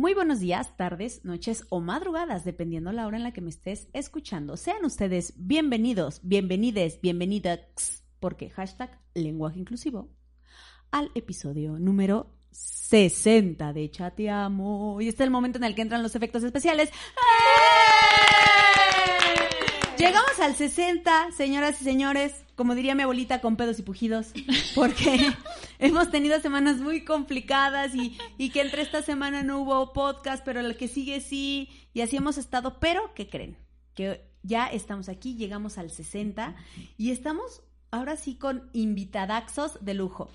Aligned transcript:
Muy 0.00 0.14
buenos 0.14 0.40
días, 0.40 0.78
tardes, 0.78 1.26
noches 1.26 1.66
o 1.68 1.82
madrugadas, 1.82 2.42
dependiendo 2.42 2.90
la 2.90 3.06
hora 3.06 3.18
en 3.18 3.22
la 3.22 3.34
que 3.34 3.42
me 3.42 3.50
estés 3.50 3.88
escuchando. 3.92 4.56
Sean 4.56 4.82
ustedes 4.86 5.34
bienvenidos, 5.36 6.20
bienvenides, 6.22 7.02
bienvenidas, 7.02 8.02
porque 8.18 8.48
hashtag 8.48 8.98
lenguaje 9.12 9.58
inclusivo, 9.58 10.08
al 10.90 11.10
episodio 11.14 11.78
número 11.78 12.32
60 12.50 13.74
de 13.74 13.90
Chateamo. 13.90 15.02
Y 15.02 15.08
este 15.08 15.22
es 15.22 15.26
el 15.26 15.30
momento 15.30 15.58
en 15.58 15.64
el 15.64 15.74
que 15.74 15.82
entran 15.82 16.02
los 16.02 16.16
efectos 16.16 16.44
especiales. 16.44 16.88
Llegamos 20.00 20.40
al 20.40 20.56
60, 20.56 21.32
señoras 21.32 21.78
y 21.82 21.84
señores, 21.84 22.32
como 22.56 22.74
diría 22.74 22.94
mi 22.94 23.02
abuelita, 23.02 23.42
con 23.42 23.56
pedos 23.56 23.78
y 23.78 23.82
pujidos, 23.82 24.32
porque 24.74 25.34
hemos 25.78 26.10
tenido 26.10 26.40
semanas 26.40 26.78
muy 26.78 27.04
complicadas 27.04 27.94
y, 27.94 28.16
y, 28.38 28.48
que 28.48 28.62
entre 28.62 28.80
esta 28.80 29.02
semana 29.02 29.42
no 29.42 29.60
hubo 29.60 29.92
podcast, 29.92 30.42
pero 30.42 30.60
el 30.60 30.78
que 30.78 30.88
sigue 30.88 31.20
sí, 31.20 31.68
y 31.92 32.00
así 32.00 32.16
hemos 32.16 32.38
estado, 32.38 32.80
pero 32.80 33.12
¿qué 33.14 33.28
creen? 33.28 33.58
Que 33.92 34.22
ya 34.42 34.68
estamos 34.68 35.10
aquí, 35.10 35.34
llegamos 35.34 35.76
al 35.76 35.90
60 35.90 36.56
y 36.96 37.10
estamos 37.10 37.60
ahora 37.90 38.16
sí 38.16 38.36
con 38.36 38.70
invitadaxos 38.72 39.84
de 39.84 39.92
lujo. 39.92 40.30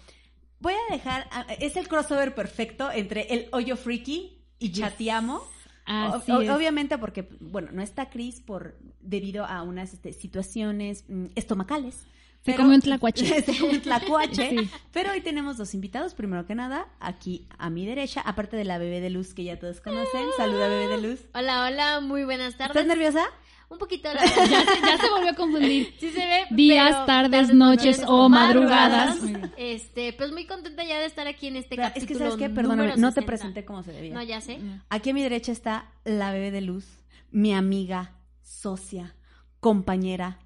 Voy 0.60 0.74
a 0.74 0.94
dejar, 0.94 1.28
es 1.60 1.76
el 1.76 1.88
crossover 1.88 2.36
perfecto 2.36 2.92
entre 2.92 3.34
el 3.34 3.50
hoyo 3.52 3.76
freaky 3.78 4.44
y 4.60 4.72
chateamo. 4.72 5.55
Así 5.86 6.32
O- 6.32 6.42
es. 6.42 6.50
obviamente 6.50 6.98
porque, 6.98 7.28
bueno, 7.40 7.70
no 7.72 7.82
está 7.82 8.10
Cris 8.10 8.40
por 8.42 8.76
debido 9.02 9.46
a 9.46 9.62
unas 9.64 9.94
este, 9.94 10.14
situaciones 10.14 11.06
mm, 11.08 11.26
estomacales. 11.36 11.96
Se 12.44 12.52
pero- 12.52 12.58
comió 12.64 12.76
un 12.76 12.82
tlacuache. 12.82 13.26
Se 13.44 13.58
comió 13.58 13.76
un 13.76 13.82
tlacuache. 13.82 14.50
Sí. 14.52 14.70
Pero 14.92 15.12
hoy 15.12 15.22
tenemos 15.22 15.58
dos 15.58 15.74
invitados. 15.74 16.14
Primero 16.14 16.46
que 16.46 16.54
nada, 16.54 16.88
aquí 17.00 17.48
a 17.58 17.70
mi 17.72 17.86
derecha, 17.86 18.22
aparte 18.22 18.56
de 18.56 18.66
la 18.66 18.78
bebé 18.78 19.00
de 19.02 19.10
luz 19.10 19.34
que 19.34 19.44
ya 19.44 19.58
todos 19.60 19.82
conocen. 19.82 20.26
Saluda, 20.38 20.68
bebé 20.68 20.88
de 20.88 21.02
luz. 21.02 21.20
Hola, 21.34 21.66
hola, 21.66 22.00
muy 22.02 22.24
buenas 22.24 22.56
tardes. 22.56 22.76
¿Estás 22.76 22.88
nerviosa? 22.88 23.26
Un 23.70 23.78
poquito 23.78 24.14
la. 24.14 24.22
Ya 24.26 24.64
se, 24.66 24.82
ya 24.82 24.98
se 24.98 25.10
volvió 25.10 25.32
a 25.32 25.34
confundir. 25.34 25.94
Sí 26.00 26.10
se 26.12 26.26
ve. 26.26 26.46
Días, 26.52 26.92
pero 26.92 27.06
tardes, 27.06 27.54
noches 27.54 28.02
o 28.08 28.30
madrugadas. 28.30 29.18
Este, 29.58 30.14
pues 30.14 30.32
muy 30.32 30.46
contenta 30.46 30.84
ya 30.84 31.00
de 31.00 31.06
estar 31.06 31.28
aquí 31.28 31.48
en 31.48 31.58
este 31.58 31.76
Pero 31.76 31.90
es 31.96 32.06
que, 32.06 32.16
¿sabes 32.16 32.36
qué? 32.36 32.50
Perdóname, 32.50 32.96
no 32.98 33.10
te 33.10 33.22
60. 33.22 33.26
presenté 33.26 33.66
como 33.66 33.84
se 33.84 33.92
debía. 33.92 34.14
No, 34.14 34.24
ya 34.24 34.42
sé. 34.42 34.60
Aquí 34.90 35.10
a 35.10 35.14
mi 35.14 35.24
derecha 35.24 35.52
está 35.52 35.92
la 36.04 36.32
bebé 36.32 36.52
de 36.52 36.62
luz, 36.62 36.86
mi 37.32 37.54
amiga, 37.54 38.14
socia, 38.44 39.16
compañera, 39.60 40.40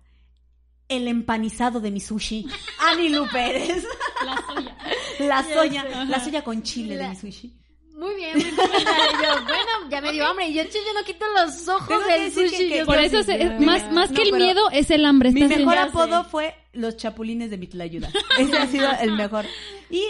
el 0.88 1.08
empanizado 1.08 1.80
de 1.80 1.92
mi 1.92 2.00
sushi, 2.00 2.48
Ani 2.80 3.10
Lu 3.10 3.28
Pérez. 3.32 3.86
La 4.26 4.36
soya. 4.48 4.78
La 5.20 5.44
soya, 5.44 6.06
la 6.06 6.20
soya 6.24 6.42
con 6.44 6.64
chile 6.64 6.98
de 6.98 7.10
mi 7.10 7.16
sushi. 7.16 7.54
Muy 8.00 8.16
bien, 8.16 8.34
muy. 8.38 8.44
Y 8.46 8.52
yo, 8.52 9.44
bueno, 9.44 9.90
ya 9.92 10.02
me 10.02 10.12
dio 10.14 10.26
hambre. 10.26 10.48
Y 10.48 10.54
yo, 10.54 10.64
yo 10.64 10.94
no 10.98 11.04
quito 11.06 11.26
los 11.36 11.68
ojos 11.68 11.88
que 12.06 12.12
del 12.14 12.32
que- 12.34 12.50
sushi. 12.50 12.70
que- 12.70 12.78
Yo 12.80 12.86
Por 12.86 12.98
eso, 12.98 13.26
que 13.26 13.42
es- 13.44 13.60
más, 13.60 13.92
más 13.92 14.10
No, 14.12 14.16
que 14.16 14.22
el 14.30 14.34
miedo, 14.36 14.70
es 14.72 14.90
el 14.90 15.06
hambre. 15.06 15.32
Mi 15.32 15.44
mejor 15.44 15.78
apodo 15.78 16.24
sé. 16.24 16.30
fue 16.30 16.56
los 16.74 16.96
chapulines 16.98 17.50
de 17.50 17.58
Mitlayuda. 17.58 18.10
Ese 18.40 18.58
ha 18.58 18.68
sido 18.68 18.90
el 19.02 19.12
mejor. 19.14 19.46
Y 19.90 20.04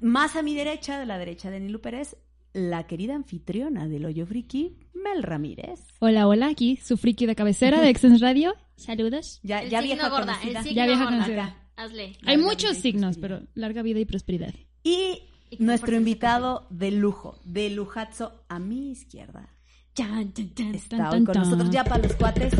más 0.00 0.34
a 0.36 0.42
mi 0.42 0.54
derecha, 0.54 0.98
de 0.98 1.06
la 1.06 1.16
derecha 1.18 1.50
de 1.50 1.60
Nilu 1.60 1.80
Pérez, 1.80 2.16
la 2.54 2.86
querida 2.86 3.14
anfitriona 3.14 3.86
del 3.86 4.04
Hoyo 4.06 4.26
Friki, 4.26 4.76
Mel 4.94 5.22
Ramírez. 5.22 5.80
Hola, 6.00 6.26
hola, 6.26 6.48
aquí 6.48 6.76
su 6.82 6.96
friki 6.96 7.26
de 7.26 7.36
cabecera 7.36 7.80
de 7.80 7.88
Exens 7.90 8.20
Radio. 8.20 8.56
Saludos. 8.76 9.38
Ya, 9.44 9.62
El 9.62 9.70
ya 9.70 9.80
signo 9.80 9.94
vieja 9.94 10.08
gorda, 10.08 10.38
el 10.42 10.56
signo 10.58 10.72
Ya 10.72 10.86
vieja 10.86 11.04
gorda. 11.04 11.24
Acá, 11.24 11.56
Hazle. 11.76 12.16
Hay 12.24 12.36
Larga 12.36 12.42
muchos 12.42 12.76
signos, 12.78 13.16
pero 13.18 13.42
larga 13.54 13.82
vida 13.82 14.00
y 14.00 14.04
prosperidad. 14.04 14.52
Y 14.82 15.22
que 15.28 15.28
nuestro 15.58 15.96
invitado 15.96 16.66
de 16.70 16.90
lujo, 16.90 17.38
de 17.44 17.70
lujazo 17.70 18.44
a 18.48 18.58
mi 18.58 18.90
izquierda. 18.90 19.48
Chan, 19.94 20.32
chan, 20.32 20.54
chan, 20.54 20.74
Está 20.74 21.10
hoy 21.10 21.24
con 21.24 21.34
nosotros 21.36 21.70
ya 21.70 21.84
para 21.84 22.02
los 22.04 22.14
cuates. 22.14 22.54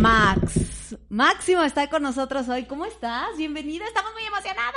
Max. 0.00 0.75
Máximo 1.08 1.62
está 1.62 1.88
con 1.88 2.02
nosotros 2.02 2.48
hoy. 2.48 2.64
¿Cómo 2.64 2.84
estás? 2.84 3.28
Bienvenida. 3.38 3.84
Estamos 3.86 4.12
muy 4.12 4.24
emocionadas. 4.24 4.74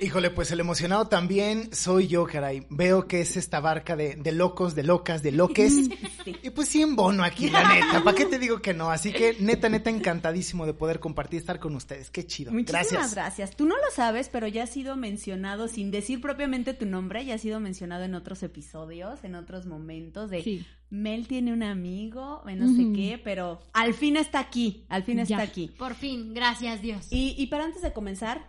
Híjole, 0.00 0.30
pues 0.30 0.50
el 0.50 0.58
emocionado 0.58 1.06
también 1.06 1.72
soy 1.72 2.08
yo, 2.08 2.26
caray. 2.26 2.66
Veo 2.70 3.06
que 3.06 3.20
es 3.20 3.36
esta 3.36 3.60
barca 3.60 3.94
de, 3.94 4.16
de 4.16 4.32
locos, 4.32 4.74
de 4.74 4.82
locas, 4.82 5.22
de 5.22 5.32
loques. 5.32 5.74
Y 6.24 6.50
pues 6.50 6.68
sí 6.68 6.80
en 6.82 6.94
bono 6.94 7.24
aquí, 7.24 7.50
la 7.50 7.68
neta. 7.72 8.02
¿Para 8.04 8.16
qué 8.16 8.26
te 8.26 8.38
digo 8.38 8.60
que 8.62 8.74
no? 8.74 8.90
Así 8.90 9.12
que 9.12 9.36
neta, 9.40 9.68
neta, 9.68 9.90
encantadísimo 9.90 10.66
de 10.66 10.74
poder 10.74 11.00
compartir, 11.00 11.40
estar 11.40 11.58
con 11.58 11.74
ustedes. 11.74 12.10
Qué 12.10 12.24
chido. 12.26 12.52
Muchísimas 12.52 12.86
Gracias. 12.88 13.14
gracias. 13.14 13.56
Tú 13.56 13.64
no 13.66 13.76
lo 13.76 13.90
sabes, 13.92 14.28
pero 14.28 14.46
ya 14.46 14.64
ha 14.64 14.66
sido 14.68 14.94
mencionado, 14.96 15.66
sin 15.66 15.90
decir 15.90 16.20
propiamente 16.20 16.74
tu 16.74 16.86
nombre, 16.86 17.24
ya 17.24 17.34
ha 17.34 17.38
sido 17.38 17.58
mencionado 17.58 18.04
en 18.04 18.14
otros 18.14 18.42
episodios, 18.44 19.24
en 19.24 19.34
otros 19.34 19.66
momentos 19.66 20.30
de 20.30 20.42
Sí. 20.42 20.64
Mel 20.92 21.26
tiene 21.26 21.54
un 21.54 21.62
amigo, 21.62 22.42
no 22.44 22.68
sé 22.68 22.92
qué, 22.94 23.18
pero 23.24 23.60
al 23.72 23.94
fin 23.94 24.18
está 24.18 24.40
aquí, 24.40 24.84
al 24.90 25.02
fin 25.04 25.18
está 25.20 25.38
Ya. 25.38 25.42
aquí. 25.42 25.68
Por 25.78 25.94
fin, 25.94 26.34
gracias 26.34 26.82
Dios. 26.82 27.06
Y, 27.10 27.34
y 27.38 27.46
para 27.46 27.64
antes 27.64 27.80
de 27.80 27.94
comenzar, 27.94 28.46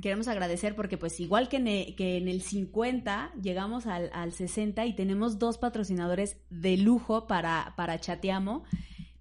queremos 0.00 0.26
agradecer 0.28 0.74
porque 0.74 0.96
pues 0.96 1.20
igual 1.20 1.50
que 1.50 1.58
en 1.58 1.68
el, 1.68 1.94
que 1.96 2.16
en 2.16 2.28
el 2.28 2.40
50 2.40 3.32
llegamos 3.42 3.86
al, 3.86 4.08
al 4.14 4.32
60 4.32 4.86
y 4.86 4.94
tenemos 4.96 5.38
dos 5.38 5.58
patrocinadores 5.58 6.38
de 6.48 6.78
lujo 6.78 7.26
para, 7.26 7.74
para 7.76 8.00
Chateamo. 8.00 8.64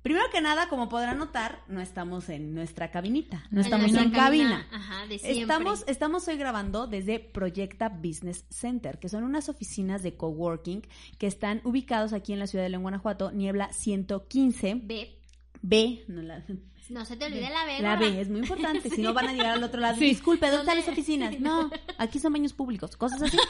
Primero 0.01 0.25
que 0.31 0.39
nada, 0.39 0.69
como 0.69 0.87
podrán 0.87 1.17
notar, 1.17 1.61
no 1.67 1.81
estamos 1.81 2.29
en 2.29 2.53
nuestra 2.53 2.89
cabinita, 2.89 3.43
no 3.51 3.59
estamos 3.59 3.93
en 3.93 4.11
cabina. 4.11 4.65
Ajá, 4.71 5.05
de. 5.07 5.15
Estamos, 5.15 5.83
estamos 5.87 6.27
hoy 6.29 6.37
grabando 6.37 6.87
desde 6.87 7.19
Proyecta 7.19 7.89
Business 7.89 8.45
Center, 8.49 8.97
que 8.97 9.09
son 9.09 9.23
unas 9.25 9.49
oficinas 9.49 10.01
de 10.01 10.15
coworking 10.15 10.87
que 11.17 11.27
están 11.27 11.59
ubicados 11.65 12.13
aquí 12.13 12.31
en 12.31 12.39
la 12.39 12.47
ciudad 12.47 12.63
de 12.63 12.69
León, 12.69 12.83
Guanajuato, 12.83 13.31
Niebla 13.31 13.73
115 13.73 14.75
Ve, 14.83 15.19
B. 15.61 16.05
No, 16.07 16.21
la, 16.21 16.45
no 16.89 17.05
se 17.05 17.17
te 17.17 17.25
olvide 17.25 17.49
la 17.49 17.65
B. 17.65 17.81
la. 17.81 17.95
B 17.97 18.21
es 18.21 18.29
muy 18.29 18.39
importante, 18.39 18.89
si 18.89 19.01
no 19.01 19.13
van 19.13 19.27
a 19.27 19.33
llegar 19.33 19.51
al 19.51 19.63
otro 19.63 19.81
lado. 19.81 19.97
Sí. 19.97 20.05
Disculpe, 20.05 20.47
¿dónde 20.47 20.61
están 20.61 20.77
las 20.77 20.87
oficinas? 20.87 21.35
No, 21.39 21.69
aquí 21.97 22.19
son 22.19 22.33
baños 22.33 22.53
públicos, 22.53 22.95
cosas 22.95 23.21
así. 23.21 23.37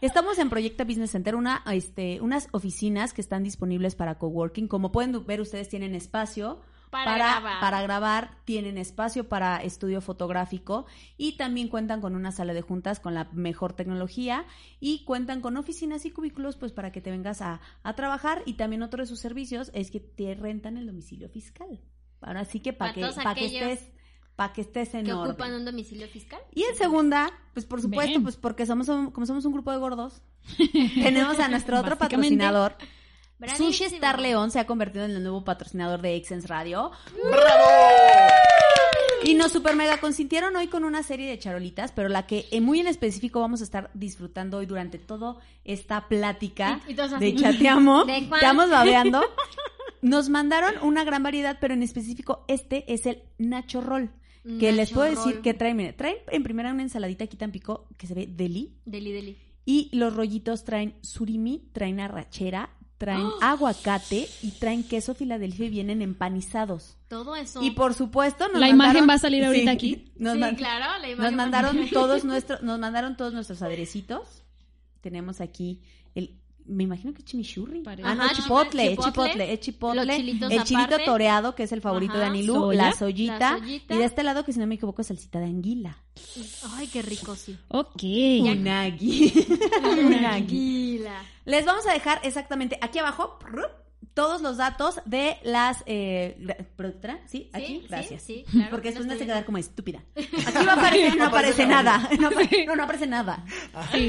Estamos 0.00 0.38
en 0.38 0.48
Proyecta 0.48 0.84
Business 0.84 1.10
Center, 1.10 1.34
una, 1.34 1.62
este, 1.70 2.22
unas 2.22 2.48
oficinas 2.52 3.12
que 3.12 3.20
están 3.20 3.42
disponibles 3.42 3.94
para 3.94 4.16
coworking. 4.16 4.66
Como 4.66 4.92
pueden 4.92 5.26
ver, 5.26 5.42
ustedes 5.42 5.68
tienen 5.68 5.94
espacio 5.94 6.62
Para 6.90 7.16
grabar. 7.16 7.60
para 7.60 7.82
grabar, 7.82 8.30
tienen 8.46 8.78
espacio 8.78 9.28
para 9.28 9.58
estudio 9.58 10.00
fotográfico 10.00 10.86
y 11.18 11.36
también 11.36 11.68
cuentan 11.68 12.00
con 12.00 12.16
una 12.16 12.32
sala 12.32 12.54
de 12.54 12.62
juntas 12.62 12.98
con 12.98 13.12
la 13.12 13.28
mejor 13.32 13.74
tecnología 13.74 14.46
y 14.80 15.04
cuentan 15.04 15.42
con 15.42 15.58
oficinas 15.58 16.06
y 16.06 16.10
cubículos 16.10 16.56
pues 16.56 16.72
para 16.72 16.92
que 16.92 17.02
te 17.02 17.10
vengas 17.10 17.42
a, 17.42 17.60
a 17.82 17.94
trabajar 17.94 18.42
y 18.46 18.54
también 18.54 18.82
otro 18.82 19.02
de 19.02 19.06
sus 19.06 19.20
servicios 19.20 19.70
es 19.74 19.90
que 19.90 20.00
te 20.00 20.34
rentan 20.34 20.78
el 20.78 20.86
domicilio 20.86 21.28
fiscal. 21.28 21.78
Ahora 22.22 22.46
sí 22.46 22.60
que 22.60 22.72
para 22.72 22.94
Para 22.94 23.08
que, 23.08 23.14
para 23.14 23.34
que 23.34 23.46
estés 23.46 23.99
para 24.40 24.54
que 24.54 24.62
estés 24.62 24.94
en 24.94 25.04
que 25.04 25.12
orden. 25.12 25.32
ocupan 25.32 25.52
un 25.52 25.66
domicilio 25.66 26.08
fiscal. 26.08 26.40
Y 26.54 26.62
en 26.62 26.74
segunda, 26.74 27.30
pues 27.52 27.66
por 27.66 27.82
supuesto, 27.82 28.08
Bien. 28.12 28.22
pues 28.22 28.36
porque 28.38 28.64
somos 28.64 28.86
como 28.86 29.26
somos 29.26 29.44
un 29.44 29.52
grupo 29.52 29.70
de 29.70 29.76
gordos, 29.76 30.22
tenemos 30.94 31.38
a 31.38 31.48
nuestro 31.48 31.78
otro 31.78 31.98
patrocinador. 31.98 32.74
Bravísimo. 33.38 33.68
Sushi 33.70 33.84
Star 33.84 34.18
León 34.18 34.50
se 34.50 34.58
ha 34.58 34.66
convertido 34.66 35.04
en 35.04 35.10
el 35.10 35.22
nuevo 35.22 35.44
patrocinador 35.44 36.00
de 36.00 36.16
Exens 36.16 36.48
Radio. 36.48 36.90
¡Bravo! 37.22 37.68
Y 39.24 39.34
nos 39.34 39.52
super 39.52 39.76
mega 39.76 39.98
consintieron 39.98 40.56
hoy 40.56 40.68
con 40.68 40.84
una 40.84 41.02
serie 41.02 41.28
de 41.28 41.38
charolitas, 41.38 41.92
pero 41.92 42.08
la 42.08 42.26
que 42.26 42.46
eh, 42.50 42.62
muy 42.62 42.80
en 42.80 42.86
específico 42.86 43.40
vamos 43.40 43.60
a 43.60 43.64
estar 43.64 43.90
disfrutando 43.92 44.56
hoy 44.56 44.64
durante 44.66 44.98
toda 44.98 45.36
esta 45.64 46.08
plática 46.08 46.80
Y- 46.88 46.92
y 46.92 46.94
todos 46.94 47.20
de 47.20 47.34
chateamo. 47.34 48.06
¿De? 48.06 48.16
Estamos 48.18 48.70
babeando. 48.70 49.22
Nos 50.02 50.30
mandaron 50.30 50.74
una 50.82 51.04
gran 51.04 51.22
variedad, 51.22 51.58
pero 51.60 51.74
en 51.74 51.82
específico 51.82 52.44
este 52.48 52.90
es 52.92 53.04
el 53.04 53.22
Nacho 53.36 53.82
Roll. 53.82 54.10
Que 54.58 54.72
les 54.72 54.90
puedo 54.90 55.08
decir 55.08 55.34
roll. 55.34 55.42
que 55.42 55.52
traen, 55.54 55.76
mire, 55.76 55.92
traen 55.92 56.16
en 56.32 56.42
primera 56.42 56.72
una 56.72 56.82
ensaladita 56.82 57.24
aquí 57.24 57.36
tan 57.36 57.52
pico 57.52 57.86
que 57.98 58.06
se 58.06 58.14
ve 58.14 58.26
deli. 58.26 58.74
Deli, 58.86 59.12
deli. 59.12 59.36
Y 59.66 59.90
los 59.92 60.14
rollitos 60.16 60.64
traen 60.64 60.94
surimi, 61.02 61.68
traen 61.72 62.00
arrachera, 62.00 62.70
traen 62.96 63.26
aguacate 63.42 64.26
y 64.42 64.52
traen 64.52 64.82
queso 64.82 65.14
Filadelfia 65.14 65.66
y 65.66 65.70
vienen 65.70 66.00
empanizados. 66.00 66.96
Todo 67.08 67.36
eso. 67.36 67.62
Y 67.62 67.72
por 67.72 67.92
supuesto 67.94 68.48
nos 68.48 68.60
La 68.60 68.68
imagen 68.70 69.06
va 69.08 69.14
a 69.14 69.18
salir 69.18 69.44
ahorita 69.46 69.70
aquí. 69.72 70.10
Nos, 70.16 70.34
sí, 70.34 70.56
claro, 70.56 70.86
la 71.00 71.08
nos 71.08 71.10
imagen 71.18 71.36
mandaron 71.36 71.76
porque- 71.76 71.92
todos 71.92 72.24
nuestros, 72.24 72.62
nos 72.62 72.78
mandaron 72.78 73.16
todos 73.18 73.32
nuestros 73.34 73.60
aderecitos. 73.62 74.42
Tenemos 75.02 75.40
aquí 75.40 75.82
el, 76.14 76.39
me 76.70 76.84
imagino 76.84 77.12
que 77.12 77.18
es 77.20 77.24
chimichurri. 77.24 77.80
Parece. 77.82 78.08
Ah, 78.08 78.14
no, 78.14 78.22
Ajá, 78.24 78.34
chipotle, 78.34 78.84
es 78.84 78.90
chipotle. 78.98 79.12
chipotle, 79.12 79.52
es 79.52 79.60
chipotle. 79.60 80.04
Los 80.06 80.16
chilitos 80.16 80.50
el 80.52 80.64
chilito 80.64 80.86
aparte. 80.86 81.04
toreado, 81.04 81.54
que 81.54 81.62
es 81.64 81.72
el 81.72 81.80
favorito 81.80 82.16
de. 82.18 82.24
Anilú, 82.24 82.54
Soya. 82.54 82.82
la 82.84 82.92
soyita, 82.92 83.38
La 83.38 83.58
soyita. 83.58 83.94
Y 83.94 83.98
de 83.98 84.04
este 84.04 84.22
lado, 84.22 84.44
que 84.44 84.52
si 84.52 84.58
no 84.60 84.66
me 84.66 84.76
equivoco, 84.76 85.02
es 85.02 85.08
salsita 85.08 85.38
de 85.40 85.46
anguila. 85.46 85.98
Ay, 86.76 86.86
qué 86.86 87.02
rico, 87.02 87.34
sí. 87.36 87.58
Ok. 87.68 88.02
Unagi. 88.42 89.32
Unagi. 89.82 90.18
Tranquila. 90.18 91.22
Les 91.44 91.64
vamos 91.64 91.86
a 91.86 91.92
dejar 91.92 92.20
exactamente 92.22 92.78
aquí 92.80 92.98
abajo. 92.98 93.38
Todos 94.14 94.42
los 94.42 94.56
datos 94.56 95.00
de 95.04 95.36
las... 95.42 95.82
Eh, 95.86 96.66
¿Productora? 96.76 97.20
¿Sí? 97.26 97.48
¿Aquí? 97.52 97.66
sí, 97.80 97.86
Gracias. 97.88 98.22
sí, 98.22 98.44
claro, 98.50 98.70
Porque 98.70 98.88
después 98.88 99.06
me 99.06 99.14
hace 99.14 99.26
quedar 99.26 99.44
como 99.44 99.58
estúpida. 99.58 100.02
Aquí 100.16 100.66
va 100.66 100.72
a 100.72 100.76
aparecer, 100.76 101.16
no 101.16 101.24
aparece 101.26 101.66
nada. 101.66 102.08
No, 102.20 102.30
no, 102.30 102.76
no 102.76 102.82
aparece 102.82 103.06
nada. 103.06 103.44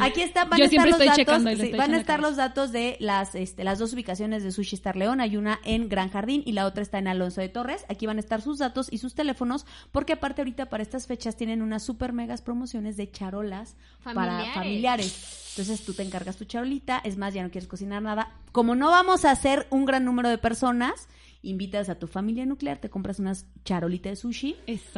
Aquí 0.01 0.21
está, 0.21 0.45
van 0.45 0.59
Yo 0.59 0.65
a 0.65 0.67
estar 0.67 0.89
los 0.89 0.99
datos, 0.99 1.43
van 1.77 1.93
a 1.93 1.97
estar 1.97 2.19
acá. 2.19 2.27
los 2.27 2.35
datos 2.35 2.71
de 2.71 2.97
las, 2.99 3.35
este, 3.35 3.63
las 3.63 3.79
dos 3.79 3.93
ubicaciones 3.93 4.43
de 4.43 4.51
Sushi 4.51 4.75
Star 4.75 4.95
León. 4.97 5.21
Hay 5.21 5.37
una 5.37 5.59
en 5.63 5.87
Gran 5.87 6.09
Jardín 6.09 6.43
y 6.45 6.51
la 6.51 6.65
otra 6.65 6.81
está 6.83 6.97
en 6.97 7.07
Alonso 7.07 7.41
de 7.41 7.49
Torres. 7.49 7.85
Aquí 7.89 8.05
van 8.05 8.17
a 8.17 8.19
estar 8.19 8.41
sus 8.41 8.57
datos 8.59 8.87
y 8.91 8.97
sus 8.97 9.13
teléfonos, 9.15 9.65
porque 9.91 10.13
aparte 10.13 10.41
ahorita 10.41 10.67
para 10.69 10.83
estas 10.83 11.07
fechas 11.07 11.35
tienen 11.37 11.61
unas 11.61 11.83
super 11.83 12.11
megas 12.11 12.41
promociones 12.41 12.97
de 12.97 13.09
charolas 13.09 13.75
para 14.03 14.45
Familiares. 14.53 15.40
Entonces 15.51 15.83
tú 15.85 15.93
te 15.93 16.03
encargas 16.03 16.37
tu 16.37 16.45
charolita, 16.45 16.99
es 17.03 17.17
más, 17.17 17.33
ya 17.33 17.43
no 17.43 17.51
quieres 17.51 17.67
cocinar 17.67 18.01
nada. 18.01 18.35
Como 18.51 18.75
no 18.75 18.89
vamos 18.89 19.25
a 19.25 19.31
hacer 19.31 19.67
un 19.69 19.85
gran 19.85 20.05
número 20.05 20.29
de 20.29 20.37
personas, 20.37 21.07
invitas 21.43 21.89
a 21.89 21.95
tu 21.95 22.07
familia 22.07 22.45
nuclear, 22.45 22.79
te 22.79 22.89
compras 22.89 23.19
unas 23.19 23.47
charolitas 23.65 24.11
de 24.11 24.15
sushi 24.15 24.55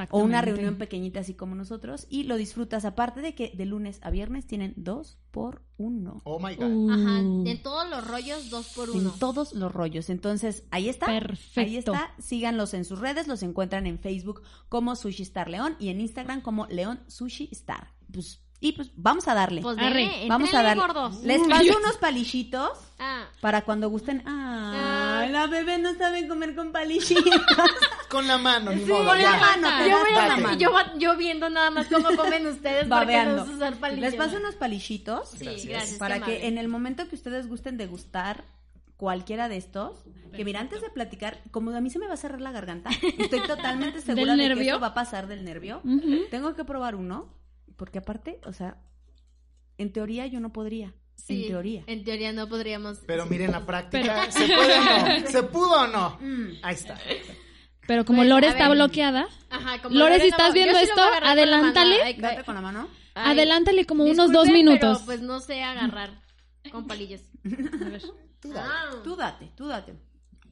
o 0.10 0.20
una 0.20 0.42
reunión 0.42 0.76
pequeñita 0.76 1.22
así 1.22 1.34
como 1.34 1.56
nosotros 1.56 2.06
y 2.10 2.24
lo 2.24 2.38
disfrutas. 2.38 2.86
Aparte 2.86 3.22
de 3.22 3.34
que 3.34 3.52
de 3.56 3.66
lunes 3.66 4.00
a 4.04 4.10
viernes 4.12 4.46
tienen 4.46 4.74
dos 4.76 5.18
por 5.32 5.64
uno. 5.78 6.22
Oh 6.26 6.40
my 6.40 6.56
God. 6.56 6.66
Uh, 6.72 6.92
Ajá, 6.92 7.20
en 7.20 7.64
todos 7.64 7.90
los 7.90 8.08
rollos, 8.08 8.50
dos 8.50 8.74
por 8.76 8.90
En 8.90 8.98
uno. 8.98 9.16
todos 9.20 9.54
los 9.54 9.72
rollos. 9.72 10.10
Entonces, 10.10 10.66
ahí 10.70 10.90
está. 10.90 11.08
Perfecto. 11.08 11.62
Ahí 11.62 11.78
está. 11.78 12.14
Síganlos 12.20 12.74
en 12.74 12.86
sus 12.86 13.00
redes. 13.00 13.28
Los 13.28 13.42
encuentran 13.42 13.88
en 13.88 13.98
Facebook 13.98 14.44
como 14.70 14.96
Sushi 14.96 15.24
Star 15.24 15.50
León 15.50 15.76
y 15.80 15.90
en 15.90 16.02
Instagram 16.02 16.42
como 16.42 16.68
León 16.68 17.00
Sushi 17.08 17.50
Star. 17.54 17.94
Pues, 18.12 18.43
y 18.64 18.72
pues 18.72 18.90
vamos 18.96 19.28
a 19.28 19.34
darle. 19.34 19.62
Pues 19.62 19.78
Arre, 19.78 20.06
dele, 20.08 20.26
vamos 20.30 20.54
a 20.54 20.64
darle. 20.64 20.82
gordos. 20.82 21.22
Les 21.24 21.40
paso 21.48 21.78
unos 21.84 21.98
palillitos 21.98 22.72
Ah, 23.00 23.26
para 23.42 23.64
cuando 23.64 23.90
gusten. 23.90 24.24
Ah, 24.26 25.20
Ay. 25.24 25.32
la 25.32 25.48
bebé 25.48 25.78
no 25.78 25.94
sabe 25.96 26.26
comer 26.28 26.56
con 26.56 26.72
palillitos. 26.72 27.24
Con 28.10 28.28
la 28.28 28.38
mano, 28.38 28.72
ni 28.72 28.84
Sí, 28.86 28.92
modo. 28.92 29.08
con 29.08 29.22
la 29.22 29.32
mano, 29.38 29.68
Yo 29.70 29.76
pero 29.80 29.90
yo, 29.90 29.90
ya 29.90 30.04
voy 30.04 30.14
a- 30.14 30.28
la 30.28 30.38
mano. 30.38 30.58
yo, 30.60 30.72
va- 30.72 30.94
yo 31.00 31.18
viendo 31.18 31.50
nada 31.50 31.72
más 31.72 31.88
cómo 31.88 32.16
comen 32.16 32.46
ustedes 32.46 32.82
porque 32.84 32.90
Babeando. 32.90 33.44
no 33.46 33.52
usar 33.56 33.76
palillos. 33.78 34.02
Les 34.02 34.16
paso 34.16 34.38
unos 34.38 34.54
palillitos. 34.56 35.30
Sí, 35.32 35.44
Gracias. 35.44 35.66
gracias. 35.66 35.98
para 36.00 36.20
qué 36.20 36.26
que 36.26 36.32
amable. 36.34 36.48
en 36.48 36.58
el 36.60 36.68
momento 36.68 37.08
que 37.10 37.16
ustedes 37.16 37.48
gusten 37.48 37.76
degustar 37.78 38.44
cualquiera 38.98 39.50
de 39.50 39.58
estos, 39.58 39.98
que 40.34 40.46
mira, 40.46 40.60
antes 40.60 40.82
de 40.82 40.90
platicar, 40.92 41.40
como 41.52 41.72
a 41.72 41.82
mí 41.82 41.90
se 41.90 41.98
me 42.00 42.08
va 42.08 42.14
a 42.14 42.18
cerrar 42.18 42.40
la 42.40 42.52
garganta, 42.52 42.90
estoy 43.18 43.42
totalmente 43.48 44.00
segura 44.02 44.36
¿Del 44.36 44.50
de 44.50 44.56
que 44.64 44.70
eso 44.70 44.80
va 44.80 44.88
a 44.88 44.94
pasar 44.94 45.28
del 45.28 45.44
nervio. 45.44 45.82
Tengo 46.30 46.54
que 46.56 46.64
probar 46.64 46.96
uno, 46.96 47.28
porque 47.78 48.00
aparte, 48.00 48.40
o 48.46 48.54
sea, 48.54 48.78
en 49.78 49.92
teoría 49.92 50.26
yo 50.28 50.40
no 50.40 50.52
podría. 50.54 50.94
Sí, 51.16 51.44
En 51.44 51.48
teoría. 51.50 51.84
En 51.88 52.04
teoría 52.04 52.32
no 52.34 52.50
podríamos. 52.50 53.00
Pero 53.06 53.26
miren 53.28 53.52
la 53.52 53.66
práctica. 53.66 54.32
¿Se 54.32 54.48
puede 54.48 54.80
o 54.80 54.84
no? 55.22 55.28
¿Se 55.30 55.44
pudo 55.44 55.82
o 55.84 55.88
no? 55.88 56.18
Mm. 56.20 56.48
Ahí 56.64 56.74
está. 56.76 56.98
Pero 57.88 58.04
como 58.06 58.24
Lore 58.24 58.48
está 58.48 58.68
ver. 58.70 58.78
bloqueada, 58.78 59.28
Ajá, 59.50 59.82
como 59.82 59.96
Lore, 59.96 60.20
si 60.20 60.28
estás 60.28 60.54
viendo 60.54 60.78
sí 60.78 60.86
esto, 60.86 60.96
con 60.96 61.24
adelántale. 61.28 62.02
Ay, 62.02 62.14
Date 62.16 62.44
con 62.44 62.56
la 62.56 62.62
mano. 62.62 62.88
ay, 63.14 63.32
adelántale 63.34 63.86
como 63.86 64.06
unos 64.06 64.32
dos 64.32 64.48
minutos. 64.48 65.00
Pero 65.00 65.06
pues 65.06 65.22
no 65.22 65.40
sé 65.40 65.62
agarrar 65.62 66.10
con 66.72 66.88
palillos. 66.88 67.22
Tú 68.40 68.52
dale. 68.52 68.70
Ah. 68.74 68.90
Tú 69.04 69.16
date, 69.16 69.52
tú 69.56 69.68
date. 69.68 69.94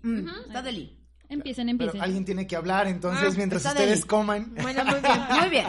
Mm, 0.02 0.28
Está 0.48 0.62
deli. 0.62 0.98
Empiecen, 1.28 1.66
Pero 1.68 1.72
empiecen. 1.72 2.02
alguien 2.02 2.24
tiene 2.26 2.48
que 2.48 2.56
hablar, 2.56 2.88
entonces 2.88 3.34
Ah, 3.34 3.38
mientras 3.38 3.66
ustedes 3.66 3.90
deli. 3.90 4.02
coman. 4.08 4.54
Bueno, 4.62 4.86
muy 4.86 5.00
bien. 5.02 5.20
Muy 5.40 5.50
bien. 5.50 5.66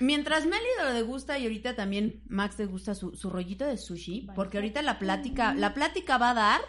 Mientras 0.00 0.46
Meli 0.46 0.66
lo 0.82 0.92
degusta 0.92 1.38
y 1.38 1.44
ahorita 1.44 1.76
también 1.76 2.22
Max 2.26 2.56
degusta 2.56 2.94
su, 2.94 3.14
su 3.14 3.30
rollito 3.30 3.64
de 3.64 3.76
sushi, 3.76 4.28
porque 4.34 4.58
ahorita 4.58 4.82
la 4.82 4.98
plática, 4.98 5.54
la 5.54 5.74
plática 5.74 6.18
va 6.18 6.30
a 6.30 6.34
dar 6.34 6.60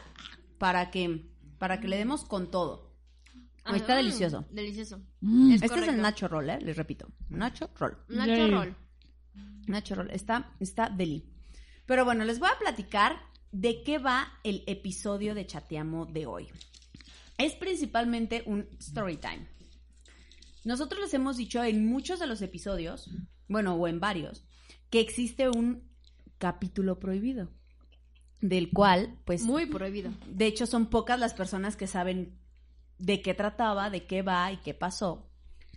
para 0.57 0.91
que, 0.91 1.29
para 1.57 1.79
que 1.79 1.87
le 1.87 1.97
demos 1.97 2.25
con 2.25 2.51
todo. 2.51 2.95
Ajá. 3.63 3.77
Está 3.77 3.95
delicioso. 3.95 4.45
Delicioso. 4.51 5.01
Mm. 5.21 5.53
Es 5.53 5.63
Este 5.63 5.79
es 5.79 5.87
el 5.87 6.01
Nacho 6.01 6.27
Roll, 6.27 6.49
¿eh? 6.49 6.59
les 6.61 6.77
repito. 6.77 7.07
Nacho 7.29 7.69
Roll. 7.79 7.97
Nacho 8.09 8.31
Yay. 8.31 8.51
roll. 8.51 8.75
Nacho 9.67 9.95
Roll. 9.95 10.11
Está, 10.11 10.53
está 10.59 10.89
deli. 10.89 11.25
Pero 11.85 12.05
bueno, 12.05 12.25
les 12.25 12.39
voy 12.39 12.49
a 12.49 12.59
platicar 12.59 13.17
de 13.51 13.83
qué 13.83 13.97
va 13.97 14.39
el 14.43 14.63
episodio 14.67 15.33
de 15.33 15.47
Chateamo 15.47 16.05
de 16.05 16.25
hoy. 16.25 16.47
Es 17.37 17.53
principalmente 17.53 18.43
un 18.45 18.67
story 18.79 19.17
time. 19.17 19.47
Nosotros 20.65 20.99
les 20.99 21.13
hemos 21.13 21.37
dicho 21.37 21.63
en 21.63 21.85
muchos 21.85 22.19
de 22.19 22.27
los 22.27 22.41
episodios, 22.41 23.09
bueno, 23.47 23.75
o 23.75 23.87
en 23.87 23.99
varios, 24.01 24.43
que 24.89 24.99
existe 24.99 25.47
un 25.47 25.83
capítulo 26.39 26.99
prohibido, 26.99 27.49
del 28.41 28.71
cual, 28.71 29.17
pues, 29.25 29.43
Muy 29.43 29.67
prohibido. 29.67 30.11
de 30.27 30.47
hecho, 30.47 30.65
son 30.65 30.87
pocas 30.87 31.19
las 31.19 31.33
personas 31.33 31.75
que 31.77 31.87
saben 31.87 32.37
de 32.97 33.21
qué 33.21 33.33
trataba, 33.33 33.89
de 33.89 34.05
qué 34.07 34.21
va 34.21 34.51
y 34.51 34.57
qué 34.57 34.73
pasó. 34.73 35.29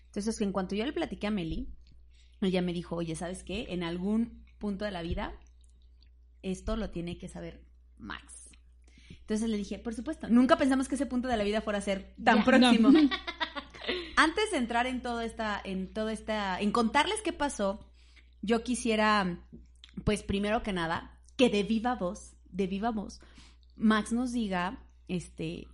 Entonces, 0.07 0.41
en 0.41 0.53
cuanto 0.53 0.75
yo 0.75 0.85
le 0.87 0.93
platiqué 0.93 1.27
a 1.27 1.31
Meli, 1.31 1.69
ella 2.41 2.63
me 2.63 2.73
dijo, 2.73 2.97
oye, 2.97 3.15
¿sabes 3.15 3.45
qué? 3.45 3.67
En 3.71 3.83
algún 3.83 4.43
punto 4.59 4.85
de 4.85 4.91
la 4.91 5.03
vida, 5.03 5.33
esto 6.43 6.77
lo 6.77 6.91
tiene 6.91 7.19
que 7.19 7.29
saber 7.29 7.63
Max. 7.99 8.49
Entonces 9.21 9.51
le 9.51 9.57
dije, 9.59 9.79
por 9.79 9.95
supuesto, 9.95 10.29
nunca 10.29 10.57
pensamos 10.57 10.89
que 10.89 10.95
ese 10.95 11.05
punto 11.05 11.29
de 11.29 11.37
la 11.37 11.45
vida 11.45 11.61
fuera 11.61 11.79
a 11.81 11.83
ser 11.83 12.15
tan 12.25 12.39
Ya. 12.39 12.45
próximo. 12.45 12.89
Antes 14.21 14.51
de 14.51 14.57
entrar 14.57 14.89
en 14.89 15.01
todo 15.01 15.21
esta, 15.21 15.61
en 15.63 15.93
todo 15.95 16.09
esta, 16.09 16.61
en 16.61 16.73
contarles 16.73 17.21
qué 17.23 17.33
pasó, 17.33 17.79
yo 18.43 18.65
quisiera, 18.65 19.39
pues 20.05 20.25
primero 20.25 20.65
que 20.65 20.73
nada, 20.73 21.17
que 21.37 21.51
de 21.51 21.63
viva 21.63 21.95
voz, 21.95 22.35
de 22.51 22.67
viva 22.67 22.91
voz, 22.91 23.21
Max 23.77 24.11
nos 24.11 24.33
diga, 24.33 24.79
este, 25.07 25.69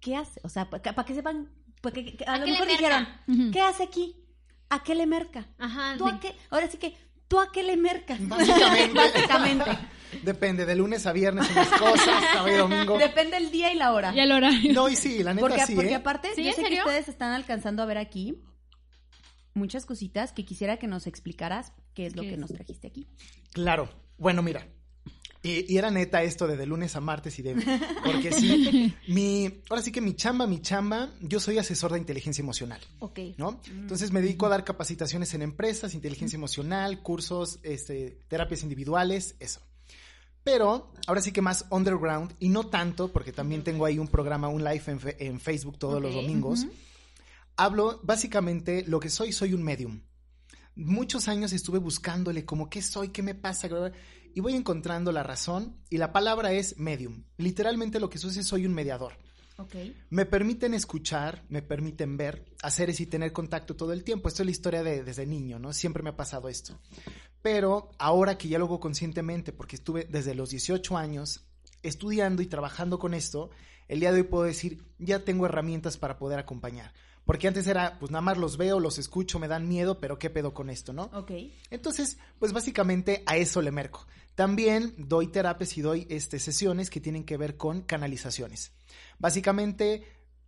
¿qué 0.00 0.16
hace? 0.16 0.40
O 0.42 0.48
sea, 0.48 0.68
para 0.68 1.04
que 1.04 1.14
sepan, 1.14 1.48
porque 1.80 2.16
que- 2.16 2.24
a, 2.24 2.34
¿A 2.34 2.38
lo 2.38 2.46
mejor 2.46 2.66
dijeron. 2.66 3.06
¿qué 3.52 3.60
hace 3.60 3.84
aquí? 3.84 4.16
¿A 4.68 4.82
qué 4.82 4.96
le 4.96 5.06
merca? 5.06 5.46
Ajá. 5.58 5.94
¿Tú 5.96 6.08
a 6.08 6.18
qué? 6.18 6.34
Ahora 6.50 6.68
sí 6.68 6.78
que, 6.78 6.96
¿tú 7.28 7.38
a 7.38 7.52
qué 7.52 7.62
le 7.62 7.76
mercas? 7.76 8.18
Básicamente. 8.26 8.94
Básicamente. 8.98 9.70
Depende, 10.22 10.64
de 10.66 10.74
lunes 10.76 11.06
a 11.06 11.12
viernes 11.12 11.48
unas 11.50 11.68
cosas, 11.68 12.22
sábado 12.32 12.48
y 12.48 12.54
domingo. 12.56 12.98
Depende 12.98 13.36
el 13.36 13.50
día 13.50 13.72
y 13.72 13.76
la 13.76 13.92
hora. 13.92 14.14
Y 14.14 14.20
el 14.20 14.32
horario. 14.32 14.72
No, 14.72 14.88
y 14.88 14.96
sí, 14.96 15.22
la 15.22 15.34
neta 15.34 15.46
Porque, 15.46 15.66
sí, 15.66 15.74
porque 15.74 15.90
¿eh? 15.92 15.94
aparte, 15.96 16.28
¿Sí, 16.34 16.42
yo 16.44 16.50
en 16.50 16.54
sé 16.56 16.62
que 16.62 16.68
serio? 16.68 16.84
ustedes 16.84 17.08
están 17.08 17.32
alcanzando 17.32 17.82
a 17.82 17.86
ver 17.86 17.98
aquí 17.98 18.42
muchas 19.54 19.86
cositas 19.86 20.32
que 20.32 20.44
quisiera 20.44 20.76
que 20.78 20.86
nos 20.86 21.06
explicaras 21.06 21.72
qué 21.94 22.06
es 22.06 22.14
lo 22.16 22.22
¿Qué 22.22 22.28
que 22.28 22.34
es? 22.34 22.40
nos 22.40 22.52
trajiste 22.52 22.88
aquí. 22.88 23.06
Claro. 23.52 23.88
Bueno, 24.18 24.42
mira. 24.42 24.66
Y, 25.42 25.72
y 25.72 25.78
era 25.78 25.90
neta 25.92 26.22
esto 26.24 26.46
de 26.48 26.56
de 26.56 26.66
lunes 26.66 26.96
a 26.96 27.00
martes 27.00 27.38
y 27.38 27.42
de... 27.42 27.54
Porque 28.04 28.32
sí, 28.32 28.92
mi... 29.06 29.62
Ahora 29.70 29.80
sí 29.80 29.92
que 29.92 30.00
mi 30.00 30.14
chamba, 30.14 30.46
mi 30.46 30.60
chamba, 30.60 31.10
yo 31.20 31.38
soy 31.38 31.58
asesor 31.58 31.92
de 31.92 31.98
inteligencia 31.98 32.42
emocional. 32.42 32.80
Ok. 32.98 33.20
¿no? 33.36 33.60
Entonces 33.68 34.10
me 34.12 34.20
dedico 34.20 34.46
a 34.46 34.48
dar 34.48 34.64
capacitaciones 34.64 35.32
en 35.34 35.42
empresas, 35.42 35.94
inteligencia 35.94 36.36
emocional, 36.36 37.00
cursos, 37.00 37.60
este, 37.62 38.18
terapias 38.28 38.62
individuales, 38.62 39.36
eso. 39.38 39.60
Pero 40.46 40.92
ahora 41.08 41.20
sí 41.20 41.32
que 41.32 41.42
más 41.42 41.66
underground 41.70 42.32
y 42.38 42.50
no 42.50 42.68
tanto, 42.68 43.08
porque 43.12 43.32
también 43.32 43.64
tengo 43.64 43.84
ahí 43.84 43.98
un 43.98 44.06
programa, 44.06 44.46
un 44.46 44.62
live 44.62 44.84
en, 44.86 45.00
fe- 45.00 45.26
en 45.26 45.40
Facebook 45.40 45.76
todos 45.76 46.00
los 46.00 46.14
domingos. 46.14 46.66
Hablo 47.56 47.98
básicamente 48.04 48.84
lo 48.86 49.00
que 49.00 49.10
soy, 49.10 49.32
soy 49.32 49.54
un 49.54 49.64
medium. 49.64 50.02
Muchos 50.76 51.26
años 51.26 51.52
estuve 51.52 51.78
buscándole 51.80 52.44
como 52.44 52.70
qué 52.70 52.80
soy, 52.80 53.08
qué 53.08 53.24
me 53.24 53.34
pasa, 53.34 53.68
y 54.34 54.40
voy 54.40 54.54
encontrando 54.54 55.10
la 55.10 55.24
razón 55.24 55.78
y 55.90 55.96
la 55.96 56.12
palabra 56.12 56.52
es 56.52 56.78
medium. 56.78 57.24
Literalmente 57.38 57.98
lo 57.98 58.08
que 58.08 58.18
sucede 58.18 58.42
es 58.42 58.46
soy 58.46 58.66
un 58.66 58.74
mediador. 58.74 59.14
Me 60.10 60.26
permiten 60.26 60.74
escuchar, 60.74 61.42
me 61.48 61.62
permiten 61.62 62.16
ver, 62.18 62.44
hacer 62.62 62.88
y 62.90 63.06
tener 63.06 63.32
contacto 63.32 63.74
todo 63.74 63.92
el 63.94 64.04
tiempo. 64.04 64.28
Esto 64.28 64.42
es 64.42 64.46
la 64.46 64.50
historia 64.52 64.82
de 64.84 65.02
desde 65.02 65.26
niño, 65.26 65.58
¿no? 65.58 65.72
Siempre 65.72 66.02
me 66.02 66.10
ha 66.10 66.16
pasado 66.16 66.48
esto. 66.50 66.78
Pero 67.46 67.92
ahora 67.98 68.36
que 68.36 68.48
ya 68.48 68.58
lo 68.58 68.64
hago 68.64 68.80
conscientemente, 68.80 69.52
porque 69.52 69.76
estuve 69.76 70.04
desde 70.10 70.34
los 70.34 70.50
18 70.50 70.96
años 70.96 71.44
estudiando 71.84 72.42
y 72.42 72.46
trabajando 72.46 72.98
con 72.98 73.14
esto, 73.14 73.50
el 73.86 74.00
día 74.00 74.10
de 74.10 74.22
hoy 74.22 74.26
puedo 74.26 74.42
decir, 74.42 74.82
ya 74.98 75.24
tengo 75.24 75.46
herramientas 75.46 75.96
para 75.96 76.18
poder 76.18 76.40
acompañar. 76.40 76.92
Porque 77.24 77.46
antes 77.46 77.68
era, 77.68 78.00
pues 78.00 78.10
nada 78.10 78.20
más 78.20 78.36
los 78.36 78.56
veo, 78.56 78.80
los 78.80 78.98
escucho, 78.98 79.38
me 79.38 79.46
dan 79.46 79.68
miedo, 79.68 80.00
pero 80.00 80.18
¿qué 80.18 80.28
pedo 80.28 80.54
con 80.54 80.70
esto, 80.70 80.92
no? 80.92 81.04
Ok. 81.14 81.30
Entonces, 81.70 82.18
pues 82.40 82.52
básicamente 82.52 83.22
a 83.26 83.36
eso 83.36 83.62
le 83.62 83.70
merco. 83.70 84.08
También 84.34 84.92
doy 84.98 85.28
terapias 85.28 85.78
y 85.78 85.82
doy 85.82 86.04
este, 86.10 86.40
sesiones 86.40 86.90
que 86.90 87.00
tienen 87.00 87.22
que 87.22 87.36
ver 87.36 87.56
con 87.56 87.82
canalizaciones. 87.82 88.72
Básicamente, 89.20 90.02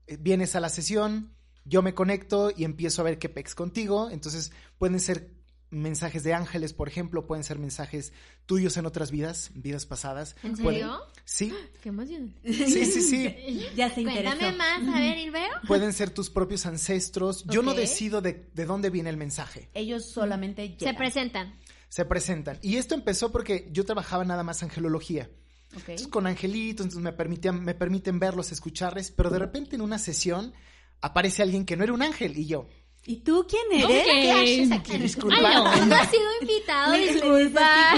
eh, 0.09 0.17
vienes 0.19 0.57
a 0.57 0.61
la 0.61 0.69
sesión, 0.69 1.33
yo 1.64 1.81
me 1.81 1.95
conecto 1.95 2.50
y 2.50 2.64
empiezo 2.64 3.02
a 3.02 3.05
ver 3.05 3.21
qué 3.21 3.28
pex 3.28 3.55
contigo. 3.55 4.11
Entonces, 4.11 4.50
pueden 4.78 4.99
ser 4.99 5.38
mensajes 5.71 6.23
de 6.23 6.33
ángeles, 6.35 6.73
por 6.73 6.89
ejemplo, 6.89 7.27
pueden 7.27 7.45
ser 7.45 7.59
mensajes 7.59 8.13
tuyos 8.47 8.77
en 8.79 8.87
otras 8.87 9.11
vidas, 9.11 9.51
vidas 9.55 9.85
pasadas. 9.87 10.35
¿En 10.43 10.57
Pueden- 10.57 10.81
serio? 10.81 11.01
Sí, 11.25 11.53
Qué 11.83 11.91
emoción. 11.91 12.35
sí, 12.45 12.85
sí, 12.87 13.01
sí. 13.03 13.67
Ya 13.77 13.91
se 13.91 14.01
interesó. 14.01 14.39
Cuéntame 14.39 14.57
más, 14.57 14.97
a 14.97 14.99
ver, 14.99 15.19
Ilveo. 15.19 15.49
Pueden 15.69 15.93
ser 15.93 16.11
tus 16.11 16.31
propios 16.31 16.65
ancestros. 16.67 17.45
Yo 17.47 17.63
no 17.63 17.75
decido 17.75 18.21
de, 18.21 18.49
de 18.55 18.65
dónde 18.65 18.91
viene 18.91 19.11
el 19.11 19.17
mensaje. 19.17 19.69
Ellos 19.75 20.05
solamente 20.07 20.77
Se 20.79 20.95
presentan. 20.95 21.55
se 21.89 22.05
presentan. 22.05 22.59
Y 22.63 22.77
esto 22.77 22.95
empezó 22.95 23.31
porque 23.33 23.69
yo 23.73 23.85
trabajaba 23.85 24.25
nada 24.25 24.43
más 24.43 24.63
angelología. 24.63 25.31
Ok. 25.75 25.81
Entonces, 25.81 26.09
con 26.09 26.27
angelitos, 26.27 26.87
entonces 26.87 27.03
me 27.05 27.13
permitían, 27.13 27.63
me 27.63 27.75
permiten 27.75 28.19
verlos, 28.19 28.53
escucharles, 28.53 29.11
pero 29.11 29.29
de 29.29 29.39
repente 29.39 29.77
en 29.77 29.83
una 29.83 29.99
sesión 29.99 30.55
aparece 31.03 31.43
alguien 31.43 31.67
que 31.67 31.77
no 31.77 31.85
era 31.85 31.93
un 31.93 32.01
ángel 32.03 32.39
y 32.39 32.47
yo. 32.47 32.69
¿Y 33.11 33.17
tú 33.23 33.47
quién 33.49 33.62
eres? 33.73 33.87
Ok. 33.87 34.05
¿Qué 34.05 34.31
haces 34.33 34.71
aquí? 34.73 34.99
Disculpa. 34.99 35.41
No 35.87 35.95
has 35.95 36.11
sido 36.11 36.23
invitado, 36.43 36.93
disculpa. 36.93 37.95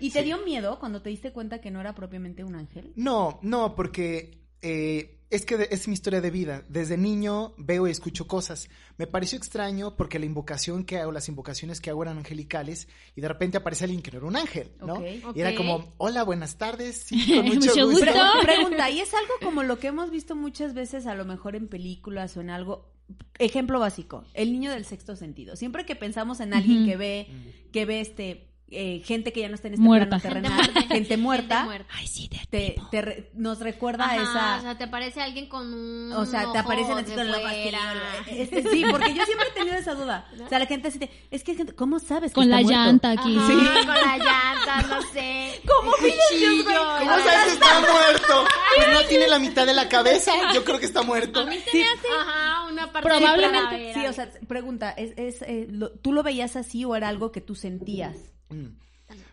¿Y 0.00 0.10
te 0.10 0.22
dio 0.22 0.38
miedo 0.44 0.78
cuando 0.78 1.02
te 1.02 1.10
diste 1.10 1.32
cuenta 1.32 1.60
que 1.60 1.70
no 1.70 1.80
era 1.80 1.94
propiamente 1.94 2.42
un 2.44 2.54
ángel? 2.56 2.92
No, 2.96 3.38
no, 3.42 3.74
porque 3.74 4.40
eh, 4.62 5.20
es 5.30 5.44
que 5.44 5.68
es 5.70 5.86
mi 5.86 5.94
historia 5.94 6.20
de 6.20 6.30
vida. 6.30 6.64
Desde 6.68 6.96
niño 6.96 7.54
veo 7.58 7.86
y 7.86 7.90
escucho 7.92 8.26
cosas. 8.26 8.68
Me 8.96 9.06
pareció 9.06 9.38
extraño 9.38 9.94
porque 9.96 10.18
la 10.18 10.26
invocación 10.26 10.84
que 10.84 10.98
hago, 10.98 11.12
las 11.12 11.28
invocaciones 11.28 11.80
que 11.80 11.90
hago 11.90 12.02
eran 12.02 12.18
angelicales 12.18 12.88
y 13.14 13.20
de 13.20 13.28
repente 13.28 13.56
aparece 13.58 13.84
alguien 13.84 14.02
que 14.02 14.10
no 14.10 14.18
era 14.18 14.26
un 14.26 14.36
ángel, 14.36 14.72
¿no? 14.80 15.00
Y 15.34 15.40
era 15.40 15.54
como, 15.54 15.92
hola, 15.98 16.24
buenas 16.24 16.56
tardes, 16.58 16.96
sí, 17.06 17.24
con 17.36 17.44
mucho, 17.46 17.70
Mucho 17.70 17.86
gusto. 17.88 18.06
gusto. 18.06 18.12
Pre- 18.42 18.54
pregunta, 18.54 18.90
¿y 18.90 19.00
es 19.00 19.14
algo 19.14 19.34
como 19.44 19.62
lo 19.62 19.78
que 19.78 19.86
hemos 19.88 20.10
visto 20.10 20.34
muchas 20.34 20.74
veces 20.74 21.06
a 21.06 21.14
lo 21.14 21.24
mejor 21.24 21.54
en 21.54 21.68
películas 21.68 22.36
o 22.36 22.40
en 22.40 22.50
algo? 22.50 22.97
Ejemplo 23.38 23.78
básico, 23.78 24.24
el 24.34 24.52
niño 24.52 24.70
del 24.70 24.84
sexto 24.84 25.14
sentido. 25.14 25.56
Siempre 25.56 25.86
que 25.86 25.94
pensamos 25.94 26.40
en 26.40 26.54
alguien 26.54 26.84
que 26.84 26.96
ve, 26.96 27.26
que 27.72 27.84
ve 27.84 28.00
este 28.00 28.47
eh, 28.70 29.02
gente 29.04 29.32
que 29.32 29.40
ya 29.40 29.48
no 29.48 29.54
está 29.54 29.68
en 29.68 29.74
este 29.74 29.84
Muerta. 29.84 30.18
plano 30.18 30.22
terrenal, 30.22 30.52
muerta. 30.52 30.82
gente 30.94 31.16
muerta, 31.16 31.54
Gente 31.56 31.66
muerta. 31.66 31.94
Ay, 31.94 32.06
sí, 32.06 32.28
de 32.28 32.38
te, 32.50 32.76
te 32.90 33.02
re- 33.02 33.30
nos 33.34 33.60
recuerda 33.60 34.04
Ajá, 34.04 34.12
a 34.12 34.16
esa 34.22 34.58
O 34.58 34.60
sea, 34.62 34.78
te 34.78 34.84
aparece 34.84 35.20
alguien 35.22 35.48
con 35.48 35.72
un. 35.72 36.12
O 36.12 36.26
sea, 36.26 36.40
te 36.40 36.46
ojo 36.48 36.58
aparecen 36.58 36.98
así 36.98 37.10
de 37.10 37.14
con 37.16 37.30
la 37.30 37.38
fuera. 37.38 37.80
Este, 38.28 38.62
sí, 38.70 38.84
porque 38.90 39.14
yo 39.14 39.24
siempre 39.24 39.48
he 39.48 39.52
tenido 39.58 39.76
esa 39.76 39.94
duda. 39.94 40.28
O 40.44 40.48
sea, 40.48 40.58
la 40.58 40.66
gente 40.66 40.88
así 40.88 41.00
es 41.30 41.44
que 41.44 41.54
gente, 41.54 41.74
¿cómo 41.74 41.98
sabes 41.98 42.30
que 42.32 42.34
Con 42.34 42.44
está 42.44 42.56
la 42.56 42.62
muerto? 42.62 42.80
llanta 42.82 43.10
aquí. 43.12 43.36
Ajá, 43.38 43.46
Sí. 43.46 43.86
con 43.86 43.94
la 43.94 44.18
llanta, 44.18 44.82
no 44.88 45.02
sé. 45.12 45.60
¿Cómo 45.66 45.92
pides 46.00 46.64
¿Cómo 46.64 46.74
¿Cómo 46.98 47.10
la- 47.16 47.22
sabes 47.24 47.44
que 47.46 47.52
está 47.52 47.80
muerto? 47.80 48.44
Pues 48.76 48.88
no 48.92 49.08
tiene 49.08 49.28
la 49.28 49.38
mitad 49.38 49.66
de 49.66 49.74
la 49.74 49.88
cabeza, 49.88 50.32
yo 50.54 50.64
creo 50.64 50.78
que 50.78 50.86
está 50.86 51.02
muerto. 51.02 51.46
Sí, 51.72 51.82
Ajá, 52.20 52.66
una 52.70 52.92
parte 52.92 53.08
Probablemente- 53.08 53.76
de 53.76 53.94
sí, 53.94 54.06
o 54.06 54.12
sea, 54.12 54.30
pregunta, 54.46 54.90
¿es, 54.90 55.12
es, 55.16 55.42
eh, 55.42 55.66
lo- 55.70 55.90
¿tú 55.90 56.12
lo 56.12 56.22
veías 56.22 56.56
así 56.56 56.84
o 56.84 56.94
era 56.94 57.08
algo 57.08 57.32
que 57.32 57.40
tú 57.40 57.54
sentías? 57.54 58.16
Mm. 58.50 58.78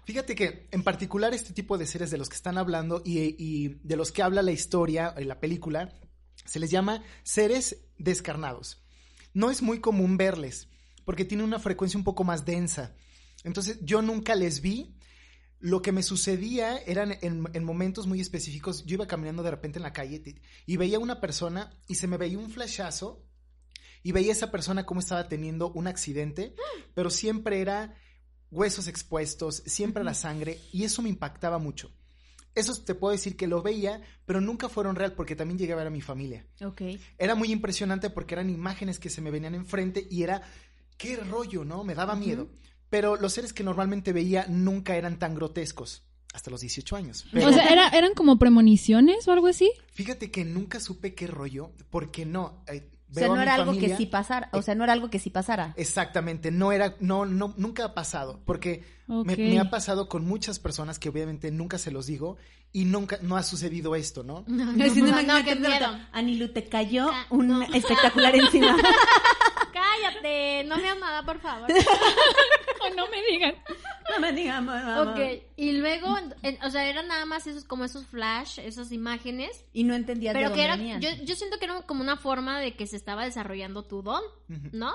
Fíjate 0.05 0.35
que 0.35 0.67
en 0.71 0.83
particular 0.83 1.33
este 1.33 1.53
tipo 1.53 1.77
de 1.77 1.85
seres 1.85 2.11
de 2.11 2.17
los 2.17 2.29
que 2.29 2.35
están 2.35 2.57
hablando 2.57 3.01
y, 3.03 3.35
y 3.37 3.79
de 3.83 3.95
los 3.97 4.11
que 4.11 4.23
habla 4.23 4.41
la 4.41 4.51
historia, 4.51 5.13
eh, 5.17 5.25
la 5.25 5.39
película, 5.39 5.93
se 6.45 6.59
les 6.59 6.71
llama 6.71 7.03
seres 7.23 7.77
descarnados. 7.97 8.83
No 9.33 9.51
es 9.51 9.61
muy 9.61 9.79
común 9.79 10.17
verles 10.17 10.69
porque 11.03 11.25
tienen 11.25 11.45
una 11.45 11.59
frecuencia 11.59 11.97
un 11.97 12.03
poco 12.03 12.23
más 12.23 12.45
densa. 12.45 12.95
Entonces 13.43 13.79
yo 13.81 14.01
nunca 14.01 14.35
les 14.35 14.61
vi. 14.61 14.95
Lo 15.59 15.81
que 15.81 15.91
me 15.91 16.03
sucedía 16.03 16.77
eran 16.77 17.17
en, 17.21 17.45
en 17.53 17.63
momentos 17.63 18.05
muy 18.07 18.21
específicos. 18.21 18.85
Yo 18.85 18.95
iba 18.95 19.07
caminando 19.07 19.41
de 19.41 19.51
repente 19.51 19.79
en 19.79 19.83
la 19.83 19.93
calle 19.93 20.21
y 20.65 20.77
veía 20.77 20.99
una 20.99 21.19
persona 21.19 21.71
y 21.87 21.95
se 21.95 22.07
me 22.07 22.17
veía 22.17 22.37
un 22.37 22.51
flashazo 22.51 23.25
y 24.03 24.11
veía 24.11 24.31
a 24.31 24.35
esa 24.35 24.51
persona 24.51 24.85
como 24.85 24.99
estaba 24.99 25.27
teniendo 25.27 25.71
un 25.71 25.87
accidente, 25.87 26.53
pero 26.93 27.09
siempre 27.09 27.61
era 27.61 27.95
huesos 28.55 28.87
expuestos, 28.87 29.61
siempre 29.65 30.03
la 30.03 30.13
sangre, 30.13 30.59
y 30.71 30.83
eso 30.83 31.01
me 31.01 31.09
impactaba 31.09 31.57
mucho. 31.59 31.91
Eso 32.55 32.73
te 32.83 32.95
puedo 32.95 33.11
decir 33.11 33.35
que 33.35 33.47
lo 33.47 33.61
veía, 33.61 34.01
pero 34.25 34.39
nunca 34.39 34.69
fueron 34.69 34.95
real 34.95 35.11
porque 35.13 35.35
también 35.35 35.57
llegué 35.57 35.73
a 35.73 35.77
ver 35.77 35.87
a 35.87 35.89
mi 35.89 35.99
familia. 36.01 36.45
Ok. 36.61 36.81
Era 37.17 37.35
muy 37.35 37.51
impresionante 37.51 38.09
porque 38.09 38.33
eran 38.35 38.49
imágenes 38.49 38.97
que 38.97 39.09
se 39.09 39.21
me 39.21 39.29
venían 39.29 39.55
enfrente 39.55 40.07
y 40.09 40.23
era, 40.23 40.41
qué 40.97 41.17
rollo, 41.17 41.65
¿no? 41.65 41.83
Me 41.83 41.95
daba 41.95 42.15
miedo. 42.15 42.47
Pero 42.89 43.17
los 43.17 43.33
seres 43.33 43.51
que 43.51 43.63
normalmente 43.63 44.13
veía 44.13 44.45
nunca 44.47 44.95
eran 44.95 45.19
tan 45.19 45.35
grotescos, 45.35 46.03
hasta 46.33 46.49
los 46.49 46.61
18 46.61 46.95
años. 46.95 47.25
Pero 47.33 47.49
O 47.49 47.51
sea, 47.51 47.67
era- 47.67 47.89
¿eran 47.89 48.13
como 48.13 48.39
premoniciones 48.39 49.27
o 49.27 49.33
algo 49.33 49.47
así? 49.47 49.69
fíjate 49.91 50.31
que 50.31 50.45
nunca 50.45 50.79
supe 50.79 51.13
qué 51.13 51.27
rollo, 51.27 51.71
porque 51.89 52.25
no. 52.25 52.63
eh, 52.67 52.89
O 53.15 53.19
sea, 53.19 53.27
no 53.29 53.35
mi 53.35 53.41
era 53.41 53.53
algo 53.55 53.65
familia- 53.73 53.89
que 53.89 53.97
sí 53.97 54.05
pasara, 54.05 54.49
o 54.51 54.61
sea, 54.61 54.75
no 54.75 54.83
era 54.83 54.93
algo 54.93 55.09
que 55.09 55.19
sí 55.19 55.29
pasara. 55.29 55.73
Exactamente, 55.77 56.51
no 56.51 56.71
era, 56.71 56.95
no, 56.99 57.25
no, 57.25 57.53
nunca 57.57 57.85
ha 57.85 57.93
pasado, 57.93 58.41
porque 58.45 58.83
me, 59.07 59.59
ha 59.59 59.69
pasado 59.69 60.09
con 60.09 60.25
muchas 60.25 60.59
personas 60.59 60.99
que 60.99 61.09
obviamente 61.09 61.51
nunca 61.51 61.77
se 61.77 61.91
los 61.91 62.07
digo 62.07 62.37
y 62.71 62.85
nunca, 62.85 63.17
no 63.21 63.37
ha 63.37 63.43
sucedido 63.43 63.95
esto, 63.95 64.23
¿no? 64.23 64.43
No, 64.47 64.65
No, 64.73 64.89
si 64.93 65.01
no, 65.01 65.21
no, 65.21 65.43
qué 65.43 65.55
miedo. 65.55 65.77
pronto, 65.77 66.05
Anilu, 66.11 66.49
te 66.49 66.65
cayó 66.67 67.07
Ca- 67.09 67.25
un 67.29 67.47
no. 67.47 67.61
espectacular 67.63 68.35
encima. 68.35 68.75
Cállate, 69.73 70.63
no 70.65 70.77
me 70.77 70.83
hagas 70.89 70.99
nada, 70.99 71.23
por 71.23 71.39
favor. 71.39 71.67
no 72.95 73.07
me 73.09 73.21
digan. 73.31 73.55
ok, 75.11 75.43
y 75.55 75.71
luego, 75.73 76.15
en- 76.41 76.57
o 76.63 76.69
sea, 76.71 76.85
eran 76.87 77.07
nada 77.07 77.25
más 77.25 77.47
esos, 77.47 77.63
como 77.65 77.85
esos 77.85 78.05
flash, 78.05 78.59
esas 78.59 78.91
imágenes. 78.91 79.65
Y 79.73 79.83
no 79.83 79.93
entendías 79.95 80.33
Pero 80.33 80.49
de 80.49 80.55
que 80.55 80.61
dónde 80.61 80.63
era, 80.63 80.75
venían. 80.77 81.01
yo, 81.19 81.23
yo 81.25 81.35
siento 81.35 81.57
que 81.59 81.65
era 81.65 81.81
como 81.83 82.01
una 82.01 82.17
forma 82.17 82.59
de 82.59 82.75
que 82.75 82.87
se 82.87 82.95
estaba 82.95 83.25
desarrollando 83.25 83.83
tu 83.83 84.01
don, 84.01 84.21
Ujú. 84.49 84.69
¿no? 84.73 84.91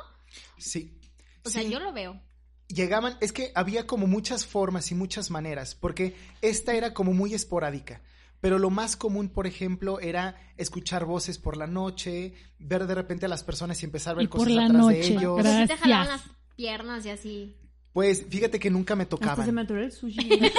Sí. 0.59 0.97
O 1.45 1.51
sea, 1.51 1.63
Sí. 1.63 1.71
yo 1.71 1.81
lo 1.81 1.93
veo. 1.93 2.21
Llegaban, 2.69 3.17
es 3.21 3.33
que 3.33 3.51
había 3.55 3.87
como 3.87 4.07
muchas 4.07 4.47
formas 4.47 4.93
y 4.93 4.95
muchas 4.95 5.31
maneras, 5.31 5.75
porque 5.75 6.15
esta 6.41 6.75
era 6.75 6.95
como 6.95 7.13
muy 7.13 7.35
esporádica. 7.35 8.01
Pero 8.41 8.59
lo 8.59 8.71
más 8.71 8.97
común, 8.97 9.29
por 9.29 9.47
ejemplo, 9.47 10.01
era 10.01 10.37
escuchar 10.57 11.05
voces 11.05 11.37
por 11.39 11.57
la 11.59 11.67
noche, 11.67 12.33
ver 12.59 12.87
de 12.87 12.95
repente 12.95 13.27
a 13.27 13.29
las 13.29 13.43
personas 13.45 13.83
y 13.83 13.85
empezar 13.85 14.13
a 14.13 14.15
ver 14.17 14.25
Y 14.25 14.29
por 14.29 14.41
cosas 14.41 14.53
la 14.55 14.65
atrás 14.65 14.87
de 14.87 14.95
noche, 14.99 15.13
ellos. 15.15 15.35
Pero 15.37 15.49
sí 15.51 15.55
te 15.57 15.67
Gracias. 15.67 15.81
jalaban 15.81 16.09
las 16.09 16.23
piernas 16.57 17.05
y 17.07 17.11
así. 17.11 17.57
Pues 17.93 18.25
fíjate 18.29 18.59
que 18.61 18.71
nunca 18.71 18.95
me 18.97 19.05
Hasta 19.05 19.17
tocaban. 19.17 19.47
se 19.47 19.53
me 19.53 19.61
atoró 19.63 19.83
el 19.83 19.93
sushi. 19.93 20.41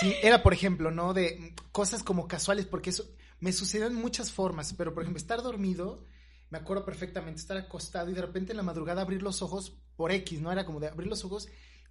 Sí, 0.00 0.14
era 0.22 0.42
por 0.42 0.54
ejemplo, 0.54 0.90
¿no? 0.90 1.12
De 1.12 1.54
cosas 1.72 2.02
como 2.02 2.26
casuales, 2.26 2.64
porque 2.64 2.88
eso 2.90 3.04
me 3.38 3.52
sucedió 3.52 3.86
en 3.86 3.94
muchas 3.94 4.32
formas, 4.32 4.72
pero 4.72 4.94
por 4.94 5.02
ejemplo, 5.02 5.18
estar 5.18 5.42
dormido, 5.42 6.06
me 6.48 6.56
acuerdo 6.58 6.86
perfectamente, 6.86 7.40
estar 7.40 7.56
acostado 7.58 8.10
y 8.10 8.14
de 8.14 8.22
repente 8.22 8.52
en 8.52 8.56
la 8.56 8.62
madrugada 8.62 9.02
abrir 9.02 9.22
los 9.22 9.42
ojos 9.42 9.76
por 9.96 10.10
X, 10.10 10.40
¿no? 10.40 10.50
Era 10.52 10.64
como 10.64 10.80
de 10.80 10.88
abrir 10.88 11.06
los 11.08 11.24
ojos 11.26 11.48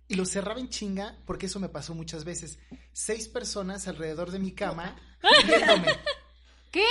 y 0.07 0.15
los 0.15 0.29
cerraba 0.31 0.59
en 0.59 0.69
chinga, 0.69 1.19
porque 1.27 1.45
eso 1.45 1.59
me 1.59 1.69
pasó 1.69 1.93
muchas 1.93 2.25
veces. 2.25 2.57
Seis 2.93 3.27
personas 3.27 3.87
alrededor 3.87 4.31
de 4.31 4.39
mi 4.39 4.53
cama 4.53 4.95
viéndome. 5.45 5.95
¿Qué? 6.71 6.85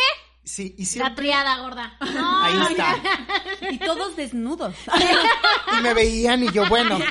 Sí, 0.48 0.74
y 0.78 0.98
La 0.98 1.14
triada, 1.14 1.58
gorda. 1.58 1.94
No, 2.00 2.42
Ahí 2.42 2.58
está. 2.70 2.96
y 3.70 3.78
todos 3.78 4.16
desnudos. 4.16 4.74
Y 5.78 5.82
me 5.82 5.92
veían 5.92 6.42
y 6.42 6.50
yo, 6.52 6.66
bueno. 6.68 6.98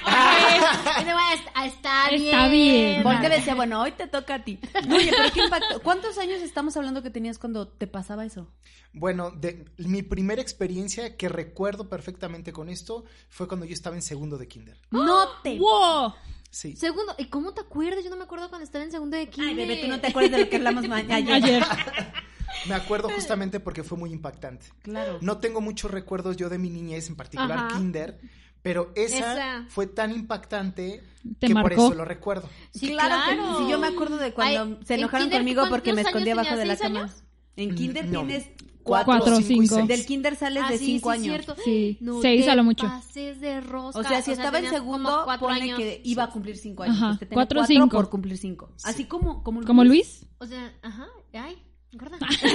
Bueno, 0.98 1.20
está, 1.34 1.66
está 1.66 2.10
bien. 2.10 2.24
Está 2.26 2.48
bien. 2.50 3.04
Porque 3.04 3.30
decía, 3.30 3.54
bueno, 3.54 3.80
hoy 3.80 3.92
te 3.92 4.08
toca 4.08 4.36
a 4.36 4.44
ti. 4.44 4.60
Oye, 4.92 5.12
pero 5.16 5.32
qué 5.32 5.44
impacto. 5.44 5.82
¿Cuántos 5.84 6.18
años 6.18 6.42
estamos 6.42 6.76
hablando 6.78 7.04
que 7.04 7.12
tenías 7.12 7.38
cuando 7.38 7.68
te 7.68 7.86
pasaba 7.86 8.26
eso? 8.26 8.52
Bueno, 8.92 9.30
de, 9.30 9.66
mi 9.78 10.02
primera 10.02 10.42
experiencia 10.42 11.16
que 11.16 11.30
recuerdo 11.30 11.90
perfectamente 11.90 12.52
con 12.52 12.70
esto 12.70 13.06
fue 13.30 13.48
cuando 13.48 13.68
yo 13.68 13.74
estaba 13.74 13.96
en 13.96 14.02
segundo 14.02 14.38
de 14.40 14.48
kinder. 14.48 14.78
No 14.90 15.30
te. 15.44 15.60
¡Wow! 15.60 16.16
Sí. 16.50 16.76
Segundo, 16.76 17.14
¿y 17.20 17.26
cómo 17.26 17.54
te 17.54 17.62
acuerdas? 17.62 18.04
Yo 18.04 18.10
no 18.10 18.16
me 18.18 18.24
acuerdo 18.24 18.50
cuando 18.50 18.66
estaba 18.66 18.84
en 18.84 18.92
segundo 18.92 19.16
de 19.16 19.30
kinder. 19.30 19.50
Ay, 19.52 19.56
bebé, 19.56 19.78
tú 19.78 19.88
no 19.88 20.00
te 20.02 20.08
acuerdas 20.08 20.32
de 20.32 20.40
lo 20.46 20.50
que 20.50 20.56
hablamos 20.56 20.88
ma- 20.88 20.98
ayer. 20.98 21.64
Me 22.68 22.76
acuerdo 22.76 23.10
justamente 23.10 23.60
porque 23.60 23.84
fue 23.84 23.98
muy 23.98 24.12
impactante. 24.12 24.68
Claro. 24.82 25.20
No 25.22 25.38
tengo 25.38 25.62
muchos 25.62 25.92
recuerdos 25.92 26.38
yo 26.38 26.50
de 26.50 26.58
mi 26.58 26.70
niñez, 26.70 27.08
en 27.10 27.16
particular 27.16 27.58
Ajá. 27.58 27.78
kinder, 27.78 28.20
pero 28.62 28.92
esa, 28.96 29.34
Esa. 29.34 29.66
fue 29.70 29.88
tan 29.88 30.12
impactante 30.12 31.04
Te 31.40 31.48
que 31.48 31.54
por 31.54 31.72
eso 31.74 31.94
lo 31.94 32.04
recuerdo. 32.06 32.50
Sí, 32.72 32.80
Sí, 32.88 32.88
claro. 32.92 33.16
que- 33.30 33.36
claro. 33.36 33.58
sí, 33.60 33.72
yo 33.72 33.80
me 33.80 33.88
acuerdo 33.88 34.18
de 34.18 34.34
cuando 34.34 34.64
Ay, 34.64 34.80
se 34.86 34.94
¿en 34.96 35.00
enojaron 35.02 35.26
kinder 35.28 35.40
conmigo 35.42 35.64
porque 35.70 35.94
me 35.94 36.02
cuántos 36.04 36.10
escondí 36.22 36.30
años 36.32 36.40
abajo 36.48 36.60
de 36.60 36.66
la 36.66 36.78
cama. 36.78 37.08
¿Seis 37.08 37.24
En 37.56 37.76
kinder 37.76 38.06
Mm, 38.08 38.12
No. 38.12 38.20
tienes 38.26 38.50
Cuatro. 38.84 39.06
Cuatro, 39.18 39.36
cinco 39.42 39.64
y 39.64 39.68
cinco. 39.68 39.76
seis. 39.76 39.88
Del 39.90 40.06
kinder 40.06 40.36
sales 40.38 40.64
Ah, 40.66 40.72
de 40.72 40.78
sí, 40.78 40.86
cinco 40.86 41.10
sí, 41.12 41.16
años. 41.16 41.26
cierto. 41.28 41.56
Sí, 41.66 41.98
No 42.00 42.22
seis 42.22 42.48
a 42.48 42.56
lo 42.56 42.64
mucho. 42.64 42.86
pases 42.88 43.42
de 43.42 43.60
rosca. 43.60 44.00
O 44.00 44.04
sea, 44.04 44.22
si 44.22 44.32
estaba 44.32 44.60
en 44.60 44.70
segundo, 44.70 45.30
años. 45.30 45.78
que 45.78 46.00
iba 46.06 46.24
a 46.24 46.30
cumplir 46.30 46.56
cinco 46.58 46.84
años. 46.84 46.96
Ajá, 46.96 47.08
Pues 47.18 47.30
cuatro, 47.34 47.60
cuatro 47.60 47.66
cinco. 47.66 47.98
por 47.98 48.10
cumplir 48.10 48.38
cinco. 48.38 48.70
Así 48.86 49.04
como, 49.04 49.44
como 49.44 49.62
¿Como 49.64 49.84
Luis? 49.84 50.26
O 50.38 50.46
sea, 50.46 50.74
ajá, 50.84 51.06
ay, 51.34 51.58
gorda. 51.94 52.18
Ay, 52.22 52.38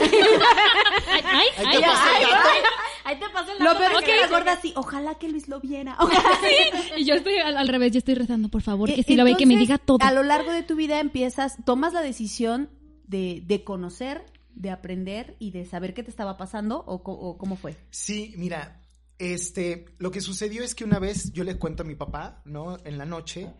ay, 1.25 1.47
Ahí 1.57 1.67
ay, 1.67 1.81
te 1.81 1.87
pasé 1.87 2.11
el 2.17 2.31
dato. 2.31 2.49
Ahí 3.05 3.19
te 3.19 3.29
pasé 3.31 3.53
el 3.53 3.65
Lo 3.65 3.79
peor 3.79 3.93
es 3.93 4.03
que 4.05 4.17
la 4.21 4.29
gorda 4.29 4.53
así, 4.53 4.73
ojalá 4.77 5.15
que 5.17 5.29
Luis 5.29 5.49
lo 5.49 5.61
viera. 5.61 5.97
Ojalá. 5.99 6.39
Y 6.97 7.05
yo 7.05 7.15
estoy 7.15 7.37
al, 7.39 7.57
al 7.57 7.69
revés, 7.69 7.93
yo 7.93 7.99
estoy 7.99 8.15
rezando, 8.15 8.49
por 8.49 8.63
favor, 8.63 8.89
que 8.89 9.01
Eh, 9.01 9.05
si 9.05 9.17
lo 9.17 9.25
ve, 9.25 9.37
que 9.37 9.47
me 9.47 9.57
diga 9.57 9.79
todo. 9.79 9.99
A 10.03 10.13
lo 10.13 10.23
largo 10.23 10.53
de 10.53 10.63
tu 10.63 10.77
vida 10.77 11.01
empiezas, 11.01 11.57
tomas 11.65 11.93
la 11.93 12.03
decisión 12.03 12.71
de, 13.07 13.43
de 13.45 13.65
conocer, 13.65 14.25
de 14.55 14.71
aprender 14.71 15.37
y 15.39 15.51
de 15.51 15.65
saber 15.65 15.95
qué 15.95 16.03
te 16.03 16.11
estaba 16.11 16.37
pasando 16.37 16.85
o, 16.87 16.95
o 16.95 17.39
cómo 17.39 17.57
fue. 17.57 17.77
Sí, 17.91 18.35
mira, 18.37 18.81
este, 19.19 19.87
lo 19.99 20.11
que 20.11 20.21
sucedió 20.21 20.63
es 20.63 20.75
que 20.75 20.85
una 20.85 20.99
vez 20.99 21.33
yo 21.33 21.45
le 21.45 21.57
cuento 21.59 21.83
a 21.83 21.87
mi 21.87 21.95
papá, 21.95 22.43
¿no? 22.45 22.79
En 22.85 22.99
la 22.99 23.05
noche, 23.07 23.53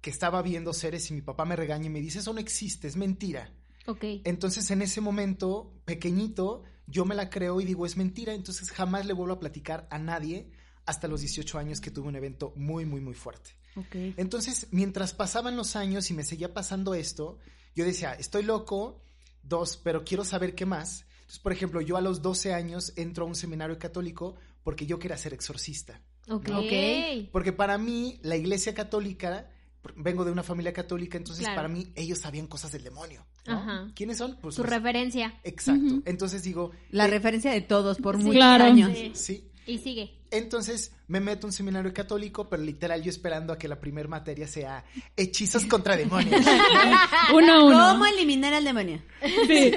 que 0.00 0.10
estaba 0.10 0.42
viendo 0.42 0.72
seres 0.72 1.10
y 1.10 1.14
mi 1.14 1.22
papá 1.22 1.44
me 1.44 1.56
regaña 1.56 1.86
y 1.86 1.90
me 1.90 2.00
dice, 2.00 2.18
eso 2.20 2.32
no 2.32 2.40
existe, 2.40 2.88
es 2.88 2.96
mentira. 2.96 3.52
Ok. 3.86 4.04
Entonces 4.24 4.70
en 4.70 4.82
ese 4.82 5.00
momento, 5.00 5.72
pequeñito, 5.84 6.64
yo 6.86 7.04
me 7.04 7.14
la 7.14 7.30
creo 7.30 7.60
y 7.60 7.64
digo, 7.64 7.86
es 7.86 7.96
mentira, 7.96 8.34
entonces 8.34 8.70
jamás 8.70 9.06
le 9.06 9.12
vuelvo 9.12 9.34
a 9.34 9.40
platicar 9.40 9.86
a 9.90 9.98
nadie 9.98 10.50
hasta 10.86 11.08
los 11.08 11.20
18 11.20 11.58
años 11.58 11.80
que 11.80 11.90
tuve 11.90 12.08
un 12.08 12.16
evento 12.16 12.52
muy, 12.56 12.84
muy, 12.84 13.00
muy 13.00 13.14
fuerte. 13.14 13.50
Ok. 13.76 13.94
Entonces, 14.16 14.66
mientras 14.72 15.14
pasaban 15.14 15.56
los 15.56 15.76
años 15.76 16.10
y 16.10 16.14
me 16.14 16.24
seguía 16.24 16.52
pasando 16.52 16.94
esto, 16.94 17.38
yo 17.74 17.84
decía, 17.84 18.14
estoy 18.14 18.42
loco, 18.42 19.00
dos, 19.42 19.76
pero 19.76 20.04
quiero 20.04 20.24
saber 20.24 20.54
qué 20.54 20.66
más. 20.66 21.06
Entonces, 21.20 21.38
por 21.38 21.52
ejemplo, 21.52 21.80
yo 21.80 21.96
a 21.96 22.00
los 22.00 22.22
12 22.22 22.52
años 22.52 22.92
entro 22.96 23.24
a 23.24 23.28
un 23.28 23.36
seminario 23.36 23.78
católico 23.78 24.34
porque 24.64 24.86
yo 24.86 24.98
quería 24.98 25.16
ser 25.16 25.32
exorcista. 25.32 26.00
Ok. 26.28 26.50
Ok. 26.50 27.30
Porque 27.30 27.52
para 27.52 27.78
mí, 27.78 28.18
la 28.22 28.36
iglesia 28.36 28.74
católica, 28.74 29.48
vengo 29.96 30.24
de 30.24 30.32
una 30.32 30.42
familia 30.42 30.72
católica, 30.72 31.16
entonces 31.18 31.44
Claro. 31.44 31.56
para 31.56 31.68
mí 31.68 31.92
ellos 31.94 32.18
sabían 32.18 32.46
cosas 32.46 32.72
del 32.72 32.84
demonio. 32.84 33.26
¿no? 33.46 33.54
Ajá. 33.58 33.90
¿Quiénes 33.94 34.18
son? 34.18 34.36
Pues 34.40 34.54
Su 34.54 34.62
los- 34.62 34.70
referencia. 34.70 35.40
Exacto. 35.44 36.02
Entonces 36.04 36.42
digo, 36.42 36.70
La 36.90 37.06
eh, 37.06 37.08
referencia 37.08 37.50
de 37.52 37.60
todos 37.62 37.98
por 37.98 38.16
Sí. 38.16 38.22
muchos 38.24 38.36
Claro. 38.36 38.64
años. 38.64 38.90
Sí. 38.94 39.12
sí. 39.14 39.46
Y 39.66 39.78
sigue. 39.78 40.16
Entonces 40.32 40.92
me 41.06 41.20
meto 41.20 41.46
a 41.46 41.48
un 41.48 41.52
seminario 41.52 41.92
católico, 41.94 42.48
pero 42.48 42.62
literal 42.62 43.02
yo 43.02 43.10
esperando 43.10 43.52
a 43.52 43.58
que 43.58 43.68
la 43.68 43.80
primer 43.80 44.08
materia 44.08 44.46
sea 44.48 44.84
hechizos 45.16 45.64
contra 45.66 45.96
demonios. 45.96 46.40
Uno 47.34 47.52
a 47.52 47.64
uno. 47.64 47.88
¿Cómo 47.92 48.06
eliminar 48.06 48.52
al 48.54 48.64
demonio? 48.64 49.02
Sí. 49.46 49.72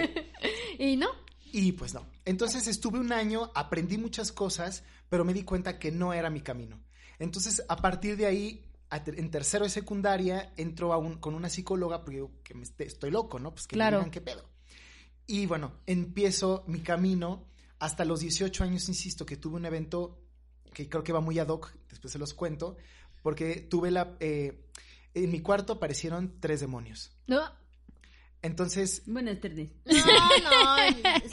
¿Y 0.80 0.96
no? 0.96 1.10
Y 1.52 1.72
pues 1.74 1.94
no. 1.94 2.06
Entonces 2.26 2.68
estuve 2.68 3.00
un 3.00 3.12
año, 3.14 3.52
aprendí 3.56 3.98
muchas 3.98 4.32
cosas, 4.32 4.84
pero 5.10 5.24
me 5.26 5.34
di 5.34 5.44
cuenta 5.44 5.78
que 5.80 5.92
no 5.92 6.14
era 6.14 6.30
mi 6.30 6.42
camino. 6.42 6.82
Entonces, 7.20 7.64
a 7.70 7.76
partir 7.76 8.18
de 8.18 8.26
ahí, 8.26 8.66
en 9.06 9.32
tercero 9.32 9.66
de 9.66 9.70
secundaria, 9.70 10.54
entro 10.58 10.94
a 10.94 10.98
un- 10.98 11.18
con 11.20 11.34
una 11.36 11.50
psicóloga 11.50 12.00
porque 12.04 12.18
digo 12.18 12.32
que 12.44 12.54
me 12.54 12.64
esté- 12.64 12.86
estoy 12.86 13.12
loco, 13.12 13.40
¿no? 13.40 13.54
Pues 13.54 13.68
que 13.68 13.76
Claro. 13.76 13.98
me 13.98 14.06
digan 14.06 14.12
qué 14.12 14.22
pedo. 14.22 14.50
Y 15.28 15.46
bueno, 15.46 15.74
empiezo 15.86 16.64
mi 16.68 16.80
camino 16.82 17.46
hasta 17.80 18.06
los 18.06 18.20
18 18.20 18.64
años, 18.64 18.88
insisto, 18.90 19.26
que 19.26 19.38
tuve 19.38 19.56
un 19.56 19.66
evento 19.66 20.20
que 20.74 20.90
creo 20.90 21.04
que 21.04 21.14
va 21.14 21.22
muy 21.22 21.38
ad 21.40 21.48
hoc, 21.50 21.74
después 21.90 22.12
se 22.12 22.20
los 22.20 22.34
cuento, 22.34 22.78
porque 23.22 23.56
tuve 23.62 23.92
la... 23.92 24.16
eh, 24.20 24.68
en 25.14 25.32
mi 25.32 25.40
cuarto 25.42 25.74
aparecieron 25.74 26.40
tres 26.40 26.60
demonios. 26.60 27.12
No. 27.28 27.42
Entonces, 28.44 29.02
Buenas 29.06 29.40
tardes. 29.40 29.70
No, 29.86 29.96
no, 29.96 30.76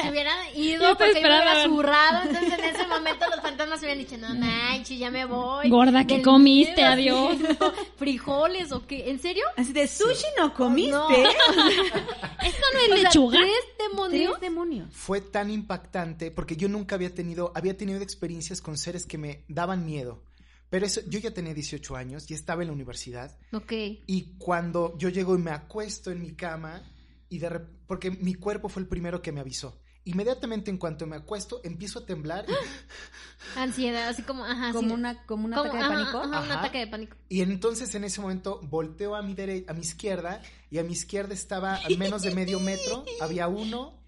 se 0.02 0.10
hubieran 0.10 0.38
ido 0.56 0.96
te 0.96 1.04
porque 1.04 1.12
me 1.14 1.20
hubiera 1.20 1.38
esperaba. 1.40 1.64
zurrado, 1.64 2.22
entonces 2.28 2.58
en 2.58 2.64
ese 2.64 2.86
momento 2.88 3.26
los 3.28 3.40
fantasmas 3.40 3.80
hubieran 3.80 3.98
dicho, 3.98 4.16
no 4.16 4.32
manches, 4.34 4.98
ya 4.98 5.10
me 5.10 5.24
voy. 5.24 5.68
Gorda, 5.68 6.06
¿qué 6.06 6.22
comiste? 6.22 6.76
miedo, 6.76 7.28
Adiós. 7.28 7.36
así, 7.60 7.80
¿Frijoles 7.96 8.70
o 8.72 8.86
qué? 8.86 9.10
¿En 9.10 9.18
serio? 9.18 9.44
Así 9.56 9.72
de 9.72 9.88
sushi 9.88 10.26
no 10.38 10.54
comiste. 10.54 10.92
No. 10.92 11.08
¿Esto 11.10 12.64
no 12.72 12.78
es 12.78 12.90
O 12.90 12.94
sea, 12.94 13.02
lechuga? 13.04 13.38
¿Tres 13.40 13.64
demonios? 13.90 14.30
Tres 14.30 14.40
demonios. 14.40 14.88
fue 14.94 15.20
tan 15.20 15.50
impactante 15.50 16.30
porque 16.30 16.56
yo 16.56 16.68
nunca 16.68 16.94
había 16.94 17.12
tenido, 17.14 17.52
había 17.54 17.76
tenido 17.76 18.00
experiencias 18.00 18.60
con 18.60 18.78
seres 18.78 19.04
que 19.04 19.18
me 19.18 19.44
daban 19.48 19.84
miedo. 19.84 20.22
Pero 20.70 20.86
eso, 20.86 21.00
yo 21.08 21.18
ya 21.18 21.32
tenía 21.32 21.52
18 21.52 21.96
años 21.96 22.30
y 22.30 22.34
estaba 22.34 22.62
en 22.62 22.68
la 22.68 22.74
universidad. 22.74 23.36
Ok. 23.52 23.72
Y 24.06 24.36
cuando 24.38 24.96
yo 24.96 25.08
llego 25.08 25.34
y 25.34 25.38
me 25.38 25.50
acuesto 25.50 26.12
en 26.12 26.20
mi 26.22 26.34
cama, 26.36 26.80
y 27.30 27.38
de 27.38 27.48
rep- 27.48 27.68
porque 27.86 28.10
mi 28.10 28.34
cuerpo 28.34 28.68
fue 28.68 28.82
el 28.82 28.88
primero 28.88 29.22
que 29.22 29.32
me 29.32 29.40
avisó. 29.40 29.80
Inmediatamente 30.04 30.70
en 30.70 30.78
cuanto 30.78 31.06
me 31.06 31.16
acuesto, 31.16 31.60
empiezo 31.64 32.00
a 32.00 32.06
temblar 32.06 32.44
Ansiedad, 33.56 34.08
así 34.08 34.22
como, 34.22 34.44
ajá. 34.44 34.72
Como 34.72 34.88
sí. 34.88 34.94
una, 34.94 35.24
como 35.26 35.46
un 35.46 35.52
Como- 35.52 35.62
ataque 35.64 35.78
de 35.78 35.84
ajá, 35.84 35.94
pánico. 35.94 36.18
ajá, 36.18 36.28
un 36.28 36.34
Ajá. 36.34 36.58
ataque 36.60 36.78
de 36.78 36.86
pánico. 36.86 37.16
y 37.28 37.40
entonces 37.42 37.94
en 37.94 38.04
ese 38.04 38.20
momento 38.20 38.60
volteo 38.62 39.14
a 39.14 39.22
mi 39.22 39.34
dere- 39.34 39.64
a 39.68 39.72
mi 39.72 39.80
izquierda 39.80 40.42
y 40.70 40.78
a 40.78 40.82
mi 40.84 40.92
izquierda 40.92 41.34
estaba 41.34 41.76
a 41.76 41.80
menos 41.98 42.22
de 42.22 42.34
medio 42.34 42.60
metro, 42.60 43.04
había 43.20 43.48
uno, 43.48 43.98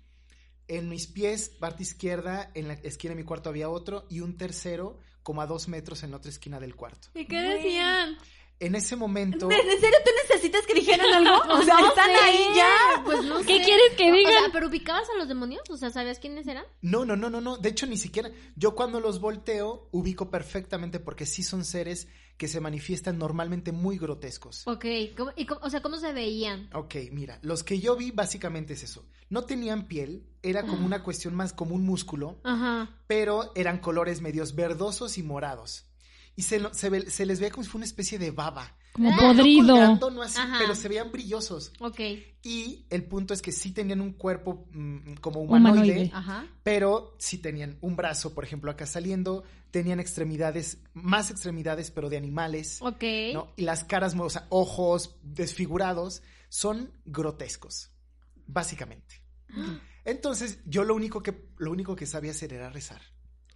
en 0.69 0.89
mis 0.89 1.07
pies, 1.07 1.49
parte 1.51 1.83
izquierda, 1.83 2.51
en 2.55 2.69
la 2.69 2.75
esquina 2.75 3.13
de 3.15 3.21
mi 3.21 3.25
cuarto 3.27 3.49
había 3.51 3.69
otro 3.69 4.07
y 4.09 4.21
un 4.21 4.37
tercero 4.37 4.99
como 5.23 5.43
a 5.43 5.47
dos 5.47 5.69
metros 5.69 6.03
en 6.03 6.11
la 6.13 6.17
otra 6.19 6.31
esquina 6.31 6.59
del 6.61 6.75
cuarto. 6.75 7.09
¿Y 7.15 7.27
qué 7.27 7.39
decían? 7.41 8.17
En 8.65 8.75
ese 8.75 8.97
momento... 8.97 9.51
¿En 9.51 9.81
serio 9.81 9.99
tú 10.05 10.11
necesitas 10.29 10.65
que 10.67 10.75
dijeran 10.75 11.13
algo? 11.13 11.43
O 11.55 11.63
sea, 11.63 11.77
No 11.81 11.89
están 11.89 12.07
sé, 12.11 12.17
ahí 12.17 12.45
ya. 12.55 13.03
Pues 13.05 13.25
no 13.25 13.39
¿Qué 13.41 13.59
sé. 13.59 13.65
quieres 13.65 13.95
que 13.97 14.11
O 14.11 14.15
digan? 14.15 14.33
sea, 14.33 14.53
¿pero 14.53 14.69
ubicabas 14.69 15.09
a 15.11 15.19
los 15.19 15.29
demonios? 15.29 15.63
O 15.71 15.77
sea, 15.77 15.91
¿sabías 15.91 16.19
quiénes 16.19 16.47
eran? 16.47 16.65
No, 16.81 17.05
no, 17.05 17.17
no, 17.17 17.29
no, 17.31 17.41
no. 17.41 17.57
De 17.59 17.69
hecho, 17.71 17.87
ni 17.87 17.97
siquiera. 17.97 18.31
Yo 18.57 18.75
cuando 18.75 19.01
los 19.01 19.21
volteo, 19.21 19.89
ubico 19.93 20.31
perfectamente 20.31 21.01
porque 21.01 21.27
sí 21.27 21.43
son 21.43 21.65
seres 21.65 22.09
que 22.37 22.49
se 22.49 22.61
manifiestan 22.61 23.19
normalmente 23.19 23.73
muy 23.73 23.99
grotescos. 23.99 24.67
Ok. 24.67 24.85
¿cómo- 25.17 25.33
y 25.37 25.45
cómo- 25.47 25.61
o 25.63 25.71
sea, 25.71 25.83
¿cómo 25.83 25.97
se 25.99 26.13
veían? 26.13 26.71
Ok, 26.75 26.95
mira, 27.13 27.39
los 27.43 27.63
que 27.63 27.79
yo 27.79 27.95
vi 27.97 28.11
básicamente 28.11 28.73
es 28.73 28.83
eso. 28.83 29.05
No 29.29 29.45
tenían 29.45 29.87
piel, 29.87 30.27
era 30.43 30.63
como 30.63 30.85
una 30.87 31.03
cuestión 31.03 31.35
más 31.35 31.53
como 31.53 31.75
un 31.75 31.85
músculo, 31.85 32.41
Ajá. 32.45 32.91
pero 33.07 33.53
eran 33.55 33.79
colores 33.79 34.21
medios 34.23 34.55
verdosos 34.55 35.19
y 35.19 35.23
morados. 35.23 35.87
Y 36.35 36.43
se, 36.43 36.59
lo- 36.61 36.73
se, 36.73 36.89
ve- 36.91 37.11
se 37.11 37.27
les 37.27 37.41
veía 37.41 37.51
como 37.51 37.63
si 37.65 37.69
fuera 37.71 37.81
una 37.83 37.87
especie 37.87 38.19
de 38.19 38.31
baba. 38.31 38.75
Como 38.93 39.11
Ah, 39.11 39.17
No 39.17 39.23
podrido. 39.35 39.67
colgando, 39.75 40.11
no 40.11 40.23
así, 40.23 40.39
Ajá. 40.39 40.59
pero 40.59 40.75
se 40.75 40.89
veían 40.89 41.11
brillosos. 41.13 41.73
Ok. 41.81 42.01
Y 42.43 42.87
el 42.91 43.05
punto 43.05 43.33
es 43.35 43.41
que 43.43 43.53
sí 43.53 43.73
tenían 43.73 44.01
un 44.01 44.13
cuerpo 44.13 44.67
mm, 44.73 45.15
como 45.21 45.41
humanoide, 45.41 45.81
Humanoide. 45.83 46.11
Ajá. 46.15 46.47
pero 46.63 47.15
sí 47.19 47.39
tenían 47.39 47.79
un 47.81 47.97
brazo, 47.97 48.35
por 48.35 48.45
ejemplo, 48.45 48.71
acá 48.71 48.85
saliendo, 48.87 49.45
tenían 49.71 50.01
extremidades, 50.01 50.79
más 50.95 51.31
extremidades, 51.31 51.91
pero 51.91 52.09
de 52.11 52.17
animales, 52.19 52.79
Ok. 52.83 53.03
¿no? 53.33 53.53
Y 53.57 53.63
las 53.63 53.85
caras, 53.85 54.15
o 54.19 54.29
sea, 54.31 54.47
ojos 54.51 55.17
desfigurados, 55.23 56.23
son 56.51 56.91
grotescos, 57.07 57.91
básicamente. 58.47 59.23
Entonces, 60.05 60.59
yo 60.67 60.85
lo 60.85 60.95
único 60.95 61.23
que, 61.23 61.47
lo 61.59 61.71
único 61.71 61.95
que 61.97 62.07
sabía 62.07 62.33
hacer 62.33 62.53
era 62.53 62.69
rezar. 62.71 63.01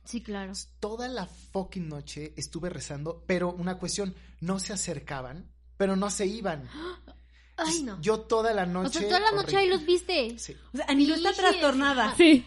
Sí, 0.06 0.20
claro. 0.22 0.52
Toda 0.80 1.08
la 1.08 1.26
fucking 1.26 1.88
noche 1.88 2.32
estuve 2.36 2.70
rezando, 2.70 3.22
pero 3.26 3.52
una 3.52 3.76
cuestión, 3.78 4.14
no 4.40 4.58
se 4.58 4.72
acercaban, 4.72 5.50
pero 5.76 5.96
no 5.96 6.08
se 6.10 6.26
iban. 6.26 6.68
Ay, 7.58 7.82
no. 7.82 8.00
Yo 8.02 8.20
toda 8.20 8.52
la 8.52 8.64
O 8.64 8.66
noche. 8.66 8.98
sea, 9.00 9.08
toda 9.08 9.20
la 9.20 9.30
noche 9.32 9.56
ahí 9.56 9.68
los 9.68 9.84
viste. 9.86 10.38
Sí. 10.38 10.54
O 10.74 10.76
sea, 10.76 10.86
Anilo 10.88 11.14
está 11.14 11.32
trastornada. 11.32 12.14
Sí. 12.16 12.46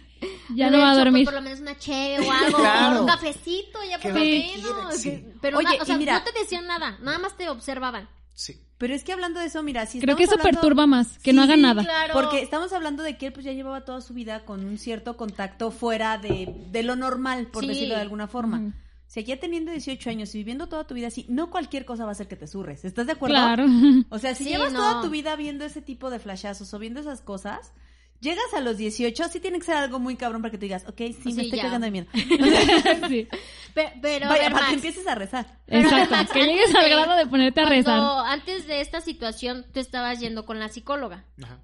Ya 0.53 0.69
no 0.69 0.77
va 0.79 0.91
a 0.91 0.93
pues, 0.93 1.03
dormir. 1.05 1.25
Por 1.25 1.33
lo 1.33 1.41
menos 1.41 1.59
una 1.61 1.77
cheve 1.77 2.27
o 2.27 2.31
algo. 2.45 2.57
Claro. 2.57 3.01
Un 3.01 3.07
cafecito, 3.07 3.79
ya 3.89 3.97
por 3.99 4.13
¿Qué 4.13 4.57
lo 4.61 4.73
menos. 4.75 4.95
Sí. 4.97 5.25
Pero, 5.41 5.57
Oye, 5.57 5.77
na- 5.77 5.83
o 5.83 5.85
sea, 5.85 5.97
mira- 5.97 6.19
no 6.19 6.23
te 6.23 6.37
decían 6.39 6.67
nada. 6.67 6.97
Nada 7.01 7.17
más 7.17 7.35
te 7.37 7.49
observaban. 7.49 8.07
Sí. 8.39 8.57
Pero 8.77 8.93
es 8.93 9.03
que 9.03 9.11
hablando 9.11 9.41
de 9.41 9.47
eso, 9.47 9.61
mira, 9.63 9.85
si 9.85 9.99
Creo 9.99 10.15
que 10.15 10.23
eso 10.23 10.35
hablando- 10.35 10.61
perturba 10.61 10.87
más, 10.87 11.17
que 11.19 11.31
Sí, 11.31 11.35
no 11.35 11.41
haga 11.43 11.55
sí, 11.55 11.61
nada. 11.61 11.83
Claro. 11.83 12.13
Porque 12.13 12.41
estamos 12.41 12.71
hablando 12.71 13.03
de 13.03 13.17
que 13.17 13.27
él 13.27 13.33
pues 13.33 13.45
ya 13.45 13.51
llevaba 13.51 13.83
toda 13.83 13.99
su 13.99 14.13
vida 14.13 14.45
con 14.45 14.63
un 14.63 14.77
cierto 14.77 15.17
contacto 15.17 15.71
fuera 15.71 16.17
de, 16.17 16.55
de 16.71 16.83
lo 16.83 16.95
normal, 16.95 17.47
por 17.47 17.63
Sí. 17.63 17.67
decirlo 17.69 17.95
de 17.95 18.01
alguna 18.01 18.27
forma. 18.27 18.59
Ujú. 18.59 18.73
Si 19.07 19.23
ya 19.25 19.37
teniendo 19.37 19.71
18 19.71 20.09
años 20.09 20.33
y 20.33 20.37
viviendo 20.37 20.67
toda 20.69 20.87
tu 20.87 20.93
vida 20.93 21.07
así, 21.07 21.25
no 21.27 21.49
cualquier 21.49 21.83
cosa 21.83 22.03
va 22.05 22.09
a 22.09 22.13
hacer 22.13 22.29
que 22.29 22.37
te 22.37 22.47
surres. 22.47 22.85
¿Estás 22.85 23.07
de 23.07 23.11
acuerdo? 23.13 23.35
Claro. 23.35 23.65
O 24.09 24.19
sea, 24.19 24.33
si 24.35 24.45
Sí, 24.45 24.51
llevas 24.51 24.71
no. 24.71 24.79
toda 24.79 25.01
tu 25.01 25.09
vida 25.09 25.35
viendo 25.35 25.65
ese 25.65 25.81
tipo 25.81 26.09
de 26.09 26.19
flashazos 26.19 26.73
o 26.73 26.79
viendo 26.79 27.01
esas 27.01 27.19
cosas, 27.21 27.73
llegas 28.21 28.53
a 28.55 28.59
los 28.61 28.77
18, 28.77 29.29
sí 29.29 29.39
tiene 29.39 29.59
que 29.59 29.65
ser 29.65 29.75
algo 29.75 29.99
muy 29.99 30.15
cabrón 30.15 30.41
para 30.41 30.51
que 30.51 30.57
tú 30.57 30.63
digas, 30.63 30.83
ok, 30.87 30.97
sí, 30.97 31.13
Sí, 31.23 31.33
me 31.33 31.43
estoy 31.43 31.57
ya. 31.57 31.63
cagando 31.63 31.85
de 31.85 31.91
miedo. 31.91 32.07
Sí. 33.09 33.27
Pe- 33.73 33.93
pero, 34.01 34.25
a 34.25 34.29
Vaya, 34.29 34.43
ver, 34.43 34.51
para 34.53 34.67
que 34.67 34.73
empieces 34.73 35.05
a 35.07 35.15
rezar. 35.15 35.59
Pero, 35.65 35.81
Exacto. 35.81 36.15
Max, 36.15 36.31
Que 36.31 36.39
llegues 36.45 36.65
antes 36.67 36.75
al 36.75 36.83
de- 36.83 36.89
grado 36.95 37.15
de 37.15 37.25
ponerte 37.27 37.61
a 37.61 37.65
rezar. 37.65 37.99
antes 38.25 38.67
de 38.67 38.81
esta 38.81 39.01
situación 39.01 39.65
tú 39.73 39.79
estabas 39.79 40.19
yendo 40.19 40.45
con 40.45 40.59
la 40.59 40.69
psicóloga. 40.69 41.25
Ajá. 41.43 41.59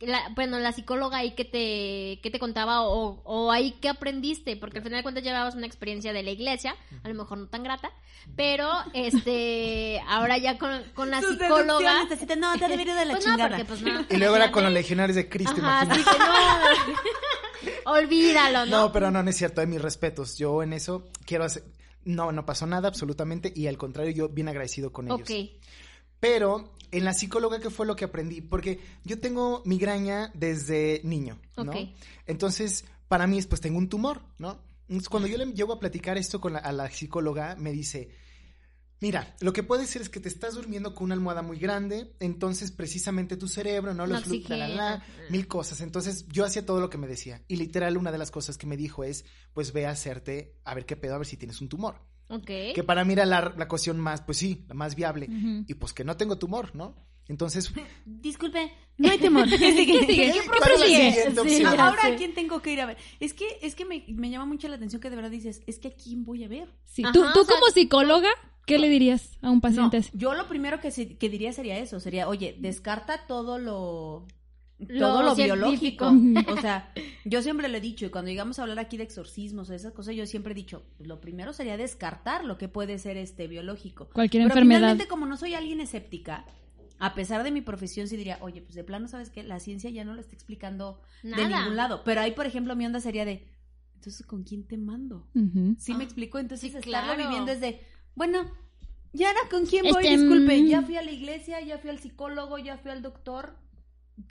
La- 0.00 0.28
bueno, 0.36 0.58
la 0.60 0.70
psicóloga 0.72 1.18
ahí 1.18 1.32
que 1.34 1.44
te, 1.44 2.20
que 2.22 2.30
te 2.30 2.38
contaba 2.38 2.82
o, 2.82 3.20
o 3.24 3.50
ahí 3.50 3.72
que 3.80 3.88
aprendiste, 3.88 4.56
porque 4.56 4.78
al 4.78 4.84
final 4.84 4.98
de 5.00 5.02
cuentas 5.02 5.24
llevabas 5.24 5.56
una 5.56 5.66
experiencia 5.66 6.12
de 6.12 6.22
la 6.22 6.30
iglesia, 6.30 6.76
a 7.02 7.08
lo 7.08 7.14
mejor 7.14 7.38
no 7.38 7.46
tan 7.48 7.64
grata, 7.64 7.90
pero 8.36 8.70
este, 8.94 10.00
ahora 10.08 10.38
ya 10.38 10.56
con, 10.56 10.82
con 10.94 11.10
la 11.10 11.20
psicóloga. 11.20 12.06
te- 12.08 12.36
no, 12.36 12.56
te 12.58 12.68
debido 12.68 12.94
de 12.94 13.06
la 13.06 13.14
Pues 13.14 13.26
no, 13.26 13.32
chingada. 13.32 13.48
porque 13.56 13.64
pues 13.64 13.82
no. 13.82 14.04
Y 14.08 14.16
luego 14.18 14.36
era 14.36 14.52
con 14.52 14.62
los 14.62 14.72
legionarios 14.72 15.16
de 15.16 15.28
Cristo, 15.28 15.56
Ajá, 15.60 15.84
imagínate. 15.84 16.00
así 16.10 16.18
que 16.18 16.24
no. 16.24 16.96
Olvídalo, 17.92 18.66
¿no? 18.66 18.82
No, 18.82 18.92
pero 18.92 19.10
no, 19.10 19.22
no 19.22 19.30
es 19.30 19.36
cierto, 19.36 19.60
de 19.60 19.66
mis 19.66 19.80
respetos. 19.82 20.36
Yo 20.38 20.62
en 20.62 20.72
eso 20.72 21.08
quiero 21.26 21.44
hacer. 21.44 21.64
No, 22.04 22.32
no 22.32 22.46
pasó 22.46 22.66
nada 22.66 22.88
absolutamente 22.88 23.52
y 23.54 23.66
al 23.66 23.76
contrario, 23.76 24.12
yo 24.12 24.28
bien 24.28 24.48
agradecido 24.48 24.92
con 24.92 25.06
ellos. 25.08 25.20
Ok. 25.22 25.30
Pero 26.20 26.72
en 26.90 27.04
la 27.04 27.12
psicóloga, 27.12 27.60
¿qué 27.60 27.70
fue 27.70 27.86
lo 27.86 27.96
que 27.96 28.04
aprendí? 28.04 28.40
Porque 28.40 28.80
yo 29.04 29.20
tengo 29.20 29.62
migraña 29.64 30.30
desde 30.34 31.00
niño, 31.04 31.38
¿no? 31.56 31.72
Entonces, 32.26 32.84
para 33.08 33.26
mí, 33.26 33.40
pues 33.42 33.60
tengo 33.60 33.78
un 33.78 33.88
tumor, 33.88 34.22
¿no? 34.38 34.60
Entonces, 34.82 35.08
cuando 35.08 35.28
yo 35.28 35.36
le 35.36 35.52
llego 35.52 35.74
a 35.74 35.80
platicar 35.80 36.16
esto 36.16 36.40
con 36.40 36.54
la, 36.54 36.60
a 36.60 36.72
la 36.72 36.90
psicóloga, 36.90 37.56
me 37.56 37.72
dice, 37.72 38.08
mira, 39.00 39.36
lo 39.40 39.52
que 39.52 39.62
puede 39.62 39.86
ser 39.86 40.00
es 40.00 40.08
que 40.08 40.18
te 40.18 40.30
estás 40.30 40.54
durmiendo 40.54 40.94
con 40.94 41.04
una 41.04 41.14
almohada 41.14 41.42
muy 41.42 41.58
grande, 41.58 42.14
entonces 42.20 42.70
precisamente 42.70 43.36
tu 43.36 43.48
cerebro, 43.48 43.92
¿no? 43.92 44.06
Los 44.06 44.26
la, 44.48 44.56
la, 44.56 44.68
la, 44.68 45.04
mil 45.28 45.46
cosas. 45.46 45.82
Entonces, 45.82 46.26
yo 46.28 46.44
hacía 46.44 46.64
todo 46.64 46.80
lo 46.80 46.88
que 46.88 46.96
me 46.96 47.06
decía. 47.06 47.42
Y 47.48 47.56
literal, 47.56 47.98
una 47.98 48.12
de 48.12 48.18
las 48.18 48.30
cosas 48.30 48.56
que 48.56 48.66
me 48.66 48.78
dijo 48.78 49.04
es, 49.04 49.26
pues 49.52 49.72
ve 49.72 49.86
a 49.86 49.90
hacerte, 49.90 50.56
a 50.64 50.74
ver 50.74 50.86
qué 50.86 50.96
pedo, 50.96 51.14
a 51.14 51.18
ver 51.18 51.26
si 51.26 51.36
tienes 51.36 51.60
un 51.60 51.68
tumor. 51.68 52.00
Que 52.74 52.84
para 52.84 53.04
mí 53.04 53.14
era 53.14 53.24
la, 53.26 53.54
la 53.56 53.68
cuestión 53.68 53.98
más, 53.98 54.20
pues 54.22 54.38
sí, 54.38 54.64
la 54.68 54.74
más 54.74 54.94
viable. 54.94 55.28
Y 55.66 55.74
pues 55.74 55.92
que 55.92 56.04
no 56.04 56.16
tengo 56.16 56.38
tumor, 56.38 56.74
¿no? 56.76 56.94
Entonces, 57.26 57.72
Disculpe, 58.06 58.72
no 58.96 59.10
hay 59.10 59.18
temor. 59.18 59.48
¿Qué 59.48 59.58
sigue? 59.72 60.00
sigue? 60.06 60.32
¿Qué 60.32 60.40
¿Cuál 60.46 60.72
es 60.82 61.34
la 61.34 61.44
Sí? 61.44 61.62
Ahora, 61.64 62.06
¿a 62.06 62.16
quién 62.16 62.34
tengo 62.34 62.60
que 62.62 62.72
ir 62.72 62.80
a 62.80 62.86
ver? 62.86 62.96
Es 63.20 63.34
que, 63.34 63.46
es 63.62 63.74
que 63.74 63.84
me, 63.84 64.04
me 64.08 64.30
llama 64.30 64.46
mucho 64.46 64.66
la 64.68 64.76
atención 64.76 65.00
que 65.00 65.10
de 65.10 65.16
verdad 65.16 65.30
dices, 65.30 65.62
es 65.66 65.78
que 65.78 65.88
a 65.88 65.94
quién 65.94 66.24
voy 66.24 66.44
a 66.44 66.48
ver. 66.48 66.72
Sí, 66.84 67.02
Ajá, 67.04 67.12
tú, 67.12 67.20
tú 67.34 67.44
sea- 67.44 67.54
como 67.54 67.70
psicóloga, 67.72 68.30
¿Qué 68.66 68.78
le 68.78 68.90
dirías 68.90 69.38
a 69.40 69.48
un 69.48 69.56
No, 69.56 69.60
paciente 69.62 69.96
así? 69.96 70.10
yo 70.12 70.34
lo 70.34 70.46
primero 70.46 70.78
que, 70.80 70.90
se- 70.90 71.16
que 71.16 71.30
diría 71.30 71.54
sería 71.54 71.78
eso, 71.78 72.00
sería, 72.00 72.28
oye, 72.28 72.54
descarta 72.60 73.26
todo 73.26 73.58
lo... 73.58 74.26
Lo 74.78 75.08
todo 75.08 75.22
lo 75.22 75.34
biológico. 75.34 76.12
O 76.46 76.60
sea, 76.60 76.92
yo 77.24 77.42
siempre 77.42 77.68
le 77.68 77.78
he 77.78 77.80
dicho, 77.80 78.06
y 78.06 78.10
cuando 78.10 78.30
llegamos 78.30 78.58
a 78.58 78.62
hablar 78.62 78.78
aquí 78.78 78.96
de 78.96 79.04
exorcismos 79.04 79.70
o 79.70 79.74
esas 79.74 79.92
cosas, 79.92 80.14
yo 80.14 80.24
siempre 80.26 80.52
he 80.52 80.54
dicho, 80.54 80.84
lo 81.00 81.20
primero 81.20 81.52
sería 81.52 81.76
descartar 81.76 82.44
lo 82.44 82.58
que 82.58 82.68
puede 82.68 82.98
ser 82.98 83.16
este 83.16 83.48
biológico. 83.48 84.08
Cualquier 84.12 84.44
Pero 84.44 84.54
enfermedad. 84.54 84.78
finalmente, 84.78 85.08
como 85.08 85.26
no 85.26 85.36
soy 85.36 85.54
alguien 85.54 85.80
escéptica, 85.80 86.44
a 87.00 87.14
pesar 87.14 87.44
de 87.44 87.50
mi 87.50 87.60
profesión, 87.60 88.08
sí 88.08 88.16
diría, 88.16 88.38
oye, 88.40 88.60
pues 88.60 88.74
de 88.74 88.84
plano, 88.84 89.08
¿sabes 89.08 89.30
qué? 89.30 89.42
La 89.42 89.60
ciencia 89.60 89.90
ya 89.90 90.04
no 90.04 90.14
lo 90.14 90.20
está 90.20 90.34
explicando 90.34 91.00
de 91.22 91.48
ningún 91.48 91.76
lado. 91.76 92.02
Pero 92.04 92.20
ahí, 92.20 92.32
por 92.32 92.46
ejemplo, 92.46 92.74
mi 92.74 92.86
onda 92.86 93.00
sería 93.00 93.24
de, 93.24 93.46
entonces, 93.94 94.26
¿con 94.26 94.42
quién 94.42 94.64
te 94.66 94.76
mando? 94.76 95.28
¿Sí 95.78 95.94
me 95.94 96.04
explico? 96.04 96.38
Entonces, 96.38 96.72
sí, 96.72 96.76
estarlo 96.76 97.14
claro. 97.14 97.28
viviendo 97.28 97.52
es 97.52 97.60
de, 97.60 97.80
bueno, 98.14 98.50
¿y 99.12 99.24
ahora 99.24 99.40
con 99.50 99.66
quién 99.66 99.84
voy? 99.84 100.06
Este, 100.06 100.18
Disculpe, 100.18 100.60
mm. 100.60 100.66
ya 100.66 100.82
fui 100.82 100.96
a 100.96 101.02
la 101.02 101.10
iglesia, 101.10 101.60
ya 101.60 101.78
fui 101.78 101.90
al 101.90 101.98
psicólogo, 101.98 102.58
ya 102.58 102.78
fui 102.78 102.90
al 102.90 103.02
doctor. 103.02 103.56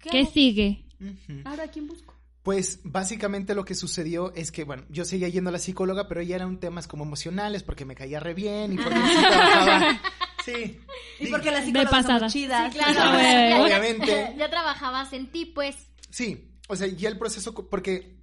¿Qué, 0.02 0.26
sigue? 0.26 0.86
¿Ahora 1.46 1.68
quién 1.70 1.88
busco? 1.88 2.14
Pues 2.44 2.80
básicamente 2.84 3.54
lo 3.56 3.66
que 3.66 3.76
sucedió 3.76 4.34
es 4.34 4.52
que, 4.52 4.64
bueno, 4.64 4.84
yo 4.90 5.04
seguía 5.04 5.28
yendo 5.28 5.50
a 5.50 5.54
la 5.54 5.60
psicóloga, 5.60 6.08
pero 6.08 6.22
ya 6.22 6.38
eran 6.38 6.60
temas 6.60 6.88
como 6.88 7.04
emocionales, 7.04 7.62
porque 7.64 7.84
me 7.86 7.94
caía 7.96 8.20
re 8.22 8.34
bien 8.34 8.74
y 8.74 8.78
porque 8.78 8.96
sí 9.00 9.16
trabajaba. 9.30 10.02
Sí. 10.46 10.80
Y 11.20 11.28
porque 11.28 11.52
las 11.52 11.62
De 11.62 11.66
psicólogas 11.68 11.92
pasada. 11.92 12.20
somos 12.20 12.34
chidas. 12.34 12.72
Sí, 12.74 12.80
claro. 12.80 13.00
Ah, 13.02 13.12
güey. 13.14 13.50
Ya- 13.50 13.62
Obviamente. 13.64 14.34
Ya 14.38 14.50
trabajabas 14.50 15.12
en 15.12 15.28
ti, 15.30 15.46
pues. 15.46 15.76
Sí, 16.10 16.50
o 16.70 16.76
sea, 16.78 16.88
ya 16.88 17.10
el 17.10 17.18
proceso, 17.18 17.54
porque 17.54 18.16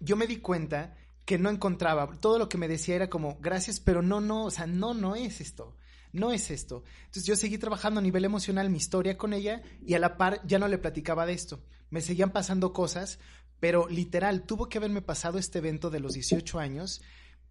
yo 0.00 0.16
me 0.16 0.26
di 0.26 0.38
cuenta 0.38 0.96
que 1.24 1.38
no 1.38 1.48
encontraba, 1.50 2.10
todo 2.20 2.36
lo 2.40 2.48
que 2.48 2.58
me 2.58 2.66
decía 2.66 2.96
era 2.96 3.08
como, 3.08 3.38
gracias, 3.40 3.78
pero 3.78 4.02
no, 4.02 4.20
no, 4.20 4.46
o 4.46 4.50
sea, 4.50 4.66
no, 4.66 4.92
no 4.92 5.14
es 5.14 5.40
esto, 5.40 5.76
no 6.12 6.32
es 6.32 6.50
esto. 6.50 6.84
Entonces 7.00 7.24
yo 7.24 7.36
seguí 7.36 7.58
trabajando 7.58 8.00
a 8.00 8.02
nivel 8.02 8.24
emocional 8.24 8.70
mi 8.70 8.78
historia 8.78 9.16
con 9.16 9.32
ella 9.32 9.62
y 9.84 9.94
a 9.94 9.98
la 9.98 10.16
par 10.16 10.40
ya 10.46 10.58
no 10.58 10.68
le 10.68 10.78
platicaba 10.78 11.26
de 11.26 11.32
esto. 11.32 11.62
Me 11.90 12.00
seguían 12.00 12.30
pasando 12.30 12.72
cosas, 12.72 13.18
pero 13.60 13.88
literal, 13.88 14.44
tuvo 14.44 14.68
que 14.68 14.78
haberme 14.78 15.02
pasado 15.02 15.38
este 15.38 15.58
evento 15.58 15.90
de 15.90 16.00
los 16.00 16.14
18 16.14 16.58
años 16.58 17.02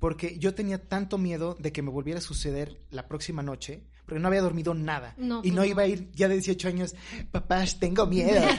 porque 0.01 0.39
yo 0.39 0.55
tenía 0.55 0.87
tanto 0.87 1.19
miedo 1.19 1.55
de 1.59 1.71
que 1.71 1.83
me 1.83 1.91
volviera 1.91 2.17
a 2.17 2.23
suceder 2.23 2.81
la 2.89 3.07
próxima 3.07 3.43
noche, 3.43 3.83
porque 4.11 4.21
no 4.21 4.27
había 4.27 4.41
dormido 4.41 4.73
nada. 4.73 5.13
No, 5.15 5.39
y 5.39 5.43
pues 5.43 5.53
no 5.53 5.61
no. 5.61 5.65
iba 5.65 5.83
a 5.83 5.87
ir 5.87 6.11
ya 6.13 6.27
de 6.27 6.33
18 6.33 6.67
años, 6.67 6.95
papás, 7.31 7.79
tengo 7.79 8.05
miedo. 8.07 8.41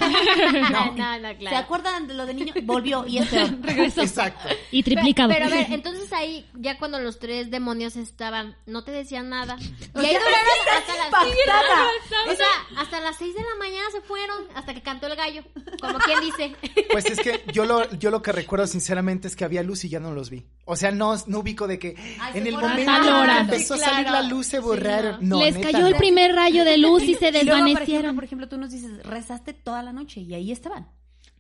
No, 0.73 0.93
no, 0.97 1.19
no, 1.19 1.29
¿Se 1.29 1.37
claro. 1.37 1.57
acuerdan 1.59 2.07
de 2.07 2.15
lo 2.15 2.25
de 2.25 2.33
niño? 2.35 2.55
Volvió 2.63 3.07
y 3.07 3.19
es 3.19 3.29
peor. 3.31 3.51
Regresó. 3.61 4.01
Exacto. 4.03 4.49
Y 4.71 4.83
triplicado. 4.83 5.29
Pero, 5.29 5.45
pero 5.47 5.55
a 5.55 5.59
ver, 5.59 5.73
entonces 5.73 6.11
ahí, 6.13 6.47
ya 6.55 6.79
cuando 6.79 6.99
los 7.01 7.19
tres 7.19 7.51
demonios 7.51 7.97
estaban, 7.97 8.57
no 8.67 8.83
te 8.85 8.93
decían 8.93 9.29
nada. 9.29 9.57
Y 9.61 9.65
O 9.95 10.01
ahí 10.01 10.11
sea, 10.11 10.21
duraron 10.21 10.79
hasta 10.79 10.97
las 10.97 11.07
impactada. 11.07 12.33
O 12.33 12.37
sea, 12.37 12.81
hasta 12.83 13.01
las 13.01 13.17
seis 13.17 13.35
de 13.35 13.41
la 13.43 13.57
mañana 13.59 13.85
se 13.93 14.01
fueron, 14.01 14.45
hasta 14.55 14.73
que 14.75 14.83
cantó 14.83 15.07
el 15.07 15.17
gallo. 15.17 15.43
Como 15.81 15.99
quien 15.99 16.21
dice. 16.21 16.55
Pues 16.91 17.05
es 17.07 17.19
que 17.21 17.43
yo 17.53 17.65
lo, 17.67 17.91
yo 17.95 18.11
lo 18.11 18.23
que 18.23 18.33
recuerdo 18.33 18.67
sinceramente 18.67 19.29
es 19.29 19.37
que 19.37 19.45
había 19.45 19.63
luz 19.63 19.85
y 19.85 19.89
ya 19.91 20.01
no 20.01 20.13
los 20.13 20.31
vi. 20.31 20.47
O 20.65 20.77
sea, 20.77 20.91
no, 20.93 21.15
no 21.27 21.41
ubico 21.41 21.67
de 21.67 21.79
que 21.79 21.95
Ay, 22.21 22.33
en 22.39 22.43
se 22.45 22.49
el 22.49 22.55
momento 22.55 22.93
que 23.27 23.39
empezó 23.41 23.77
Sí, 23.77 23.83
a 23.83 23.87
salir 23.91 24.11
la 24.11 24.23
luz 24.23 24.47
se 24.47 24.59
Sí, 24.59 24.63
borraron. 24.63 25.17
no. 25.21 25.39
No, 25.39 25.42
Les 25.45 25.57
neta, 25.57 25.73
cayó 25.73 25.87
el 25.87 25.93
no. 25.93 25.99
primer 25.99 26.35
rayo 26.35 26.65
de 26.65 26.79
luz 26.79 27.03
y 27.03 27.15
se 27.15 27.29
Y 27.29 27.33
luego, 27.33 27.33
por 27.33 27.37
ejemplo, 27.37 27.65
desvanecieron. 27.65 28.15
por 28.15 28.25
ejemplo, 28.25 28.49
tú 28.49 28.59
nos 28.59 28.71
dices, 28.71 29.03
rezaste 29.05 29.53
toda 29.53 29.83
la 29.83 29.93
noche 29.93 30.21
y 30.21 30.35
ahí 30.35 30.53
estaban. 30.53 30.89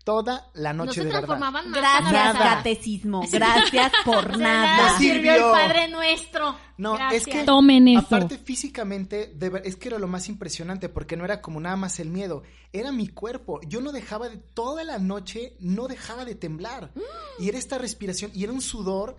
Toda 0.05 0.51
la 0.55 0.73
No 0.73 0.85
noche 0.87 0.95
se 0.95 1.01
de 1.07 1.13
verdad. 1.13 1.21
transformaban 1.21 1.71
más. 1.71 1.81
Gracias, 1.81 2.13
Nada. 2.13 2.57
catecismo. 2.57 3.23
Gracias 3.31 3.93
por 4.05 4.37
nada. 4.37 4.77
nada 4.79 4.99
Sí. 4.99 5.05
sirvió 5.11 5.33
el. 5.37 5.41
Padre 5.43 5.89
Nuestro. 5.89 6.57
No, 6.77 6.95
Gracias. 6.95 7.29
es 7.29 7.33
que 7.33 7.45
Tomen 7.45 7.87
eso. 7.87 8.01
aparte 8.01 8.37
físicamente, 8.39 9.33
de 9.33 9.49
ver- 9.49 9.63
es 9.65 9.77
que 9.77 9.87
era 9.89 10.01
lo 10.01 10.09
más 10.09 10.29
impresionante 10.29 10.89
porque 10.89 11.17
no 11.17 11.25
era 11.25 11.41
como 11.41 11.61
nada 11.61 11.77
más 11.77 12.01
el 12.01 12.09
miedo, 12.11 12.43
era 12.73 12.91
mi 12.91 13.07
cuerpo. 13.07 13.61
Yo 13.69 13.81
no 13.81 13.93
dejaba 13.93 14.29
de, 14.29 14.39
toda 14.39 14.83
la 14.83 14.99
noche 14.99 15.55
no 15.61 15.87
dejaba 15.87 16.25
de 16.25 16.35
temblar. 16.35 16.91
Y 17.39 17.49
era 17.49 17.59
esta 17.59 17.79
respiración 17.79 18.33
y 18.35 18.43
era 18.43 18.53
un 18.53 18.61
sudor 18.61 19.17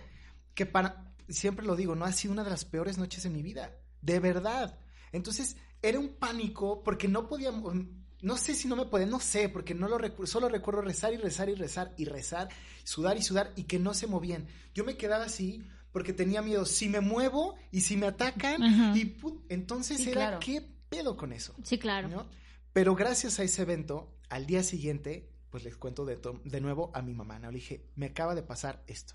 que 0.54 0.66
para, 0.66 1.14
siempre 1.30 1.66
lo 1.66 1.78
digo, 1.78 1.96
no 1.96 2.04
ha 2.04 2.12
sido 2.12 2.34
una 2.34 2.44
de 2.44 2.50
las 2.50 2.66
peores 2.66 2.98
noches 2.98 3.24
de 3.24 3.30
mi 3.30 3.42
vida. 3.42 3.72
De 4.04 4.20
verdad. 4.20 4.78
Entonces, 5.12 5.56
era 5.82 6.00
un 6.00 6.10
pánico 6.10 6.84
porque 6.84 7.08
no 7.08 7.28
podíamos, 7.28 7.76
no 8.22 8.38
sé 8.38 8.54
si 8.56 8.68
no 8.68 8.76
me 8.76 8.86
podía, 8.86 9.06
no 9.06 9.20
sé, 9.20 9.50
porque 9.50 9.74
no 9.74 9.88
lo 9.88 9.98
recuerdo, 9.98 10.28
solo 10.32 10.50
recuerdo 10.50 10.82
rezar 10.82 11.14
y 11.14 11.18
rezar 11.18 11.50
y 11.50 11.56
rezar 11.56 11.94
y 11.98 12.06
rezar, 12.06 12.50
sudar 12.84 13.18
y 13.18 13.22
sudar 13.22 13.54
y 13.56 13.64
que 13.64 13.80
no 13.80 13.94
se 13.94 14.08
movían. 14.08 14.48
Yo 14.74 14.84
me 14.84 14.98
quedaba 14.98 15.26
así 15.26 15.64
porque 15.92 16.14
tenía 16.14 16.42
miedo, 16.42 16.66
si 16.66 16.90
me 16.90 17.00
muevo 17.02 17.56
y 17.72 17.82
si 17.82 17.98
me 17.98 18.08
atacan, 18.08 18.64
Ajá. 18.64 18.98
y 18.98 19.16
entonces 19.50 19.98
Sí, 19.98 20.10
era, 20.10 20.14
claro. 20.14 20.40
¿qué 20.40 20.62
pedo 20.90 21.16
con 21.16 21.32
eso? 21.34 21.54
Sí, 21.64 21.78
claro. 21.78 22.08
¿no? 22.08 22.28
Pero 22.74 22.96
gracias 22.96 23.40
a 23.40 23.44
ese 23.44 23.62
evento, 23.62 24.18
al 24.30 24.46
día 24.48 24.64
siguiente, 24.64 25.30
pues 25.52 25.64
les 25.64 25.76
cuento 25.78 26.04
de, 26.06 26.20
de 26.44 26.62
nuevo 26.62 26.92
a 26.96 27.02
mi 27.04 27.14
mamá, 27.14 27.38
¿no? 27.38 27.52
Le 27.52 27.60
dije, 27.60 27.86
me 27.96 28.08
acaba 28.08 28.34
de 28.34 28.42
pasar 28.42 28.84
esto. 28.88 29.14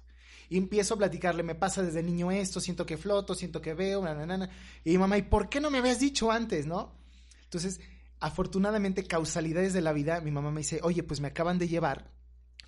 Y 0.48 0.56
empiezo 0.56 0.94
a 0.94 0.98
platicarle, 0.98 1.42
me 1.42 1.54
pasa 1.54 1.82
desde 1.82 2.02
niño 2.02 2.30
esto, 2.30 2.60
siento 2.60 2.86
que 2.86 2.96
floto, 2.96 3.34
siento 3.34 3.60
que 3.60 3.74
veo, 3.74 4.02
na, 4.02 4.14
na, 4.14 4.36
na. 4.36 4.50
Y 4.84 4.96
mamá, 4.96 5.18
¿y 5.18 5.22
por 5.22 5.48
qué 5.48 5.60
no 5.60 5.70
me 5.70 5.78
habías 5.78 6.00
dicho 6.00 6.30
antes, 6.30 6.66
no? 6.66 6.94
Entonces, 7.44 7.80
afortunadamente, 8.20 9.04
causalidades 9.04 9.72
de 9.72 9.82
la 9.82 9.92
vida, 9.92 10.20
mi 10.20 10.30
mamá 10.30 10.50
me 10.50 10.60
dice, 10.60 10.80
oye, 10.82 11.02
pues 11.02 11.20
me 11.20 11.28
acaban 11.28 11.58
de 11.58 11.68
llevar 11.68 12.10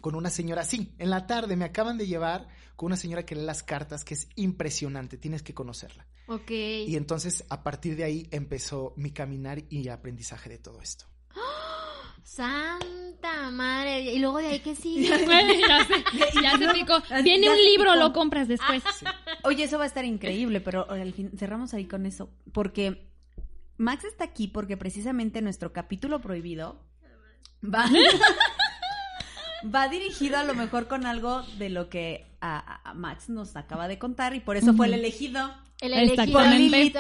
con 0.01 0.15
una 0.15 0.31
señora, 0.31 0.65
sí, 0.65 0.95
en 0.99 1.11
la 1.11 1.27
tarde 1.27 1.57
me 1.57 1.67
acaban 1.67 1.99
de 1.99 2.07
llevar 2.07 2.49
con 2.77 2.87
una 2.87 2.97
señora 2.97 3.27
que 3.27 3.35
lee 3.35 3.43
las 3.43 3.63
cartas, 3.63 4.05
que 4.05 4.15
es 4.15 4.29
impresionante, 4.35 5.19
tienes 5.19 5.43
que 5.43 5.53
conocerla. 5.55 6.07
Ok. 6.27 6.51
Y 6.51 6.97
entonces, 6.97 7.45
a 7.51 7.63
partir 7.63 7.97
de 7.97 8.05
ahí, 8.05 8.29
empezó 8.31 8.95
mi 8.97 9.11
caminar 9.11 9.63
y 9.69 9.89
aprendizaje 9.89 10.49
de 10.49 10.59
todo 10.59 10.81
esto. 10.81 11.07
Santa 12.31 13.51
madre. 13.51 14.03
Y 14.15 14.19
luego 14.21 14.39
de 14.39 14.47
ahí 14.49 14.61
que 14.61 14.75
sigue. 14.77 15.09
ya 15.09 15.19
se, 15.19 16.41
ya 16.43 16.59
se 16.59 16.69
picó. 16.75 17.03
Viene 17.25 17.47
Ya 17.47 17.53
un 17.53 17.59
libro, 17.59 17.93
picó. 17.93 18.05
lo 18.05 18.13
compras 18.13 18.47
después. 18.49 18.83
Oye, 19.43 19.65
eso 19.65 19.79
va 19.79 19.85
a 19.85 19.87
estar 19.89 20.05
increíble, 20.05 20.61
pero 20.61 20.89
al 20.91 21.13
fin 21.13 21.31
cerramos 21.37 21.75
ahí 21.75 21.87
con 21.87 22.07
eso, 22.07 22.31
porque 22.53 23.11
Max 23.79 24.05
está 24.05 24.25
aquí 24.25 24.47
porque 24.47 24.77
precisamente 24.77 25.43
nuestro 25.43 25.73
capítulo 25.73 26.21
prohibido 26.21 26.81
va, 27.65 27.87
va 29.75 29.89
dirigido 29.89 30.39
a 30.39 30.45
lo 30.45 30.55
mejor 30.55 30.87
con 30.87 31.07
algo 31.07 31.43
de 31.59 31.69
lo 31.71 31.89
que 31.89 32.27
a, 32.41 32.59
a- 32.59 32.91
a 32.91 32.95
Max 32.95 33.29
nos 33.29 33.57
acaba 33.57 33.89
de 33.89 33.99
contar 33.99 34.35
y 34.35 34.41
por 34.41 34.57
eso 34.57 34.73
fue 34.75 34.87
el 34.87 34.95
elegido 34.95 35.51
El 35.81 35.95
elegido 35.95 36.39
Por 36.39 36.47
Lili. 36.49 36.93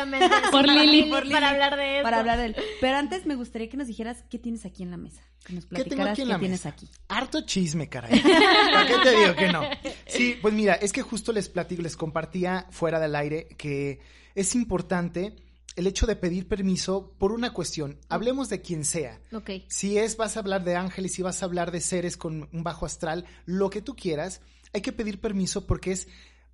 Por 0.50 0.68
Lili, 0.68 1.10
para 1.30 1.50
hablar 1.50 1.76
de 1.76 1.96
eso. 1.96 2.02
para 2.02 2.20
hablar 2.20 2.38
de 2.38 2.46
él. 2.46 2.56
Pero 2.80 2.96
antes 2.96 3.26
me 3.26 3.34
gustaría 3.34 3.68
que 3.68 3.76
nos 3.76 3.86
dijeras 3.86 4.24
qué 4.30 4.38
tienes 4.38 4.64
aquí 4.64 4.82
en 4.82 4.90
la 4.90 4.96
mesa, 4.96 5.22
que 5.44 5.52
nos 5.52 5.66
¿Qué 5.66 5.84
tengo 5.84 6.02
aquí 6.02 6.22
en 6.22 6.28
qué 6.28 6.32
la 6.32 6.38
tienes 6.38 6.60
mesa? 6.60 6.68
aquí. 6.70 6.88
Harto 7.08 7.42
chisme, 7.42 7.88
caray. 7.88 8.20
¿Para 8.20 8.86
qué 8.86 8.94
te 9.02 9.16
digo 9.16 9.34
que 9.36 9.52
no? 9.52 9.62
Sí, 10.06 10.36
pues 10.40 10.54
mira, 10.54 10.74
es 10.74 10.92
que 10.92 11.02
justo 11.02 11.32
les 11.32 11.48
platico, 11.48 11.82
les 11.82 11.96
compartía 11.96 12.66
fuera 12.70 12.98
del 12.98 13.14
aire 13.16 13.48
que 13.58 14.00
es 14.34 14.54
importante 14.54 15.36
el 15.76 15.86
hecho 15.86 16.06
de 16.06 16.16
pedir 16.16 16.48
permiso 16.48 17.14
por 17.18 17.32
una 17.32 17.52
cuestión. 17.52 17.98
Hablemos 18.08 18.48
de 18.48 18.60
quien 18.60 18.84
sea. 18.84 19.20
Ok. 19.32 19.50
Si 19.68 19.98
es, 19.98 20.16
vas 20.16 20.36
a 20.36 20.40
hablar 20.40 20.64
de 20.64 20.76
ángeles, 20.76 21.12
si 21.12 21.22
vas 21.22 21.42
a 21.42 21.46
hablar 21.46 21.70
de 21.70 21.80
seres 21.80 22.16
con 22.16 22.48
un 22.52 22.62
bajo 22.62 22.86
astral, 22.86 23.24
lo 23.46 23.70
que 23.70 23.82
tú 23.82 23.94
quieras, 23.94 24.40
hay 24.72 24.80
que 24.80 24.92
pedir 24.92 25.20
permiso 25.20 25.66
porque 25.66 25.92
es 25.92 26.08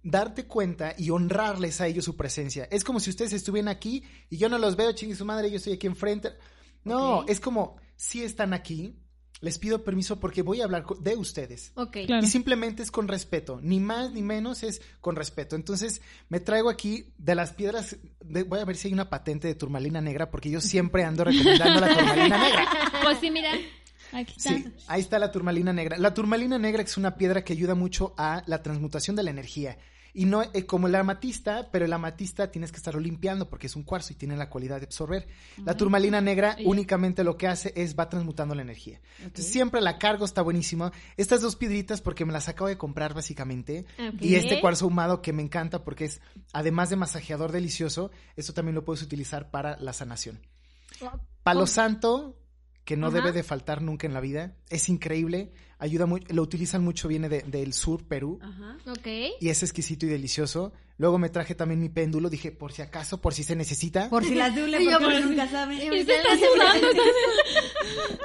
darte 0.08 0.46
cuenta 0.46 0.94
y 0.96 1.10
honrarles 1.10 1.80
a 1.80 1.86
ellos 1.88 2.04
su 2.04 2.16
presencia. 2.16 2.68
Es 2.70 2.84
como 2.84 3.00
si 3.00 3.10
ustedes 3.10 3.32
estuvieran 3.32 3.68
aquí 3.68 4.04
y 4.30 4.36
yo 4.36 4.48
no 4.48 4.56
los 4.58 4.76
veo, 4.76 4.92
chingue 4.92 5.16
su 5.16 5.24
madre, 5.24 5.50
yo 5.50 5.56
estoy 5.56 5.72
aquí 5.74 5.86
enfrente. 5.88 6.30
No, 6.84 7.24
es 7.26 7.40
como 7.40 7.76
si 7.96 8.22
están 8.22 8.52
aquí, 8.54 8.94
les 9.40 9.58
pido 9.58 9.82
permiso 9.82 10.20
porque 10.20 10.42
voy 10.42 10.60
a 10.60 10.64
hablar 10.64 10.84
de 11.00 11.16
ustedes. 11.16 11.72
Ok. 11.74 11.96
Claro. 12.06 12.24
Y 12.24 12.28
simplemente 12.28 12.82
es 12.84 12.90
con 12.92 13.08
respeto, 13.08 13.58
ni 13.62 13.80
más 13.80 14.12
ni 14.12 14.22
menos 14.22 14.62
es 14.62 14.80
con 15.00 15.16
respeto. 15.16 15.56
Entonces, 15.56 16.00
me 16.28 16.38
traigo 16.38 16.70
aquí 16.70 17.12
de 17.18 17.34
las 17.34 17.52
piedras, 17.52 17.96
de- 18.24 18.44
voy 18.44 18.60
a 18.60 18.64
ver 18.64 18.76
si 18.76 18.86
hay 18.88 18.94
una 18.94 19.10
patente 19.10 19.48
de 19.48 19.56
turmalina 19.56 20.00
negra, 20.00 20.30
porque 20.30 20.48
yo 20.50 20.60
siempre 20.60 21.02
ando 21.04 21.24
recomendando 21.24 21.80
la 21.80 21.94
turmalina 21.94 22.38
negra. 22.38 22.64
Pues 23.02 23.18
sí, 23.18 23.30
mira. 23.30 23.50
Aquí 24.12 24.34
está. 24.36 24.50
Sí, 24.50 24.64
ahí 24.86 25.00
está 25.00 25.18
la 25.18 25.30
turmalina 25.32 25.72
negra. 25.72 25.98
La 25.98 26.14
turmalina 26.14 26.58
negra 26.58 26.82
es 26.82 26.96
una 26.96 27.16
piedra 27.16 27.42
que 27.44 27.52
ayuda 27.52 27.74
mucho 27.74 28.14
a 28.16 28.42
la 28.46 28.62
transmutación 28.62 29.16
de 29.16 29.22
la 29.24 29.30
energía. 29.30 29.78
Y 30.18 30.24
no 30.24 30.42
eh, 30.42 30.64
como 30.64 30.86
el 30.86 30.94
amatista, 30.94 31.68
pero 31.70 31.84
el 31.84 31.92
amatista 31.92 32.50
tienes 32.50 32.72
que 32.72 32.78
estarlo 32.78 33.00
limpiando 33.00 33.50
porque 33.50 33.66
es 33.66 33.76
un 33.76 33.82
cuarzo 33.82 34.14
y 34.14 34.16
tiene 34.16 34.34
la 34.34 34.48
cualidad 34.48 34.80
de 34.80 34.86
absorber. 34.86 35.28
La 35.62 35.76
turmalina 35.76 36.22
negra 36.22 36.56
únicamente 36.64 37.22
lo 37.22 37.36
que 37.36 37.46
hace 37.46 37.74
es 37.76 37.98
va 37.98 38.08
transmutando 38.08 38.54
la 38.54 38.62
energía. 38.62 38.98
Entonces 39.18 39.52
siempre 39.52 39.82
la 39.82 39.98
cargo, 39.98 40.24
está 40.24 40.40
buenísimo. 40.40 40.90
Estas 41.18 41.42
dos 41.42 41.54
piedritas 41.54 42.00
porque 42.00 42.24
me 42.24 42.32
las 42.32 42.48
acabo 42.48 42.68
de 42.68 42.78
comprar 42.78 43.12
básicamente. 43.12 43.84
Ok. 43.98 44.22
Y 44.22 44.36
este 44.36 44.58
cuarzo 44.62 44.86
ahumado 44.86 45.20
que 45.20 45.34
me 45.34 45.42
encanta 45.42 45.84
porque 45.84 46.06
es, 46.06 46.22
además 46.54 46.88
de 46.88 46.96
masajeador 46.96 47.52
delicioso, 47.52 48.10
esto 48.36 48.54
también 48.54 48.74
lo 48.74 48.86
puedes 48.86 49.02
utilizar 49.02 49.50
para 49.50 49.76
la 49.80 49.92
sanación. 49.92 50.40
Palo 51.42 51.60
¿Cómo? 51.60 51.66
santo, 51.66 52.40
que 52.84 52.96
no 52.96 53.08
Ajá. 53.08 53.16
debe 53.16 53.32
de 53.32 53.42
faltar 53.42 53.82
nunca 53.82 54.06
en 54.06 54.14
la 54.14 54.20
vida. 54.20 54.56
Es 54.70 54.88
increíble. 54.88 55.52
Ayuda 55.78 56.06
mucho, 56.06 56.26
lo 56.34 56.42
utilizan 56.42 56.82
mucho, 56.82 57.08
viene 57.08 57.28
de- 57.28 57.42
del 57.42 57.72
sur, 57.72 58.04
Perú, 58.04 58.38
Ajá. 58.42 58.76
Ok. 58.86 59.06
y 59.40 59.48
es 59.48 59.62
exquisito 59.62 60.06
y 60.06 60.08
delicioso. 60.08 60.72
Luego 60.98 61.18
me 61.18 61.28
traje 61.28 61.54
también 61.54 61.78
mi 61.78 61.90
péndulo, 61.90 62.30
dije, 62.30 62.52
por 62.52 62.72
si 62.72 62.80
acaso, 62.80 63.20
por 63.20 63.34
si 63.34 63.44
se 63.44 63.54
necesita. 63.54 64.08
Por 64.08 64.24
si 64.24 64.34
las 64.34 64.54
dule, 64.54 64.82
Y 64.82 64.86
yo, 64.86 64.92
porque 64.92 65.04
pues, 65.06 65.18
uno 65.18 65.26
nunca 65.30 65.48
sabe. 65.48 65.90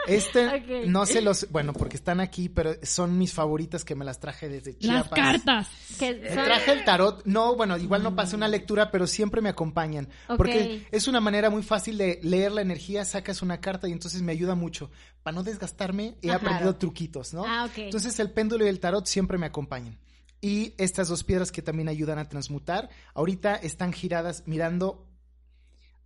Este, 0.08 0.86
no 0.88 1.06
se 1.06 1.22
los, 1.22 1.48
bueno, 1.52 1.74
porque 1.74 1.96
están 1.96 2.20
aquí, 2.20 2.50
pero 2.50 2.76
son 2.84 3.18
mis 3.18 3.34
favoritas 3.34 3.86
que 3.86 3.96
me 3.96 4.04
las 4.06 4.20
traje 4.20 4.50
desde 4.50 4.72
Las 4.72 4.80
Chiapas. 4.80 5.10
cartas. 5.12 5.68
Que 6.00 6.14
Me 6.14 6.30
traje 6.30 6.72
el 6.72 6.84
tarot, 6.86 7.24
no, 7.26 7.56
bueno, 7.56 7.78
igual 7.78 8.04
no 8.04 8.16
pasé 8.16 8.36
una 8.36 8.48
lectura, 8.48 8.90
pero 8.92 9.06
siempre 9.08 9.42
me 9.42 9.50
acompañan. 9.50 10.08
Porque 10.38 10.86
es 10.92 11.08
una 11.08 11.20
manera 11.20 11.50
muy 11.50 11.64
fácil 11.64 11.98
de 11.98 12.20
leer 12.24 12.52
la 12.52 12.62
energía, 12.62 13.06
sacas 13.06 13.42
una 13.42 13.60
carta 13.62 13.88
y 13.88 13.92
entonces 13.92 14.22
me 14.22 14.32
ayuda 14.32 14.56
mucho. 14.56 14.90
Para 15.24 15.36
no 15.36 15.44
desgastarme, 15.44 16.16
he 16.22 16.32
Ah, 16.32 16.36
aprendido 16.36 16.76
truquitos, 16.78 17.34
¿no? 17.34 17.44
Ah, 17.46 17.66
ok. 17.66 17.78
Entonces 17.78 18.20
el 18.20 18.32
péndulo 18.32 18.66
y 18.66 18.70
el 18.70 18.80
tarot 18.80 19.06
siempre 19.06 19.38
me 19.38 19.46
acompañan. 19.46 19.98
Y 20.42 20.74
estas 20.78 21.08
dos 21.08 21.24
piedras 21.24 21.52
que 21.52 21.62
también 21.62 21.88
ayudan 21.88 22.18
a 22.18 22.28
transmutar, 22.28 22.90
ahorita 23.14 23.56
están 23.56 23.94
giradas 23.94 24.44
mirando 24.48 25.08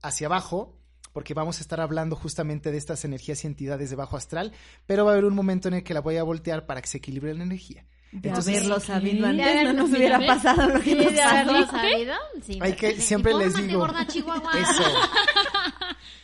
hacia 0.02 0.28
abajo, 0.28 0.78
porque 1.14 1.34
vamos 1.34 1.60
a 1.60 1.62
estar 1.62 1.80
hablando 1.80 2.18
justamente 2.18 2.70
de 2.72 2.78
estas 2.78 3.06
energías 3.06 3.44
y 3.44 3.48
entidades 3.48 3.90
de 3.90 3.96
bajo 3.96 4.18
astral, 4.18 4.52
pero 4.86 5.06
va 5.06 5.12
a 5.12 5.14
haber 5.14 5.24
un 5.26 5.34
momento 5.36 5.70
en 5.70 5.76
el 5.76 5.84
que 5.84 5.94
la 5.94 6.02
voy 6.02 6.18
a 6.18 6.24
voltear 6.24 6.66
para 6.66 6.82
que 6.82 6.88
se 6.90 6.98
equilibre 6.98 7.34
la 7.34 7.44
energía. 7.46 7.86
De 8.12 8.28
Entonces- 8.30 8.58
haberlo 8.58 8.80
sabido 8.82 9.26
antes, 9.26 9.64
no 9.64 9.74
nos 9.74 9.90
hubiera 9.92 10.20
pasado 10.26 10.68
lo 10.70 10.80
que 10.82 10.92
Sí, 10.92 10.96
nos 10.96 11.14
de 11.14 11.22
haberlo 11.22 11.68
sabido. 11.68 12.14
Sí, 12.46 12.60
Hay 12.62 12.74
que- 12.74 13.00
siempre 13.00 13.34
les 13.34 13.56
digo. 13.56 13.80
gorda 13.80 14.06
Chihuahua. 14.06 14.52
Eso. 14.60 14.84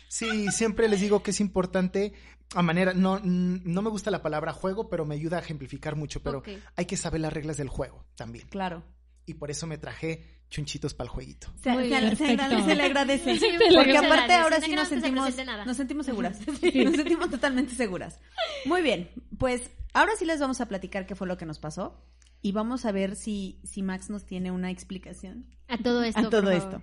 Sí, 0.08 0.52
siempre 0.52 0.89
les 0.89 1.00
digo 1.00 1.24
que 1.24 1.32
es 1.32 1.39
importante 1.39 2.13
a 2.54 2.62
manera, 2.62 2.94
no, 2.94 3.20
no 3.24 3.82
me 3.82 3.90
gusta 3.90 4.12
la 4.12 4.22
palabra 4.22 4.54
juego, 4.54 4.90
pero 4.90 5.06
me 5.06 5.16
ayuda 5.16 5.38
a 5.38 5.40
ejemplificar 5.42 5.96
mucho, 5.96 6.22
pero 6.22 6.44
hay 6.76 6.86
que 6.86 6.98
saber 6.98 7.22
las 7.22 7.34
reglas 7.34 7.58
del 7.58 7.70
juego 7.70 8.06
también. 8.16 8.48
Claro. 8.50 8.84
Y 9.26 9.36
por 9.36 9.52
eso 9.52 9.68
me 9.68 9.78
traje 9.78 10.42
chunchitos 10.50 10.94
para 10.94 11.06
el 11.06 11.12
jueguito. 11.12 11.48
Se, 11.64 11.72
Muy 11.72 11.84
se- 11.90 12.00
bien. 12.00 12.18
se 12.18 12.76
le 12.76 12.84
agradece. 12.84 13.38
Sí, 13.38 13.48
Porque 13.74 13.98
aparte 13.98 14.34
ahora 14.34 14.60
sí 14.60 14.72
nos 14.72 14.84
no 14.84 14.86
se 14.86 15.02
sentimos, 15.02 15.36
nos 15.66 15.78
sentimos 15.78 16.06
seguras. 16.06 16.40
Nos 16.48 16.96
sentimos 16.96 17.30
totalmente 17.30 17.74
seguras. 17.76 18.20
Muy 18.66 18.82
bien, 18.82 19.10
pues 19.38 19.72
ahora 19.94 20.12
sí 20.18 20.26
les 20.26 20.40
vamos 20.40 20.60
a 20.60 20.68
platicar 20.68 21.06
qué 21.06 21.16
fue 21.16 21.28
lo 21.28 21.38
que 21.38 21.46
nos 21.46 21.60
pasó 21.60 22.04
y 22.42 22.52
vamos 22.52 22.86
a 22.86 22.92
ver 22.92 23.16
si, 23.16 23.62
si 23.64 23.84
Max 23.84 24.10
nos 24.10 24.26
tiene 24.26 24.52
una 24.52 24.72
explicación 24.72 25.46
A 25.70 25.78
todo 25.78 26.04
esto. 26.04 26.20
a 26.20 26.30
todo 26.30 26.44
por 26.44 26.54
esto. 26.54 26.82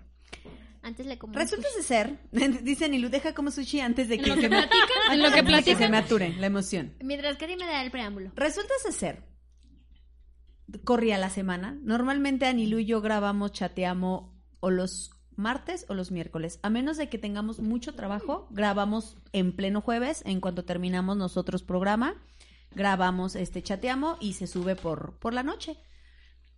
Antes 0.88 1.06
le 1.06 1.18
como. 1.18 1.34
Resulta 1.34 1.68
de 1.76 1.82
ser, 1.82 2.18
dice 2.62 2.88
Nilu, 2.88 3.10
deja 3.10 3.34
como 3.34 3.50
sushi 3.50 3.80
antes 3.80 4.08
de 4.08 4.14
En 4.14 4.22
que, 4.22 4.28
lo 4.30 4.34
se 4.36 4.40
que 4.40 4.48
me, 4.48 4.56
platican, 4.56 5.12
en 5.12 5.22
lo 5.22 5.30
que 5.30 5.64
que 5.64 5.76
se 5.76 5.88
me 5.90 5.98
ature 5.98 6.34
la 6.38 6.46
emoción. 6.46 6.94
Mientras 7.02 7.36
Katy 7.36 7.56
me 7.56 7.66
da 7.66 7.82
el 7.82 7.90
preámbulo. 7.90 8.32
Resulta 8.34 8.72
de 8.86 8.92
ser, 8.92 9.22
corría 10.84 11.18
la 11.18 11.28
semana. 11.28 11.78
Normalmente 11.82 12.46
Anilu 12.46 12.78
y 12.78 12.86
yo 12.86 13.02
grabamos, 13.02 13.52
chateamos 13.52 14.30
o 14.60 14.70
los 14.70 15.10
martes 15.36 15.84
o 15.90 15.94
los 15.94 16.10
miércoles. 16.10 16.58
A 16.62 16.70
menos 16.70 16.96
de 16.96 17.10
que 17.10 17.18
tengamos 17.18 17.60
mucho 17.60 17.94
trabajo, 17.94 18.48
grabamos 18.50 19.18
en 19.32 19.54
pleno 19.54 19.82
jueves. 19.82 20.22
En 20.24 20.40
cuanto 20.40 20.64
terminamos 20.64 21.18
nosotros 21.18 21.62
programa, 21.62 22.14
grabamos, 22.74 23.36
este, 23.36 23.62
chateamos 23.62 24.16
y 24.20 24.32
se 24.32 24.46
sube 24.46 24.74
por, 24.74 25.18
por 25.18 25.34
la 25.34 25.42
noche. 25.42 25.76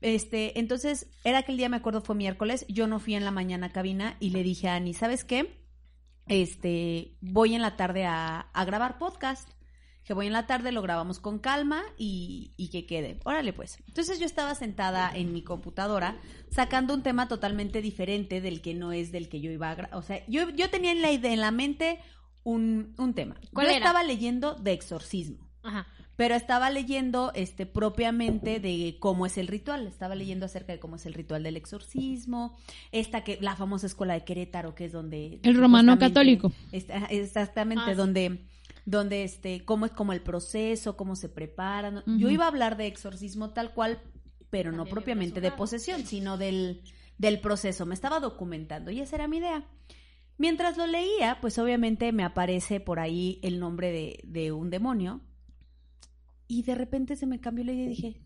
Este, 0.01 0.59
entonces, 0.59 1.07
era 1.25 1.43
que 1.43 1.53
el 1.53 1.59
día, 1.59 1.69
me 1.69 1.77
acuerdo, 1.77 2.01
fue 2.01 2.15
miércoles. 2.15 2.65
Yo 2.69 2.87
no 2.87 3.01
fui 3.01 3.15
en 3.15 3.25
la 3.25 3.31
mañana 3.31 3.67
a 3.67 3.73
cabina 3.73 4.17
y 4.21 4.31
le 4.31 4.43
dije 4.43 4.69
a 4.69 4.77
Ani, 4.77 4.95
¿sabes 4.95 5.25
qué? 5.25 5.61
Este, 6.27 7.17
voy 7.21 7.55
en 7.55 7.63
la 7.63 7.77
tarde 7.77 8.07
a, 8.07 8.41
a 8.41 8.65
grabar 8.65 8.99
podcast. 8.99 9.49
Que 10.05 10.15
voy 10.15 10.27
en 10.27 10.33
la 10.33 10.47
tarde, 10.47 10.73
lo 10.73 10.83
grabamos 10.83 11.21
con 11.21 11.39
calma 11.39 11.83
y, 11.97 12.53
y 12.57 12.71
que 12.71 12.85
quede. 12.87 13.21
Órale, 13.25 13.53
pues. 13.53 13.79
Entonces 13.87 14.19
yo 14.19 14.27
estaba 14.27 14.55
sentada 14.57 15.13
en 15.15 15.33
mi 15.33 15.43
computadora 15.43 16.17
sacando 16.51 16.95
un 16.95 17.03
tema 17.03 17.29
totalmente 17.29 17.81
diferente 17.81 18.41
del 18.41 18.61
que 18.61 18.75
no 18.75 18.93
es 18.93 19.13
del 19.13 19.29
que 19.29 19.41
yo 19.41 19.53
iba 19.53 19.71
a 19.71 19.75
grabar. 19.75 19.97
O 19.97 20.03
sea, 20.03 20.25
yo, 20.27 20.49
yo 20.51 20.69
tenía 20.69 20.91
en 20.93 21.03
la 21.03 21.11
en 21.11 21.41
la 21.41 21.53
mente 21.53 22.01
un, 22.43 22.95
un 22.99 23.15
tema. 23.15 23.37
¿Cuál 23.53 23.67
yo 23.67 23.71
era? 23.73 23.79
estaba 23.79 24.03
leyendo 24.03 24.55
de 24.55 24.73
exorcismo 24.73 25.49
Ajá. 25.63 25.87
Pero 26.20 26.35
estaba 26.35 26.68
leyendo 26.68 27.33
este 27.35 27.64
propiamente 27.64 28.61
de 28.61 28.98
cómo 29.00 29.24
es 29.24 29.38
el 29.38 29.46
ritual, 29.46 29.87
estaba 29.87 30.14
leyendo 30.14 30.44
acerca 30.44 30.70
de 30.74 30.78
cómo 30.78 30.96
es 30.96 31.06
el 31.06 31.14
ritual 31.14 31.42
del 31.42 31.56
exorcismo, 31.56 32.59
esta 32.92 33.24
que 33.24 33.38
la 33.40 33.56
famosa 33.56 33.87
escuela 33.87 34.12
de 34.12 34.22
Querétaro 34.22 34.74
que 34.74 34.85
es 34.85 34.92
donde 34.92 35.40
El 35.42 35.56
romano 35.56 35.98
católico. 35.98 36.52
está- 36.72 37.06
exactamente 37.06 37.85
Ah, 37.87 37.94
donde 37.94 38.44
donde 38.85 39.22
este 39.24 39.64
cómo 39.64 39.87
es 39.87 39.92
como 39.92 40.12
el 40.12 40.20
proceso, 40.20 40.94
cómo 40.94 41.16
se 41.16 41.30
preparan. 41.30 42.02
Yo 42.18 42.28
iba 42.28 42.44
a 42.44 42.48
hablar 42.48 42.76
de 42.76 42.87
exorcismo 42.87 43.54
tal 43.54 43.72
cual, 43.72 43.98
pero 44.50 44.72
no 44.72 44.85
propiamente 44.85 45.40
de 45.40 45.52
posesión, 45.52 46.04
sino 46.04 46.37
del 46.37 46.83
del 47.16 47.40
proceso. 47.40 47.87
Me 47.87 47.94
estaba 47.94 48.20
documentando 48.20 48.90
y 48.90 49.00
esa 49.00 49.16
era 49.16 49.26
mi 49.26 49.38
idea. 49.38 49.64
Mientras 50.37 50.76
lo 50.76 50.87
leía, 50.87 51.38
pues 51.40 51.59
obviamente 51.59 52.12
me 52.12 52.24
aparece 52.24 52.78
por 52.78 53.00
ahí 53.00 53.40
el 53.42 53.59
nombre 53.59 53.90
de, 53.90 54.20
de 54.24 54.52
un 54.52 54.68
demonio. 54.68 55.22
Y 56.53 56.65
de 56.65 56.75
repente 56.75 57.15
se 57.15 57.27
me 57.27 57.39
cambió 57.41 57.65
la 57.65 57.71
idea 57.73 57.85
y 57.85 57.89
dije, 57.91 58.21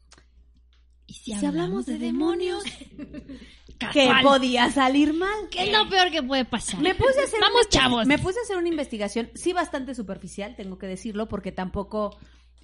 ¿Y 1.06 1.12
si 1.12 1.34
hablamos 1.44 1.84
de 1.84 1.98
demonios? 1.98 2.64
¿qué 3.92 4.06
Casual. 4.06 4.22
podía 4.22 4.70
salir 4.70 5.12
mal? 5.12 5.50
¿Qué 5.50 5.64
es 5.64 5.72
lo 5.76 5.86
peor 5.90 6.10
que 6.10 6.22
puede 6.22 6.46
pasar? 6.46 6.80
Me 6.80 6.94
puse 6.94 7.20
a 7.20 7.24
hacer 7.24 7.38
Vamos, 7.40 7.60
una- 7.62 7.68
chavos. 7.68 8.06
Me 8.06 8.18
puse 8.18 8.38
a 8.38 8.42
hacer 8.44 8.56
una 8.56 8.68
investigación, 8.70 9.28
sí 9.34 9.52
bastante 9.52 9.94
superficial, 9.94 10.56
tengo 10.56 10.78
que 10.78 10.86
decirlo, 10.86 11.28
porque 11.28 11.52
tampoco, 11.52 12.16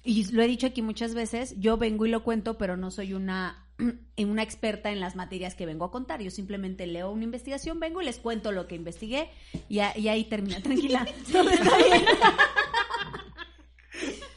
y 0.03 0.23
lo 0.31 0.41
he 0.41 0.47
dicho 0.47 0.65
aquí 0.65 0.81
muchas 0.81 1.13
veces, 1.13 1.53
yo 1.59 1.77
vengo 1.77 2.07
y 2.07 2.09
lo 2.09 2.23
cuento, 2.23 2.57
pero 2.57 2.75
no 2.75 2.89
soy 2.89 3.13
una, 3.13 3.67
una 4.17 4.41
experta 4.41 4.91
en 4.91 4.99
las 4.99 5.15
materias 5.15 5.53
que 5.53 5.67
vengo 5.67 5.85
a 5.85 5.91
contar. 5.91 6.23
Yo 6.23 6.31
simplemente 6.31 6.87
leo 6.87 7.11
una 7.11 7.25
investigación, 7.25 7.79
vengo 7.79 8.01
y 8.01 8.05
les 8.05 8.17
cuento 8.17 8.51
lo 8.51 8.65
que 8.67 8.73
investigué 8.73 9.29
y, 9.69 9.77
a- 9.77 9.95
y 9.95 10.07
ahí 10.07 10.23
termina. 10.23 10.59
Tranquila, 10.59 11.05
todo 11.31 11.51
está 11.51 11.77
bien. 11.77 12.03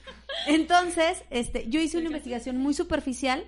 Entonces, 0.46 1.24
este, 1.30 1.68
yo 1.68 1.80
hice 1.80 1.98
una 1.98 2.06
investigación 2.06 2.58
muy 2.58 2.74
superficial, 2.74 3.44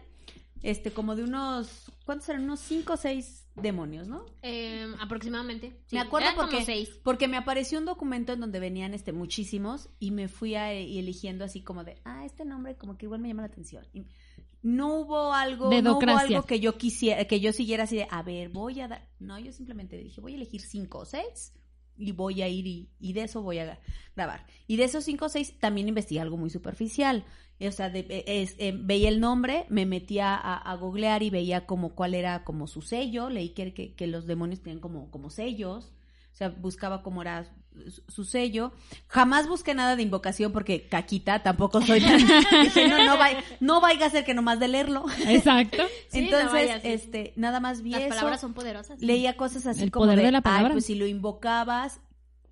este, 0.62 0.90
como 0.90 1.16
de 1.16 1.24
unos, 1.24 1.92
¿cuántos 2.04 2.28
eran? 2.28 2.44
Unos 2.44 2.60
cinco 2.60 2.94
o 2.94 2.96
seis 2.96 3.46
demonios, 3.54 4.06
¿no? 4.06 4.24
Eh, 4.42 4.86
aproximadamente. 5.00 5.80
Sí, 5.86 5.96
me 5.96 6.02
acuerdo 6.02 6.28
eran 6.28 6.36
como 6.36 6.48
porque, 6.50 6.64
seis. 6.64 6.90
porque 7.02 7.28
me 7.28 7.36
apareció 7.36 7.78
un 7.78 7.84
documento 7.84 8.32
en 8.32 8.40
donde 8.40 8.60
venían 8.60 8.94
este 8.94 9.12
muchísimos 9.12 9.88
y 9.98 10.10
me 10.10 10.28
fui 10.28 10.54
a, 10.54 10.74
y 10.78 10.98
eligiendo 10.98 11.44
así 11.44 11.62
como 11.62 11.84
de, 11.84 11.96
ah, 12.04 12.24
este 12.24 12.44
nombre 12.44 12.76
como 12.76 12.96
que 12.98 13.06
igual 13.06 13.20
me 13.20 13.28
llama 13.28 13.42
la 13.42 13.48
atención. 13.48 13.86
Y 13.92 14.06
no 14.62 14.94
hubo 15.00 15.32
algo, 15.32 15.70
no 15.70 15.98
hubo 15.98 16.16
algo 16.16 16.42
que 16.44 16.60
yo 16.60 16.76
quisiera, 16.76 17.24
que 17.24 17.40
yo 17.40 17.52
siguiera 17.52 17.84
así 17.84 17.96
de, 17.96 18.08
a 18.10 18.22
ver, 18.22 18.48
voy 18.48 18.80
a 18.80 18.88
dar, 18.88 19.08
no, 19.20 19.38
yo 19.38 19.52
simplemente 19.52 19.96
dije, 19.96 20.20
voy 20.20 20.32
a 20.32 20.36
elegir 20.36 20.60
cinco 20.60 20.98
o 20.98 21.04
seis 21.04 21.52
y 21.98 22.12
voy 22.12 22.42
a 22.42 22.48
ir 22.48 22.66
y, 22.66 23.12
de 23.12 23.22
eso 23.22 23.42
voy 23.42 23.58
a 23.58 23.78
grabar. 24.14 24.46
Y 24.66 24.76
de 24.76 24.84
esos 24.84 25.04
cinco 25.04 25.26
o 25.26 25.28
seis 25.28 25.58
también 25.58 25.88
investigué 25.88 26.20
algo 26.20 26.36
muy 26.36 26.50
superficial. 26.50 27.24
O 27.60 27.70
sea, 27.72 27.88
de- 27.90 28.24
es- 28.26 28.54
eh, 28.58 28.74
veía 28.78 29.08
el 29.08 29.20
nombre, 29.20 29.64
me 29.70 29.86
metía 29.86 30.34
a, 30.34 30.74
googlear 30.76 31.22
y 31.22 31.30
veía 31.30 31.64
como 31.66 31.94
cuál 31.94 32.14
era 32.14 32.44
como 32.44 32.66
su 32.66 32.82
sello, 32.82 33.30
leí 33.30 33.50
que, 33.50 33.72
que, 33.72 33.94
que 33.94 34.06
los 34.06 34.26
demonios 34.26 34.60
tenían 34.60 34.80
como, 34.80 35.10
como 35.10 35.30
sellos, 35.30 35.92
o 36.32 36.36
sea, 36.36 36.50
buscaba 36.50 37.02
cómo 37.02 37.22
era 37.22 37.50
su, 38.08 38.24
sello. 38.24 38.72
Jamás 39.08 39.48
busqué 39.48 39.74
nada 39.74 39.96
de 39.96 40.02
invocación 40.02 40.52
porque 40.52 40.88
caquita, 40.88 41.42
tampoco 41.42 41.80
soy 41.82 42.00
tan... 42.00 42.18
dije, 42.62 42.88
no, 42.88 43.04
no, 43.04 43.16
vaya, 43.18 43.42
no 43.60 43.80
vaya 43.80 44.06
a 44.06 44.10
ser 44.10 44.24
que 44.24 44.34
nomás 44.34 44.58
de 44.60 44.68
leerlo. 44.68 45.04
Exacto. 45.26 45.82
Sí, 46.10 46.20
no 46.20 46.24
Entonces, 46.26 46.52
vaya, 46.52 46.80
sí. 46.80 46.88
este, 46.88 47.32
nada 47.36 47.60
más 47.60 47.82
vi 47.82 47.90
Las 47.90 48.02
eso 48.02 48.08
palabras 48.10 48.40
son 48.40 48.54
poderosas. 48.54 49.00
leía 49.00 49.36
cosas 49.36 49.66
así 49.66 49.82
El 49.82 49.90
como 49.90 50.06
poder 50.06 50.18
de, 50.18 50.24
de 50.26 50.32
la 50.32 50.38
"Ay, 50.38 50.42
palabra". 50.42 50.72
pues 50.72 50.86
si 50.86 50.94
lo 50.94 51.06
invocabas, 51.06 52.00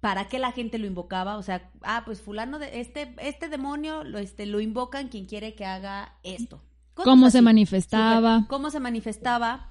¿para 0.00 0.28
qué 0.28 0.38
la 0.38 0.52
gente 0.52 0.78
lo 0.78 0.86
invocaba? 0.86 1.36
O 1.36 1.42
sea, 1.42 1.70
ah, 1.82 2.02
pues 2.04 2.20
fulano 2.20 2.58
de 2.58 2.80
este 2.80 3.14
este 3.18 3.48
demonio 3.48 4.04
lo 4.04 4.18
este 4.18 4.44
lo 4.46 4.60
invocan 4.60 5.08
quien 5.08 5.24
quiere 5.26 5.54
que 5.54 5.64
haga 5.64 6.14
esto. 6.24 6.62
Cosas 6.94 7.10
Cómo 7.10 7.30
se 7.30 7.40
manifestaba. 7.42 8.44
Cómo 8.48 8.70
se 8.70 8.80
manifestaba, 8.80 9.70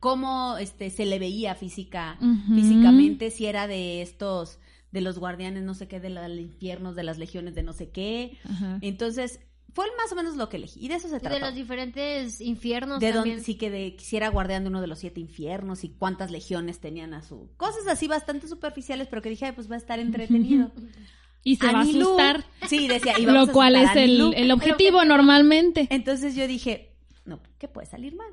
cómo 0.00 0.56
este 0.58 0.90
se 0.90 1.04
le 1.06 1.18
veía 1.18 1.54
física 1.54 2.18
físicamente 2.54 3.30
si 3.30 3.46
era 3.46 3.66
de 3.66 4.00
estos 4.02 4.58
de 4.92 5.00
los 5.00 5.18
guardianes 5.18 5.62
no 5.64 5.74
sé 5.74 5.86
qué 5.88 6.00
de 6.00 6.10
los 6.10 6.28
infiernos 6.38 6.96
de 6.96 7.02
las 7.02 7.18
legiones 7.18 7.54
de 7.54 7.62
no 7.62 7.72
sé 7.72 7.90
qué. 7.90 8.38
Ajá. 8.44 8.78
Entonces, 8.80 9.40
fue 9.74 9.84
más 9.98 10.10
o 10.12 10.16
menos 10.16 10.36
lo 10.36 10.48
que 10.48 10.56
elegí 10.56 10.84
y 10.84 10.88
de 10.88 10.94
eso 10.94 11.08
se 11.08 11.20
trata 11.20 11.34
de 11.36 11.40
los 11.40 11.54
diferentes 11.54 12.40
infiernos 12.40 13.00
de 13.00 13.12
también. 13.12 13.36
dónde 13.36 13.44
sí 13.44 13.54
que 13.56 13.70
de, 13.70 13.94
quisiera 13.96 14.28
guardián 14.28 14.62
de 14.64 14.70
uno 14.70 14.80
de 14.80 14.86
los 14.86 14.98
siete 14.98 15.20
infiernos 15.20 15.84
y 15.84 15.90
cuántas 15.90 16.30
legiones 16.30 16.80
tenían 16.80 17.12
a 17.14 17.22
su 17.22 17.50
cosas 17.58 17.86
así 17.86 18.08
bastante 18.08 18.48
superficiales 18.48 19.08
pero 19.08 19.20
que 19.22 19.28
dije 19.28 19.44
"Ay, 19.44 19.52
pues 19.52 19.70
va 19.70 19.74
a 19.74 19.78
estar 19.78 20.00
entretenido 20.00 20.72
Y 21.44 21.56
se 21.56 21.66
va 21.72 21.80
a 21.80 21.82
asustar. 21.82 22.44
sí 22.66 22.88
decía 22.88 23.18
y 23.18 23.24
vamos 23.26 23.46
Lo 23.46 23.50
a 23.50 23.54
cual 23.54 23.76
es 23.76 23.90
el, 23.92 23.98
Anilú. 23.98 24.32
el 24.34 24.50
objetivo 24.50 25.04
normalmente. 25.04 25.86
entonces 25.90 26.34
yo 26.34 26.46
dije 26.48 26.96
no 27.26 27.38
qué 27.58 27.68
puede 27.68 27.86
salir 27.86 28.16
mal 28.16 28.32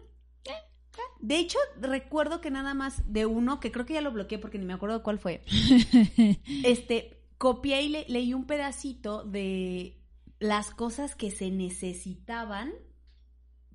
de 1.28 1.38
hecho 1.38 1.58
recuerdo 1.82 2.42
que 2.42 2.52
nada 2.52 2.74
más 2.74 3.12
de 3.12 3.26
uno 3.26 3.60
que 3.60 3.72
creo 3.72 3.86
que 3.86 3.94
ya 3.96 4.02
lo 4.02 4.12
bloqueé 4.12 4.38
porque 4.40 4.58
ni 4.60 4.66
me 4.66 4.74
acuerdo 4.74 5.02
cuál 5.04 5.20
fue 5.20 5.44
este 6.64 7.22
copié 7.38 7.82
y 7.84 7.90
le- 7.90 8.06
leí 8.08 8.34
un 8.34 8.46
pedacito 8.46 9.24
de 9.24 9.98
las 10.40 10.72
cosas 10.72 11.16
que 11.16 11.32
se 11.32 11.50
necesitaban 11.52 12.74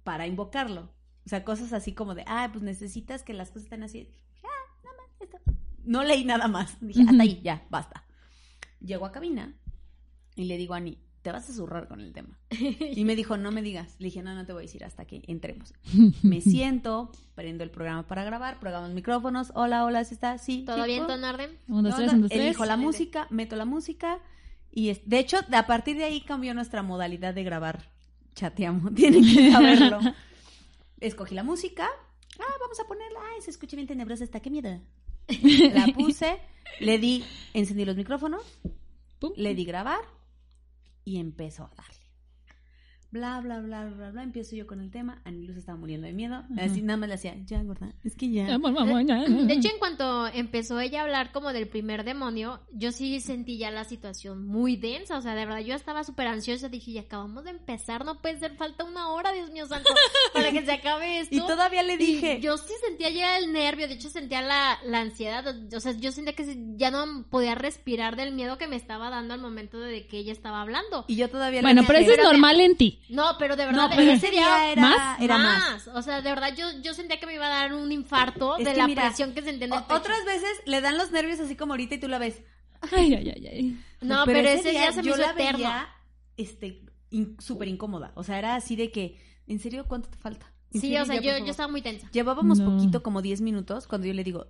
para 0.04 0.26
invocarlo. 0.26 0.90
O 1.26 1.28
sea, 1.28 1.44
cosas 1.44 1.72
así 1.72 1.92
como 1.92 2.14
de, 2.14 2.24
ah, 2.26 2.48
pues 2.52 2.62
necesitas 2.64 3.22
que 3.22 3.34
las 3.34 3.48
cosas 3.48 3.64
estén 3.64 3.82
así. 3.82 4.08
Ah, 4.42 4.80
nada 4.84 4.96
más, 4.96 5.20
esto. 5.20 5.38
No 5.84 6.02
leí 6.02 6.24
nada 6.24 6.48
más. 6.48 6.76
Dije, 6.80 7.02
hasta 7.08 7.22
ahí, 7.22 7.40
ya, 7.42 7.66
basta. 7.70 8.04
Llego 8.80 9.04
a 9.06 9.12
cabina 9.12 9.54
y 10.36 10.44
le 10.44 10.56
digo 10.56 10.74
a 10.74 10.78
Ani, 10.78 10.98
te 11.22 11.30
vas 11.32 11.48
a 11.48 11.52
zurrar 11.52 11.86
con 11.88 12.00
el 12.00 12.12
tema. 12.12 12.38
Y 12.50 13.04
me 13.04 13.14
dijo, 13.16 13.36
no 13.36 13.50
me 13.52 13.62
digas. 13.62 13.94
Le 13.98 14.06
dije, 14.06 14.22
no, 14.22 14.34
no 14.34 14.46
te 14.46 14.52
voy 14.52 14.62
a 14.62 14.66
decir 14.66 14.84
hasta 14.84 15.04
que 15.04 15.22
entremos. 15.26 15.74
Me 16.22 16.40
siento, 16.40 17.10
prendo 17.34 17.62
el 17.64 17.70
programa 17.70 18.06
para 18.06 18.24
grabar, 18.24 18.58
programo 18.60 18.88
micrófonos. 18.88 19.52
Hola, 19.54 19.84
hola, 19.84 20.04
¿sí 20.04 20.14
está? 20.14 20.38
Sí. 20.38 20.62
¿Todo 20.64 20.84
bien, 20.84 21.02
todo 21.06 21.16
en 21.16 21.24
orden? 21.24 21.50
Un, 21.68 21.84
dos, 21.84 21.96
tres, 21.96 22.12
un, 22.12 22.22
dos, 22.22 22.30
tres. 22.30 22.40
Elijo 22.42 22.64
la 22.64 22.76
música, 22.76 23.26
meto 23.30 23.56
la 23.56 23.64
música. 23.64 24.18
Y 24.72 24.88
es- 24.90 25.02
de 25.08 25.18
hecho, 25.18 25.38
a 25.52 25.66
partir 25.66 25.96
de 25.96 26.04
ahí 26.04 26.20
cambió 26.22 26.54
nuestra 26.54 26.82
modalidad 26.82 27.34
de 27.34 27.44
grabar. 27.44 27.88
Chateamos, 28.34 28.94
tienen 28.94 29.22
que 29.24 29.50
saberlo. 29.52 29.98
Escogí 31.00 31.34
la 31.34 31.42
música. 31.42 31.88
Ah, 32.38 32.54
vamos 32.60 32.78
a 32.80 32.84
ponerla. 32.86 33.18
Ay, 33.34 33.42
se 33.42 33.50
escucha 33.50 33.76
bien 33.76 33.86
tenebrosa 33.88 34.24
esta, 34.24 34.40
qué 34.40 34.50
miedo. 34.50 34.80
La 35.74 35.86
puse, 35.94 36.38
le 36.80 36.98
di, 36.98 37.24
encendí 37.54 37.84
los 37.84 37.96
micrófonos, 37.96 38.42
Pum. 39.18 39.32
le 39.36 39.54
di 39.54 39.64
grabar 39.64 40.00
y 41.04 41.18
empezó 41.18 41.64
a 41.64 41.74
darle. 41.76 41.99
Bla, 43.12 43.40
bla, 43.40 43.58
bla, 43.58 43.86
bla, 43.86 44.10
bla. 44.10 44.22
Empiezo 44.22 44.54
yo 44.54 44.68
con 44.68 44.80
el 44.80 44.90
tema. 44.92 45.20
Anilus 45.24 45.56
estaba 45.56 45.76
muriendo 45.76 46.06
de 46.06 46.12
miedo. 46.12 46.44
Así 46.58 46.80
nada 46.80 46.96
más 46.96 47.08
le 47.08 47.16
hacía, 47.16 47.34
ya, 47.44 47.60
gorda, 47.64 47.92
es 48.04 48.14
que 48.14 48.30
ya. 48.30 48.46
Vamos, 48.46 48.72
vamos, 48.74 49.02
ya. 49.04 49.24
De 49.24 49.52
hecho, 49.52 49.68
en 49.68 49.78
cuanto 49.80 50.28
empezó 50.28 50.78
ella 50.78 51.00
a 51.00 51.02
hablar 51.04 51.32
como 51.32 51.52
del 51.52 51.66
primer 51.66 52.04
demonio, 52.04 52.60
yo 52.72 52.92
sí 52.92 53.18
sentí 53.20 53.58
ya 53.58 53.72
la 53.72 53.82
situación 53.82 54.46
muy 54.46 54.76
densa. 54.76 55.18
O 55.18 55.22
sea, 55.22 55.34
de 55.34 55.44
verdad, 55.44 55.60
yo 55.60 55.74
estaba 55.74 56.04
súper 56.04 56.28
ansiosa. 56.28 56.68
Dije, 56.68 56.92
ya 56.92 57.00
acabamos 57.00 57.42
de 57.44 57.50
empezar, 57.50 58.04
no 58.04 58.20
puede 58.22 58.38
ser, 58.38 58.54
falta 58.54 58.84
una 58.84 59.08
hora, 59.08 59.32
Dios 59.32 59.50
mío 59.50 59.66
santo, 59.66 59.90
para 60.32 60.52
que 60.52 60.64
se 60.64 60.70
acabe 60.70 61.18
esto. 61.18 61.34
Y 61.34 61.38
todavía 61.40 61.82
le 61.82 61.94
Y 61.94 61.96
dije, 61.96 62.40
yo 62.40 62.56
sí 62.58 62.72
sentía 62.86 63.10
ya 63.10 63.38
el 63.38 63.52
nervio, 63.52 63.88
de 63.88 63.94
hecho 63.94 64.08
sentía 64.08 64.40
la, 64.40 64.78
la 64.84 65.00
ansiedad, 65.00 65.44
o 65.74 65.80
sea, 65.80 65.92
yo 65.92 66.12
sentía 66.12 66.34
que 66.34 66.56
ya 66.76 66.92
no 66.92 67.24
podía 67.28 67.56
respirar 67.56 68.14
del 68.14 68.32
miedo 68.34 68.56
que 68.56 68.68
me 68.68 68.76
estaba 68.76 69.10
dando 69.10 69.34
al 69.34 69.40
momento 69.40 69.80
de 69.80 70.06
que 70.06 70.18
ella 70.18 70.32
estaba 70.32 70.60
hablando. 70.60 71.04
y 71.08 71.16
yo 71.16 71.28
todavía 71.28 71.60
Bueno, 71.60 71.82
le 71.82 71.86
pero 71.88 71.98
eso 71.98 72.12
es 72.12 72.22
normal 72.22 72.60
en 72.60 72.76
ti. 72.76 72.99
No, 73.08 73.36
pero 73.38 73.56
de 73.56 73.66
verdad, 73.66 73.88
No, 73.88 73.90
pero 73.96 74.12
ese 74.12 74.30
día 74.30 74.70
era 74.72 74.82
¿Más? 74.82 75.20
era 75.20 75.38
más. 75.38 75.88
O 75.88 76.02
sea, 76.02 76.20
de 76.22 76.30
verdad, 76.30 76.54
yo, 76.56 76.66
yo 76.82 76.94
sentía 76.94 77.18
que 77.18 77.26
me 77.26 77.34
iba 77.34 77.46
a 77.46 77.48
dar 77.48 77.74
un 77.74 77.90
infarto 77.90 78.56
Es 78.58 78.64
de 78.64 78.74
la 78.76 78.86
mira, 78.86 79.06
presión 79.06 79.32
que 79.34 79.42
sentía 79.42 79.66
en 79.66 79.72
el 79.72 79.82
pecho. 79.82 79.94
Otras 79.94 80.24
veces 80.24 80.50
le 80.66 80.80
dan 80.80 80.96
los 80.98 81.10
nervios 81.10 81.40
así 81.40 81.56
como 81.56 81.72
ahorita 81.72 81.94
y 81.96 81.98
tú 81.98 82.08
la 82.08 82.18
ves. 82.18 82.40
Ay, 82.92 83.14
ay, 83.14 83.30
ay, 83.34 83.46
ay. 83.46 83.80
No, 84.00 84.24
pero, 84.24 84.48
ese 84.48 84.70
día, 84.70 84.92
se 84.92 85.02
me 85.02 85.08
yo 85.08 85.14
hizo 85.14 85.22
la 85.22 85.32
eterno. 85.32 85.58
veía 85.58 85.88
este, 86.36 86.82
in- 87.10 87.36
súper 87.40 87.68
incómoda. 87.68 88.12
O 88.14 88.22
sea, 88.24 88.38
era 88.38 88.54
así 88.54 88.76
de 88.76 88.90
que, 88.90 89.20
¿en 89.46 89.58
serio 89.58 89.86
cuánto 89.86 90.08
te 90.08 90.16
falta? 90.16 90.46
¿En 90.72 90.80
Sí, 90.80 90.86
serio, 90.88 91.02
o 91.02 91.06
sea, 91.06 91.16
ya, 91.20 91.38
yo, 91.38 91.44
yo 91.44 91.50
estaba 91.50 91.68
muy 91.70 91.82
tensa. 91.82 92.08
Llevábamos 92.12 92.58
No. 92.60 92.70
poquito, 92.76 93.02
como 93.02 93.22
10 93.22 93.40
minutos, 93.40 93.86
cuando 93.86 94.06
yo 94.06 94.14
le 94.14 94.24
digo, 94.24 94.46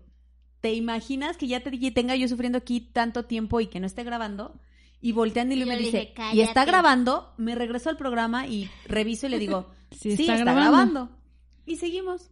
¿te 0.61 0.75
imaginas 0.75 1.37
que 1.39 1.49
ya 1.49 1.61
te 1.61 1.71
tenga 1.91 2.15
yo 2.15 2.29
sufriendo 2.29 2.59
aquí 2.59 2.81
tanto 2.81 3.25
tiempo 3.25 3.61
y 3.61 3.67
que 3.69 3.81
no 3.81 3.87
esté 3.87 4.05
grabando? 4.05 4.61
Y 5.01 5.13
voltean 5.13 5.51
y, 5.53 5.61
Y 5.61 5.65
me 5.65 5.77
dice, 5.77 6.13
dije, 6.15 6.35
¿y 6.35 6.41
está 6.43 6.65
grabando? 6.65 7.33
Me 7.39 7.55
regreso 7.55 7.89
al 7.89 7.97
programa 7.97 8.47
y 8.47 8.71
reviso 8.87 9.27
y 9.27 9.31
le 9.31 9.39
digo, 9.39 9.71
Sí, 9.91 10.17
sí, 10.17 10.23
está 10.23 10.35
está, 10.35 10.45
grabando. 10.45 10.73
grabando. 10.73 11.17
Y 11.67 11.77
seguimos. 11.77 12.31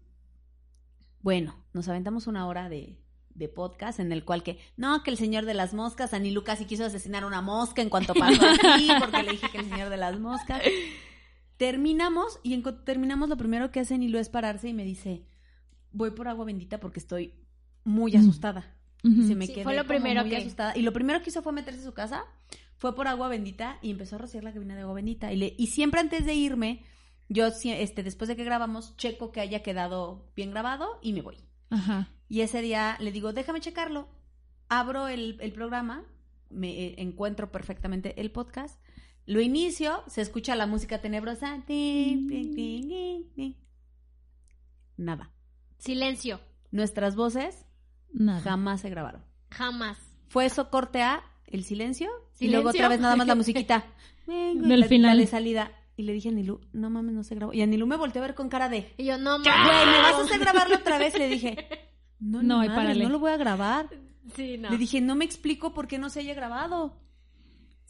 Bueno, 1.20 1.56
nos 1.72 1.88
aventamos 1.88 2.26
una 2.26 2.46
hora 2.46 2.68
de, 2.68 2.98
de 3.34 3.48
podcast 3.48 3.98
en 4.00 4.12
el 4.12 4.24
cual 4.24 4.42
que, 4.42 4.58
no, 4.76 5.02
que 5.02 5.10
el 5.10 5.16
señor 5.16 5.44
de 5.46 5.54
las 5.54 5.74
moscas, 5.74 6.12
Ani 6.14 6.30
Lucas 6.30 6.60
y 6.60 6.66
quiso 6.66 6.84
asesinar 6.84 7.24
una 7.24 7.40
mosca 7.42 7.82
en 7.82 7.88
cuanto 7.90 8.14
pasó 8.14 8.42
aquí, 8.46 8.88
porque 9.00 9.22
le 9.22 9.32
dije 9.32 9.50
que 9.50 9.58
el 9.58 9.68
señor 9.68 9.88
de 9.90 9.96
las 9.96 10.18
moscas. 10.20 10.62
Terminamos 11.56 12.38
y 12.44 12.54
en 12.54 12.62
cuanto 12.62 12.82
terminamos 12.84 13.28
lo 13.28 13.36
primero 13.36 13.70
que 13.72 13.80
hace 13.80 13.94
Anilu 13.94 14.18
es 14.18 14.28
pararse 14.28 14.68
y 14.68 14.74
me 14.74 14.84
dice, 14.84 15.24
voy 15.90 16.12
por 16.12 16.28
agua 16.28 16.44
bendita 16.44 16.78
porque 16.78 17.00
estoy 17.00 17.34
muy 17.84 18.12
Mm. 18.12 18.20
asustada. 18.20 18.74
Y 19.02 19.22
se 19.26 19.34
me 19.34 19.46
Sí, 19.46 19.54
quedé 19.54 19.64
fue 19.64 19.74
lo 19.76 19.86
primero 19.86 20.20
muy 20.22 20.30
que- 20.30 20.36
asustada. 20.36 20.76
Y 20.76 20.82
lo 20.82 20.92
primero 20.92 21.20
que 21.22 21.30
hizo 21.30 21.42
fue 21.42 21.52
meterse 21.52 21.80
a 21.80 21.84
su 21.84 21.94
casa, 21.94 22.24
fue 22.78 22.94
por 22.94 23.08
agua 23.08 23.28
bendita 23.28 23.78
y 23.82 23.90
empezó 23.90 24.16
a 24.16 24.20
rociar 24.20 24.44
la 24.44 24.52
cabina 24.52 24.74
de 24.74 24.82
agua 24.82 24.94
bendita. 24.94 25.32
Y, 25.32 25.36
le, 25.36 25.54
y 25.58 25.66
siempre 25.66 26.00
antes 26.00 26.24
de 26.24 26.34
irme, 26.34 26.84
yo 27.28 27.46
este, 27.46 28.02
después 28.02 28.28
de 28.28 28.36
que 28.36 28.44
grabamos, 28.44 28.96
checo 28.96 29.32
que 29.32 29.40
haya 29.40 29.62
quedado 29.62 30.30
bien 30.34 30.52
grabado 30.52 30.98
y 31.02 31.12
me 31.12 31.20
voy. 31.20 31.36
Ajá. 31.70 32.08
Y 32.28 32.40
ese 32.40 32.62
día 32.62 32.96
le 33.00 33.12
digo, 33.12 33.32
déjame 33.32 33.60
checarlo. 33.60 34.08
Abro 34.68 35.08
el, 35.08 35.38
el 35.40 35.52
programa, 35.52 36.04
me 36.50 36.70
eh, 36.70 36.94
encuentro 36.98 37.50
perfectamente 37.50 38.20
el 38.20 38.30
podcast, 38.30 38.80
lo 39.26 39.40
inicio, 39.40 40.02
se 40.06 40.22
escucha 40.22 40.54
la 40.56 40.66
música 40.66 41.02
tenebrosa. 41.02 41.62
Nada. 44.96 45.30
Silencio. 45.78 46.40
Nuestras 46.70 47.16
voces 47.16 47.66
Nada. 48.12 48.40
jamás 48.40 48.80
se 48.80 48.90
grabaron. 48.90 49.22
Jamás. 49.50 49.98
Fue 50.28 50.46
eso 50.46 50.70
corte 50.70 51.02
a 51.02 51.22
el 51.52 51.64
silencio, 51.64 52.08
y 52.34 52.38
Silencio. 52.38 52.50
luego 52.62 52.70
otra 52.70 52.88
vez 52.88 53.00
nada 53.00 53.16
más 53.16 53.26
la 53.26 53.34
musiquita. 53.36 53.84
Vengo, 54.26 54.66
y 54.66 54.68
Del 54.68 54.80
la, 54.80 54.86
final. 54.86 55.16
la 55.16 55.20
de 55.22 55.26
salida. 55.26 55.72
Y 55.96 56.02
le 56.04 56.12
dije 56.12 56.28
a 56.28 56.32
Nilu, 56.32 56.60
no 56.72 56.90
mames, 56.90 57.14
no 57.14 57.24
se 57.24 57.34
grabó. 57.34 57.52
Y 57.52 57.60
a 57.62 57.66
Nilu 57.66 57.86
me 57.86 57.96
volteó 57.96 58.22
a 58.22 58.26
ver 58.26 58.34
con 58.36 58.48
cara 58.48 58.68
de, 58.68 58.92
Y 58.98 59.04
yo, 59.06 59.18
no 59.18 59.38
güey, 59.40 59.48
mames. 59.48 59.86
¿me 59.86 60.02
vas 60.02 60.14
a 60.14 60.22
hacer 60.22 60.38
grabarlo 60.38 60.76
otra 60.76 60.96
vez? 60.98 61.14
Y 61.16 61.18
le 61.18 61.28
dije, 61.28 61.68
no, 62.20 62.42
No, 62.42 62.58
no, 62.58 62.64
y 62.64 62.68
párale. 62.68 63.02
no 63.02 63.10
lo 63.10 63.18
voy 63.18 63.32
a 63.32 63.36
grabar. 63.36 63.88
Sí, 64.36 64.58
no. 64.58 64.70
Le 64.70 64.78
dije, 64.78 65.00
no 65.00 65.16
me 65.16 65.24
explico 65.24 65.74
por 65.74 65.88
qué 65.88 65.98
no 65.98 66.08
se 66.10 66.20
haya 66.20 66.34
grabado. 66.34 66.96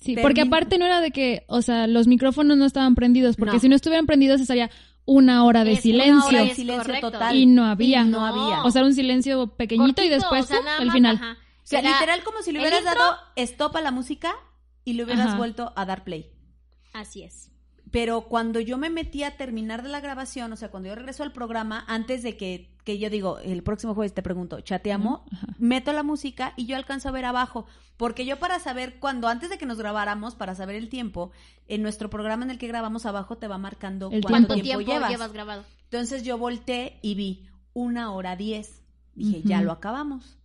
Sí, 0.00 0.14
Termina- 0.14 0.22
porque 0.22 0.40
aparte 0.42 0.78
no 0.78 0.86
era 0.86 1.00
de 1.00 1.10
que, 1.10 1.44
o 1.48 1.60
sea, 1.60 1.86
los 1.86 2.06
micrófonos 2.06 2.56
no 2.56 2.64
estaban 2.64 2.94
prendidos, 2.94 3.36
porque 3.36 3.54
No. 3.54 3.60
si 3.60 3.68
no 3.68 3.74
estuvieran 3.76 4.06
prendidos 4.06 4.40
estaría 4.40 4.70
una 5.04 5.44
hora 5.44 5.64
de 5.64 5.72
Es 5.72 5.78
una 5.78 5.82
silencio 5.82 6.28
hora 6.28 6.44
de 6.44 6.54
silencio 6.54 7.00
total. 7.00 7.36
y 7.36 7.46
no 7.46 7.64
había. 7.64 8.02
Y 8.02 8.08
no 8.08 8.24
había. 8.24 8.62
O 8.62 8.70
sea, 8.70 8.80
era 8.80 8.88
un 8.88 8.94
silencio 8.94 9.48
pequeñito 9.56 10.02
y 10.02 10.08
Cortito, 10.08 10.14
después 10.14 10.44
o 10.44 10.48
sea, 10.48 10.78
el 10.80 10.92
final. 10.92 11.16
ajá. 11.16 11.36
O 11.68 11.70
sea, 11.70 11.80
Era- 11.80 11.92
literal 11.92 12.24
como 12.24 12.40
si 12.40 12.50
le 12.50 12.60
hubieras 12.60 12.80
intro- 12.80 12.94
dado 12.98 13.16
stop 13.36 13.76
a 13.76 13.82
la 13.82 13.90
música 13.90 14.34
y 14.84 14.94
le 14.94 15.04
hubieras 15.04 15.26
Ajá. 15.28 15.36
vuelto 15.36 15.72
a 15.76 15.84
dar 15.84 16.02
play. 16.02 16.32
Así 16.94 17.22
es. 17.22 17.50
Pero 17.90 18.22
cuando 18.22 18.58
yo 18.60 18.78
me 18.78 18.88
metí 18.88 19.22
a 19.22 19.36
terminar 19.36 19.82
de 19.82 19.90
la 19.90 20.00
grabación, 20.00 20.50
o 20.52 20.56
sea, 20.56 20.70
cuando 20.70 20.88
yo 20.88 20.94
regreso 20.94 21.22
al 21.22 21.32
programa, 21.32 21.84
antes 21.86 22.22
de 22.22 22.36
que, 22.38 22.74
que 22.84 22.98
yo 22.98 23.10
digo, 23.10 23.38
el 23.38 23.62
próximo 23.62 23.94
jueves 23.94 24.14
te 24.14 24.22
pregunto, 24.22 24.60
chateamos, 24.62 25.20
Ajá. 25.30 25.46
meto 25.58 25.92
la 25.92 26.02
música 26.02 26.54
y 26.56 26.64
yo 26.66 26.76
alcanzo 26.76 27.08
a 27.10 27.12
ver 27.12 27.26
abajo. 27.26 27.66
Porque 27.98 28.24
yo 28.24 28.38
para 28.38 28.60
saber 28.60 28.98
cuando, 28.98 29.28
antes 29.28 29.50
de 29.50 29.58
que 29.58 29.66
nos 29.66 29.76
grabáramos, 29.78 30.36
para 30.36 30.54
saber 30.54 30.76
el 30.76 30.88
tiempo, 30.88 31.32
en 31.66 31.82
nuestro 31.82 32.08
programa 32.08 32.44
en 32.44 32.50
el 32.50 32.58
que 32.58 32.68
grabamos 32.68 33.04
abajo 33.04 33.36
te 33.36 33.46
va 33.48 33.58
marcando 33.58 34.06
El 34.10 34.22
cuánto 34.22 34.28
¿Cuánto 34.48 34.54
tiempo, 34.54 34.78
tiempo, 34.84 34.92
llevas. 34.94 35.10
llevas 35.10 35.32
grabado? 35.34 35.64
Entonces 35.84 36.22
yo 36.22 36.38
volteé 36.38 36.98
y 37.02 37.14
vi 37.14 37.48
una 37.74 38.12
hora 38.12 38.36
diez. 38.36 38.82
Dije, 39.14 39.42
ya 39.44 39.60
lo 39.60 39.72
acabamos. 39.72 40.37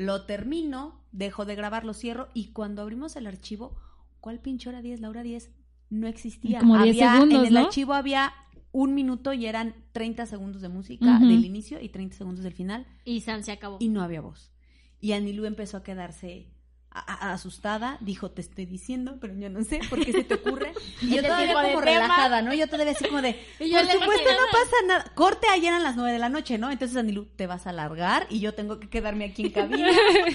Lo 0.00 0.24
termino, 0.24 1.02
dejo 1.12 1.44
de 1.44 1.54
grabar, 1.56 1.84
lo 1.84 1.92
cierro 1.94 2.28
y 2.34 2.52
cuando 2.52 2.80
abrimos 2.82 3.16
el 3.16 3.26
archivo, 3.26 3.76
¿cuál 4.20 4.40
pinche 4.40 4.68
hora 4.68 4.80
10? 4.80 5.00
La 5.00 5.10
hora 5.10 5.22
10 5.22 5.50
no 5.90 6.06
existía. 6.06 6.58
Como 6.60 6.78
10 6.82 6.96
Había- 6.96 7.12
segundos, 7.14 7.40
En 7.40 7.46
el 7.48 7.54
¿no? 7.54 7.60
archivo 7.60 7.92
había 7.94 8.32
un 8.72 8.94
minuto 8.94 9.32
y 9.32 9.46
eran 9.46 9.74
30 9.92 10.26
segundos 10.26 10.62
de 10.62 10.68
música 10.68 11.18
del 11.18 11.44
inicio 11.44 11.80
y 11.80 11.88
30 11.88 12.16
segundos 12.16 12.44
del 12.44 12.52
final 12.54 12.86
Y 13.04 13.20
San 13.20 13.42
se 13.44 13.52
acabó. 13.52 13.76
y 13.80 13.88
no 13.88 14.00
había 14.02 14.20
voz. 14.20 14.52
Y 15.00 15.12
Anilú 15.12 15.44
empezó 15.44 15.76
a 15.78 15.82
quedarse 15.82 16.46
asustada, 16.92 17.96
dijo, 18.00 18.30
te 18.30 18.40
estoy 18.40 18.66
diciendo, 18.66 19.16
pero 19.20 19.34
yo 19.34 19.48
no 19.48 19.62
sé 19.62 19.80
por 19.88 20.04
qué 20.04 20.12
se 20.12 20.24
te 20.24 20.34
ocurre. 20.34 20.72
Y 21.02 21.14
yo 21.16 21.22
todavía 21.22 21.54
como 21.54 21.68
tema. 21.68 21.80
relajada, 21.82 22.42
¿no? 22.42 22.52
Yo 22.52 22.66
todavía 22.68 22.92
así 22.92 23.04
como 23.06 23.22
de, 23.22 23.40
Y 23.60 23.70
yo 23.70 23.78
por 23.80 23.90
supuesto 23.92 24.28
no 24.30 24.46
pasa 24.52 24.76
nada. 24.86 25.04
Corte 25.14 25.46
ayer 25.48 25.68
eran 25.68 25.82
las 25.84 25.96
nueve 25.96 26.12
de 26.12 26.18
la 26.18 26.28
noche, 26.28 26.58
¿no? 26.58 26.70
Entonces 26.70 26.96
Anilú, 26.96 27.26
te 27.36 27.46
vas 27.46 27.66
a 27.66 27.72
largar 27.72 28.26
y 28.28 28.40
yo 28.40 28.54
tengo 28.54 28.80
que 28.80 28.88
quedarme 28.88 29.24
aquí 29.26 29.46
en 29.46 29.50
cabina. 29.52 29.88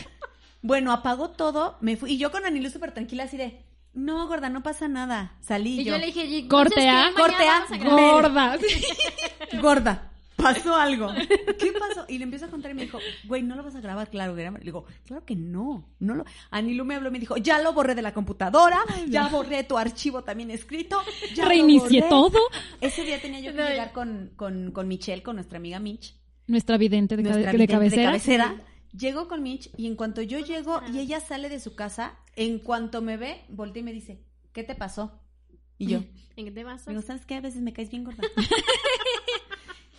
bueno, 0.61 0.91
apagó 0.93 1.29
todo, 1.31 1.77
me 1.81 1.97
fui. 1.97 2.13
Y 2.13 2.17
yo 2.17 2.31
con 2.31 2.45
Anilú 2.45 2.69
súper 2.69 2.93
tranquila 2.93 3.23
así 3.25 3.37
de, 3.37 3.61
no, 3.93 4.27
gorda, 4.27 4.49
no 4.49 4.63
pasa 4.63 4.87
nada. 4.87 5.33
Salí 5.41 5.81
Y 5.81 5.83
yo. 5.85 5.93
yo 5.93 5.97
le 5.99 6.07
dije, 6.07 6.25
"¿Y 6.25 6.47
Corte 6.47 6.89
A, 6.89 7.11
corte 7.15 7.47
A, 7.47 7.57
a 7.63 7.77
grabar". 7.77 8.11
Gorda. 8.11 8.57
gorda, 9.61 10.11
pasó 10.35 10.75
algo. 10.75 11.09
¿Qué 11.59 11.71
pasó? 11.71 12.05
Y 12.07 12.17
le 12.17 12.23
empiezo 12.23 12.45
a 12.45 12.49
contar 12.49 12.71
y 12.71 12.73
me 12.73 12.83
dijo, 12.83 12.99
güey, 13.25 13.43
¿no 13.43 13.55
lo 13.55 13.63
vas 13.63 13.75
a 13.75 13.81
grabar? 13.81 14.09
Claro. 14.09 14.35
Le 14.35 14.51
digo, 14.61 14.85
claro 15.05 15.25
que 15.25 15.35
no. 15.35 15.87
no 15.99 16.15
lo... 16.15 16.25
Anilú 16.51 16.85
me 16.85 16.95
habló 16.95 17.09
y 17.09 17.11
me 17.11 17.19
dijo, 17.19 17.37
ya 17.37 17.59
lo 17.61 17.73
borré 17.73 17.95
de 17.95 18.01
la 18.01 18.13
computadora, 18.13 18.79
ya 19.07 19.27
borré 19.29 19.63
tu 19.63 19.77
archivo 19.77 20.23
también 20.23 20.51
escrito, 20.51 21.01
ya 21.33 21.45
Reinicié 21.45 22.01
borré". 22.01 22.09
todo. 22.09 22.39
Ese 22.81 23.03
día 23.03 23.21
tenía 23.21 23.39
yo 23.39 23.51
que 23.51 23.57
No, 23.61 23.67
llegar 23.67 23.91
con, 23.91 24.31
con, 24.35 24.71
con 24.71 24.87
Michelle, 24.87 25.23
con 25.23 25.35
nuestra 25.35 25.57
amiga 25.57 25.79
Mitch, 25.79 26.15
Nuestra 26.47 26.77
vidente 26.77 27.17
de, 27.17 27.23
nuestra 27.23 27.51
de 27.53 27.67
cabecera. 27.67 28.03
cabecera. 28.05 28.55
Llego 28.97 29.27
con 29.27 29.43
Mitch 29.43 29.69
y 29.77 29.87
en 29.87 29.95
cuanto 29.95 30.21
yo 30.21 30.39
llego 30.39 30.81
y 30.93 30.99
ella 30.99 31.19
sale 31.19 31.49
de 31.49 31.59
su 31.59 31.75
casa, 31.75 32.17
en 32.35 32.59
cuanto 32.59 33.01
me 33.01 33.17
ve, 33.17 33.41
voltea 33.49 33.81
y 33.81 33.83
me 33.83 33.91
dice, 33.93 34.23
¿qué 34.53 34.63
te 34.63 34.75
pasó? 34.75 35.19
Y 35.77 35.87
yo, 35.87 35.99
¿En 36.37 36.45
qué 36.45 36.51
te 36.51 36.63
vas? 36.65 36.85
Digo, 36.85 37.01
¿sabes 37.01 37.25
qué? 37.25 37.35
A 37.35 37.41
veces 37.41 37.61
me 37.61 37.71
caes 37.73 37.89
bien 37.89 38.03
gorda. 38.03 38.21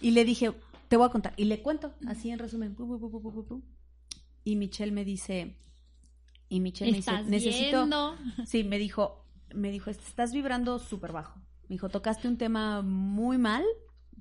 y 0.00 0.10
le 0.10 0.24
dije, 0.24 0.52
te 0.88 0.96
voy 0.96 1.06
a 1.06 1.10
contar. 1.10 1.34
Y 1.36 1.44
le 1.44 1.62
cuento, 1.62 1.94
así 2.06 2.30
en 2.30 2.38
resumen. 2.38 2.76
Y 4.44 4.56
Michelle 4.56 4.92
me 4.92 5.04
dice, 5.04 5.56
y 6.48 6.60
Michelle 6.60 6.92
me 6.92 6.98
dice, 6.98 7.22
necesito, 7.24 7.86
viendo. 7.86 8.16
sí, 8.46 8.64
me 8.64 8.78
dijo, 8.78 9.24
me 9.54 9.70
dijo, 9.70 9.90
estás 9.90 10.32
vibrando 10.32 10.78
súper 10.78 11.12
bajo. 11.12 11.38
Me 11.68 11.74
dijo, 11.74 11.88
tocaste 11.88 12.28
un 12.28 12.38
tema 12.38 12.82
muy 12.82 13.38
mal 13.38 13.64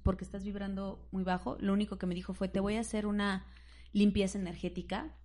porque 0.01 0.23
estás 0.23 0.43
vibrando 0.43 1.07
muy 1.11 1.23
bajo. 1.23 1.57
Lo 1.59 1.73
único 1.73 1.97
que 1.97 2.07
me 2.07 2.15
dijo 2.15 2.33
fue, 2.33 2.47
te 2.47 2.59
voy 2.59 2.75
a 2.75 2.81
hacer 2.81 3.05
una 3.05 3.45
limpieza 3.91 4.37
energética. 4.37 5.15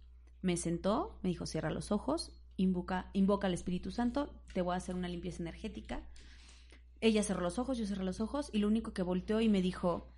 Me 0.43 0.57
sentó, 0.57 1.19
me 1.23 1.31
dijo, 1.31 1.47
cierra 1.47 1.71
los 1.71 1.93
ojos, 1.93 2.33
invoca, 2.57 3.11
invoca 3.13 3.47
al 3.47 3.55
Espíritu 3.55 3.91
Santo, 3.91 4.35
te 4.53 4.63
voy 4.63 4.75
a 4.75 4.79
hacer 4.79 4.95
una 4.95 5.09
limpieza 5.09 5.43
energética. 5.43 6.03
Ella 7.01 7.23
cerró 7.23 7.41
los 7.41 7.59
ojos, 7.59 7.79
yo 7.79 7.87
cerré 7.87 8.05
los 8.05 8.21
ojos 8.21 8.51
y 8.53 8.59
lo 8.59 8.69
único 8.69 8.93
que 8.93 9.03
volteó 9.03 9.41
y 9.41 9.49
me 9.49 9.63
dijo, 9.63 10.09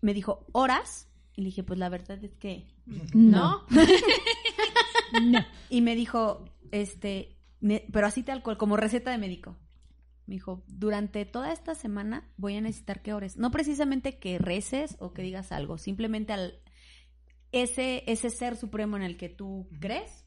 me 0.00 0.14
dijo, 0.14 0.46
¿horas? 0.52 1.08
Y 1.36 1.42
le 1.42 1.46
dije, 1.46 1.62
pues 1.62 1.78
la 1.78 1.88
verdad 1.88 2.22
es 2.24 2.34
que 2.36 2.66
No. 3.14 3.64
no. 5.22 5.44
Y 5.68 5.80
me 5.80 5.94
dijo, 5.96 6.44
este, 6.70 7.36
me- 7.60 7.84
pero 7.92 8.06
así 8.06 8.22
tal 8.22 8.42
cual, 8.42 8.56
como 8.56 8.76
receta 8.76 9.10
de 9.10 9.18
médico. 9.18 9.56
Me 10.26 10.34
dijo, 10.36 10.62
durante 10.68 11.24
toda 11.24 11.52
esta 11.52 11.74
semana 11.74 12.30
voy 12.36 12.56
a 12.56 12.60
necesitar 12.60 13.02
que 13.02 13.12
ores. 13.12 13.36
No 13.36 13.50
precisamente 13.50 14.18
que 14.18 14.38
reces 14.38 14.96
o 15.00 15.12
que 15.12 15.22
digas 15.22 15.50
algo, 15.52 15.76
simplemente 15.78 16.32
al 16.32 16.60
ese, 17.52 18.04
ese 18.06 18.30
ser 18.30 18.56
supremo 18.56 18.96
en 18.96 19.02
el 19.02 19.16
que 19.16 19.28
tú 19.28 19.68
crees, 19.80 20.24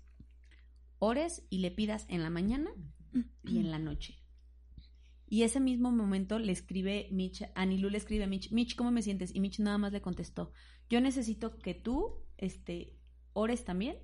ores 1.00 1.44
y 1.50 1.60
le 1.60 1.72
pidas 1.72 2.06
en 2.10 2.22
la 2.22 2.30
mañana 2.30 2.70
y 3.44 3.60
en 3.60 3.72
la 3.72 3.80
noche. 3.80 4.18
Y 5.34 5.42
ese 5.42 5.60
mismo 5.60 5.92
momento 5.92 6.38
le 6.38 6.52
escribe 6.52 7.08
Mitch, 7.10 7.44
Anilú 7.56 7.90
le 7.90 7.98
escribe 7.98 8.26
a 8.26 8.28
Mitch, 8.28 8.52
Mitch, 8.52 8.76
¿cómo 8.76 8.92
me 8.92 9.02
sientes? 9.02 9.34
Y 9.34 9.40
Mitch 9.40 9.58
nada 9.62 9.80
más 9.80 9.92
le 9.92 10.00
contestó, 10.00 10.52
yo 10.92 11.02
necesito 11.02 11.58
que 11.58 11.74
tú, 11.74 12.24
este, 12.38 13.00
ores 13.34 13.66
también. 13.66 13.98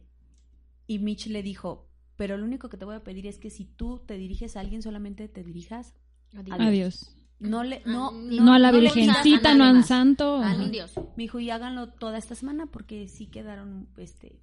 Y 0.88 0.98
Mitch 0.98 1.28
le 1.28 1.44
dijo, 1.44 1.88
pero 2.16 2.36
lo 2.36 2.46
único 2.46 2.68
que 2.68 2.78
te 2.78 2.86
voy 2.86 2.96
a 2.96 3.04
pedir 3.04 3.28
es 3.28 3.38
que 3.38 3.52
si 3.52 3.66
tú 3.66 4.02
te 4.08 4.18
diriges 4.18 4.58
a 4.58 4.62
alguien, 4.62 4.82
solamente 4.82 5.28
te 5.28 5.44
dirijas. 5.44 5.94
Adiós. 6.34 6.60
Adiós. 6.60 7.16
No 7.38 7.64
le, 7.64 7.84
no, 7.86 8.10
Ah, 8.10 8.12
no, 8.12 8.44
No, 8.46 8.54
a 8.54 8.58
la 8.58 8.72
no 8.72 8.78
a 8.80 8.82
virgencita, 8.82 9.54
no 9.54 9.66
a 9.66 9.72
un 9.72 9.84
santo. 9.84 10.38
A 10.38 10.56
un 10.56 10.72
Dios. 10.72 10.98
Me 11.16 11.26
dijo, 11.26 11.40
y 11.40 11.52
háganlo 11.52 11.94
toda 11.94 12.18
esta 12.18 12.34
semana 12.34 12.66
porque 12.66 13.08
sí 13.08 13.28
quedaron, 13.28 13.88
este, 13.98 14.42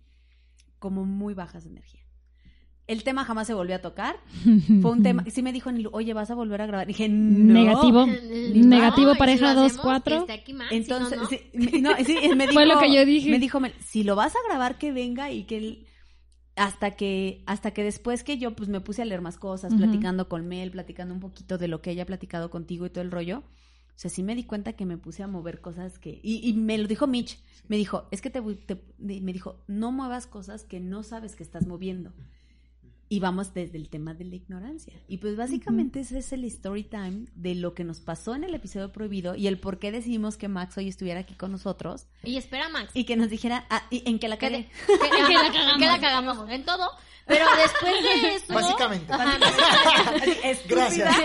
como 0.78 1.04
muy 1.04 1.34
bajas 1.34 1.64
de 1.64 1.70
energía. 1.70 2.05
El 2.86 3.02
tema 3.02 3.24
jamás 3.24 3.46
se 3.48 3.54
volvió 3.54 3.74
a 3.74 3.80
tocar. 3.80 4.16
Fue 4.82 4.90
un 4.92 5.02
tema, 5.02 5.24
sí 5.28 5.42
me 5.42 5.52
dijo, 5.52 5.70
oye, 5.92 6.14
¿vas 6.14 6.30
a 6.30 6.34
volver 6.34 6.62
a 6.62 6.66
grabar? 6.66 6.86
Dije, 6.86 7.08
no. 7.08 7.54
Negativo. 7.54 8.06
No, 8.06 8.66
Negativo 8.68 9.14
pareja 9.16 9.54
lo 9.54 9.62
2, 9.62 9.66
hacemos, 9.72 9.84
4. 9.84 10.16
este, 10.18 10.32
aquí 10.32 10.54
más, 10.54 10.68
si 10.68 10.74
no, 10.76 10.80
Entonces, 10.80 11.18
no. 11.18 11.26
sí, 11.26 11.40
no, 11.82 11.90
sí, 12.04 12.16
él 12.22 12.36
me 12.36 12.44
dijo, 12.44 12.54
Fue 12.54 12.66
lo 12.66 12.78
que 12.78 12.94
yo 12.94 13.04
dije. 13.04 13.30
Me 13.30 13.38
dijo, 13.40 13.58
si 13.80 14.04
lo 14.04 14.14
vas 14.14 14.34
a 14.36 14.38
grabar, 14.48 14.78
que 14.78 14.92
venga 14.92 15.32
y 15.32 15.44
que 15.44 15.56
él, 15.58 15.86
hasta 16.54 16.92
que, 16.92 17.42
hasta 17.46 17.72
que 17.72 17.82
después 17.82 18.22
que 18.24 18.38
yo 18.38 18.54
pues 18.54 18.68
me 18.68 18.80
puse 18.80 19.02
a 19.02 19.04
leer 19.04 19.20
más 19.20 19.36
cosas, 19.36 19.74
platicando 19.74 20.28
con 20.28 20.46
Mel, 20.46 20.70
platicando 20.70 21.12
un 21.12 21.20
poquito 21.20 21.58
de 21.58 21.68
lo 21.68 21.82
que 21.82 21.90
ella 21.90 22.04
ha 22.04 22.06
platicado 22.06 22.50
contigo 22.50 22.86
y 22.86 22.90
todo 22.90 23.02
el 23.02 23.10
rollo. 23.10 23.38
O 23.88 23.98
sea, 23.98 24.10
sí 24.10 24.22
me 24.22 24.34
di 24.34 24.44
cuenta 24.44 24.74
que 24.74 24.84
me 24.86 24.96
puse 24.98 25.22
a 25.22 25.26
mover 25.26 25.60
cosas 25.62 25.98
que... 25.98 26.20
Y, 26.22 26.46
y 26.48 26.52
me 26.52 26.76
lo 26.78 26.86
dijo 26.86 27.06
Mitch. 27.06 27.38
Me 27.66 27.76
dijo, 27.78 28.06
es 28.10 28.20
que 28.20 28.28
te, 28.30 28.40
voy- 28.40 28.56
te- 28.56 28.82
me 28.98 29.32
dijo, 29.32 29.64
no 29.66 29.90
muevas 29.90 30.26
cosas 30.26 30.64
que 30.64 30.80
no 30.80 31.02
sabes 31.02 31.34
que 31.34 31.42
estás 31.42 31.66
moviendo. 31.66 32.12
Y 33.08 33.20
vamos 33.20 33.54
desde 33.54 33.78
el 33.78 33.88
tema 33.88 34.14
de 34.14 34.24
la 34.24 34.34
ignorancia. 34.34 34.92
Y 35.06 35.18
pues 35.18 35.36
básicamente 35.36 36.00
ese 36.00 36.18
es 36.18 36.32
el 36.32 36.44
story 36.44 36.82
time 36.82 37.26
de 37.36 37.54
lo 37.54 37.72
que 37.72 37.84
nos 37.84 38.00
pasó 38.00 38.34
en 38.34 38.42
el 38.42 38.52
episodio 38.54 38.90
prohibido 38.90 39.36
y 39.36 39.46
el 39.46 39.58
por 39.58 39.78
qué 39.78 39.92
decidimos 39.92 40.36
que 40.36 40.48
Max 40.48 40.76
hoy 40.76 40.88
estuviera 40.88 41.20
aquí 41.20 41.34
con 41.34 41.52
nosotros 41.52 42.06
Y 42.24 42.36
espera, 42.36 42.68
Max. 42.68 42.90
y 42.94 43.04
que 43.04 43.16
nos 43.16 43.30
dijera 43.30 43.64
ah, 43.70 43.84
y 43.90 44.02
en 44.08 44.18
que 44.18 44.26
la 44.26 44.38
que- 44.38 44.48
que 45.78 45.86
la 45.86 46.00
cagamos. 46.00 46.50
en 46.50 46.64
todo. 46.64 46.90
Pero 47.28 47.44
después 47.60 48.02
de 48.04 48.34
eso. 48.36 48.54
Básicamente. 48.54 49.12
Ajá, 49.12 49.36
Gracias. 50.68 51.16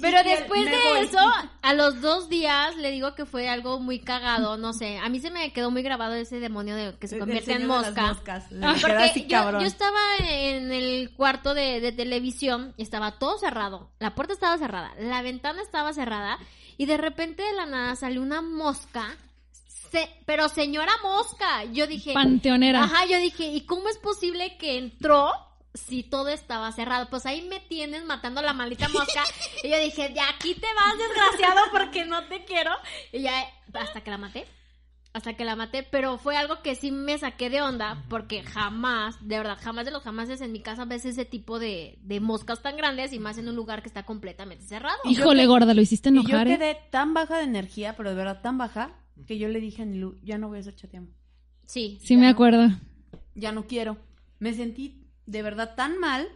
Pero 0.00 0.22
después 0.24 0.64
de 0.64 1.00
eso, 1.02 1.18
a 1.62 1.74
los 1.74 2.00
dos 2.00 2.28
días 2.30 2.76
le 2.76 2.90
digo 2.90 3.14
que 3.14 3.26
fue 3.26 3.48
algo 3.48 3.78
muy 3.78 4.00
cagado, 4.00 4.56
no 4.56 4.72
sé. 4.72 4.98
A 4.98 5.08
mí 5.08 5.20
se 5.20 5.30
me 5.30 5.52
quedó 5.52 5.70
muy 5.70 5.82
grabado 5.82 6.14
ese 6.14 6.40
demonio 6.40 6.76
de 6.76 6.94
que 6.98 7.08
se 7.08 7.16
El 7.16 7.20
convierte 7.20 7.52
en 7.52 7.60
señor 7.62 7.84
de 7.84 7.92
las 7.92 7.94
mosca. 7.94 8.06
moscas. 8.08 8.44
Porque 8.80 9.20
yo, 9.22 9.28
cabrón. 9.28 9.60
yo 9.60 9.66
estaba 9.66 9.98
en 10.20 10.65
el 10.72 11.12
cuarto 11.14 11.54
de, 11.54 11.80
de 11.80 11.92
televisión, 11.92 12.74
estaba 12.78 13.18
todo 13.18 13.38
cerrado, 13.38 13.90
la 13.98 14.14
puerta 14.14 14.32
estaba 14.32 14.58
cerrada, 14.58 14.94
la 14.98 15.22
ventana 15.22 15.62
estaba 15.62 15.92
cerrada 15.92 16.38
y 16.78 16.86
de 16.86 16.96
repente 16.96 17.42
de 17.42 17.52
la 17.54 17.66
nada 17.66 17.96
salió 17.96 18.22
una 18.22 18.42
mosca, 18.42 19.16
se- 19.90 20.10
pero 20.26 20.48
señora 20.48 20.92
mosca, 21.02 21.64
yo 21.72 21.86
dije, 21.86 22.12
Panteonera. 22.14 22.84
ajá, 22.84 23.06
yo 23.06 23.18
dije, 23.18 23.44
¿y 23.46 23.62
cómo 23.62 23.88
es 23.88 23.98
posible 23.98 24.56
que 24.58 24.78
entró? 24.78 25.30
Si 25.74 26.02
todo 26.02 26.28
estaba 26.28 26.72
cerrado, 26.72 27.08
pues 27.10 27.26
ahí 27.26 27.42
me 27.42 27.60
tienen 27.60 28.06
matando 28.06 28.40
a 28.40 28.42
la 28.42 28.54
maldita 28.54 28.88
mosca. 28.88 29.22
y 29.62 29.68
yo 29.68 29.78
dije, 29.78 30.08
de 30.08 30.20
aquí 30.20 30.54
te 30.54 30.66
vas, 30.74 30.96
desgraciado, 30.96 31.60
porque 31.70 32.06
no 32.06 32.24
te 32.28 32.46
quiero. 32.46 32.70
Y 33.12 33.20
ya, 33.20 33.44
hasta 33.74 34.00
que 34.00 34.10
la 34.10 34.16
maté 34.16 34.46
hasta 35.16 35.34
que 35.34 35.44
la 35.44 35.56
maté, 35.56 35.82
pero 35.82 36.18
fue 36.18 36.36
algo 36.36 36.62
que 36.62 36.74
sí 36.74 36.90
me 36.90 37.18
saqué 37.18 37.50
de 37.50 37.62
onda, 37.62 38.04
porque 38.08 38.42
jamás, 38.42 39.16
de 39.26 39.38
verdad, 39.38 39.58
jamás 39.60 39.84
de 39.86 39.90
los 39.90 40.02
jamases 40.02 40.40
en 40.40 40.52
mi 40.52 40.60
casa 40.60 40.84
ves 40.84 41.04
ese 41.04 41.24
tipo 41.24 41.58
de, 41.58 41.98
de 42.02 42.20
moscas 42.20 42.62
tan 42.62 42.76
grandes 42.76 43.12
y 43.12 43.18
más 43.18 43.38
en 43.38 43.48
un 43.48 43.56
lugar 43.56 43.82
que 43.82 43.88
está 43.88 44.04
completamente 44.04 44.64
cerrado. 44.64 44.98
Híjole, 45.04 45.42
que- 45.42 45.46
gorda, 45.46 45.74
lo 45.74 45.80
hiciste 45.82 46.10
Y 46.10 46.14
yo 46.14 46.20
enojar. 46.20 46.48
¿eh? 46.48 46.56
quedé 46.58 46.78
tan 46.90 47.14
baja 47.14 47.38
de 47.38 47.44
energía, 47.44 47.96
pero 47.96 48.10
de 48.10 48.16
verdad 48.16 48.40
tan 48.42 48.58
baja, 48.58 48.94
que 49.26 49.38
yo 49.38 49.48
le 49.48 49.60
dije 49.60 49.82
a 49.82 49.86
Nilu, 49.86 50.16
ya 50.22 50.38
no 50.38 50.48
voy 50.48 50.58
a 50.58 50.60
hacer 50.60 50.74
chateando. 50.76 51.10
Sí. 51.66 51.98
Sí, 52.02 52.16
me 52.16 52.24
no. 52.24 52.28
acuerdo. 52.28 52.68
Ya 53.34 53.50
no 53.52 53.66
quiero. 53.66 53.96
Me 54.38 54.52
sentí 54.54 55.06
de 55.26 55.42
verdad 55.42 55.74
tan 55.74 55.98
mal. 55.98 56.28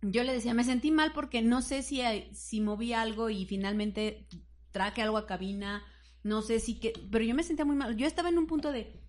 Yo 0.00 0.24
le 0.24 0.32
decía, 0.32 0.52
me 0.54 0.64
sentí 0.64 0.90
mal 0.90 1.12
porque 1.12 1.42
no 1.42 1.62
sé 1.62 1.82
si, 1.82 2.02
si 2.32 2.60
moví 2.60 2.92
algo 2.92 3.30
y 3.30 3.46
finalmente 3.46 4.26
traje 4.72 5.02
algo 5.02 5.16
a 5.16 5.26
cabina. 5.26 5.84
No 6.22 6.42
sé 6.42 6.60
si 6.60 6.78
que... 6.78 6.92
Pero 7.10 7.24
yo 7.24 7.34
me 7.34 7.42
sentía 7.42 7.64
muy 7.64 7.76
mal. 7.76 7.96
Yo 7.96 8.06
estaba 8.06 8.28
en 8.28 8.38
un 8.38 8.46
punto 8.46 8.70
de... 8.72 9.00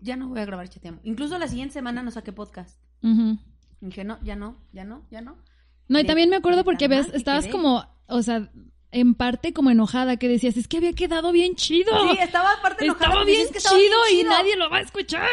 Ya 0.00 0.16
no 0.16 0.28
voy 0.28 0.40
a 0.40 0.44
grabar 0.46 0.68
chateando. 0.68 1.00
Incluso 1.04 1.38
la 1.38 1.48
siguiente 1.48 1.74
semana 1.74 2.02
no 2.02 2.10
saqué 2.10 2.32
podcast. 2.32 2.80
Y 3.02 3.38
dije, 3.80 4.04
no, 4.04 4.18
ya 4.22 4.34
no, 4.36 4.56
ya 4.72 4.84
no, 4.84 5.06
ya 5.10 5.20
no. 5.20 5.36
No, 5.88 5.98
y 5.98 6.02
De- 6.02 6.08
también 6.08 6.28
me 6.30 6.36
acuerdo 6.36 6.64
porque 6.64 6.88
ves, 6.88 7.06
estabas 7.14 7.44
quedé. 7.44 7.52
como, 7.52 7.84
o 8.08 8.22
sea, 8.22 8.50
en 8.90 9.14
parte 9.14 9.52
como 9.52 9.70
enojada, 9.70 10.16
que 10.16 10.26
decías, 10.28 10.56
es 10.56 10.66
que 10.66 10.78
había 10.78 10.92
quedado 10.92 11.30
bien 11.30 11.54
chido. 11.54 11.92
Sí, 12.10 12.18
estaba 12.20 12.52
aparte 12.54 12.84
enojada. 12.84 13.06
estaba 13.10 13.24
bien 13.24 13.48
que 13.52 13.58
estaba 13.58 13.76
chido 13.78 13.96
bien 14.08 14.14
y 14.16 14.18
chido. 14.22 14.30
nadie 14.30 14.56
lo 14.56 14.70
va 14.70 14.78
a 14.78 14.80
escuchar. 14.80 15.28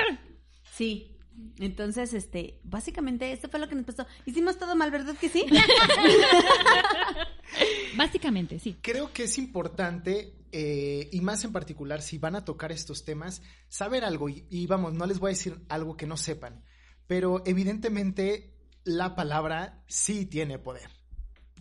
Sí. 0.74 1.09
Entonces, 1.57 2.13
este, 2.13 2.59
básicamente, 2.63 3.32
esto 3.32 3.49
fue 3.49 3.59
lo 3.59 3.67
que 3.67 3.76
nos 3.76 3.86
pasó. 3.86 4.05
Hicimos 4.26 4.57
todo 4.59 4.76
mal, 4.76 4.91
¿verdad 4.91 5.15
que 5.15 5.30
sí? 5.30 5.45
Básicamente, 7.95 8.59
sí. 8.59 8.76
Creo 8.82 9.11
que 9.13 9.24
es 9.24 9.38
importante, 9.38 10.34
eh, 10.54 11.10
y 11.12 11.20
más 11.22 11.43
en 11.43 11.51
particular, 11.51 12.01
si 12.01 12.20
van 12.20 12.36
a 12.36 12.45
tocar 12.45 12.72
estos 12.72 13.04
temas, 13.04 13.41
saber 13.68 14.06
algo. 14.06 14.30
Y, 14.30 14.45
y 14.49 14.68
vamos, 14.68 14.93
no 14.93 15.06
les 15.06 15.20
voy 15.20 15.30
a 15.30 15.36
decir 15.36 15.60
algo 15.68 15.97
que 15.97 16.08
no 16.08 16.16
sepan, 16.16 16.64
pero 17.08 17.41
evidentemente 17.45 18.56
la 18.84 19.16
palabra 19.16 19.84
sí 19.88 20.26
tiene 20.26 20.60
poder, 20.60 20.89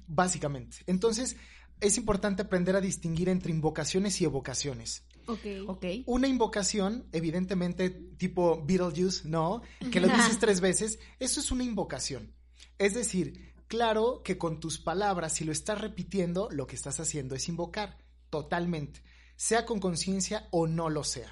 básicamente. 0.07 0.78
Entonces, 0.86 1.36
es 1.80 1.97
importante 1.97 2.43
aprender 2.43 2.76
a 2.76 2.80
distinguir 2.80 3.28
entre 3.28 3.51
invocaciones 3.51 4.20
y 4.20 4.24
evocaciones. 4.24 5.05
Ok. 5.26 5.47
ok. 5.66 5.84
Una 6.07 6.28
invocación, 6.28 7.07
evidentemente, 7.12 7.90
tipo 7.90 8.62
Beetlejuice, 8.64 9.28
¿no? 9.28 9.62
Que 9.90 10.01
lo 10.01 10.09
dices 10.09 10.38
tres 10.38 10.61
veces, 10.61 10.99
eso 11.18 11.40
es 11.40 11.51
una 11.51 11.64
invocación. 11.64 12.34
Es 12.78 12.95
decir, 12.95 13.55
claro 13.68 14.22
que 14.22 14.36
con 14.36 14.61
tus 14.61 14.78
palabras, 14.78 15.34
si 15.34 15.45
lo 15.45 15.53
estás 15.53 15.80
repitiendo, 15.80 16.49
lo 16.51 16.66
que 16.66 16.76
estás 16.76 17.01
haciendo 17.01 17.34
es 17.34 17.49
invocar, 17.49 17.99
totalmente, 18.33 19.03
sea 19.37 19.66
con 19.66 19.78
conciencia 19.78 20.49
o 20.53 20.66
no 20.66 20.89
lo 20.89 21.05
sea, 21.05 21.30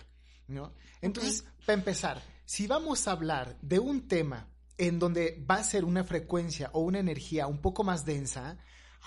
¿no? 0.48 0.74
Entonces, 1.00 1.46
para 1.64 1.78
empezar, 1.78 2.22
si 2.44 2.66
vamos 2.66 3.08
a 3.08 3.12
hablar 3.12 3.58
de 3.62 3.78
un 3.78 4.06
tema 4.06 4.50
en 4.76 4.98
donde 4.98 5.42
va 5.50 5.54
a 5.54 5.64
ser 5.64 5.86
una 5.86 6.04
frecuencia 6.04 6.68
o 6.74 6.80
una 6.80 6.98
energía 6.98 7.46
un 7.46 7.62
poco 7.62 7.84
más 7.84 8.04
densa, 8.04 8.58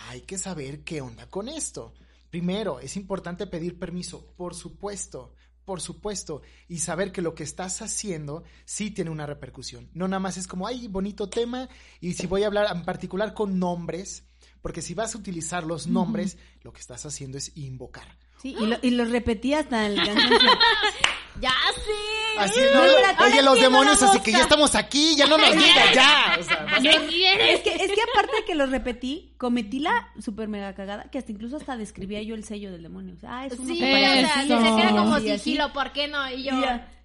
hay 0.09 0.21
que 0.21 0.39
saber 0.39 0.83
qué 0.83 1.01
onda 1.01 1.29
con 1.29 1.47
esto. 1.47 1.93
Primero, 2.31 2.79
es 2.79 2.97
importante 2.97 3.45
pedir 3.45 3.77
permiso, 3.77 4.33
por 4.35 4.55
supuesto, 4.55 5.35
por 5.63 5.79
supuesto, 5.79 6.41
y 6.67 6.79
saber 6.79 7.11
que 7.11 7.21
lo 7.21 7.35
que 7.35 7.43
estás 7.43 7.83
haciendo 7.83 8.43
sí 8.65 8.89
tiene 8.89 9.11
una 9.11 9.27
repercusión. 9.27 9.91
No 9.93 10.07
nada 10.07 10.19
más 10.19 10.37
es 10.37 10.47
como, 10.47 10.65
ay, 10.65 10.87
bonito 10.87 11.29
tema, 11.29 11.69
y 12.01 12.13
si 12.13 12.25
voy 12.25 12.41
a 12.41 12.47
hablar 12.47 12.75
en 12.75 12.85
particular 12.85 13.35
con 13.35 13.59
nombres, 13.59 14.23
porque 14.61 14.81
si 14.81 14.93
vas 14.93 15.15
a 15.15 15.17
utilizar 15.17 15.63
los 15.63 15.87
nombres, 15.87 16.37
lo 16.63 16.71
que 16.73 16.79
estás 16.79 17.05
haciendo 17.05 17.37
es 17.37 17.51
invocar. 17.55 18.07
Sí, 18.41 18.55
y 18.59 18.65
lo, 18.65 18.77
y 18.81 18.91
lo 18.91 19.05
repetí 19.05 19.53
hasta 19.53 19.85
el 19.85 19.95
cansancio. 19.95 20.39
Ya 21.41 21.55
sí. 21.75 22.22
Así, 22.37 22.59
No, 22.73 22.79
no, 22.79 22.85
espérate, 22.85 23.23
oye, 23.23 23.41
los 23.43 23.59
demonios, 23.61 24.01
así 24.03 24.19
que 24.21 24.31
ya 24.31 24.41
estamos 24.41 24.75
aquí, 24.75 25.15
ya 25.15 25.27
no 25.27 25.37
nos 25.37 25.51
digas, 25.53 25.93
ya. 25.93 26.37
O 26.39 26.43
sea, 26.43 26.65
¿Qué 26.81 27.07
quieres? 27.07 27.55
Es 27.55 27.61
que, 27.61 27.75
es 27.75 27.91
que 27.91 28.01
aparte 28.01 28.35
de 28.37 28.45
que 28.45 28.55
lo 28.55 28.65
repetí, 28.65 29.33
cometí 29.37 29.79
la 29.79 30.09
super 30.19 30.47
mega 30.47 30.73
cagada, 30.73 31.09
que 31.11 31.17
hasta 31.17 31.31
incluso 31.31 31.57
hasta 31.57 31.77
describía 31.77 32.21
yo 32.21 32.35
el 32.35 32.43
sello 32.43 32.71
del 32.71 32.83
demonio. 32.83 33.15
O 33.15 33.19
sea, 33.19 33.39
ah, 33.39 33.45
es 33.47 33.53
uno 33.59 33.67
Sí, 33.73 33.79
que 33.79 33.85
o 33.85 33.97
sea, 33.97 34.43
se 34.47 34.53
Eso. 34.53 34.75
queda 34.77 34.89
como 34.89 35.17
y 35.19 35.29
así. 35.29 35.39
sigilo, 35.43 35.73
¿por 35.73 35.91
qué 35.91 36.07
no? 36.07 36.29
Y 36.31 36.43
yo... 36.43 36.53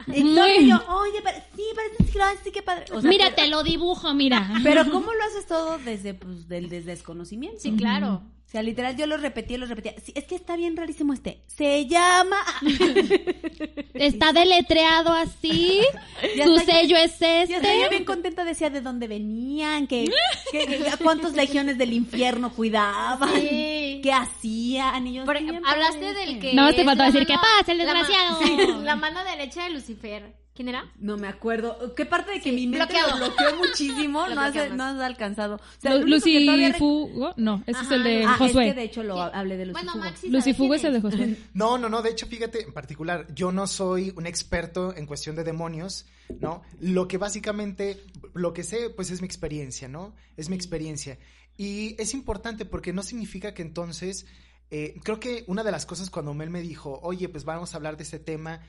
Y 0.06 0.68
yo, 0.68 0.76
oye, 0.88 1.20
pare- 1.22 1.42
sí, 1.54 1.62
parece 1.74 2.04
sigilo, 2.04 2.24
sí, 2.44 2.50
qué 2.52 2.62
padre. 2.62 2.84
O 2.92 3.00
sea, 3.02 3.10
Mira, 3.10 3.24
pero- 3.26 3.36
te 3.36 3.46
lo 3.48 3.62
dibujo, 3.62 4.14
mira. 4.14 4.48
Pero 4.62 4.90
¿cómo 4.90 5.12
lo 5.12 5.24
haces 5.24 5.46
todo 5.46 5.76
desde, 5.78 6.14
pues, 6.14 6.48
del 6.48 6.68
desde 6.70 6.92
desconocimiento? 6.92 7.58
Sí, 7.60 7.72
claro. 7.76 8.22
O 8.48 8.50
sea, 8.50 8.62
literal, 8.62 8.96
yo 8.96 9.06
lo 9.06 9.18
repetía, 9.18 9.58
lo 9.58 9.66
repetía. 9.66 9.94
Sí, 10.02 10.10
es 10.16 10.24
que 10.24 10.34
está 10.34 10.56
bien 10.56 10.74
rarísimo 10.74 11.12
este. 11.12 11.42
Se 11.48 11.84
llama... 11.86 12.38
Está 13.94 14.32
deletreado 14.32 15.12
así. 15.12 15.80
Ya 16.36 16.46
Su 16.46 16.58
sello 16.58 16.96
es 16.96 17.18
Ya 17.20 17.42
estaba 17.42 17.74
yo 17.74 17.82
este. 17.82 17.90
bien 17.90 18.04
contenta, 18.04 18.44
decía 18.44 18.70
de 18.70 18.80
dónde 18.80 19.06
venían, 19.06 19.86
que, 19.86 20.10
que- 20.50 20.66
que- 20.66 20.88
a 20.88 20.96
cuántos 20.96 21.34
legiones 21.34 21.78
del 21.78 21.92
infierno 21.92 22.52
cuidaban, 22.52 23.30
Sí. 23.40 24.00
qué 24.02 24.12
hacían. 24.12 25.06
Y 25.06 25.12
yo, 25.14 25.24
Por- 25.24 25.36
hablaste 25.36 26.12
del 26.14 26.28
este. 26.36 26.40
que... 26.40 26.54
No, 26.54 26.72
te 26.74 26.84
la 26.84 26.94
decir, 27.04 27.26
¿qué 27.26 27.34
pasa, 27.34 27.70
el 27.72 27.78
la 27.78 27.84
ma- 27.84 27.92
desgraciado? 27.92 28.38
sí, 28.42 28.56
La 28.84 28.96
mano 28.96 29.22
derecha 29.24 29.64
de 29.64 29.70
Lucifer. 29.70 30.32
¿Quién 30.58 30.70
era? 30.70 30.90
No 30.98 31.16
me 31.16 31.28
acuerdo. 31.28 31.94
¿Qué 31.94 32.04
parte 32.04 32.32
de 32.32 32.40
que 32.40 32.50
mi 32.50 32.66
mente 32.66 32.78
bloqueado. 32.84 33.16
lo 33.16 33.26
bloqueó 33.28 33.56
muchísimo? 33.58 34.26
Lo 34.26 34.34
no, 34.34 34.40
has, 34.40 34.70
no 34.72 34.82
has 34.82 35.00
alcanzado. 35.00 35.54
O 35.54 35.60
sea, 35.80 35.94
Lu- 35.94 36.04
rec- 36.06 36.08
Lucifugo. 36.08 37.32
No, 37.36 37.62
ese 37.64 37.80
es 37.82 37.90
el 37.92 38.02
de 38.02 38.24
Ah, 38.24 38.32
es 38.32 38.38
Josué. 38.38 38.64
que 38.66 38.74
de 38.74 38.82
hecho 38.82 39.04
lo 39.04 39.22
hablé 39.22 39.56
de 39.56 39.70
Bueno, 39.70 39.92
Lucifugo. 39.92 40.04
Maxi 40.04 40.28
Lucifugo 40.30 40.68
quién 40.70 40.78
es 40.80 40.84
el 40.84 40.92
de 40.94 41.00
Josué. 41.00 41.36
No, 41.54 41.78
no, 41.78 41.88
no, 41.88 42.02
de 42.02 42.10
hecho, 42.10 42.26
fíjate, 42.26 42.64
en 42.64 42.72
particular, 42.72 43.32
yo 43.36 43.52
no 43.52 43.68
soy 43.68 44.12
un 44.16 44.26
experto 44.26 44.96
en 44.96 45.06
cuestión 45.06 45.36
de 45.36 45.44
demonios, 45.44 46.06
¿no? 46.40 46.62
Lo 46.80 47.06
que 47.06 47.18
básicamente, 47.18 48.02
lo 48.34 48.52
que 48.52 48.64
sé, 48.64 48.90
pues 48.90 49.12
es 49.12 49.20
mi 49.20 49.26
experiencia, 49.26 49.86
¿no? 49.86 50.12
Es 50.36 50.48
mi 50.48 50.56
experiencia. 50.56 51.18
Y 51.56 51.94
es 52.02 52.14
importante 52.14 52.64
porque 52.64 52.92
no 52.92 53.04
significa 53.04 53.54
que 53.54 53.62
entonces, 53.62 54.26
eh, 54.72 54.98
creo 55.04 55.20
que 55.20 55.44
una 55.46 55.62
de 55.62 55.70
las 55.70 55.86
cosas 55.86 56.10
cuando 56.10 56.34
Mel 56.34 56.50
me 56.50 56.62
dijo, 56.62 56.98
oye, 57.04 57.28
pues 57.28 57.44
vamos 57.44 57.72
a 57.72 57.76
hablar 57.76 57.96
de 57.96 58.02
este 58.02 58.18
tema, 58.18 58.60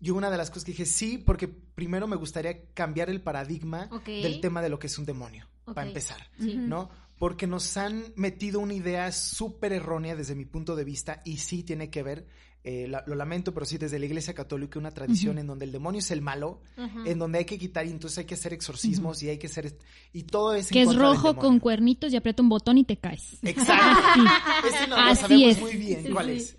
yo 0.00 0.14
una 0.14 0.30
de 0.30 0.36
las 0.36 0.50
cosas 0.50 0.64
que 0.64 0.72
dije, 0.72 0.86
sí, 0.86 1.18
porque 1.18 1.48
primero 1.48 2.06
me 2.06 2.16
gustaría 2.16 2.66
cambiar 2.74 3.10
el 3.10 3.20
paradigma 3.20 3.88
del 4.06 4.40
tema 4.40 4.62
de 4.62 4.68
lo 4.68 4.78
que 4.78 4.86
es 4.86 4.98
un 4.98 5.04
demonio, 5.04 5.48
para 5.74 5.86
empezar. 5.86 6.28
Sí. 6.38 6.54
¿no? 6.56 6.90
Porque 7.18 7.46
nos 7.48 7.76
han 7.76 8.04
metido 8.16 8.60
una 8.60 8.74
idea 8.74 9.10
súper 9.12 9.72
errónea 9.72 10.14
desde 10.14 10.34
mi 10.36 10.44
punto 10.44 10.76
de 10.76 10.84
vista 10.84 11.20
y 11.24 11.38
sí 11.38 11.64
tiene 11.64 11.90
que 11.90 12.04
ver, 12.04 12.26
eh, 12.62 12.86
la- 12.88 13.02
lo 13.08 13.16
lamento, 13.16 13.52
pero 13.54 13.66
sí 13.66 13.76
desde 13.76 13.98
la 13.98 14.06
Iglesia 14.06 14.34
Católica 14.34 14.78
una 14.78 14.92
tradición 14.92 15.38
en 15.38 15.46
donde 15.48 15.64
el 15.64 15.72
demonio 15.72 15.98
es 15.98 16.10
el 16.12 16.20
malo, 16.22 16.60
en 17.04 17.18
donde 17.18 17.38
hay 17.38 17.44
que 17.44 17.58
quitar 17.58 17.86
y 17.86 17.90
entonces 17.90 18.18
hay 18.18 18.24
que 18.24 18.34
hacer 18.34 18.52
exorcismos 18.52 19.20
y 19.24 19.30
hay 19.30 19.38
que 19.38 19.48
hacer... 19.48 19.76
Y 20.12 20.24
todo 20.24 20.54
es... 20.54 20.66
en 20.70 20.74
Que 20.74 20.82
es 20.82 20.94
rojo 20.94 21.34
con 21.36 21.58
cuernitos 21.58 22.12
y 22.12 22.16
aprieta 22.16 22.40
un 22.42 22.48
botón 22.50 22.78
y 22.78 22.84
te 22.84 22.98
caes. 22.98 23.38
Exacto. 23.42 24.20
Ese 24.68 24.86
no, 24.86 24.96
lo 25.08 25.14
sabemos 25.16 25.56
es. 25.56 25.60
muy 25.60 25.76
bien 25.76 26.04
Sí, 26.04 26.12
cuál 26.12 26.26
sí. 26.26 26.32
es. 26.32 26.56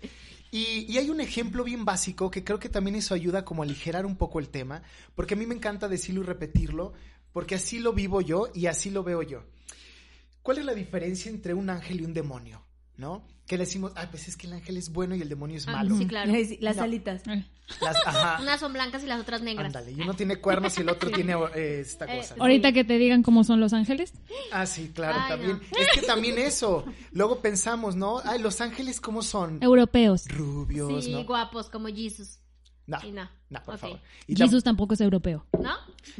Y, 0.50 0.98
hay 0.98 1.10
un 1.10 1.20
ejemplo 1.20 1.62
bien 1.62 1.84
básico 1.84 2.30
que 2.30 2.42
creo 2.42 2.58
que 2.58 2.68
también 2.68 2.96
eso 2.96 3.14
ayuda 3.14 3.44
como 3.44 3.62
a 3.62 3.64
aligerar 3.64 4.04
un 4.04 4.16
poco 4.16 4.40
el 4.40 4.48
tema, 4.48 4.82
porque 5.14 5.34
a 5.34 5.36
mí 5.36 5.46
me 5.46 5.54
encanta 5.54 5.88
decirlo 5.88 6.22
y 6.22 6.26
repetirlo, 6.26 6.92
porque 7.32 7.54
así 7.54 7.78
lo 7.78 7.92
vivo 7.92 8.20
yo 8.20 8.48
y 8.52 8.66
así 8.66 8.90
lo 8.90 9.04
veo 9.04 9.22
yo. 9.22 9.44
¿Cuál 10.42 10.58
es 10.58 10.64
la 10.64 10.74
diferencia 10.74 11.30
entre 11.30 11.54
un 11.54 11.70
ángel 11.70 12.00
y 12.00 12.04
un 12.04 12.14
demonio? 12.14 12.64
¿No? 12.96 13.24
Que 13.50 13.58
le 13.58 13.64
decimos, 13.64 13.90
ah, 13.96 14.06
pues 14.08 14.28
es 14.28 14.36
que 14.36 14.46
el 14.46 14.52
ángel 14.52 14.76
es 14.76 14.92
bueno 14.92 15.16
y 15.16 15.22
el 15.22 15.28
demonio 15.28 15.56
es 15.56 15.66
Ah, 15.66 15.72
malo. 15.72 15.96
Sí, 15.98 16.06
claro. 16.06 16.32
Ay, 16.34 16.56
Las 16.60 16.76
No. 16.76 16.84
alitas. 16.84 17.22
Las- 17.26 17.96
ajá. 18.06 18.38
Unas 18.40 18.60
son 18.60 18.72
blancas 18.72 19.02
y 19.02 19.06
las 19.06 19.20
otras 19.20 19.42
negras. 19.42 19.66
Ándale, 19.66 19.90
y 19.90 20.00
uno 20.00 20.14
tiene 20.14 20.36
cuernos 20.36 20.78
y 20.78 20.82
el 20.82 20.88
otro 20.88 21.10
tiene 21.10 21.32
eh, 21.56 21.80
esta 21.80 22.04
Eh, 22.04 22.18
cosa. 22.18 22.36
¿no? 22.36 22.42
Ahorita 22.44 22.70
que 22.70 22.84
te 22.84 22.96
digan 22.96 23.24
cómo 23.24 23.42
son 23.42 23.58
los 23.58 23.72
ángeles. 23.72 24.12
Ah, 24.52 24.66
sí, 24.66 24.92
claro, 24.94 25.18
Ay, 25.20 25.28
también. 25.30 25.50
no. 25.72 25.78
Es 25.80 25.88
que 25.92 26.02
también 26.06 26.38
eso. 26.38 26.84
Luego 27.10 27.40
pensamos, 27.40 27.96
¿no? 27.96 28.20
Ay, 28.24 28.38
los 28.40 28.60
ángeles, 28.60 29.00
¿cómo 29.00 29.20
son? 29.20 29.60
Europeos. 29.64 30.28
Rubios, 30.28 31.04
Sí, 31.04 31.12
¿no? 31.12 31.24
guapos 31.24 31.68
como 31.70 31.88
Jesus. 31.88 32.38
No, 32.86 32.98
no. 33.12 33.28
no, 33.50 33.62
por 33.64 33.78
favor. 33.78 34.00
Y 34.28 34.34
tam- 34.34 34.44
Jesús 34.46 34.62
tampoco 34.62 34.94
es 34.94 35.00
europeo. 35.00 35.44
¿No? 35.60 35.74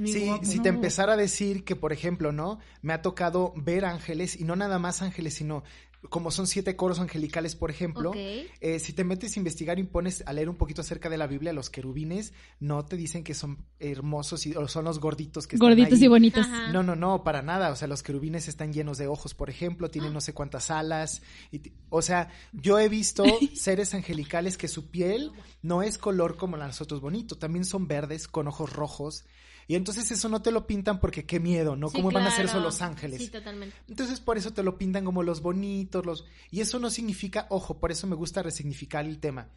Sí, 0.04 0.26
guapo. 0.26 0.44
si 0.44 0.60
te 0.60 0.68
empezara 0.68 1.12
a 1.12 1.16
decir 1.16 1.64
que, 1.64 1.74
por 1.76 1.92
ejemplo, 1.92 2.32
¿no? 2.32 2.58
Me 2.82 2.92
ha 2.92 3.02
tocado 3.02 3.52
ver 3.56 3.84
ángeles, 3.84 4.38
y 4.40 4.42
no 4.44 4.54
nada 4.56 4.78
más 4.80 5.00
ángeles, 5.02 5.34
sino 5.34 5.62
como 6.08 6.30
son 6.30 6.46
siete 6.46 6.76
coros 6.76 6.98
angelicales, 6.98 7.54
por 7.54 7.70
ejemplo. 7.70 8.12
Eh, 8.14 8.78
si 8.78 8.92
te 8.92 9.04
metes 9.04 9.36
a 9.36 9.40
investigar 9.40 9.78
y 9.78 9.82
pones 9.82 10.22
a 10.26 10.32
leer 10.32 10.48
un 10.48 10.56
poquito 10.56 10.80
acerca 10.80 11.10
de 11.10 11.18
la 11.18 11.26
Biblia, 11.26 11.52
los 11.52 11.68
querubines 11.68 12.32
no 12.58 12.84
te 12.86 12.96
dicen 12.96 13.22
que 13.22 13.34
son 13.34 13.66
hermosos 13.78 14.46
y, 14.46 14.54
o 14.56 14.66
son 14.66 14.86
los 14.86 14.98
gorditos 14.98 15.46
que 15.46 15.56
están 15.56 15.68
Gorditos 15.68 15.98
ahí. 15.98 16.04
y 16.04 16.08
bonitos. 16.08 16.46
Ajá. 16.46 16.72
No, 16.72 16.82
no, 16.82 16.96
no, 16.96 17.22
para 17.22 17.42
nada. 17.42 17.70
O 17.70 17.76
sea, 17.76 17.86
los 17.86 18.02
querubines 18.02 18.48
están 18.48 18.72
llenos 18.72 18.96
de 18.96 19.08
ojos, 19.08 19.34
por 19.34 19.50
ejemplo, 19.50 19.90
tienen 19.90 20.14
no 20.14 20.20
sé 20.20 20.32
cuántas 20.32 20.70
alas. 20.70 21.22
Y, 21.52 21.72
o 21.90 22.00
sea, 22.00 22.30
yo 22.52 22.78
he 22.78 22.88
visto 22.88 23.24
seres 23.54 23.92
angelicales 23.94 24.56
que 24.56 24.68
su 24.68 24.90
piel 24.90 25.32
no 25.62 25.82
es 25.82 25.98
color 25.98 26.36
como 26.36 26.56
la 26.56 26.64
de 26.64 26.68
nosotros 26.68 27.00
bonito, 27.00 27.36
también 27.36 27.64
son 27.64 27.86
verdes 27.86 28.26
con 28.26 28.48
ojos 28.48 28.72
rojos. 28.72 29.24
Y 29.70 29.76
entonces 29.76 30.10
eso 30.10 30.28
no 30.28 30.42
te 30.42 30.50
lo 30.50 30.66
pintan 30.66 30.98
porque 30.98 31.26
qué 31.26 31.38
miedo, 31.38 31.76
¿no? 31.76 31.90
Sí, 31.90 31.98
¿Cómo 31.98 32.10
van 32.10 32.26
a 32.26 32.32
ser 32.32 32.46
eso 32.46 32.58
los 32.58 32.82
ángeles? 32.82 33.22
Sí, 33.22 33.28
totalmente. 33.28 33.76
Entonces 33.86 34.18
por 34.18 34.36
eso 34.36 34.52
te 34.52 34.64
lo 34.64 34.76
pintan 34.76 35.04
como 35.04 35.22
los 35.22 35.42
bonitos, 35.42 36.04
los... 36.04 36.24
Y 36.50 36.60
eso 36.60 36.80
no 36.80 36.90
significa, 36.90 37.46
ojo, 37.50 37.78
por 37.78 37.92
eso 37.92 38.08
me 38.08 38.16
gusta 38.16 38.42
resignificar 38.42 39.04
el 39.04 39.20
tema. 39.20 39.48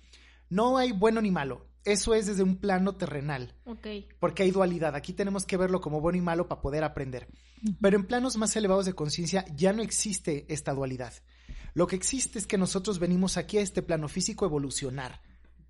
No 0.50 0.78
hay 0.78 0.92
bueno 0.92 1.20
ni 1.20 1.32
malo. 1.32 1.66
Eso 1.84 2.14
es 2.14 2.28
desde 2.28 2.44
un 2.44 2.58
plano 2.58 2.96
terrenal 2.96 3.56
Ok. 3.66 3.88
porque 4.20 4.44
hay 4.44 4.52
dualidad. 4.52 4.96
Aquí 4.96 5.14
tenemos 5.14 5.46
que 5.48 5.58
verlo 5.58 5.82
como 5.82 6.00
bueno 6.00 6.20
y 6.20 6.22
malo 6.22 6.48
para 6.48 6.62
poder 6.62 6.84
aprender. 6.84 7.28
Pero 7.82 7.98
en 7.98 8.06
planos 8.06 8.38
más 8.38 8.56
elevados 8.56 8.86
de 8.86 8.94
conciencia 8.94 9.46
ya 9.56 9.74
no 9.74 9.82
existe 9.82 10.46
esta 10.48 10.76
dualidad. 10.76 11.12
Lo 11.74 11.88
que 11.88 11.96
existe 11.96 12.38
es 12.38 12.46
que 12.46 12.60
nosotros 12.60 13.00
venimos 13.00 13.36
aquí 13.38 13.58
a 13.58 13.62
este 13.62 13.82
plano 13.82 14.08
físico 14.08 14.46
a 14.46 14.48
evolucionar. 14.50 15.24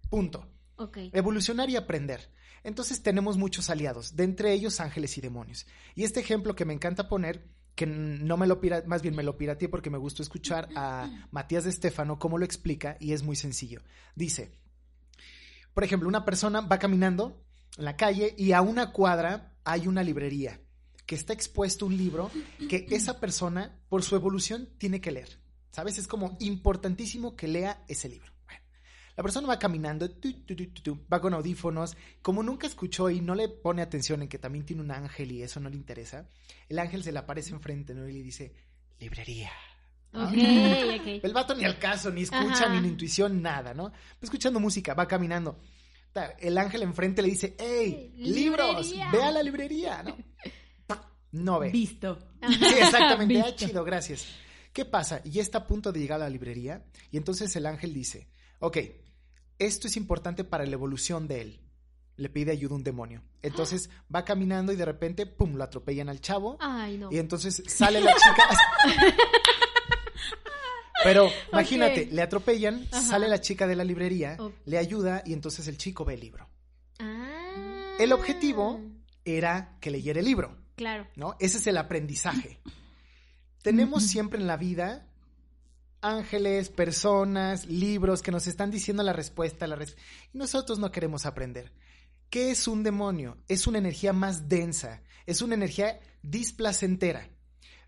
Punto. 0.09 0.45
Ok. 0.75 0.97
Evolucionar 1.13 1.69
y 1.69 1.77
aprender. 1.77 2.29
Entonces 2.64 3.03
tenemos 3.03 3.38
muchos 3.38 3.70
aliados, 3.70 4.16
de 4.16 4.24
entre 4.24 4.53
ellos 4.53 4.80
ángeles 4.80 5.18
y 5.18 5.22
demonios. 5.22 5.66
Y 5.95 6.03
este 6.03 6.22
ejemplo 6.22 6.55
que 6.55 6.66
me 6.66 6.74
encanta 6.74 7.09
poner, 7.09 7.45
que 7.76 7.86
no 7.86 8.38
me 8.38 8.47
lo 8.47 8.61
pira, 8.61 8.84
más 8.86 9.01
bien 9.01 9.16
me 9.16 9.24
lo 9.24 9.38
pirateé 9.38 9.68
porque 9.68 9.89
me 9.89 9.97
gustó 9.97 10.22
escuchar 10.22 10.70
a 10.76 11.28
Matías 11.32 11.66
de 11.66 11.72
Estefano 11.72 12.20
cómo 12.20 12.38
lo 12.38 12.45
explica 12.45 12.97
y 12.99 13.14
es 13.14 13.24
muy 13.24 13.36
sencillo. 13.36 13.82
Dice, 14.16 14.51
por 15.74 15.84
ejemplo, 15.84 16.07
una 16.07 16.24
persona 16.24 16.61
va 16.61 16.80
caminando 16.80 17.43
en 17.78 17.86
la 17.86 17.97
calle 17.97 18.34
y 18.38 18.51
a 18.51 18.61
una 18.61 18.91
cuadra 18.91 19.55
hay 19.64 19.88
una 19.88 20.03
librería 20.03 20.59
que 21.05 21.16
está 21.16 21.34
expuesto 21.34 21.86
un 21.86 21.97
libro 21.97 22.32
que 22.70 22.88
esa 22.91 23.20
persona, 23.20 23.80
por 23.89 24.03
su 24.03 24.16
evolución, 24.16 24.70
tiene 24.78 25.01
que 25.01 25.11
leer. 25.11 25.39
¿Sabes? 25.72 25.97
Es 25.97 26.07
como 26.07 26.38
importantísimo 26.39 27.36
que 27.36 27.47
lea 27.47 27.84
ese 27.88 28.07
libro. 28.07 28.32
La 29.16 29.24
persona 29.24 29.47
va 29.47 29.59
caminando, 29.59 30.09
tu, 30.09 30.34
tu, 30.41 30.55
tu, 30.55 30.68
tu, 30.68 30.82
tu, 30.82 31.07
va 31.11 31.22
con 31.22 31.34
audífonos, 31.34 31.95
como 32.22 32.41
nunca 32.41 32.66
escuchó 32.66 33.09
y 33.09 33.22
no 33.22 33.36
le 33.36 33.47
pone 33.47 33.82
atención 33.82 34.24
en 34.24 34.28
que 34.28 34.39
también 34.39 34.66
tiene 34.66 34.82
un 34.82 34.91
ángel 34.91 35.32
y 35.32 35.43
eso 35.43 35.59
no 35.59 35.70
le 35.70 35.76
interesa, 35.76 36.28
el 36.68 36.80
ángel 36.80 37.03
se 37.03 37.11
le 37.11 37.20
aparece 37.20 37.51
enfrente 37.51 37.93
¿no? 37.93 38.07
y 38.07 38.14
le 38.14 38.24
dice, 38.24 38.53
librería. 38.99 39.51
El 40.14 41.34
vato 41.34 41.55
ni 41.55 41.66
al 41.66 41.80
caso, 41.80 42.11
ni 42.11 42.22
escucha, 42.22 42.66
Ajá. 42.66 42.70
ni 42.70 42.82
la 42.82 42.88
intuición, 42.88 43.41
nada, 43.41 43.74
¿no? 43.74 43.89
Va 43.89 43.93
escuchando 44.22 44.59
música, 44.59 44.93
va 44.93 45.07
caminando. 45.07 45.59
El 46.39 46.57
ángel 46.59 46.84
enfrente 46.84 47.24
le 47.24 47.30
dice, 47.30 47.55
¡Ey, 47.57 48.14
libros! 48.18 48.86
Librería. 48.86 49.09
¡Ve 49.11 49.24
a 49.24 49.32
la 49.32 49.41
librería! 49.41 50.03
No, 50.03 50.16
no 51.32 51.59
ve. 51.59 51.72
Visto. 51.72 52.20
Sí, 52.47 52.59
exactamente. 52.80 53.41
Ah, 53.41 53.45
Visto. 53.45 53.66
chido, 53.66 53.84
gracias. 53.84 54.28
¿Qué 54.72 54.86
pasa? 54.86 55.22
Y 55.24 55.39
está 55.39 55.59
a 55.59 55.68
punto 55.68 55.91
de 55.91 55.99
llegar 55.99 56.22
a 56.22 56.26
la 56.26 56.30
librería 56.30 56.84
y 57.09 57.18
entonces 57.18 57.55
el 57.55 57.66
ángel 57.66 57.93
dice, 57.93 58.28
ok, 58.59 58.78
esto 59.59 59.87
es 59.87 59.97
importante 59.97 60.43
para 60.43 60.65
la 60.65 60.71
evolución 60.73 61.27
de 61.27 61.41
él. 61.41 61.59
Le 62.15 62.29
pide 62.29 62.51
ayuda 62.51 62.73
a 62.73 62.77
un 62.77 62.83
demonio. 62.83 63.23
Entonces 63.41 63.89
va 64.13 64.23
caminando 64.23 64.71
y 64.71 64.75
de 64.75 64.85
repente, 64.85 65.25
pum, 65.25 65.55
lo 65.55 65.63
atropellan 65.63 66.09
al 66.09 66.21
chavo 66.21 66.57
Ay, 66.59 66.97
no. 66.97 67.11
y 67.11 67.17
entonces 67.17 67.63
sale 67.67 68.01
la 68.01 68.13
chica. 68.13 68.49
Pero 71.03 71.29
imagínate, 71.51 72.07
le 72.11 72.21
atropellan, 72.21 72.87
Ajá. 72.91 73.01
sale 73.01 73.27
la 73.27 73.41
chica 73.41 73.67
de 73.67 73.75
la 73.75 73.83
librería, 73.83 74.37
le 74.65 74.77
ayuda 74.77 75.21
y 75.25 75.33
entonces 75.33 75.67
el 75.67 75.77
chico 75.77 76.05
ve 76.05 76.13
el 76.13 76.21
libro. 76.21 76.47
Ah. 76.99 77.95
El 77.99 78.13
objetivo 78.13 78.79
era 79.25 79.77
que 79.81 79.91
leyera 79.91 80.19
el 80.19 80.25
libro. 80.25 80.57
Claro. 80.75 81.07
¿no? 81.15 81.35
Ese 81.39 81.57
es 81.57 81.67
el 81.67 81.77
aprendizaje. 81.77 82.61
Tenemos 83.61 84.03
siempre 84.03 84.39
en 84.39 84.47
la 84.47 84.57
vida 84.57 85.07
ángeles, 86.03 86.69
personas, 86.69 87.65
libros 87.65 88.21
que 88.21 88.31
nos 88.31 88.47
están 88.47 88.69
diciendo 88.71 89.03
la 89.03 89.13
respuesta, 89.13 89.67
la 89.67 89.75
res- 89.75 89.97
y 90.33 90.37
nosotros 90.37 90.79
no 90.79 90.91
queremos 90.91 91.25
aprender. 91.25 91.71
¿Qué 92.29 92.51
es 92.51 92.67
un 92.67 92.83
demonio? 92.83 93.37
Es 93.47 93.67
una 93.67 93.77
energía 93.77 94.13
más 94.13 94.49
densa, 94.49 95.01
es 95.25 95.41
una 95.41 95.55
energía 95.55 95.99
displacentera. 96.21 97.29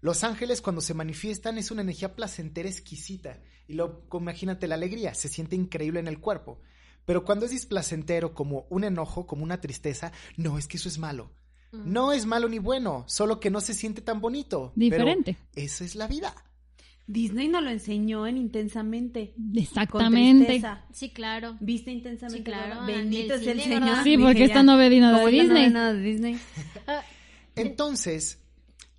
Los 0.02 0.24
ángeles 0.24 0.62
cuando 0.62 0.82
se 0.82 0.94
manifiestan 0.94 1.58
es 1.58 1.72
una 1.72 1.82
energía 1.82 2.16
placentera 2.16 2.70
exquisita 2.70 3.40
y 3.68 3.74
lo 3.74 4.04
imagínate 4.14 4.68
la 4.68 4.76
alegría, 4.76 5.16
se 5.16 5.30
siente 5.30 5.56
increíble 5.56 6.00
en 6.00 6.08
el 6.08 6.20
cuerpo. 6.20 6.60
Pero 7.06 7.24
cuando 7.26 7.46
es 7.46 7.52
displacentero 7.52 8.34
como 8.34 8.66
un 8.70 8.84
enojo, 8.84 9.28
como 9.28 9.44
una 9.44 9.62
tristeza, 9.62 10.12
no, 10.38 10.58
es 10.58 10.68
que 10.68 10.78
eso 10.78 10.90
es 10.90 10.98
malo. 10.98 11.32
No 11.72 12.14
es 12.14 12.26
malo 12.26 12.48
ni 12.48 12.58
bueno, 12.60 13.04
solo 13.08 13.40
que 13.40 13.50
no 13.50 13.60
se 13.62 13.74
siente 13.74 14.02
tan 14.02 14.22
bonito. 14.22 14.72
Pero 14.76 14.86
Diferente. 14.96 15.38
esa 15.56 15.84
es 15.84 15.96
la 15.96 16.08
vida. 16.08 16.34
Disney 17.08 17.48
nos 17.48 17.64
lo 17.64 17.70
enseñó 17.70 18.26
en 18.26 18.38
Intensamente. 18.38 19.34
Exactamente. 19.56 20.62
Sí, 20.92 21.12
claro. 21.12 21.56
¿Viste 21.60 21.92
Intensamente? 21.92 22.40
Sí, 22.40 22.44
claro, 22.44 22.76
Gorda? 22.82 22.88
Bendito 22.88 23.36
en 23.36 23.42
es 23.42 23.48
el 23.48 23.62
cine, 23.62 23.76
Señor. 23.80 24.04
Sí, 24.04 24.18
porque 24.18 24.44
esta 24.46 24.64
no 24.64 24.78
ve 24.78 25.00
nada 25.00 25.20
de 25.20 25.20
ya 25.20 25.22
no 25.22 25.26
ve 25.26 25.32
Disney. 25.32 25.70
nada 25.70 25.94
de 25.94 26.02
Disney. 26.02 26.40
Entonces, 27.56 28.40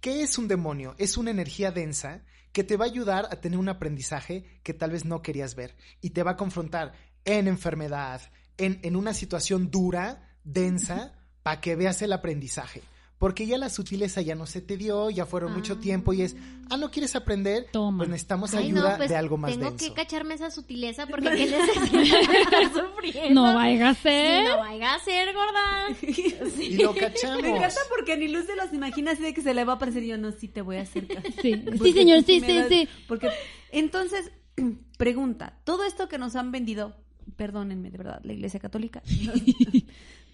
¿qué 0.01 0.23
es 0.23 0.39
un 0.39 0.49
demonio? 0.49 0.95
Es 0.99 1.17
una 1.17 1.31
energía 1.31 1.73
densa 1.73 2.23
que 2.53 2.65
te 2.65 2.77
va 2.77 2.87
a 2.87 2.89
ayudar 2.89 3.27
a 3.31 3.41
tener 3.41 3.59
un 3.59 3.69
aprendizaje 3.69 4.61
que 4.63 4.73
tal 4.73 4.93
vez 4.93 5.05
no 5.05 5.21
querías 5.21 5.57
ver 5.57 5.75
y 6.01 6.11
te 6.11 6.23
va 6.23 6.33
a 6.33 6.37
confrontar 6.37 6.95
en 7.25 7.49
enfermedad, 7.49 8.23
en, 8.57 8.79
en 8.83 8.97
una 8.97 9.13
situación 9.13 9.71
dura, 9.71 10.37
densa, 10.45 11.13
para 11.43 11.61
que 11.61 11.77
veas 11.77 12.01
el 12.03 12.13
aprendizaje. 12.13 12.83
Porque 13.19 13.47
ya 13.47 13.57
la 13.57 13.71
sutileza 13.71 14.21
ya 14.21 14.35
no 14.35 14.45
se 14.45 14.61
te 14.61 14.77
dio, 14.77 15.09
ya 15.09 15.25
fueron 15.25 15.55
mucho 15.55 15.79
tiempo 15.79 16.13
y 16.13 16.21
es, 16.21 16.37
ah, 16.69 16.77
¿no 16.77 16.91
quieres 16.91 17.17
aprender? 17.17 17.67
Toma. 17.73 17.99
Pues 17.99 18.11
necesitamos 18.11 18.53
Ay, 18.53 18.67
ayuda 18.67 18.91
no, 18.91 18.97
pues, 18.99 19.09
de 19.09 19.17
algo 19.17 19.39
más 19.39 19.53
tengo 19.53 19.71
denso. 19.71 19.87
que 19.87 19.95
cacharme 19.95 20.35
esa 20.35 20.51
sutileza 20.51 21.07
porque 21.07 21.31
qué 21.35 21.47
necesidad 21.47 22.29
de 22.29 22.41
estar 22.43 22.73
sufriendo. 22.75 23.35
No 23.43 23.55
vaya 23.55 23.89
a 23.89 23.95
Sí, 23.95 24.01
ser. 24.03 24.45
no 24.45 24.59
vaya 24.59 24.95
a 24.95 24.99
ser, 25.01 25.29
gorda. 25.33 25.89
Y 26.63 26.77
lo 26.77 26.95
cachamos. 26.95 27.41
Me 27.43 27.57
encanta 27.57 27.81
porque 27.89 28.19
ni 28.19 28.29
Luz 28.29 28.45
se 28.45 28.55
los 28.55 28.71
imagina 28.75 29.13
así 29.13 29.23
de 29.23 29.33
que 29.33 29.41
se 29.41 29.55
le 29.55 29.65
va 29.65 29.73
a 29.73 29.77
aparecer 29.77 30.03
y 30.03 30.09
yo 30.09 30.19
no, 30.19 30.31
sí 30.33 30.49
te 30.49 30.61
voy 30.61 30.77
a 30.77 30.83
hacer 30.83 31.07
caso. 31.07 31.27
Sí, 31.41 31.55
sí, 31.83 31.93
señor, 31.95 32.23
sí, 32.23 32.41
sí, 32.41 32.55
das- 32.55 32.69
sí. 32.69 32.87
Porque, 33.09 33.31
entonces, 33.73 34.31
pregunta, 34.99 35.59
todo 35.65 35.85
esto 35.85 36.07
que 36.09 36.19
nos 36.19 36.37
han 36.37 36.53
vendido, 36.53 36.95
perdónenme, 37.37 37.91
de 37.91 37.97
verdad, 37.97 38.21
la 38.25 38.35
Iglesia 38.35 38.61
Católica, 38.61 39.03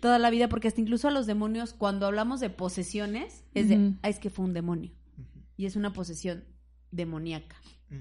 toda 0.03 0.19
la 0.19 0.29
vida, 0.31 0.49
porque 0.51 0.69
hasta 0.69 0.81
incluso 0.83 1.09
a 1.09 1.11
los 1.13 1.27
demonios, 1.27 1.73
cuando 1.73 2.07
hablamos 2.07 2.41
de 2.41 2.51
posesiones, 2.51 3.45
es 3.55 3.69
de, 3.71 3.95
ah, 4.03 4.09
es 4.11 4.19
que 4.19 4.29
fue 4.29 4.45
un 4.45 4.53
demonio. 4.53 4.91
Y 5.57 5.65
es 5.67 5.77
una 5.77 5.93
posesión 5.95 6.45
demoníaca. 6.91 7.57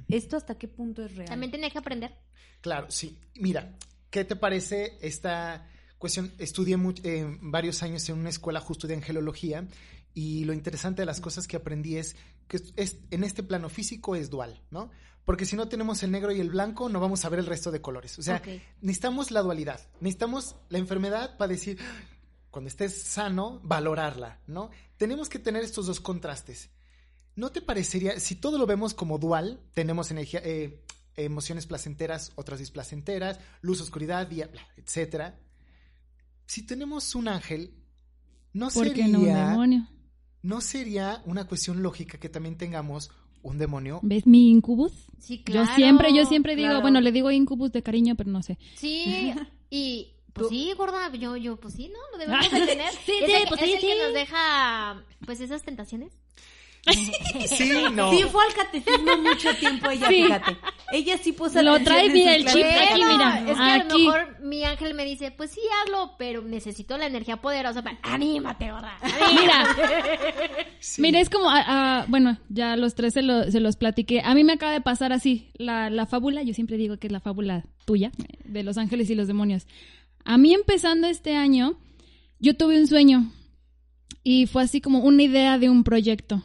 ¿Esto 0.07 0.35
hasta 0.35 0.57
qué 0.57 0.67
punto 0.67 1.03
es 1.05 1.15
real? 1.15 1.29
También 1.29 1.51
tenía 1.51 1.69
que 1.69 1.77
aprender. 1.77 2.11
Claro, 2.61 2.87
sí. 2.89 3.17
Mira, 3.35 3.77
¿qué 4.09 4.25
te 4.25 4.35
parece 4.35 4.97
esta 5.01 5.67
cuestión? 5.97 6.31
Estudié 6.39 6.75
eh, 7.03 7.37
varios 7.41 7.83
años 7.83 8.07
en 8.09 8.17
una 8.17 8.29
escuela 8.29 8.59
justo 8.61 8.87
de 8.87 8.95
angelología 8.95 9.67
y 10.13 10.43
lo 10.45 10.53
interesante 10.53 11.01
de 11.03 11.05
las 11.05 11.21
cosas 11.21 11.45
que 11.47 11.57
aprendí 11.57 11.97
es 11.97 12.15
que 12.47 12.57
es- 12.57 12.73
es- 12.77 12.97
en 13.11 13.23
este 13.23 13.43
plano 13.43 13.69
físico 13.69 14.15
es 14.15 14.29
dual, 14.29 14.61
¿no? 14.71 14.89
Porque 15.31 15.45
si 15.45 15.55
no 15.55 15.69
tenemos 15.69 16.03
el 16.03 16.11
negro 16.11 16.33
y 16.33 16.41
el 16.41 16.49
blanco, 16.49 16.89
no 16.89 16.99
vamos 16.99 17.23
a 17.23 17.29
ver 17.29 17.39
el 17.39 17.45
resto 17.45 17.71
de 17.71 17.79
colores. 17.79 18.19
O 18.19 18.21
sea, 18.21 18.41
necesitamos 18.81 19.31
la 19.31 19.41
dualidad. 19.41 19.79
Necesitamos 20.01 20.57
la 20.67 20.77
enfermedad 20.77 21.37
para 21.37 21.53
decir, 21.53 21.79
cuando 22.49 22.67
estés 22.67 23.03
sano, 23.03 23.61
valorarla, 23.63 24.41
¿no? 24.45 24.71
Tenemos 24.97 25.29
que 25.29 25.39
tener 25.39 25.63
estos 25.63 25.87
dos 25.87 26.01
contrastes. 26.01 26.69
¿No 27.37 27.49
te 27.49 27.61
parecería, 27.61 28.19
si 28.19 28.35
todo 28.35 28.57
lo 28.57 28.65
vemos 28.65 28.93
como 28.93 29.19
dual, 29.19 29.61
tenemos 29.73 30.11
energía, 30.11 30.41
eh, 30.43 30.83
emociones 31.15 31.65
placenteras, 31.65 32.33
otras 32.35 32.59
displacenteras, 32.59 33.39
luz, 33.61 33.79
oscuridad, 33.79 34.27
día, 34.27 34.47
bla, 34.47 34.67
etcétera? 34.75 35.39
Si 36.45 36.65
tenemos 36.65 37.15
un 37.15 37.29
ángel, 37.29 37.73
¿no 38.51 38.67
¿Por 38.69 38.85
sería, 38.85 39.05
qué 39.05 39.09
no 39.09 39.19
un 39.19 39.25
demonio? 39.27 39.87
¿no 40.41 40.59
sería 40.59 41.21
una 41.25 41.47
cuestión 41.47 41.81
lógica 41.81 42.17
que 42.17 42.27
también 42.27 42.57
tengamos 42.57 43.11
un 43.43 43.57
demonio? 43.57 43.99
¿Ves 44.03 44.25
mi 44.27 44.49
incubus? 44.51 44.93
Sí, 45.19 45.43
claro. 45.43 45.67
Yo 45.67 45.75
siempre, 45.75 46.13
yo 46.13 46.25
siempre 46.25 46.55
digo, 46.55 46.69
claro. 46.69 46.81
bueno, 46.81 47.01
le 47.01 47.11
digo 47.11 47.31
incubus 47.31 47.71
de 47.71 47.83
cariño, 47.83 48.15
pero 48.15 48.31
no 48.31 48.41
sé. 48.41 48.57
Sí, 48.75 49.33
y 49.69 50.13
pues 50.33 50.47
Tú- 50.47 50.53
sí, 50.53 50.71
gorda, 50.77 51.11
yo, 51.13 51.35
yo, 51.37 51.57
pues 51.57 51.73
sí, 51.75 51.89
¿no? 51.89 51.99
Lo 52.11 52.17
debemos 52.17 52.51
de 52.51 52.65
tener. 52.65 52.91
Sí, 53.05 53.13
es 53.21 53.25
sí, 53.25 53.31
el, 53.33 53.47
pues 53.47 53.61
es 53.61 53.67
sí, 53.67 53.73
el 53.75 53.81
que 53.81 54.03
nos 54.03 54.13
deja, 54.13 55.03
pues, 55.25 55.41
esas 55.41 55.63
tentaciones. 55.63 56.13
Sí, 57.47 57.71
no. 57.93 58.11
Sí, 58.11 58.23
fue 58.31 58.43
al 58.45 58.53
catecismo 58.53 59.17
mucho 59.17 59.53
tiempo 59.55 59.89
ella, 59.91 60.07
Sí. 60.07 60.23
fíjate. 60.23 60.57
Ella 60.93 61.17
sí 61.19 61.31
puso 61.31 61.61
Lo 61.61 61.79
trae 61.81 62.09
sus 62.09 62.19
el 62.19 62.41
clases. 62.43 62.53
chip 62.61 62.65
aquí, 62.65 63.01
Bueno, 63.01 63.17
mira, 63.17 63.39
es 63.51 63.57
que 63.57 63.63
a 63.63 63.83
lo 63.83 63.97
mejor 63.97 64.39
mi 64.41 64.63
ángel 64.63 64.93
me 64.93 65.05
dice, 65.05 65.31
pues 65.31 65.51
sí, 65.51 65.61
hazlo, 65.83 66.15
pero 66.17 66.41
necesito 66.41 66.97
la 66.97 67.05
energía 67.05 67.37
poderosa 67.37 67.81
para... 67.83 67.97
Anímate, 68.01 68.71
gorda. 68.71 68.97
Mira, 69.39 69.65
Sí. 70.79 71.01
mira, 71.01 71.19
es 71.19 71.29
como, 71.29 71.49
ah, 71.49 71.63
ah, 71.67 72.05
bueno, 72.09 72.37
ya 72.49 72.75
los 72.75 72.95
tres 72.95 73.13
se, 73.13 73.21
lo- 73.21 73.49
se 73.51 73.59
los 73.59 73.75
platiqué. 73.77 74.21
A 74.23 74.33
mí 74.33 74.43
me 74.43 74.53
acaba 74.53 74.71
de 74.73 74.81
pasar 74.81 75.13
así, 75.13 75.49
la, 75.53 75.89
la 75.89 76.05
fábula, 76.07 76.41
yo 76.43 76.53
siempre 76.53 76.77
digo 76.77 76.97
que 76.97 77.07
es 77.07 77.13
la 77.13 77.19
fábula 77.21 77.63
tuya, 77.85 78.11
de 78.43 78.63
los 78.63 78.77
ángeles 78.77 79.09
y 79.09 79.15
los 79.15 79.27
demonios. 79.27 79.67
A 80.25 80.37
mí 80.37 80.53
empezando 80.53 81.07
este 81.07 81.35
año, 81.35 81.77
yo 82.39 82.57
tuve 82.57 82.79
un 82.79 82.87
sueño 82.87 83.31
y 84.23 84.45
fue 84.47 84.63
así 84.63 84.81
como 84.81 84.99
una 84.99 85.23
idea 85.23 85.57
de 85.57 85.69
un 85.69 85.83
proyecto. 85.83 86.43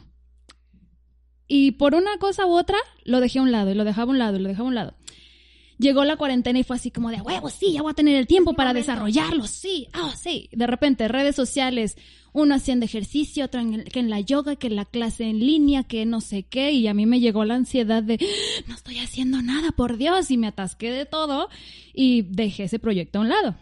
Y 1.47 1.71
por 1.71 1.95
una 1.95 2.17
cosa 2.17 2.45
u 2.45 2.51
otra, 2.51 2.77
lo 3.05 3.19
dejé 3.19 3.39
a 3.39 3.41
un 3.41 3.51
lado, 3.51 3.71
y 3.71 3.75
lo 3.75 3.83
dejaba 3.85 4.09
a 4.09 4.13
un 4.13 4.19
lado, 4.19 4.37
y 4.37 4.41
lo 4.41 4.49
dejaba 4.49 4.65
a 4.67 4.69
un 4.69 4.75
lado. 4.75 4.93
Llegó 5.79 6.03
la 6.05 6.17
cuarentena 6.17 6.57
y 6.57 6.63
fue 6.63 6.75
así 6.75 6.89
como 6.89 7.11
de, 7.11 7.21
huevo, 7.21 7.49
sí, 7.49 7.73
ya 7.73 7.83
voy 7.83 7.91
a 7.91 7.93
tener 7.93 8.15
el 8.15 8.25
tiempo 8.25 8.53
para 8.53 8.71
momento. 8.71 8.87
desarrollarlo, 8.91 9.45
sí, 9.45 9.87
ah, 9.93 10.13
sí. 10.19 10.49
De 10.51 10.65
repente, 10.65 11.07
redes 11.07 11.35
sociales, 11.35 11.97
uno 12.33 12.55
haciendo 12.55 12.85
ejercicio, 12.85 13.45
otro 13.45 13.61
en, 13.61 13.83
que 13.83 13.99
en 13.99 14.09
la 14.09 14.19
yoga, 14.19 14.55
que 14.55 14.67
en 14.67 14.75
la 14.75 14.85
clase 14.85 15.25
en 15.25 15.39
línea, 15.39 15.83
que 15.83 16.05
no 16.07 16.19
sé 16.19 16.43
qué, 16.43 16.71
y 16.71 16.87
a 16.87 16.95
mí 16.95 17.05
me 17.05 17.19
llegó 17.19 17.45
la 17.45 17.53
ansiedad 17.55 18.01
de, 18.01 18.15
"Ah, 18.19 18.63
no 18.67 18.73
estoy 18.75 18.97
haciendo 18.97 19.41
nada, 19.43 19.71
por 19.71 19.97
Dios, 19.97 20.31
y 20.31 20.37
me 20.37 20.47
atasqué 20.47 20.91
de 20.91 21.05
todo 21.05 21.47
y 21.93 22.23
dejé 22.23 22.63
ese 22.63 22.79
proyecto 22.79 23.19
a 23.19 23.21
un 23.21 23.29
lado. 23.29 23.55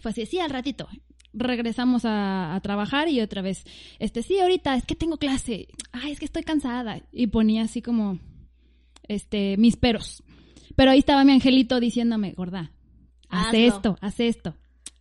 Fue 0.00 0.12
así, 0.12 0.24
sí, 0.26 0.38
al 0.38 0.50
ratito. 0.50 0.88
Regresamos 1.34 2.04
a, 2.04 2.54
a 2.54 2.60
trabajar 2.60 3.08
y 3.08 3.20
otra 3.20 3.42
vez, 3.42 3.64
este, 3.98 4.22
sí, 4.22 4.38
ahorita, 4.38 4.76
es 4.76 4.84
que 4.84 4.94
tengo 4.94 5.16
clase, 5.16 5.68
ay, 5.92 6.12
es 6.12 6.18
que 6.18 6.26
estoy 6.26 6.42
cansada. 6.42 7.02
Y 7.10 7.28
ponía 7.28 7.62
así 7.62 7.82
como, 7.82 8.18
este, 9.08 9.56
mis 9.56 9.76
peros. 9.76 10.22
Pero 10.76 10.90
ahí 10.90 10.98
estaba 10.98 11.24
mi 11.24 11.32
angelito 11.32 11.80
diciéndome, 11.80 12.32
gorda, 12.32 12.72
haz 13.28 13.54
esto, 13.54 13.98
haz 14.00 14.20
esto. 14.20 14.54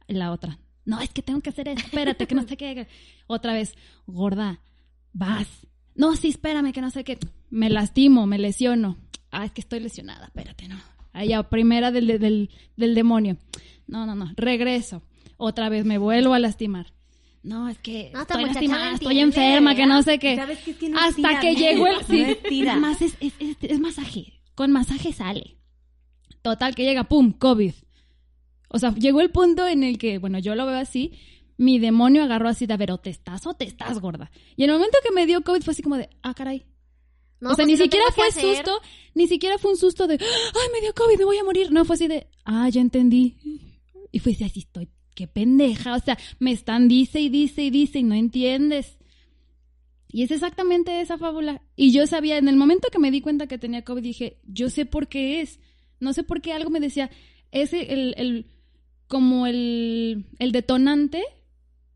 La 0.08 0.32
otra, 0.32 0.60
no, 0.86 1.00
es 1.00 1.10
que 1.10 1.22
tengo 1.22 1.42
que 1.42 1.52
hacer 1.52 1.68
esto, 1.70 1.86
espérate, 1.86 2.28
que 2.28 2.36
no 2.36 2.44
sé 2.44 2.58
qué. 2.58 2.88
Otra 3.28 3.54
vez, 3.54 3.76
gorda, 4.08 4.60
vas. 5.14 5.48
No, 5.96 6.16
sí, 6.16 6.30
espérame, 6.30 6.74
que 6.74 6.82
no 6.82 6.90
sé 6.90 7.04
qué. 7.04 7.18
Me 7.50 7.70
lastimo, 7.70 8.26
me 8.28 8.38
lesiono. 8.38 8.98
Ah, 9.32 9.46
es 9.46 9.52
que 9.52 9.62
estoy 9.62 9.80
lesionada, 9.80 10.26
espérate, 10.26 10.68
no. 10.68 10.78
Allá, 11.14 11.44
primera 11.44 11.92
del, 11.92 12.08
del, 12.08 12.50
del 12.76 12.96
demonio. 12.96 13.38
No, 13.88 14.06
no, 14.06 14.16
no, 14.16 14.32
regreso. 14.36 15.02
Otra 15.44 15.70
vez 15.70 15.86
me 15.86 15.98
vuelvo 15.98 16.36
a 16.36 16.40
lastimar. 16.40 16.94
No, 17.42 17.68
es 17.68 17.80
que 17.80 18.12
No, 18.14 18.22
estoy 18.22 18.46
lastimada, 18.46 18.90
no 18.90 18.96
estoy 18.96 19.20
enferma, 19.20 19.74
que 19.74 19.88
no 19.88 20.04
sé 20.04 20.20
qué. 20.20 20.36
¿Sabes 20.36 20.60
qué? 20.60 20.72
Es 20.72 20.78
que 20.78 20.90
no 20.90 21.00
Hasta 21.00 21.40
que 21.40 21.56
llegó 21.56 21.88
el... 21.88 22.06
Sí, 22.06 22.22
es, 23.20 23.34
es, 23.40 23.58
es- 23.60 23.80
masaje. 23.80 24.34
Con 24.54 24.72
masaje 24.72 25.12
sale. 25.14 25.58
Total, 26.44 26.76
que 26.76 26.84
llega, 26.84 27.06
pum, 27.06 27.34
COVID. 27.34 27.74
O 28.70 28.78
sea, 28.78 28.94
llegó 28.94 29.20
el 29.22 29.32
punto 29.32 29.68
en 29.68 29.84
el 29.84 29.98
que, 29.98 30.20
bueno, 30.20 30.38
yo 30.38 30.54
lo 30.54 30.68
veo 30.68 30.78
así, 30.78 31.14
mi 31.58 31.80
demonio 31.80 32.24
agarró 32.24 32.48
así 32.48 32.68
de, 32.68 32.76
a 32.76 32.78
ver, 32.78 32.92
o 32.92 33.00
te 33.00 33.10
estás 33.10 33.48
o 33.48 33.56
te 33.56 33.66
estás, 33.66 34.00
gorda. 34.00 34.30
Y 34.56 34.64
en 34.64 34.70
el 34.70 34.76
momento 34.76 35.00
que 35.04 35.12
me 35.12 35.26
dio 35.26 35.42
COVID 35.42 35.64
fue 35.64 35.72
así 35.72 35.82
como 35.82 35.98
de, 35.98 36.10
ah, 36.22 36.36
caray. 36.36 36.68
No, 37.40 37.50
o 37.50 37.56
sea, 37.56 37.66
pues 37.66 37.80
ni 37.80 37.84
siquiera 37.84 38.06
que 38.10 38.14
fue 38.14 38.28
hacer. 38.28 38.58
susto, 38.58 38.80
ni 39.16 39.28
siquiera 39.28 39.58
fue 39.58 39.72
un 39.72 39.78
susto 39.78 40.06
de, 40.06 40.20
ay, 40.22 40.70
me 40.72 40.82
dio 40.82 40.94
COVID, 40.94 41.18
me 41.18 41.26
voy 41.26 41.38
a 41.38 41.44
morir. 41.44 41.72
No, 41.72 41.84
fue 41.84 41.96
así 41.96 42.08
de, 42.08 42.28
ah, 42.46 42.70
ya 42.70 42.80
entendí. 42.80 43.38
Y 44.12 44.20
fue 44.20 44.34
así, 44.34 44.44
así 44.44 44.60
estoy, 44.60 44.88
qué 45.16 45.28
pendeja. 45.28 45.96
O 45.96 46.00
sea, 46.00 46.18
me 46.40 46.52
están 46.52 46.88
dice 46.88 47.20
y 47.20 47.30
dice 47.30 47.64
y 47.64 47.70
dice 47.70 48.00
y 48.00 48.04
no 48.04 48.16
entiendes. 48.16 48.98
Y 50.10 50.24
es 50.24 50.32
exactamente 50.32 51.00
esa 51.00 51.18
fábula. 51.18 51.62
Y 51.76 51.92
yo 51.92 52.06
sabía, 52.06 52.38
en 52.38 52.48
el 52.48 52.58
momento 52.58 52.90
que 52.92 53.00
me 53.00 53.12
di 53.12 53.22
cuenta 53.22 53.48
que 53.48 53.58
tenía 53.58 53.84
COVID, 53.84 54.04
dije, 54.04 54.40
yo 54.46 54.70
sé 54.70 54.86
por 54.86 55.08
qué 55.08 55.42
es. 55.42 55.60
No 56.00 56.14
sé 56.14 56.24
por 56.24 56.42
qué 56.42 56.54
algo 56.54 56.70
me 56.70 56.80
decía, 56.80 57.10
es 57.52 57.74
el, 57.74 58.14
el 58.18 58.48
como 59.08 59.46
el, 59.48 60.26
el 60.40 60.52
detonante 60.52 61.24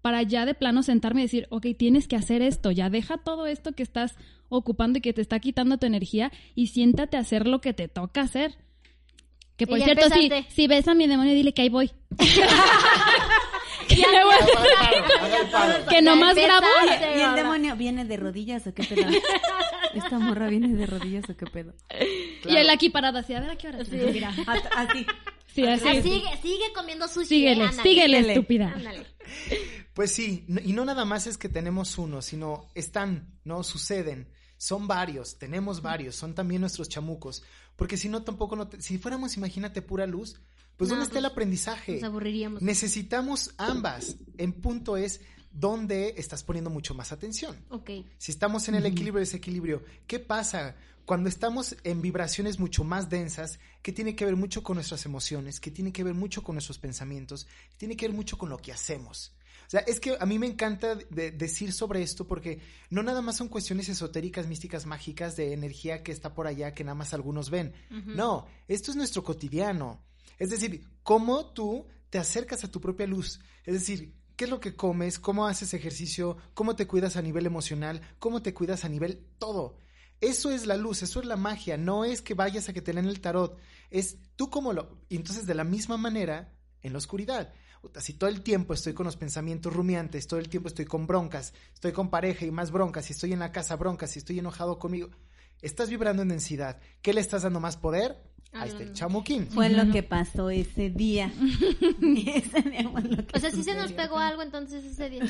para 0.01 0.21
ya 0.21 0.45
de 0.45 0.53
plano 0.53 0.83
sentarme 0.83 1.21
y 1.21 1.23
decir, 1.23 1.47
ok, 1.49 1.67
tienes 1.77 2.07
que 2.07 2.15
hacer 2.15 2.41
esto, 2.43 2.71
ya 2.71 2.91
deja 2.91 3.17
todo 3.17 3.47
esto 3.47 3.71
que 3.71 3.81
estás 3.81 4.15
ocupando 4.49 4.99
y 4.99 5.01
que 5.01 5.13
te 5.13 5.21
está 5.21 5.39
quitando 5.39 5.77
tu 5.77 5.87
energía 5.87 6.31
y 6.53 6.67
siéntate 6.67 7.17
a 7.17 7.21
hacer 7.21 7.47
lo 7.47 7.59
que 7.59 7.73
te 7.73 7.87
toca 7.87 8.21
hacer. 8.21 8.55
Que 9.57 9.67
por 9.67 9.79
cierto, 9.81 10.09
si, 10.09 10.29
si 10.49 10.67
ves 10.67 10.87
a 10.87 10.93
mi 10.93 11.07
demonio, 11.07 11.33
dile 11.33 11.53
que 11.53 11.61
ahí 11.61 11.69
voy. 11.69 11.89
que, 13.87 13.95
le 13.95 14.23
voy- 14.25 14.35
que 15.89 16.01
nomás 16.01 16.35
grabo. 16.35 16.65
¿Y 17.15 17.21
el 17.21 17.35
demonio 17.35 17.75
viene 17.75 18.05
de 18.05 18.17
rodillas 18.17 18.67
o 18.67 18.73
qué 18.73 18.83
pedo? 18.83 19.09
¿Esta 19.93 20.19
morra 20.19 20.47
viene 20.47 20.75
de 20.75 20.85
rodillas 20.85 21.23
o 21.29 21.37
qué 21.37 21.45
pedo? 21.45 21.73
Y 22.45 22.55
él 22.55 22.69
aquí 22.69 22.89
parado 22.89 23.19
así, 23.19 23.33
a 23.33 23.39
ver 23.39 23.51
a 23.51 23.55
qué 23.55 23.67
hora. 23.69 23.79
Mira. 23.89 24.33
At- 24.47 24.65
Así. 24.75 25.05
Sí, 25.53 25.65
así. 25.65 25.87
Ah, 25.87 26.01
sigue, 26.01 26.37
sigue 26.41 26.73
comiendo 26.73 27.07
sushi. 27.07 27.27
Síguele, 27.27 27.63
ándale. 27.63 27.83
síguele, 27.83 28.17
síguele. 28.17 28.33
estúpida. 28.33 28.73
Ándale. 28.75 29.05
Pues 29.93 30.11
sí, 30.11 30.45
y 30.65 30.73
no 30.73 30.83
nada 30.83 31.05
más 31.05 31.27
es 31.27 31.37
que 31.37 31.47
tenemos 31.47 31.97
uno, 31.97 32.21
sino 32.21 32.67
están, 32.75 33.39
¿no? 33.45 33.63
Suceden. 33.63 34.27
Son 34.57 34.85
varios, 34.87 35.37
tenemos 35.37 35.81
varios, 35.81 36.15
son 36.15 36.33
también 36.35 36.59
nuestros 36.61 36.89
chamucos. 36.89 37.43
Porque 37.75 37.97
si 37.97 38.09
no, 38.09 38.23
tampoco, 38.23 38.55
no 38.55 38.67
te- 38.67 38.81
si 38.81 38.97
fuéramos, 38.97 39.35
imagínate, 39.37 39.81
pura 39.81 40.05
luz, 40.07 40.39
pues 40.77 40.89
No, 40.89 40.95
¿dónde 40.95 41.05
está 41.05 41.19
el 41.19 41.23
pues, 41.23 41.31
aprendizaje? 41.33 41.93
Nos 41.95 42.03
aburriríamos. 42.03 42.61
Necesitamos 42.61 43.53
ambas. 43.57 44.17
En 44.37 44.53
punto 44.53 44.97
es 44.97 45.21
dónde 45.51 46.15
estás 46.17 46.43
poniendo 46.43 46.69
mucho 46.69 46.93
más 46.93 47.11
atención. 47.11 47.55
Ok. 47.69 47.89
Si 48.17 48.31
estamos 48.31 48.67
en 48.67 48.75
el 48.75 48.85
equilibrio, 48.85 49.19
desequilibrio, 49.19 49.83
¿qué 50.07 50.19
pasa 50.19 50.75
cuando 51.05 51.29
estamos 51.29 51.75
en 51.83 52.01
vibraciones 52.01 52.59
mucho 52.59 52.83
más 52.83 53.09
densas, 53.09 53.59
que 53.83 53.91
tiene 53.91 54.15
que 54.15 54.25
ver 54.25 54.35
mucho 54.35 54.63
con 54.63 54.75
nuestras 54.75 55.05
emociones, 55.05 55.59
que 55.59 55.69
tiene 55.71 55.93
que 55.93 56.03
ver 56.03 56.13
mucho 56.15 56.43
con 56.43 56.55
nuestros 56.55 56.79
pensamientos, 56.79 57.45
que 57.71 57.77
tiene 57.77 57.95
que 57.95 58.07
ver 58.07 58.15
mucho 58.15 58.37
con 58.37 58.49
lo 58.49 58.57
que 58.57 58.71
hacemos? 58.73 59.33
O 59.67 59.69
sea, 59.69 59.81
es 59.81 59.99
que 59.99 60.15
a 60.19 60.25
mí 60.25 60.37
me 60.39 60.47
encanta 60.47 60.95
de- 60.95 61.31
decir 61.31 61.73
sobre 61.73 62.01
esto 62.01 62.27
porque 62.27 62.59
no 62.89 63.03
nada 63.03 63.21
más 63.21 63.37
son 63.37 63.47
cuestiones 63.47 63.89
esotéricas, 63.89 64.47
místicas, 64.47 64.85
mágicas 64.85 65.35
de 65.35 65.53
energía 65.53 66.03
que 66.03 66.11
está 66.11 66.33
por 66.33 66.47
allá 66.47 66.73
que 66.73 66.83
nada 66.83 66.95
más 66.95 67.13
algunos 67.13 67.49
ven. 67.49 67.73
No, 68.15 68.45
esto 68.67 68.91
es 68.91 68.97
nuestro 68.97 69.23
cotidiano. 69.23 70.03
Es 70.39 70.49
decir, 70.49 70.85
cómo 71.03 71.47
tú 71.53 71.87
te 72.09 72.17
acercas 72.17 72.63
a 72.63 72.71
tu 72.71 72.79
propia 72.81 73.07
luz. 73.07 73.39
Es 73.63 73.73
decir, 73.73 74.13
qué 74.35 74.45
es 74.45 74.49
lo 74.49 74.59
que 74.59 74.75
comes, 74.75 75.17
cómo 75.17 75.47
haces 75.47 75.73
ejercicio, 75.73 76.37
cómo 76.53 76.75
te 76.75 76.87
cuidas 76.87 77.15
a 77.15 77.21
nivel 77.21 77.45
emocional, 77.45 78.01
cómo 78.19 78.41
te 78.41 78.53
cuidas 78.53 78.85
a 78.85 78.89
nivel 78.89 79.25
todo. 79.39 79.77
Eso 80.21 80.51
es 80.51 80.65
la 80.65 80.77
luz, 80.77 81.03
eso 81.03 81.19
es 81.19 81.25
la 81.25 81.35
magia. 81.35 81.77
No 81.77 82.05
es 82.05 82.21
que 82.21 82.33
vayas 82.33 82.69
a 82.69 82.73
que 82.73 82.81
te 82.81 82.93
lean 82.93 83.07
el 83.07 83.19
tarot. 83.21 83.57
Es 83.89 84.17
tú 84.35 84.49
como 84.49 84.73
lo. 84.73 84.99
Y 85.09 85.15
entonces, 85.17 85.45
de 85.45 85.55
la 85.55 85.63
misma 85.63 85.97
manera, 85.97 86.53
en 86.81 86.93
la 86.93 86.99
oscuridad. 86.99 87.53
Puta, 87.85 88.01
Si 88.01 88.13
todo 88.13 88.31
el 88.31 88.41
tiempo 88.41 88.73
estoy 88.73 88.93
con 88.95 89.05
los 89.05 89.15
pensamientos 89.15 89.71
rumiantes, 89.71 90.25
todo 90.25 90.39
el 90.39 90.49
tiempo 90.49 90.69
estoy 90.69 90.85
con 90.85 91.05
broncas, 91.05 91.53
estoy 91.71 91.91
con 91.91 92.09
pareja 92.09 92.43
y 92.43 92.49
más 92.49 92.71
broncas, 92.71 93.05
si 93.05 93.13
estoy 93.13 93.31
en 93.31 93.37
la 93.37 93.51
casa 93.51 93.75
broncas, 93.75 94.09
si 94.09 94.17
estoy 94.17 94.39
enojado 94.39 94.79
conmigo, 94.79 95.11
estás 95.61 95.91
vibrando 95.91 96.23
en 96.23 96.29
densidad. 96.29 96.79
¿Qué 97.03 97.13
le 97.13 97.21
estás 97.21 97.43
dando 97.43 97.59
más 97.59 97.77
poder? 97.77 98.17
A 98.53 98.65
este 98.65 98.85
Ah. 98.85 98.93
chamuquín. 98.93 99.45
Fue 99.51 99.69
lo 99.69 99.91
que 99.91 100.01
pasó 100.01 100.49
ese 100.49 100.89
día. 100.89 101.31
ese 102.01 102.61
día 102.63 102.89
fue 102.91 103.01
lo 103.03 103.17
que 103.27 103.37
O 103.37 103.39
sea, 103.39 103.51
sí 103.51 103.63
se 103.63 103.75
nos 103.75 103.91
pegó 103.91 104.17
algo 104.17 104.41
entonces 104.41 104.83
ese 104.83 105.11
día. 105.11 105.21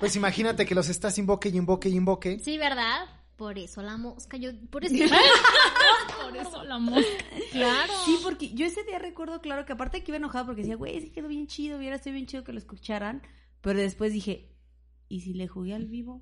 Pues 0.00 0.16
imagínate 0.16 0.66
que 0.66 0.74
los 0.74 0.88
estás 0.88 1.18
invoque 1.18 1.50
y 1.50 1.56
invoque 1.56 1.88
y 1.88 1.94
invoque. 1.94 2.40
Sí, 2.40 2.58
¿verdad? 2.58 3.04
Por 3.38 3.56
eso 3.58 3.80
la 3.82 3.96
mosca, 3.96 4.36
yo, 4.36 4.50
por 4.68 4.84
eso. 4.84 4.94
Por 6.22 6.36
eso 6.36 6.64
la 6.64 6.78
mosca. 6.78 7.06
claro. 7.52 7.92
Sí, 8.04 8.18
porque 8.22 8.50
yo 8.52 8.66
ese 8.66 8.82
día 8.84 8.98
recuerdo, 8.98 9.40
claro, 9.40 9.64
que 9.64 9.72
aparte 9.72 10.02
que 10.02 10.10
iba 10.10 10.16
enojada 10.16 10.44
porque 10.44 10.60
decía, 10.62 10.76
güey, 10.76 11.00
se 11.00 11.12
quedó 11.12 11.28
bien 11.28 11.46
chido, 11.46 11.78
hubiera 11.78 11.96
sido 11.98 12.14
bien 12.14 12.26
chido 12.26 12.44
que 12.44 12.52
lo 12.52 12.58
escucharan. 12.58 13.22
Pero 13.62 13.78
después 13.78 14.12
dije, 14.12 14.50
¿y 15.08 15.20
si 15.20 15.32
le 15.34 15.46
jugué 15.48 15.74
al 15.74 15.86
vivo? 15.86 16.20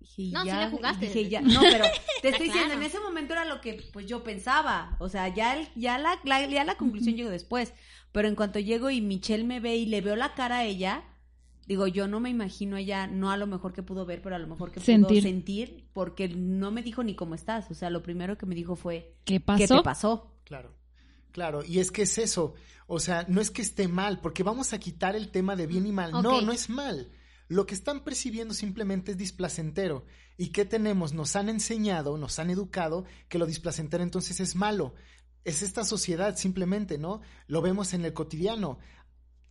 Dije, 0.00 0.30
No, 0.32 0.44
ya, 0.44 0.64
le 0.64 0.70
jugaste. 0.70 1.06
Dije, 1.06 1.28
ya, 1.28 1.40
no, 1.42 1.60
pero 1.60 1.84
te 2.22 2.28
estoy 2.30 2.46
diciendo, 2.46 2.74
en 2.74 2.82
ese 2.84 3.00
momento 3.00 3.32
era 3.34 3.44
lo 3.44 3.60
que 3.60 3.82
pues 3.92 4.06
yo 4.06 4.22
pensaba. 4.24 4.96
O 5.00 5.08
sea, 5.08 5.28
ya, 5.28 5.56
el- 5.56 5.68
ya, 5.74 5.98
la, 5.98 6.18
la- 6.24 6.46
ya 6.46 6.64
la 6.64 6.76
conclusión 6.76 7.16
llegó 7.16 7.30
después. 7.30 7.74
Pero 8.12 8.28
en 8.28 8.34
cuanto 8.36 8.58
llego 8.60 8.90
y 8.90 9.00
Michelle 9.00 9.44
me 9.44 9.58
ve 9.60 9.76
y 9.76 9.86
le 9.86 10.00
veo 10.00 10.14
la 10.16 10.34
cara 10.34 10.58
a 10.58 10.64
ella, 10.64 11.02
digo, 11.66 11.86
yo 11.86 12.08
no 12.08 12.20
me 12.20 12.30
imagino 12.30 12.76
ella, 12.76 13.06
no 13.06 13.30
a 13.30 13.36
lo 13.36 13.46
mejor 13.46 13.72
que 13.72 13.82
pudo 13.82 14.04
ver, 14.06 14.22
pero 14.22 14.36
a 14.36 14.38
lo 14.38 14.46
mejor 14.46 14.70
que 14.72 14.80
Sentir. 14.80 15.08
pudo 15.08 15.22
sentir, 15.22 15.88
porque 15.92 16.28
no 16.28 16.70
me 16.70 16.82
dijo 16.82 17.02
ni 17.02 17.14
cómo 17.14 17.34
estás. 17.34 17.70
O 17.70 17.74
sea, 17.74 17.90
lo 17.90 18.02
primero 18.02 18.36
que 18.38 18.46
me 18.46 18.54
dijo 18.54 18.76
fue, 18.76 19.14
¿Qué 19.24 19.34
¿qué 19.34 19.40
pasó? 19.40 19.76
te 19.78 19.82
pasó? 19.82 20.32
Claro, 20.44 20.74
claro. 21.32 21.64
Y 21.64 21.78
es 21.78 21.90
que 21.90 22.02
es 22.02 22.18
eso. 22.18 22.54
O 22.86 22.98
sea, 22.98 23.24
no 23.28 23.40
es 23.40 23.50
que 23.50 23.62
esté 23.62 23.88
mal, 23.88 24.20
porque 24.20 24.42
vamos 24.42 24.72
a 24.72 24.78
quitar 24.78 25.16
el 25.16 25.30
tema 25.30 25.56
de 25.56 25.66
bien 25.66 25.86
y 25.86 25.92
mal. 25.92 26.10
No, 26.12 26.40
no 26.42 26.52
es 26.52 26.68
mal. 26.68 27.10
Lo 27.48 27.66
que 27.66 27.74
están 27.74 28.02
percibiendo 28.04 28.54
simplemente 28.54 29.12
es 29.12 29.18
displacentero. 29.18 30.04
¿Y 30.36 30.48
qué 30.48 30.64
tenemos? 30.64 31.12
Nos 31.12 31.36
han 31.36 31.48
enseñado, 31.48 32.16
nos 32.18 32.38
han 32.38 32.50
educado 32.50 33.04
que 33.28 33.38
lo 33.38 33.46
displacentero 33.46 34.02
entonces 34.02 34.40
es 34.40 34.56
malo. 34.56 34.94
Es 35.44 35.62
esta 35.62 35.84
sociedad 35.84 36.36
simplemente, 36.36 36.98
¿no? 36.98 37.20
Lo 37.46 37.62
vemos 37.62 37.94
en 37.94 38.04
el 38.04 38.12
cotidiano. 38.14 38.78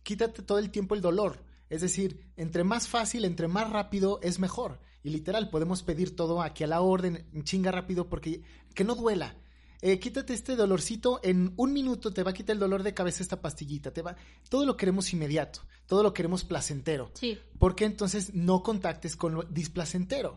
Quítate 0.02 0.42
todo 0.42 0.58
el 0.58 0.70
tiempo 0.70 0.94
el 0.94 1.00
dolor. 1.00 1.44
Es 1.72 1.80
decir, 1.80 2.20
entre 2.36 2.64
más 2.64 2.86
fácil, 2.86 3.24
entre 3.24 3.48
más 3.48 3.70
rápido 3.70 4.20
es 4.22 4.38
mejor. 4.38 4.78
Y 5.02 5.08
literal, 5.08 5.48
podemos 5.48 5.82
pedir 5.82 6.14
todo 6.14 6.42
aquí 6.42 6.64
a 6.64 6.66
la 6.66 6.82
orden, 6.82 7.26
en 7.32 7.44
chinga 7.44 7.72
rápido, 7.72 8.10
porque 8.10 8.42
que 8.74 8.84
no 8.84 8.94
duela. 8.94 9.36
Eh, 9.80 9.98
quítate 9.98 10.34
este 10.34 10.54
dolorcito, 10.54 11.18
en 11.22 11.54
un 11.56 11.72
minuto 11.72 12.12
te 12.12 12.22
va 12.22 12.32
a 12.32 12.34
quitar 12.34 12.52
el 12.52 12.60
dolor 12.60 12.82
de 12.82 12.92
cabeza 12.92 13.22
esta 13.22 13.40
pastillita, 13.40 13.90
te 13.90 14.02
va, 14.02 14.16
todo 14.50 14.66
lo 14.66 14.76
queremos 14.76 15.10
inmediato, 15.14 15.60
todo 15.86 16.02
lo 16.02 16.12
queremos 16.12 16.44
placentero. 16.44 17.10
Sí. 17.14 17.38
Porque 17.58 17.86
entonces 17.86 18.34
no 18.34 18.62
contactes 18.62 19.16
con 19.16 19.34
lo 19.34 19.42
displacentero? 19.44 20.36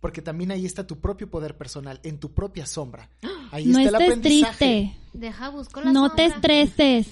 Porque 0.00 0.20
también 0.20 0.50
ahí 0.50 0.66
está 0.66 0.86
tu 0.86 1.00
propio 1.00 1.30
poder 1.30 1.56
personal, 1.56 1.98
en 2.02 2.20
tu 2.20 2.34
propia 2.34 2.66
sombra. 2.66 3.08
Ahí 3.52 3.68
No 3.68 3.78
está 3.78 3.88
el 3.88 3.94
aprendizaje. 3.94 4.56
triste. 4.58 4.98
Deja, 5.14 5.48
busco 5.48 5.80
la 5.80 5.92
No 5.92 6.14
te 6.14 6.26
estreses. 6.26 7.06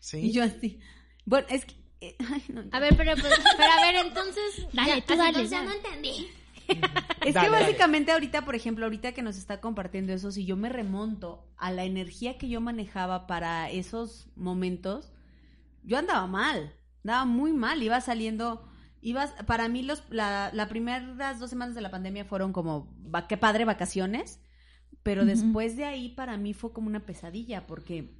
¿Sí? 0.00 0.18
Y 0.18 0.32
yo 0.32 0.42
así. 0.42 0.80
Bueno, 1.24 1.46
es 1.50 1.64
que. 1.66 1.85
ay, 2.32 2.42
no, 2.48 2.64
A 2.72 2.80
ver, 2.80 2.96
pero, 2.96 3.12
pero, 3.16 3.36
pero 3.56 3.72
a 3.72 3.80
ver, 3.80 4.06
entonces. 4.06 4.66
Dale, 4.72 5.00
ya, 5.00 5.00
tú 5.06 5.16
dale, 5.16 5.42
entonces 5.42 5.50
ya 5.50 5.58
dale. 5.58 5.68
no 5.70 5.74
entendí. 5.74 6.28
Es 7.22 7.34
Dale, 7.34 7.48
que 7.48 7.50
dale. 7.50 7.50
básicamente 7.50 8.12
ahorita, 8.12 8.44
por 8.44 8.54
ejemplo, 8.54 8.84
ahorita 8.86 9.12
que 9.12 9.22
nos 9.22 9.36
está 9.36 9.60
compartiendo 9.60 10.12
eso, 10.12 10.30
si 10.32 10.44
yo 10.46 10.56
me 10.56 10.68
remonto 10.68 11.48
a 11.56 11.72
la 11.72 11.84
energía 11.84 12.38
que 12.38 12.48
yo 12.48 12.60
manejaba 12.60 13.26
para 13.26 13.70
esos 13.70 14.28
momentos, 14.36 15.12
yo 15.82 15.98
andaba 15.98 16.26
mal, 16.26 16.74
andaba 17.04 17.24
muy 17.24 17.52
mal, 17.52 17.82
iba 17.82 18.00
saliendo, 18.00 18.68
ibas, 19.00 19.32
para 19.46 19.68
mí 19.68 19.82
los, 19.82 20.02
la, 20.10 20.50
la 20.52 20.68
primeras 20.68 21.38
dos 21.38 21.50
semanas 21.50 21.74
de 21.76 21.80
la 21.82 21.90
pandemia 21.90 22.24
fueron 22.24 22.52
como, 22.52 22.92
va, 23.14 23.28
qué 23.28 23.36
padre 23.36 23.64
vacaciones, 23.64 24.40
pero 25.02 25.24
después 25.24 25.76
de 25.76 25.84
ahí 25.84 26.08
para 26.10 26.36
mí 26.36 26.52
fue 26.52 26.72
como 26.72 26.88
una 26.88 27.06
pesadilla, 27.06 27.66
porque 27.66 28.12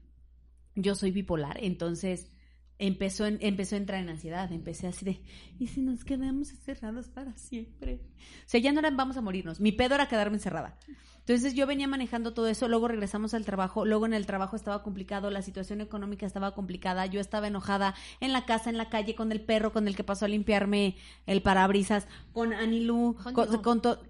yo 0.76 0.94
soy 0.94 1.10
bipolar, 1.10 1.58
entonces 1.62 2.30
empezó, 2.78 3.26
en- 3.26 3.38
empezó 3.40 3.74
a 3.74 3.78
entrar 3.78 4.00
en 4.02 4.08
ansiedad, 4.08 4.52
empecé 4.52 4.86
así 4.86 5.04
de, 5.04 5.20
¿y 5.58 5.66
si 5.68 5.80
nos 5.80 6.04
quedamos 6.04 6.50
encerrados 6.50 7.08
para 7.08 7.36
siempre? 7.36 8.00
O 8.44 8.48
sea, 8.48 8.60
ya 8.60 8.72
no 8.72 8.80
era 8.80 8.90
vamos 8.90 9.16
a 9.16 9.22
morirnos, 9.22 9.60
mi 9.60 9.72
pedo 9.72 9.94
era 9.94 10.08
quedarme 10.08 10.36
encerrada. 10.36 10.78
Entonces 11.20 11.54
yo 11.54 11.66
venía 11.66 11.88
manejando 11.88 12.34
todo 12.34 12.46
eso, 12.46 12.68
luego 12.68 12.86
regresamos 12.86 13.34
al 13.34 13.44
trabajo, 13.44 13.84
luego 13.84 14.06
en 14.06 14.14
el 14.14 14.26
trabajo 14.26 14.54
estaba 14.54 14.82
complicado, 14.84 15.28
la 15.30 15.42
situación 15.42 15.80
económica 15.80 16.24
estaba 16.24 16.54
complicada, 16.54 17.06
yo 17.06 17.18
estaba 17.18 17.48
enojada 17.48 17.94
en 18.20 18.32
la 18.32 18.44
casa, 18.46 18.70
en 18.70 18.76
la 18.76 18.88
calle, 18.90 19.16
con 19.16 19.32
el 19.32 19.40
perro 19.40 19.72
con 19.72 19.88
el 19.88 19.96
que 19.96 20.04
pasó 20.04 20.26
a 20.26 20.28
limpiarme 20.28 20.96
el 21.26 21.42
parabrisas, 21.42 22.06
con 22.32 22.52
Anilú, 22.52 23.16
Con- 23.22 23.34
con, 23.34 23.62
con 23.62 23.82
to- 23.82 24.00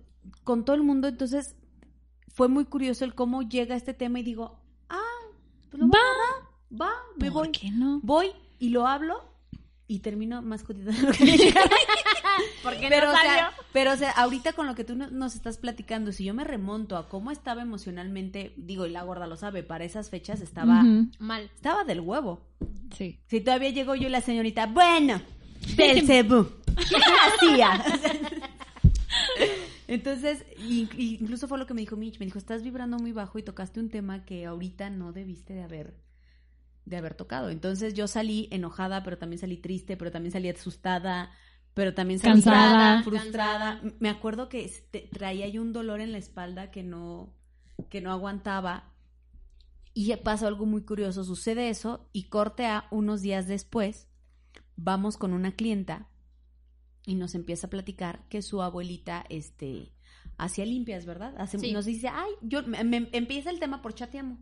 con 0.44 0.64
todo 0.66 0.76
el 0.76 0.82
mundo, 0.82 1.08
entonces 1.08 1.56
fue 2.28 2.48
muy 2.48 2.66
curioso 2.66 3.04
el 3.06 3.14
cómo 3.14 3.40
llega 3.42 3.76
este 3.76 3.94
tema 3.94 4.18
y 4.20 4.22
digo, 4.22 4.60
ah, 4.90 5.00
pues 5.70 5.80
lo 5.80 5.86
voy 5.88 5.98
a 5.98 6.02
agarrar, 6.02 6.50
va, 6.82 6.92
me 7.16 7.30
¿Por 7.30 7.44
voy. 7.44 7.52
qué 7.52 7.70
no? 7.70 8.00
Voy 8.02 8.26
y 8.58 8.70
lo 8.70 8.86
hablo 8.86 9.22
y 9.88 10.00
termino 10.00 10.42
más 10.42 10.64
jodida 10.64 10.90
de 10.92 11.02
lo 11.02 11.12
que 11.12 11.24
me. 11.24 11.36
Porque 12.62 12.86
pero, 12.88 13.06
no 13.06 13.12
o 13.12 13.16
salió. 13.16 13.32
sea, 13.32 13.52
pero, 13.72 13.92
o 13.92 13.96
sea, 13.96 14.10
ahorita 14.10 14.52
con 14.52 14.66
lo 14.66 14.74
que 14.74 14.84
tú 14.84 14.96
no- 14.96 15.10
nos 15.10 15.34
estás 15.36 15.58
platicando, 15.58 16.10
si 16.12 16.24
yo 16.24 16.34
me 16.34 16.42
remonto 16.44 16.96
a 16.96 17.08
cómo 17.08 17.30
estaba 17.30 17.62
emocionalmente, 17.62 18.52
digo, 18.56 18.86
y 18.86 18.90
la 18.90 19.02
gorda 19.04 19.26
lo 19.26 19.36
sabe, 19.36 19.62
para 19.62 19.84
esas 19.84 20.10
fechas 20.10 20.40
estaba, 20.40 20.82
Mal. 21.18 21.50
estaba 21.54 21.84
del 21.84 22.00
huevo. 22.00 22.40
Sí. 22.96 23.18
Si 23.28 23.40
todavía 23.40 23.70
llegó 23.70 23.94
yo 23.94 24.08
y 24.08 24.10
la 24.10 24.20
señorita, 24.20 24.66
bueno, 24.66 25.20
Belcebú, 25.76 26.46
¿qué 26.88 26.96
hacía? 27.46 27.82
Entonces, 29.88 30.44
y- 30.58 30.88
y 30.96 31.18
incluso 31.20 31.46
fue 31.46 31.58
lo 31.58 31.66
que 31.66 31.74
me 31.74 31.80
dijo 31.80 31.96
Mitch, 31.96 32.18
me 32.18 32.26
dijo, 32.26 32.38
estás 32.38 32.62
vibrando 32.62 32.98
muy 32.98 33.12
bajo 33.12 33.38
y 33.38 33.42
tocaste 33.42 33.78
un 33.78 33.88
tema 33.88 34.24
que 34.24 34.44
ahorita 34.46 34.90
no 34.90 35.12
debiste 35.12 35.54
de 35.54 35.62
haber, 35.62 35.94
de 36.86 36.96
haber 36.96 37.14
tocado. 37.14 37.50
Entonces 37.50 37.92
yo 37.92 38.08
salí 38.08 38.48
enojada, 38.50 39.02
pero 39.02 39.18
también 39.18 39.38
salí 39.38 39.58
triste, 39.58 39.96
pero 39.98 40.10
también 40.10 40.32
salí 40.32 40.48
asustada, 40.48 41.30
pero 41.74 41.92
también 41.92 42.18
salí 42.20 42.32
Cansada. 42.42 43.02
frustrada. 43.02 43.82
Me 44.00 44.08
acuerdo 44.08 44.48
que 44.48 44.64
este, 44.64 45.10
traía 45.12 45.46
yo 45.48 45.60
un 45.60 45.72
dolor 45.74 46.00
en 46.00 46.12
la 46.12 46.18
espalda 46.18 46.70
que 46.70 46.82
no, 46.82 47.34
que 47.90 48.00
no 48.00 48.10
aguantaba. 48.12 48.92
Y 49.92 50.14
pasa 50.16 50.46
algo 50.46 50.64
muy 50.66 50.82
curioso, 50.82 51.24
sucede 51.24 51.68
eso 51.70 52.08
y 52.12 52.24
corte 52.24 52.66
a 52.66 52.86
unos 52.90 53.20
días 53.22 53.46
después, 53.48 54.08
vamos 54.76 55.16
con 55.16 55.32
una 55.32 55.52
clienta 55.52 56.08
y 57.06 57.14
nos 57.14 57.34
empieza 57.34 57.66
a 57.66 57.70
platicar 57.70 58.28
que 58.28 58.42
su 58.42 58.60
abuelita, 58.62 59.24
este, 59.30 59.94
hacía 60.36 60.66
limpias, 60.66 61.06
¿verdad? 61.06 61.34
Hace- 61.38 61.58
Sí. 61.58 61.72
Nos 61.72 61.86
dice, 61.86 62.08
ay, 62.08 62.30
yo, 62.42 62.62
me, 62.64 62.84
me- 62.84 63.08
empieza 63.12 63.48
el 63.50 63.58
tema 63.58 63.80
por 63.80 63.94
chateamo. 63.94 64.38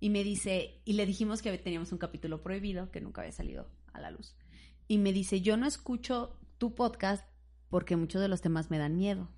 Y 0.00 0.10
me 0.10 0.22
dice, 0.24 0.80
y 0.84 0.92
le 0.94 1.06
dijimos 1.06 1.40
que 1.42 1.56
teníamos 1.58 1.90
un 1.92 1.98
capítulo 1.98 2.42
prohibido 2.42 2.90
que 2.90 3.00
nunca 3.00 3.22
había 3.22 3.32
salido 3.32 3.68
a 3.92 4.00
la 4.00 4.10
luz. 4.10 4.34
Y 4.88 4.98
me 4.98 5.12
dice, 5.12 5.40
yo 5.40 5.56
no 5.56 5.66
escucho 5.66 6.38
tu 6.58 6.74
podcast 6.74 7.24
porque 7.70 7.96
muchos 7.96 8.20
de 8.20 8.28
los 8.28 8.40
temas 8.42 8.70
me 8.70 8.78
dan 8.78 8.96
miedo. 8.96 9.28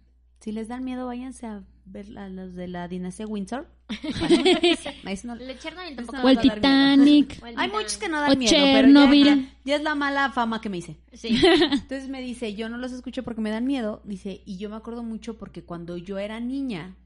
Si 0.40 0.52
les 0.52 0.68
dan 0.68 0.84
miedo, 0.84 1.06
váyanse 1.06 1.46
a 1.46 1.64
ver 1.84 2.16
a 2.18 2.28
los 2.28 2.54
de 2.54 2.68
la 2.68 2.86
dinastía 2.88 3.26
Windsor. 3.26 3.68
No- 5.24 5.34
El 5.34 5.58
Chernobyl 5.58 5.96
tampoco. 5.96 6.18
O 6.22 6.28
el. 6.28 6.38
Titanic. 6.38 7.42
Hay 7.56 7.70
muchos 7.70 7.96
que 7.96 8.08
no 8.08 8.20
dan 8.20 8.32
O 8.32 8.36
miedo, 8.36 8.50
pero 8.52 8.74
Chernobyl. 8.88 9.24
ya, 9.26 9.34
ya- 9.36 9.54
ya 9.64 9.76
es 9.76 9.82
la 9.82 9.94
mala 9.94 10.30
fama 10.30 10.60
que 10.60 10.68
me 10.68 10.76
hice. 10.78 10.98
Sí. 11.12 11.40
Entonces 11.72 12.08
me 12.08 12.20
dice, 12.20 12.54
yo 12.54 12.68
no 12.68 12.76
los 12.78 12.92
escucho 12.92 13.22
porque 13.22 13.40
me 13.40 13.50
dan 13.50 13.64
miedo. 13.64 14.02
Dice, 14.04 14.42
y 14.44 14.58
yo 14.58 14.68
me 14.70 14.76
acuerdo 14.76 15.02
mucho 15.02 15.38
porque 15.38 15.64
cuando 15.64 15.96
yo 15.96 16.18
era 16.18 16.38
niña, 16.40 16.96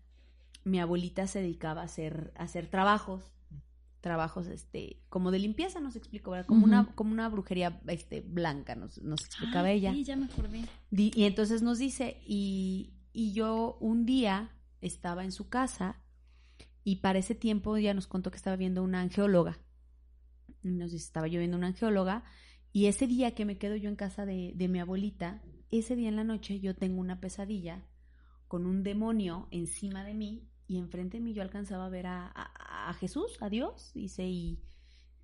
mi 0.65 0.81
abuelita 0.81 1.27
se 1.27 1.41
dedicaba 1.41 1.83
a 1.83 1.85
hacer, 1.85 2.33
a 2.37 2.43
hacer 2.45 2.67
trabajos 2.67 3.23
trabajos 4.03 4.49
este 4.49 5.01
como 5.09 5.31
de 5.31 5.39
limpieza 5.39 5.81
nos 5.81 5.97
explicó 5.97 6.33
¿verdad? 6.33 6.47
como 6.47 6.65
una 6.65 6.93
como 6.95 7.13
una 7.13 7.29
brujería 7.29 7.81
este 7.87 8.21
blanca 8.21 8.75
nos, 8.75 9.01
nos 9.01 9.25
explicaba 9.25 9.69
Ah, 9.69 9.73
ella 9.73 9.93
Sí, 9.93 10.05
ya 10.05 10.17
me 10.17 10.27
acordé. 10.27 10.65
Y 10.91 11.25
entonces 11.25 11.63
nos 11.63 11.79
dice 11.79 12.21
y, 12.27 12.93
y 13.13 13.33
yo 13.33 13.79
un 13.81 14.05
día 14.05 14.51
estaba 14.81 15.25
en 15.25 15.33
su 15.33 15.49
casa 15.49 16.03
y 16.85 16.97
para 16.97 17.21
ese 17.21 17.37
tiempo 17.37 17.79
ya 17.79 17.95
nos 17.95 18.09
contó 18.09 18.31
que 18.31 18.37
estaba 18.37 18.57
viendo 18.57 18.83
una 18.83 19.01
angeóloga 19.01 19.59
y 20.63 20.69
nos 20.69 20.91
dice 20.91 21.07
estaba 21.07 21.29
yo 21.29 21.39
viendo 21.39 21.57
una 21.57 21.69
angeóloga 21.69 22.25
y 22.73 22.87
ese 22.87 23.07
día 23.07 23.35
que 23.35 23.45
me 23.45 23.57
quedo 23.57 23.77
yo 23.77 23.89
en 23.89 23.97
casa 23.97 24.27
de, 24.27 24.53
de 24.57 24.69
mi 24.69 24.81
abuelita 24.81 25.43
ese 25.71 25.95
día 25.95 26.09
en 26.09 26.17
la 26.17 26.25
noche 26.25 26.59
yo 26.59 26.75
tengo 26.75 27.01
una 27.01 27.21
pesadilla 27.21 27.87
con 28.49 28.67
un 28.67 28.83
demonio 28.83 29.47
encima 29.53 30.05
de 30.05 30.15
mí 30.15 30.52
y 30.73 30.79
enfrente 30.79 31.19
de 31.19 31.23
mí 31.25 31.33
yo 31.35 31.43
alcanzaba 31.43 31.87
a 31.87 31.91
ver 31.91 32.07
a, 32.07 32.27
a- 32.35 32.91
a 32.91 32.95
Jesús, 32.95 33.37
a 33.41 33.49
Dios, 33.49 33.93
dice, 33.95 34.27
y, 34.27 34.59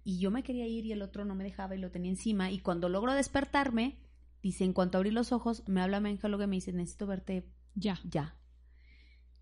y 0.05 0.19
yo 0.21 0.31
me 0.31 0.43
quería 0.43 0.67
ir 0.67 0.87
y 0.87 0.93
el 0.93 1.03
otro 1.03 1.25
no 1.25 1.35
me 1.35 1.45
dejaba 1.45 1.75
y 1.75 1.79
lo 1.79 1.91
tenía 1.91 2.11
encima. 2.11 2.51
Y 2.51 2.61
cuando 2.61 2.89
logro 2.89 3.13
despertarme, 3.15 3.99
dice, 4.43 4.65
en 4.65 4.73
cuanto 4.73 4.99
abrí 4.99 5.11
los 5.11 5.33
ojos, 5.33 5.63
me 5.67 5.81
habla 5.81 6.01
mi 6.01 6.11
y 6.11 6.47
me 6.47 6.57
dice, 6.57 6.73
necesito 6.73 7.07
verte 7.07 7.49
Ya. 7.75 7.99
ya. 8.05 8.37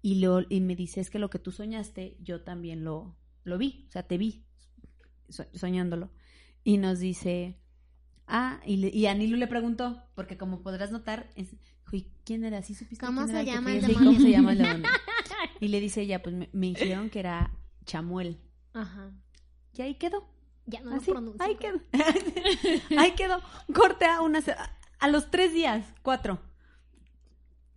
Y, 0.02 0.20
lo, 0.20 0.42
y 0.48 0.61
me 0.61 0.76
dice, 0.76 1.00
es 1.00 1.11
que 1.11 1.18
lo 1.18 1.30
que 1.30 1.38
tú 1.38 1.50
soñaste, 1.52 2.16
yo 2.20 2.42
también 2.42 2.84
lo, 2.84 3.16
lo 3.44 3.59
vi, 3.59 3.86
o 3.88 3.90
sea, 3.92 4.04
te 4.04 4.18
vi 4.18 4.44
so- 5.28 5.46
soñándolo. 5.54 6.11
Y 6.64 6.78
nos 6.78 7.00
dice, 7.00 7.59
ah, 8.26 8.61
y, 8.64 8.76
le- 8.76 8.90
y 8.94 9.07
a 9.07 9.14
le 9.36 9.46
preguntó, 9.48 10.02
porque 10.14 10.36
como 10.38 10.62
podrás 10.62 10.90
notar, 10.92 11.30
es, 11.36 11.50
dijo, 11.50 11.96
"¿Y 11.96 12.12
¿quién 12.24 12.44
era? 12.44 12.62
¿Sí 12.62 12.74
supiste 12.74 13.04
¿Cómo 13.04 13.22
quién 13.22 13.28
se 13.28 13.34
era 13.34 13.44
que 13.44 13.50
llama 13.52 13.72
el 13.74 13.80
demonio? 13.82 14.09
¿Cómo 14.11 14.20
se 14.20 14.30
llama 14.30 14.52
el 14.52 14.59
demonio? 14.59 14.88
Y 15.61 15.68
le 15.68 15.80
dice 15.80 16.03
ella, 16.03 16.22
pues 16.22 16.34
me, 16.34 16.49
me 16.53 16.68
dijeron 16.68 17.11
que 17.11 17.20
era 17.20 17.51
Chamuel. 17.84 18.38
Ajá. 18.74 19.11
Y 19.74 19.82
ahí 19.82 19.94
quedó. 19.94 20.28
Ya 20.66 20.80
no 20.80 20.90
lo 20.90 20.97
Así, 20.97 21.11
pronuncio. 21.11 21.44
ahí 21.44 21.57
quedó. 21.57 21.78
ahí 22.99 23.12
quedó. 23.12 23.40
Corte 23.74 24.05
a 24.07 24.20
una 24.22 24.40
a 24.99 25.09
los 25.09 25.30
tres 25.30 25.53
días, 25.53 25.86
cuatro. 26.03 26.40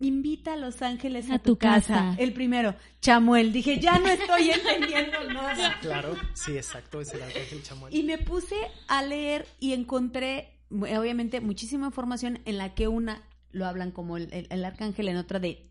Invita 0.02 0.54
a 0.54 0.56
Los 0.56 0.80
Ángeles 0.80 1.30
a, 1.30 1.34
A 1.34 1.38
tu, 1.38 1.50
tu 1.52 1.58
casa. 1.58 1.94
casa. 1.94 2.16
El 2.18 2.32
primero, 2.32 2.74
Chamuel. 3.02 3.52
Dije, 3.52 3.78
ya 3.80 3.98
no 3.98 4.08
estoy 4.08 4.50
entendiendo 4.50 5.22
nada. 5.30 5.78
Claro, 5.82 6.16
sí, 6.32 6.56
exacto, 6.56 7.02
es 7.02 7.12
el 7.12 7.22
arcángel 7.22 7.62
Chamuel. 7.62 7.94
Y 7.94 8.02
me 8.04 8.16
puse 8.16 8.56
a 8.88 9.02
leer 9.02 9.46
y 9.58 9.74
encontré, 9.74 10.58
obviamente, 10.70 11.42
muchísima 11.42 11.86
información 11.88 12.40
en 12.46 12.56
la 12.56 12.74
que 12.74 12.88
una 12.88 13.22
lo 13.52 13.66
hablan 13.66 13.90
como 13.90 14.16
el, 14.16 14.32
el- 14.32 14.46
el 14.48 14.64
arcángel, 14.64 15.06
en 15.08 15.18
otra 15.18 15.38
de. 15.38 15.69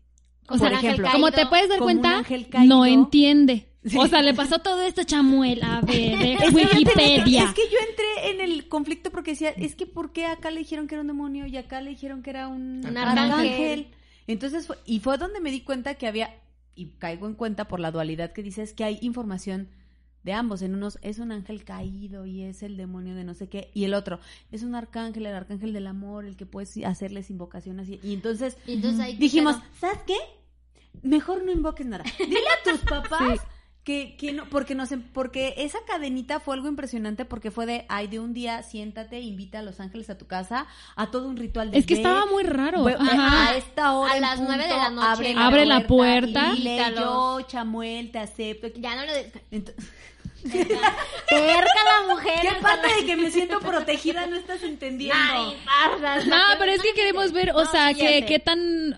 O 0.50 0.58
sea, 0.58 0.68
por 0.68 0.74
ángel 0.74 0.90
ejemplo, 0.90 1.04
caído. 1.06 1.20
Como 1.20 1.32
te 1.32 1.46
puedes 1.46 1.68
dar 1.68 1.78
cuenta, 1.78 2.22
caído. 2.50 2.74
no 2.76 2.86
entiende. 2.86 3.66
Sí. 3.84 3.96
O 3.96 4.06
sea, 4.08 4.20
le 4.20 4.34
pasó 4.34 4.58
todo 4.58 4.82
esto 4.82 5.00
a 5.00 5.04
Chamuel. 5.04 5.62
A 5.62 5.80
ver, 5.86 6.18
de 6.18 6.32
Es 6.34 6.52
Wikipedia. 6.52 7.44
Es 7.44 7.54
que 7.54 7.62
yo 7.70 7.78
entré 7.88 8.30
en 8.30 8.40
el 8.42 8.68
conflicto 8.68 9.10
porque 9.10 9.30
decía, 9.30 9.50
es 9.50 9.74
que 9.74 9.86
¿por 9.86 10.12
qué 10.12 10.26
acá 10.26 10.50
le 10.50 10.58
dijeron 10.58 10.86
que 10.86 10.96
era 10.96 11.02
un 11.02 11.08
demonio 11.08 11.46
y 11.46 11.56
acá 11.56 11.80
le 11.80 11.90
dijeron 11.90 12.22
que 12.22 12.30
era 12.30 12.48
un, 12.48 12.84
Un 12.86 12.96
arcángel? 12.98 13.30
arcángel. 13.32 13.86
Entonces, 14.26 14.66
fue, 14.66 14.76
y 14.84 15.00
fue 15.00 15.16
donde 15.16 15.40
me 15.40 15.50
di 15.50 15.62
cuenta 15.62 15.94
que 15.94 16.06
había, 16.06 16.34
y 16.74 16.90
caigo 16.98 17.26
en 17.26 17.34
cuenta 17.34 17.68
por 17.68 17.80
la 17.80 17.90
dualidad 17.90 18.32
que 18.32 18.42
dices, 18.42 18.74
que 18.74 18.84
hay 18.84 18.98
información 19.00 19.68
de 20.22 20.34
ambos. 20.34 20.60
En 20.60 20.74
unos 20.74 20.98
es 21.00 21.18
un 21.18 21.32
ángel 21.32 21.64
caído 21.64 22.26
y 22.26 22.42
es 22.42 22.62
el 22.62 22.76
demonio 22.76 23.14
de 23.14 23.24
no 23.24 23.32
sé 23.32 23.48
qué, 23.48 23.70
y 23.72 23.84
el 23.84 23.94
otro 23.94 24.20
es 24.52 24.62
un 24.62 24.74
arcángel, 24.74 25.24
el 25.24 25.34
arcángel 25.34 25.72
del 25.72 25.86
amor, 25.86 26.26
el 26.26 26.36
que 26.36 26.44
puedes 26.44 26.76
hacerles 26.84 27.30
invocaciones. 27.30 27.88
Y, 27.88 27.98
y 28.02 28.12
entonces 28.12 28.58
Y 28.66 28.74
entonces 28.74 29.00
ahí 29.00 29.16
dijimos. 29.16 29.56
¿sabes 29.80 30.00
qué? 30.06 30.16
Mejor 31.02 31.44
no 31.44 31.52
invoques 31.52 31.86
nada. 31.86 32.04
Dile 32.18 32.40
a 32.40 32.70
tus 32.70 32.80
papás 32.80 33.40
Sí. 33.40 33.46
que, 33.84 34.16
que 34.18 34.32
no, 34.32 34.44
porque 34.50 34.74
no 34.74 34.84
sé, 34.86 34.98
porque 34.98 35.54
esa 35.56 35.78
cadenita 35.86 36.38
fue 36.38 36.54
algo 36.54 36.68
impresionante 36.68 37.24
porque 37.24 37.50
fue 37.50 37.64
de, 37.64 37.86
ay, 37.88 38.06
de 38.08 38.20
un 38.20 38.34
día 38.34 38.62
siéntate, 38.62 39.20
invita 39.20 39.60
a 39.60 39.62
los 39.62 39.80
ángeles 39.80 40.10
a 40.10 40.18
tu 40.18 40.26
casa, 40.26 40.66
a 40.96 41.10
todo 41.10 41.26
un 41.28 41.36
ritual 41.38 41.70
de 41.70 41.78
Es 41.78 41.86
que 41.86 41.94
ve, 41.94 42.00
estaba 42.00 42.26
muy 42.26 42.42
raro. 42.44 42.84
ve- 42.84 42.94
Ajá. 42.98 43.48
a 43.50 43.56
esta 43.56 43.92
hora 43.94 44.12
A 44.12 44.16
en 44.16 44.22
las 44.22 44.40
nueve 44.40 44.64
de 44.64 44.68
la 44.76 44.90
noche. 44.90 45.06
abre 45.08 45.34
la, 45.34 45.46
Abre 45.46 45.66
la 45.66 45.86
puerta. 45.86 46.52
y 46.52 46.56
dile, 46.58 46.78
yo, 46.94 47.40
Chamuel, 47.48 48.10
te 48.12 48.18
acepto. 48.18 48.68
Ya 48.78 48.94
no 48.96 49.06
le... 49.06 49.32
Ent- 49.50 49.74
Cerca 50.42 51.80
la 51.84 52.14
mujer. 52.14 52.38
¿Qué 52.42 52.54
parte 52.62 52.88
de 53.00 53.06
que 53.06 53.16
me 53.16 53.30
siento 53.30 53.60
protegida 53.60 54.26
no 54.26 54.36
estás 54.36 54.62
entendiendo? 54.62 55.16
Ay, 55.32 55.56
pardas, 55.64 56.26
No, 56.26 56.36
¿qué 56.36 56.56
pero 56.58 56.72
es 56.72 56.82
que 56.82 56.92
queremos 56.94 57.32
ver, 57.32 57.50
o 57.50 57.64
No, 57.64 57.70
sea, 57.70 57.92
que, 57.94 58.24
qué 58.26 58.38
tan 58.38 58.94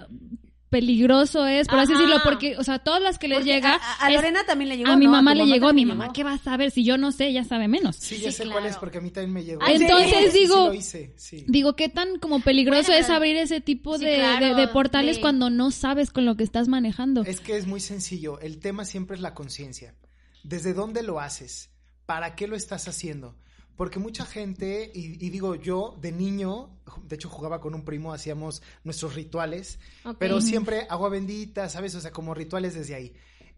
peligroso 0.72 1.46
es, 1.46 1.68
por 1.68 1.78
así 1.78 1.92
decirlo, 1.92 2.16
porque, 2.24 2.56
o 2.56 2.64
sea, 2.64 2.80
todas 2.80 3.00
las 3.00 3.18
que 3.18 3.28
les 3.28 3.38
Porque 3.38 3.52
llega, 3.52 3.74
a, 3.74 4.06
a 4.06 4.08
es- 4.10 4.16
Lorena 4.16 4.44
también 4.44 4.70
le 4.70 4.76
llegó. 4.78 4.90
a 4.90 4.96
mi 4.96 5.04
¿no? 5.04 5.12
mamá 5.12 5.34
le 5.36 5.46
llegó, 5.46 5.68
a 5.68 5.72
mi 5.72 5.86
mamá. 5.86 6.12
¿qué 6.12 6.24
vas 6.24 6.44
a 6.48 6.56
ver? 6.56 6.70
Si 6.72 6.82
yo 6.82 6.98
no 6.98 7.12
sé, 7.12 7.26
ella 7.28 7.44
sabe 7.44 7.68
menos. 7.68 7.94
Sí, 7.96 8.18
ya 8.18 8.32
Sí, 8.32 8.38
sé 8.38 8.50
cuál 8.50 8.66
es 8.66 8.76
porque 8.78 8.98
a 8.98 9.00
mí 9.00 9.10
también 9.10 9.32
me 9.32 9.44
llegó. 9.44 9.62
Ah. 9.62 9.70
Entonces 9.70 10.32
Sí, 10.32 10.38
digo, 10.40 10.66
lo 10.68 10.74
hice, 10.74 11.12
sí. 11.16 11.44
digo, 11.46 11.76
qué 11.76 11.88
tan 11.88 12.18
como 12.18 12.40
peligroso 12.40 12.88
Bueno, 12.88 13.04
es 13.04 13.10
abrir 13.10 13.36
ese 13.36 13.60
tipo 13.60 13.98
Sí, 13.98 14.04
de, 14.06 14.16
claro, 14.16 14.46
de- 14.46 14.54
de 14.54 14.68
portales 14.68 15.16
de- 15.16 15.20
cuando 15.22 15.50
no 15.50 15.70
sabes 15.70 16.10
con 16.10 16.24
lo 16.24 16.36
que 16.36 16.42
estás 16.42 16.66
manejando. 16.66 17.22
Es 17.22 17.40
que 17.40 17.56
es 17.56 17.66
muy 17.66 17.78
sencillo. 17.80 18.40
El 18.40 18.58
tema 18.58 18.84
siempre 18.84 19.14
es 19.16 19.22
la 19.22 19.34
conciencia. 19.34 19.94
¿Desde 20.42 20.72
dónde 20.74 21.02
lo 21.02 21.20
haces? 21.20 21.70
¿Para 22.06 22.34
qué 22.34 22.48
lo 22.48 22.56
estás 22.56 22.88
haciendo? 22.88 23.36
Porque 23.82 23.98
mucha 23.98 24.24
gente, 24.24 24.92
y, 24.94 25.26
y 25.26 25.30
digo 25.30 25.56
yo, 25.56 25.98
de 26.00 26.12
niño, 26.12 26.70
de 27.08 27.16
hecho 27.16 27.28
jugaba 27.28 27.60
con 27.60 27.74
un 27.74 27.84
primo, 27.84 28.12
hacíamos 28.12 28.62
nuestros 28.84 29.16
rituales, 29.16 29.80
pero 30.20 30.40
siempre 30.40 30.86
agua 30.88 31.08
bendita, 31.08 31.68
¿sabes? 31.68 31.92
O 31.96 32.00
sea, 32.00 32.12
como 32.12 32.32
rituales 32.32 32.74
desde 32.76 32.94
ahí. 32.94 33.12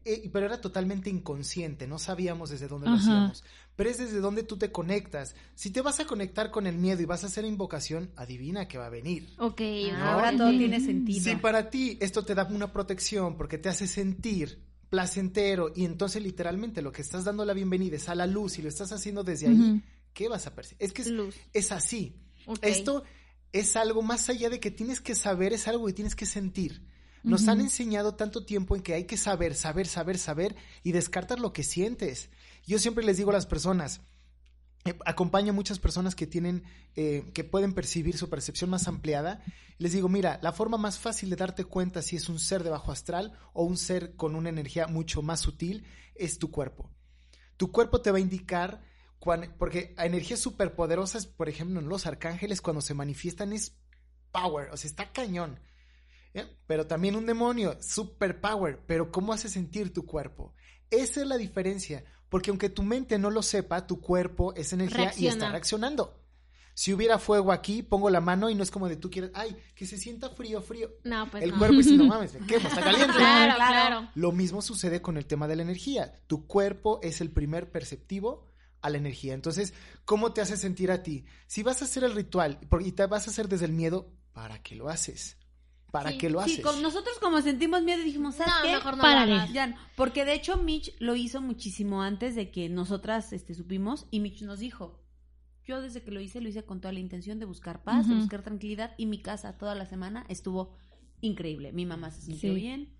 Eh, 0.06 0.30
pero 0.32 0.46
era 0.46 0.62
totalmente 0.62 1.10
inconsciente, 1.10 1.86
no 1.86 1.98
sabíamos 1.98 2.48
desde 2.48 2.68
dónde 2.68 2.86
lo 2.88 2.94
Ajá. 2.94 3.02
hacíamos. 3.02 3.44
Pero 3.76 3.90
es 3.90 3.98
desde 3.98 4.20
dónde 4.20 4.44
tú 4.44 4.56
te 4.56 4.72
conectas. 4.72 5.36
Si 5.54 5.68
te 5.68 5.82
vas 5.82 6.00
a 6.00 6.06
conectar 6.06 6.50
con 6.50 6.66
el 6.66 6.78
miedo 6.78 7.02
y 7.02 7.04
vas 7.04 7.22
a 7.24 7.26
hacer 7.26 7.44
invocación, 7.44 8.10
adivina 8.16 8.66
que 8.66 8.78
va 8.78 8.86
a 8.86 8.88
venir. 8.88 9.28
Ok. 9.36 9.60
Ah, 9.92 10.14
Ahora 10.14 10.34
todo 10.34 10.56
tiene 10.56 10.80
sentido. 10.80 11.22
Si 11.22 11.36
para 11.36 11.68
ti 11.68 11.98
esto 12.00 12.24
te 12.24 12.34
da 12.34 12.44
una 12.44 12.72
protección 12.72 13.36
porque 13.36 13.58
te 13.58 13.68
hace 13.68 13.86
sentir 13.86 14.64
placentero 14.88 15.70
y 15.74 15.84
entonces 15.84 16.22
literalmente 16.22 16.80
lo 16.80 16.92
que 16.92 17.02
estás 17.02 17.24
dando 17.24 17.44
la 17.44 17.52
bienvenida 17.52 17.96
es 17.96 18.08
a 18.08 18.14
la 18.14 18.26
luz 18.26 18.58
y 18.58 18.62
lo 18.62 18.70
estás 18.70 18.90
haciendo 18.90 19.22
desde 19.22 19.48
ahí. 19.48 19.82
¿Qué 20.14 20.28
vas 20.28 20.46
a 20.46 20.54
percibir? 20.54 20.82
Es 20.82 20.92
que 20.92 21.02
es, 21.02 21.08
Luz. 21.08 21.34
es 21.52 21.72
así. 21.72 22.16
Esto 22.62 23.04
es 23.52 23.76
algo 23.76 24.02
más 24.02 24.28
allá 24.30 24.48
de 24.48 24.60
que 24.60 24.70
tienes 24.70 25.00
que 25.00 25.14
saber, 25.14 25.52
es 25.52 25.68
algo 25.68 25.86
que 25.86 25.92
tienes 25.92 26.16
que 26.16 26.26
sentir. 26.26 26.82
Nos 27.22 27.48
han 27.48 27.60
enseñado 27.60 28.16
tanto 28.16 28.44
tiempo 28.44 28.76
en 28.76 28.82
que 28.82 28.92
hay 28.92 29.04
que 29.04 29.16
saber, 29.16 29.54
saber, 29.54 29.86
saber, 29.86 30.18
saber 30.18 30.56
y 30.82 30.92
descartar 30.92 31.40
lo 31.40 31.54
que 31.54 31.62
sientes. 31.62 32.28
Yo 32.66 32.78
siempre 32.78 33.02
les 33.02 33.16
digo 33.16 33.30
a 33.30 33.32
las 33.32 33.46
personas, 33.46 34.02
eh, 34.84 34.94
acompaño 35.06 35.52
a 35.52 35.54
muchas 35.54 35.78
personas 35.78 36.14
que 36.14 36.26
tienen, 36.26 36.64
eh, 36.96 37.30
que 37.32 37.42
pueden 37.42 37.72
percibir 37.72 38.18
su 38.18 38.28
percepción 38.28 38.68
más 38.68 38.88
ampliada. 38.88 39.42
Les 39.78 39.92
digo, 39.92 40.10
mira, 40.10 40.38
la 40.42 40.52
forma 40.52 40.76
más 40.76 40.98
fácil 40.98 41.30
de 41.30 41.36
darte 41.36 41.64
cuenta 41.64 42.02
si 42.02 42.16
es 42.16 42.28
un 42.28 42.38
ser 42.38 42.62
de 42.62 42.68
bajo 42.68 42.92
astral 42.92 43.32
o 43.54 43.64
un 43.64 43.78
ser 43.78 44.16
con 44.16 44.34
una 44.34 44.50
energía 44.50 44.86
mucho 44.86 45.22
más 45.22 45.40
sutil 45.40 45.86
es 46.14 46.38
tu 46.38 46.50
cuerpo. 46.50 46.90
Tu 47.56 47.72
cuerpo 47.72 48.02
te 48.02 48.10
va 48.10 48.18
a 48.18 48.20
indicar, 48.20 48.82
porque 49.58 49.94
a 49.96 50.06
energías 50.06 50.40
superpoderosas, 50.40 51.26
por 51.26 51.48
ejemplo, 51.48 51.80
en 51.80 51.88
los 51.88 52.06
arcángeles, 52.06 52.60
cuando 52.60 52.80
se 52.80 52.94
manifiestan 52.94 53.52
es 53.52 53.76
power, 54.32 54.70
o 54.70 54.76
sea, 54.76 54.88
está 54.88 55.12
cañón. 55.12 55.60
¿eh? 56.34 56.46
Pero 56.66 56.86
también 56.86 57.16
un 57.16 57.26
demonio, 57.26 57.76
super 57.80 58.40
power, 58.40 58.80
pero 58.86 59.10
¿cómo 59.10 59.32
hace 59.32 59.48
sentir 59.48 59.92
tu 59.92 60.04
cuerpo? 60.04 60.54
Esa 60.90 61.22
es 61.22 61.26
la 61.26 61.36
diferencia, 61.36 62.04
porque 62.28 62.50
aunque 62.50 62.68
tu 62.68 62.82
mente 62.82 63.18
no 63.18 63.30
lo 63.30 63.42
sepa, 63.42 63.86
tu 63.86 64.00
cuerpo 64.00 64.54
es 64.54 64.72
energía 64.72 65.12
y 65.16 65.28
está 65.28 65.50
reaccionando. 65.50 66.20
Si 66.76 66.92
hubiera 66.92 67.20
fuego 67.20 67.52
aquí, 67.52 67.84
pongo 67.84 68.10
la 68.10 68.20
mano 68.20 68.50
y 68.50 68.56
no 68.56 68.64
es 68.64 68.70
como 68.72 68.88
de 68.88 68.96
tú 68.96 69.08
quieres, 69.08 69.30
ay, 69.34 69.56
que 69.76 69.86
se 69.86 69.96
sienta 69.96 70.28
frío, 70.30 70.60
frío. 70.60 70.90
No, 71.04 71.30
pues 71.30 71.44
el 71.44 71.52
no. 71.52 71.58
cuerpo 71.58 71.76
dice, 71.76 71.96
no 71.96 72.04
mames, 72.08 72.34
me 72.34 72.44
quemo, 72.46 72.68
está 72.68 72.82
caliente. 72.82 73.16
Claro. 73.16 73.54
claro. 73.54 74.10
Lo 74.16 74.32
mismo 74.32 74.60
sucede 74.60 75.00
con 75.00 75.16
el 75.16 75.26
tema 75.26 75.46
de 75.46 75.54
la 75.54 75.62
energía. 75.62 76.18
Tu 76.26 76.48
cuerpo 76.48 76.98
es 77.02 77.20
el 77.20 77.30
primer 77.30 77.70
perceptivo 77.70 78.44
a 78.84 78.90
la 78.90 78.98
energía. 78.98 79.34
Entonces, 79.34 79.72
¿cómo 80.04 80.32
te 80.32 80.40
hace 80.42 80.56
sentir 80.56 80.90
a 80.90 81.02
ti? 81.02 81.24
Si 81.46 81.62
vas 81.62 81.80
a 81.82 81.86
hacer 81.86 82.04
el 82.04 82.14
ritual 82.14 82.60
por- 82.68 82.82
y 82.82 82.92
te 82.92 83.06
vas 83.06 83.26
a 83.26 83.30
hacer 83.30 83.48
desde 83.48 83.64
el 83.64 83.72
miedo, 83.72 84.12
¿para 84.32 84.62
qué 84.62 84.76
lo 84.76 84.88
haces? 84.90 85.38
¿Para 85.90 86.10
Sí, 86.10 86.18
qué 86.18 86.28
lo 86.28 86.40
haces? 86.40 86.56
Sí, 86.56 86.62
con 86.62 86.82
nosotros 86.82 87.18
como 87.20 87.40
sentimos 87.40 87.82
miedo 87.82 88.02
dijimos, 88.02 88.34
¿sabes 88.34 88.52
No, 88.54 88.62
qué? 88.68 88.72
mejor 88.76 88.96
no 88.96 89.02
Párale. 89.02 89.30
lo 89.32 89.36
hagas. 89.38 89.52
Ya 89.52 89.66
no, 89.68 89.76
porque 89.96 90.24
de 90.24 90.34
hecho 90.34 90.56
Mitch 90.58 90.92
lo 90.98 91.14
hizo 91.16 91.40
muchísimo 91.40 92.02
antes 92.02 92.34
de 92.34 92.50
que 92.50 92.68
nosotras 92.68 93.32
este, 93.32 93.54
supimos 93.54 94.06
y 94.10 94.20
Mitch 94.20 94.42
nos 94.42 94.58
dijo, 94.58 95.00
yo 95.64 95.80
desde 95.80 96.02
que 96.02 96.10
lo 96.10 96.20
hice 96.20 96.40
lo 96.42 96.48
hice 96.50 96.64
con 96.64 96.80
toda 96.80 96.92
la 96.92 97.00
intención 97.00 97.38
de 97.38 97.46
buscar 97.46 97.84
paz, 97.84 98.06
de 98.08 98.14
buscar 98.16 98.42
tranquilidad 98.42 98.94
y 98.98 99.06
mi 99.06 99.22
casa 99.22 99.56
toda 99.56 99.74
la 99.74 99.86
semana 99.86 100.26
estuvo 100.28 100.76
increíble. 101.22 101.72
Mi 101.72 101.86
mamá 101.86 102.10
se 102.10 102.20
sintió 102.20 102.52
Sí. 102.52 102.60
bien, 102.60 102.92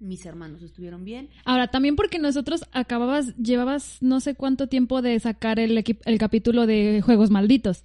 mis 0.00 0.24
hermanos 0.26 0.62
estuvieron 0.62 1.04
bien. 1.04 1.28
Ahora, 1.44 1.68
también 1.68 1.96
porque 1.96 2.18
nosotros 2.18 2.64
acababas, 2.72 3.34
llevabas 3.36 3.98
no 4.00 4.20
sé 4.20 4.34
cuánto 4.34 4.66
tiempo 4.68 5.00
de 5.02 5.18
sacar 5.20 5.58
el, 5.58 5.82
el 6.04 6.18
capítulo 6.18 6.66
de 6.66 7.00
Juegos 7.04 7.30
Malditos. 7.30 7.84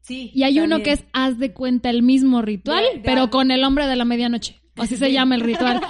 Sí. 0.00 0.30
Y 0.34 0.42
hay 0.42 0.60
uno 0.60 0.82
que 0.82 0.92
es 0.92 1.04
haz 1.12 1.38
de 1.38 1.52
cuenta 1.52 1.90
el 1.90 2.02
mismo 2.02 2.42
ritual, 2.42 2.84
pero 3.04 3.30
con 3.30 3.50
el 3.50 3.64
hombre 3.64 3.86
de 3.86 3.96
la 3.96 4.04
medianoche. 4.04 4.60
Así 4.76 4.96
se 4.96 5.12
llama 5.12 5.34
el 5.34 5.40
ritual. 5.42 5.80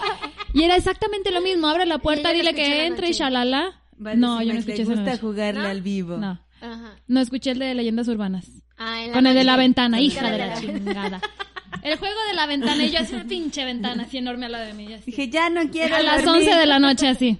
Y 0.52 0.62
era 0.62 0.76
exactamente 0.76 1.30
lo 1.32 1.40
mismo. 1.40 1.66
Abre 1.68 1.84
la 1.86 1.98
puerta, 1.98 2.32
dile 2.32 2.54
que 2.54 2.86
entre 2.86 3.08
y 3.08 3.10
noche. 3.10 3.24
shalala. 3.24 3.80
No, 3.98 4.40
yo 4.42 4.48
no 4.48 4.54
"Me 4.54 4.58
escuché 4.60 4.82
esa 4.82 4.92
gusta 4.92 5.04
noche". 5.10 5.18
jugarle 5.18 5.62
¿No? 5.62 5.68
al 5.68 5.82
vivo. 5.82 6.16
No. 6.18 6.40
Ajá. 6.60 6.96
No 7.08 7.20
escuché 7.20 7.50
el 7.52 7.58
de 7.58 7.74
leyendas 7.74 8.06
urbanas. 8.08 8.48
Ah, 8.76 9.04
en 9.04 9.12
Con 9.12 9.26
el 9.26 9.34
de 9.34 9.44
la 9.44 9.56
ventana, 9.56 10.00
hija 10.00 10.30
de 10.30 10.38
la 10.38 10.46
la- 10.48 10.60
chingada. 10.60 11.20
El 11.82 11.98
juego 11.98 12.16
de 12.28 12.34
la 12.34 12.46
ventana, 12.46 12.84
y 12.84 12.90
yo 12.90 12.98
así 13.00 13.14
una 13.14 13.24
pinche 13.24 13.64
ventana 13.64 14.04
así 14.04 14.18
enorme 14.18 14.46
al 14.46 14.52
lado 14.52 14.66
de 14.66 14.74
mí. 14.74 14.92
así. 14.92 15.04
Dije, 15.06 15.28
ya 15.28 15.50
no 15.50 15.68
quiero 15.70 15.96
A 15.96 16.02
las 16.02 16.24
dormir. 16.24 16.48
11 16.48 16.58
de 16.60 16.66
la 16.66 16.78
noche 16.78 17.08
así. 17.08 17.38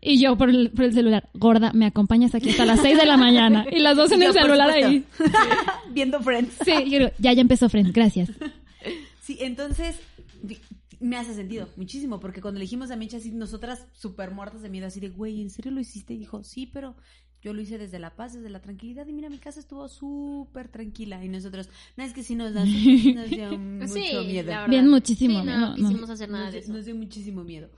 Y 0.00 0.20
yo 0.20 0.36
por 0.36 0.48
el, 0.48 0.70
por 0.70 0.84
el 0.84 0.94
celular, 0.94 1.28
gorda, 1.34 1.72
me 1.72 1.86
acompañas 1.86 2.34
aquí 2.34 2.50
hasta 2.50 2.64
las 2.64 2.80
6 2.80 2.98
de 2.98 3.06
la 3.06 3.16
mañana. 3.16 3.66
Y 3.70 3.80
las 3.80 3.96
dos 3.96 4.12
en 4.12 4.22
el 4.22 4.32
celular 4.32 4.70
ahí. 4.70 5.04
Viendo 5.90 6.20
Friends. 6.20 6.54
Sí, 6.64 6.72
yo 6.88 6.98
digo, 6.98 7.10
ya, 7.18 7.32
ya 7.32 7.40
empezó 7.40 7.68
Friends, 7.68 7.92
gracias. 7.92 8.30
Sí, 9.20 9.38
entonces 9.40 9.96
me 11.00 11.16
hace 11.16 11.34
sentido 11.34 11.68
muchísimo, 11.76 12.20
porque 12.20 12.40
cuando 12.40 12.58
elegimos 12.58 12.90
a 12.90 12.96
Micha, 12.96 13.16
así 13.18 13.30
nosotras 13.30 13.86
súper 13.92 14.30
muertas 14.30 14.62
de 14.62 14.68
miedo, 14.68 14.86
así 14.86 15.00
de, 15.00 15.08
güey, 15.08 15.40
¿en 15.42 15.50
serio 15.50 15.72
lo 15.72 15.80
hiciste? 15.80 16.14
Y 16.14 16.18
dijo, 16.18 16.42
sí, 16.44 16.66
pero 16.66 16.96
yo 17.42 17.52
lo 17.52 17.60
hice 17.60 17.78
desde 17.78 17.98
la 17.98 18.16
paz, 18.16 18.34
desde 18.34 18.50
la 18.50 18.60
tranquilidad, 18.60 19.06
y 19.06 19.12
mira, 19.12 19.30
mi 19.30 19.38
casa 19.38 19.60
estuvo 19.60 19.88
súper 19.88 20.68
tranquila. 20.68 21.24
Y 21.24 21.28
nosotros, 21.28 21.68
no, 21.96 22.04
es 22.04 22.12
que 22.12 22.22
sí 22.22 22.34
nos 22.34 22.52
da, 22.54 22.64
nos 23.14 23.30
dio 23.30 23.58
mucho 23.58 23.92
Sí, 23.94 24.12
miedo. 24.26 24.50
la. 24.50 24.66
Bien, 24.66 24.88
muchísimo. 24.88 25.40
Sí, 25.40 25.46
no, 25.46 25.58
no, 25.58 25.68
no. 25.70 25.74
quisimos 25.76 26.10
hacer 26.10 26.28
nada 26.30 26.44
Nos, 26.46 26.52
de 26.54 26.58
eso. 26.60 26.72
nos 26.72 26.84
dio 26.84 26.94
muchísimo 26.94 27.44
miedo. 27.44 27.70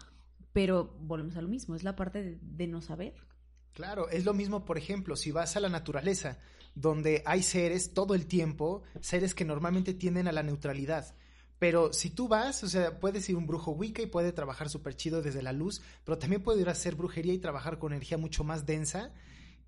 Pero 0.53 0.97
volvemos 1.01 1.37
a 1.37 1.43
lo 1.43 1.49
mismo, 1.49 1.75
es 1.77 1.85
la 1.85 1.95
parte 1.95 2.23
de, 2.23 2.39
de 2.43 2.67
no 2.67 2.81
saber. 2.81 3.15
Claro, 3.73 4.09
es 4.11 4.25
lo 4.25 4.35
mismo, 4.35 4.65
por 4.65 4.79
ejemplo, 4.79 5.15
si 5.15 5.31
vas 5.31 5.57
a 5.57 5.61
la 5.61 5.69
naturaleza, 5.69 6.39
donde 6.75 7.23
hay 7.25 7.43
seres 7.43 7.95
todo 7.95 8.15
el 8.15 8.27
tiempo, 8.27 8.83
seres 9.01 9.35
que 9.35 9.45
normalmente 9.45 9.95
tienden 9.95 10.27
a 10.27 10.33
la 10.33 10.43
neutralidad. 10.43 11.15
Pero 11.61 11.93
si 11.93 12.11
tú 12.11 12.27
vas, 12.27 12.65
o 12.65 12.69
sea, 12.69 12.99
puedes 12.99 13.29
ir 13.29 13.37
un 13.37 13.47
brujo 13.47 13.73
Wicca 13.73 14.03
y 14.03 14.07
puede 14.07 14.33
trabajar 14.33 14.71
súper 14.71 14.97
chido 14.97 15.21
desde 15.23 15.43
la 15.43 15.53
luz, 15.53 15.83
pero 16.05 16.19
también 16.19 16.43
puede 16.43 16.63
ir 16.63 16.69
a 16.69 16.73
hacer 16.73 16.95
brujería 16.97 17.35
y 17.35 17.39
trabajar 17.39 17.79
con 17.79 17.93
energía 17.93 18.17
mucho 18.19 18.45
más 18.45 18.65
densa 18.67 19.13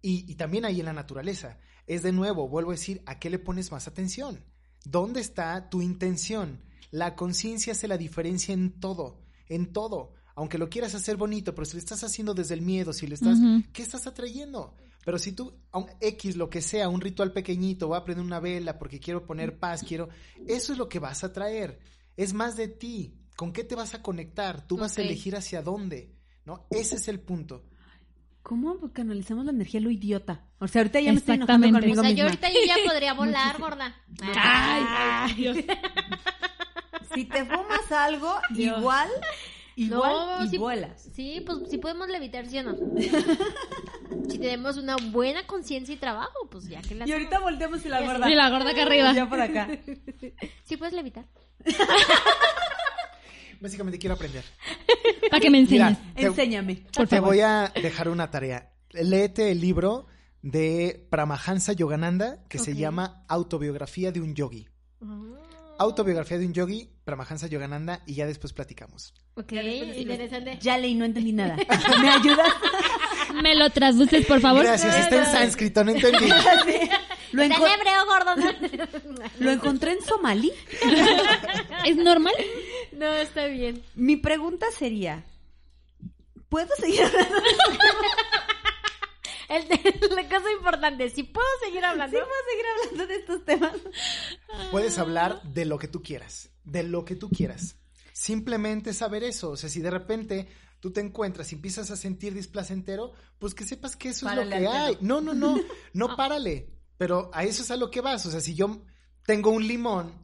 y, 0.03 0.31
y 0.31 0.35
también 0.35 0.65
ahí 0.65 0.81
en 0.81 0.87
la 0.87 0.93
naturaleza. 0.93 1.59
Es 1.87 2.03
de 2.03 2.13
nuevo, 2.13 2.49
vuelvo 2.49 2.71
a 2.71 2.75
decir, 2.75 3.03
¿a 3.07 3.19
qué 3.19 3.31
le 3.31 3.39
pones 3.39 3.73
más 3.73 3.89
atención? 3.89 4.45
¿Dónde 4.85 5.21
está 5.21 5.71
tu 5.71 5.81
intención? 5.81 6.61
La 6.91 7.15
conciencia 7.17 7.73
hace 7.73 7.89
la 7.89 7.97
diferencia 7.97 8.53
en 8.53 8.79
todo, 8.79 9.23
en 9.49 9.73
todo. 9.73 10.15
Aunque 10.35 10.59
lo 10.59 10.69
quieras 10.69 10.95
hacer 10.95 11.17
bonito, 11.17 11.55
pero 11.55 11.65
si 11.65 11.75
lo 11.75 11.79
estás 11.79 12.05
haciendo 12.05 12.35
desde 12.35 12.55
el 12.55 12.63
miedo, 12.63 12.93
si 12.93 13.07
le 13.07 13.15
estás. 13.15 13.39
¿qué 13.73 13.83
estás 13.83 14.07
atrayendo? 14.07 14.77
Pero 15.05 15.19
si 15.19 15.33
tú, 15.33 15.53
a 15.71 15.79
un 15.79 15.87
X, 16.01 16.37
lo 16.37 16.49
que 16.49 16.63
sea, 16.63 16.89
un 16.89 17.01
ritual 17.01 17.33
pequeñito, 17.33 17.89
voy 17.89 17.99
a 17.99 18.05
prender 18.05 18.25
una 18.25 18.41
vela 18.41 18.79
porque 18.79 19.01
quiero 19.01 19.27
poner 19.27 19.59
paz, 19.59 19.83
quiero, 19.83 20.09
eso 20.47 20.73
es 20.73 20.79
lo 20.79 20.89
que 20.89 21.01
vas 21.01 21.25
a 21.25 21.33
traer. 21.33 21.81
Es 22.17 22.35
más 22.35 22.57
de 22.57 22.69
ti. 22.69 23.19
¿Con 23.37 23.53
qué 23.53 23.65
te 23.65 23.75
vas 23.75 23.95
a 23.95 24.03
conectar? 24.03 24.67
Tú 24.67 24.77
vas 24.77 24.99
a 24.99 25.03
elegir 25.03 25.35
hacia 25.35 25.63
dónde, 25.63 26.15
¿no? 26.45 26.67
Ese 26.71 26.97
es 26.97 27.09
el 27.09 27.21
punto. 27.21 27.65
¿Cómo 28.43 28.93
canalizamos 28.93 29.45
la 29.45 29.53
energía 29.53 29.81
lo 29.81 29.91
idiota? 29.91 30.41
O 30.59 30.67
sea, 30.69 30.81
ahorita 30.83 31.01
ya 31.01 31.13
me 31.13 31.19
estoy 31.19 31.37
enojando 31.37 31.71
conmigo 31.71 32.01
O 32.01 32.05
sea, 32.05 32.13
yo 32.13 32.25
ahorita 32.25 32.49
yo 32.51 32.59
ya 32.67 32.75
podría 32.87 33.13
volar, 33.15 33.59
gorda. 33.59 33.95
Ay, 34.37 35.35
Dios. 35.35 35.57
Si 37.15 37.25
te 37.25 37.45
fumas 37.45 37.93
algo, 37.93 38.35
Dios. 38.51 38.79
igual, 38.79 39.09
igual 39.77 40.13
No, 40.41 40.45
y 40.45 40.49
sí- 40.49 40.59
vuelas. 40.59 41.09
Sí, 41.15 41.43
pues 41.47 41.59
sí 41.71 41.79
podemos 41.79 42.09
levitar, 42.09 42.47
¿sí 42.47 42.59
o 42.59 42.63
no? 42.65 42.75
si 44.29 44.39
tenemos 44.39 44.77
una 44.77 44.97
buena 44.97 45.47
conciencia 45.47 45.95
y 45.95 45.99
trabajo, 45.99 46.49
pues 46.51 46.67
ya 46.69 46.81
que 46.83 46.95
la 46.97 47.07
Y 47.07 47.13
ahorita 47.13 47.39
volteamos 47.39 47.85
y 47.85 47.89
la 47.89 48.01
gorda. 48.03 48.31
Y 48.31 48.35
la 48.35 48.51
gorda 48.51 48.71
acá 48.71 48.83
arriba. 48.83 49.13
Ya 49.13 49.29
por 49.29 49.41
acá. 49.41 49.69
Sí 50.65 50.77
puedes 50.77 50.95
levitar. 50.95 51.27
Básicamente 53.63 53.99
quiero 53.99 54.15
aprender. 54.17 54.45
Para 55.31 55.41
que 55.41 55.49
me 55.51 55.59
enseñes. 55.59 55.97
Mira, 55.99 56.15
te- 56.15 56.27
Enséñame. 56.27 56.85
Por 56.95 57.07
te 57.09 57.17
favor. 57.17 57.31
voy 57.31 57.41
a 57.41 57.73
dejar 57.81 58.09
una 58.09 58.31
tarea. 58.31 58.73
Léete 58.91 59.51
el 59.53 59.61
libro 59.61 60.07
de 60.43 61.07
Paramahansa 61.09 61.73
Yogananda 61.73 62.43
que 62.49 62.59
se 62.59 62.75
llama 62.75 63.25
Autobiografía 63.29 64.11
de 64.13 64.21
un 64.21 64.35
yogi. 64.35 64.69
Autobiografía 65.79 66.39
de 66.39 66.47
un 66.47 66.53
yogi, 66.53 66.91
Paramahansa 67.05 67.47
Yogananda, 67.49 68.03
y 68.07 68.15
ya 68.15 68.27
después 68.27 68.53
platicamos. 68.53 69.15
Ok, 69.35 69.53
interesante. 69.97 70.59
Ya 70.61 70.79
leí, 70.79 70.95
no 70.95 71.05
entendí 71.05 71.33
nada. 71.33 71.57
¿Me 72.01 72.09
ayudas? 72.11 72.49
¿Me 73.43 73.55
lo 73.57 73.69
traduces, 73.71 74.27
por 74.27 74.41
favor? 74.41 74.63
Gracias, 74.65 74.95
está 74.95 75.17
en 75.17 75.27
sánscrito, 75.27 75.83
no 75.83 75.93
entendí. 75.93 76.27
Lo, 77.33 77.43
Está 77.43 77.57
enco- 77.57 77.67
en 77.67 77.81
hebreo, 77.81 78.05
gordo. 78.05 79.19
lo 79.39 79.51
encontré 79.53 79.93
en 79.93 80.03
somalí. 80.05 80.53
¿Es 81.87 81.97
normal? 81.97 82.35
No, 83.03 83.13
está 83.15 83.49
bien. 83.49 83.83
Mi 83.97 84.17
pregunta 84.17 84.67
sería, 84.71 85.25
¿puedo 86.49 86.69
seguir 86.77 87.03
hablando? 87.03 87.37
El, 89.49 89.67
la 90.15 90.29
cosa 90.29 90.53
importante, 90.57 91.11
si 91.11 91.25
puedo 91.25 91.49
seguir 91.65 91.85
hablando. 91.85 92.17
¿Sí 92.17 92.23
puedo 92.23 92.43
seguir 92.49 92.65
hablando 92.77 93.07
de 93.09 93.17
estos 93.17 93.45
temas? 93.45 93.73
Puedes 94.71 94.99
hablar 94.99 95.43
de 95.43 95.65
lo 95.65 95.81
que 95.81 95.89
tú 95.89 96.01
quieras, 96.01 96.51
de 96.63 96.85
lo 96.85 97.05
que 97.05 97.17
tú 97.17 97.29
quieras. 97.29 97.75
Simplemente 98.13 98.93
saber 98.93 99.25
eso, 99.25 99.51
o 99.51 99.57
sea, 99.57 99.69
si 99.69 99.81
de 99.81 99.91
repente 99.91 100.47
tú 100.79 100.93
te 100.93 101.01
encuentras 101.01 101.51
y 101.51 101.57
empiezas 101.57 101.91
a 101.91 101.97
sentir 101.97 102.35
displacentero, 102.35 103.15
pues 103.41 103.53
que 103.53 103.65
sepas 103.65 103.97
que 103.97 104.11
eso 104.11 104.27
Párale 104.27 104.59
es 104.59 104.63
lo 104.63 104.71
que 104.71 104.77
hay. 104.77 104.97
No, 105.01 105.21
no, 105.21 105.35
no, 105.35 105.59
no 105.93 106.07
párale, 106.17 106.69
pero 106.99 107.33
a 107.35 107.43
eso 107.43 107.65
es 107.65 107.73
a 107.73 107.77
lo 107.77 107.91
que 107.91 108.01
vas, 108.01 108.25
o 108.27 108.31
sea, 108.31 108.41
si 108.41 108.55
yo 108.55 108.85
tengo 109.27 109.51
un 109.51 109.67
limón 109.67 110.23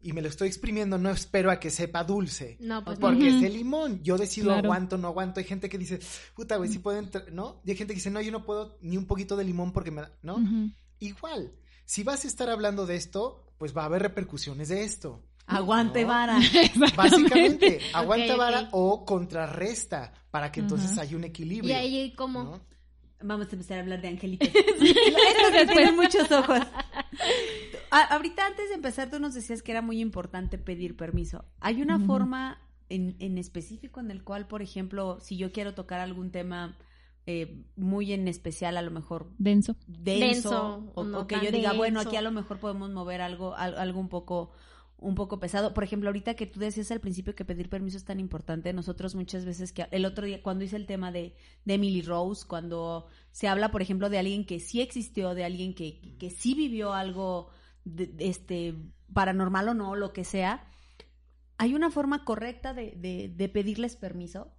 y 0.00 0.12
me 0.12 0.22
lo 0.22 0.28
estoy 0.28 0.48
exprimiendo, 0.48 0.96
no 0.98 1.10
espero 1.10 1.50
a 1.50 1.58
que 1.58 1.70
sepa 1.70 2.04
dulce. 2.04 2.56
No, 2.60 2.84
pues 2.84 2.98
Porque 2.98 3.30
no. 3.30 3.36
es 3.36 3.40
de 3.42 3.48
limón. 3.50 4.00
Yo 4.02 4.16
decido 4.16 4.46
Claro. 4.48 4.66
aguanto, 4.68 4.96
no 4.98 5.08
aguanto. 5.08 5.40
Hay 5.40 5.46
gente 5.46 5.68
que 5.68 5.78
dice, 5.78 5.98
puta, 6.34 6.56
güey, 6.56 6.70
sí 6.70 6.78
puedo 6.78 6.98
entrar, 6.98 7.32
¿no? 7.32 7.60
Y 7.64 7.70
hay 7.70 7.76
gente 7.76 7.92
que 7.94 7.98
dice, 7.98 8.10
no, 8.10 8.20
yo 8.20 8.30
no 8.32 8.44
puedo 8.44 8.78
ni 8.80 8.96
un 8.96 9.06
poquito 9.06 9.36
de 9.36 9.44
limón 9.44 9.72
porque 9.72 9.90
me 9.90 10.02
da, 10.02 10.12
¿no? 10.22 10.38
Igual, 11.00 11.52
si 11.84 12.02
vas 12.04 12.24
a 12.24 12.28
estar 12.28 12.48
hablando 12.50 12.86
de 12.86 12.96
esto, 12.96 13.44
pues 13.58 13.76
va 13.76 13.82
a 13.82 13.86
haber 13.86 14.02
repercusiones 14.02 14.68
de 14.68 14.84
esto. 14.84 15.22
Aguante, 15.46 16.02
No. 16.02 16.08
vara. 16.08 16.38
Básicamente, 16.96 17.80
aguanta 17.94 18.36
vara 18.36 18.68
o 18.72 19.04
contrarresta 19.04 20.12
para 20.30 20.52
que 20.52 20.60
entonces 20.60 20.96
haya 20.98 21.16
un 21.16 21.24
equilibrio. 21.24 21.70
¿Y 21.70 21.74
ahí 21.74 22.14
cómo? 22.14 22.42
¿no? 22.44 22.60
Vamos 23.20 23.48
a 23.48 23.52
empezar 23.52 23.78
a 23.78 23.80
hablar 23.80 24.00
de 24.00 24.08
angelitos. 24.08 24.48
Estos 24.48 25.50
que 25.52 25.66
tienen 25.66 25.96
muchos 25.96 26.30
ojos. 26.30 26.60
A- 27.90 28.14
ahorita 28.14 28.46
antes 28.46 28.68
de 28.68 28.74
empezar 28.74 29.10
tú 29.10 29.18
nos 29.18 29.34
decías 29.34 29.62
que 29.62 29.72
era 29.72 29.82
muy 29.82 30.00
importante 30.00 30.58
pedir 30.58 30.96
permiso. 30.96 31.44
¿Hay 31.60 31.82
una 31.82 31.98
forma 31.98 32.58
en, 32.90 33.16
en 33.18 33.38
específico 33.38 34.00
en 34.00 34.10
el 34.10 34.22
cual, 34.22 34.46
por 34.46 34.62
ejemplo, 34.62 35.18
si 35.20 35.36
yo 35.36 35.52
quiero 35.52 35.74
tocar 35.74 36.00
algún 36.00 36.30
tema 36.30 36.76
eh, 37.26 37.64
muy 37.76 38.12
en 38.12 38.28
especial, 38.28 38.76
a 38.76 38.82
lo 38.82 38.90
mejor 38.90 39.30
Denso. 39.38 39.74
denso, 39.86 40.20
Denso, 40.50 40.92
o, 40.94 41.04
no 41.04 41.20
o 41.20 41.26
que 41.26 41.36
yo 41.42 41.50
diga, 41.50 41.72
bueno, 41.72 42.00
aquí 42.00 42.16
a 42.16 42.22
lo 42.22 42.30
mejor 42.30 42.58
podemos 42.58 42.90
mover 42.90 43.20
algo, 43.20 43.54
al- 43.56 43.78
algo 43.78 44.00
un 44.00 44.08
poco 44.08 44.50
un 45.00 45.14
poco 45.14 45.38
pesado. 45.38 45.72
Por 45.74 45.84
ejemplo, 45.84 46.08
ahorita 46.08 46.34
que 46.34 46.46
tú 46.46 46.60
decías 46.60 46.90
al 46.90 47.00
principio 47.00 47.34
que 47.34 47.44
pedir 47.44 47.68
permiso 47.70 47.96
es 47.96 48.04
tan 48.04 48.18
importante, 48.20 48.72
nosotros 48.72 49.14
muchas 49.14 49.44
veces 49.44 49.72
que 49.72 49.86
el 49.90 50.04
otro 50.04 50.26
día 50.26 50.42
cuando 50.42 50.64
hice 50.64 50.76
el 50.76 50.86
tema 50.86 51.12
de, 51.12 51.36
de 51.64 51.74
Emily 51.74 52.02
Rose, 52.02 52.44
cuando 52.46 53.06
se 53.30 53.46
habla, 53.48 53.70
por 53.70 53.80
ejemplo, 53.80 54.10
de 54.10 54.18
alguien 54.18 54.44
que 54.44 54.58
sí 54.60 54.80
existió, 54.80 55.34
de 55.34 55.44
alguien 55.44 55.74
que, 55.74 56.16
que 56.18 56.30
sí 56.30 56.54
vivió 56.54 56.92
algo 56.92 57.50
de- 57.84 58.12
este 58.18 58.74
paranormal 59.12 59.68
o 59.68 59.74
no, 59.74 59.94
lo 59.94 60.12
que 60.12 60.24
sea, 60.24 60.68
¿hay 61.58 61.74
una 61.74 61.90
forma 61.90 62.24
correcta 62.24 62.74
de, 62.74 62.92
de, 62.96 63.32
de 63.34 63.48
pedirles 63.48 63.96
permiso? 63.96 64.52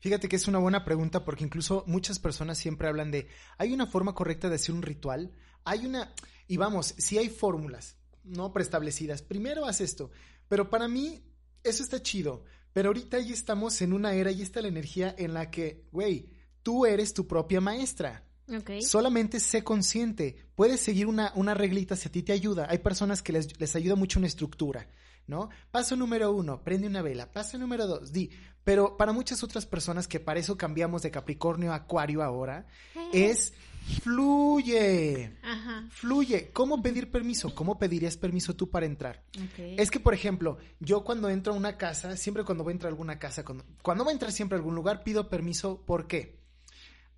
Fíjate 0.00 0.28
que 0.28 0.36
es 0.36 0.48
una 0.48 0.58
buena 0.58 0.84
pregunta 0.84 1.24
porque 1.24 1.44
incluso 1.44 1.84
muchas 1.86 2.18
personas 2.18 2.56
siempre 2.58 2.88
hablan 2.88 3.10
de, 3.10 3.28
¿hay 3.58 3.72
una 3.72 3.86
forma 3.86 4.14
correcta 4.14 4.48
de 4.48 4.54
hacer 4.56 4.74
un 4.74 4.82
ritual? 4.82 5.32
Hay 5.64 5.84
una, 5.86 6.14
y 6.46 6.56
vamos, 6.56 6.94
si 6.96 7.18
hay 7.18 7.28
fórmulas, 7.28 7.97
no 8.28 8.52
preestablecidas, 8.52 9.22
primero 9.22 9.66
haz 9.66 9.80
esto, 9.80 10.10
pero 10.48 10.70
para 10.70 10.88
mí 10.88 11.22
eso 11.64 11.82
está 11.82 12.02
chido, 12.02 12.44
pero 12.72 12.88
ahorita 12.88 13.18
ya 13.18 13.34
estamos 13.34 13.80
en 13.82 13.92
una 13.92 14.14
era 14.14 14.30
y 14.30 14.42
está 14.42 14.62
la 14.62 14.68
energía 14.68 15.14
en 15.18 15.34
la 15.34 15.50
que, 15.50 15.86
güey, 15.90 16.30
tú 16.62 16.86
eres 16.86 17.14
tu 17.14 17.26
propia 17.26 17.60
maestra. 17.60 18.24
Ok. 18.48 18.80
Solamente 18.80 19.40
sé 19.40 19.62
consciente. 19.62 20.36
Puedes 20.54 20.80
seguir 20.80 21.06
una, 21.06 21.32
una 21.34 21.54
reglita 21.54 21.96
si 21.96 22.08
a 22.08 22.12
ti 22.12 22.22
te 22.22 22.32
ayuda. 22.32 22.66
Hay 22.70 22.78
personas 22.78 23.20
que 23.22 23.32
les, 23.32 23.60
les 23.60 23.76
ayuda 23.76 23.94
mucho 23.94 24.18
una 24.18 24.26
estructura, 24.26 24.88
¿no? 25.26 25.50
Paso 25.70 25.96
número 25.96 26.32
uno, 26.32 26.62
prende 26.64 26.86
una 26.86 27.02
vela. 27.02 27.30
Paso 27.30 27.58
número 27.58 27.86
dos, 27.86 28.12
di. 28.12 28.30
Pero 28.64 28.96
para 28.96 29.12
muchas 29.12 29.42
otras 29.42 29.66
personas 29.66 30.08
que 30.08 30.20
para 30.20 30.40
eso 30.40 30.56
cambiamos 30.56 31.02
de 31.02 31.10
Capricornio 31.10 31.72
a 31.72 31.76
Acuario 31.76 32.22
ahora, 32.22 32.66
es 33.12 33.52
fluye. 33.88 35.36
Ajá. 35.42 35.86
Fluye. 35.90 36.50
¿Cómo 36.52 36.82
pedir 36.82 37.10
permiso? 37.10 37.54
¿Cómo 37.54 37.78
pedirías 37.78 38.16
permiso 38.16 38.54
tú 38.54 38.70
para 38.70 38.86
entrar? 38.86 39.24
Es 39.58 39.90
que, 39.90 40.00
por 40.00 40.14
ejemplo, 40.14 40.58
yo 40.80 41.04
cuando 41.04 41.28
entro 41.28 41.52
a 41.52 41.56
una 41.56 41.76
casa, 41.76 42.16
siempre 42.16 42.44
cuando 42.44 42.64
voy 42.64 42.72
a 42.72 42.74
entrar 42.74 42.90
a 42.90 42.92
alguna 42.92 43.18
casa, 43.18 43.44
cuando, 43.44 43.64
cuando 43.82 44.04
voy 44.04 44.12
a 44.12 44.14
entrar 44.14 44.32
siempre 44.32 44.56
a 44.56 44.58
algún 44.58 44.74
lugar, 44.74 45.02
pido 45.04 45.28
permiso. 45.28 45.84
¿Por 45.84 46.06
qué? 46.06 46.38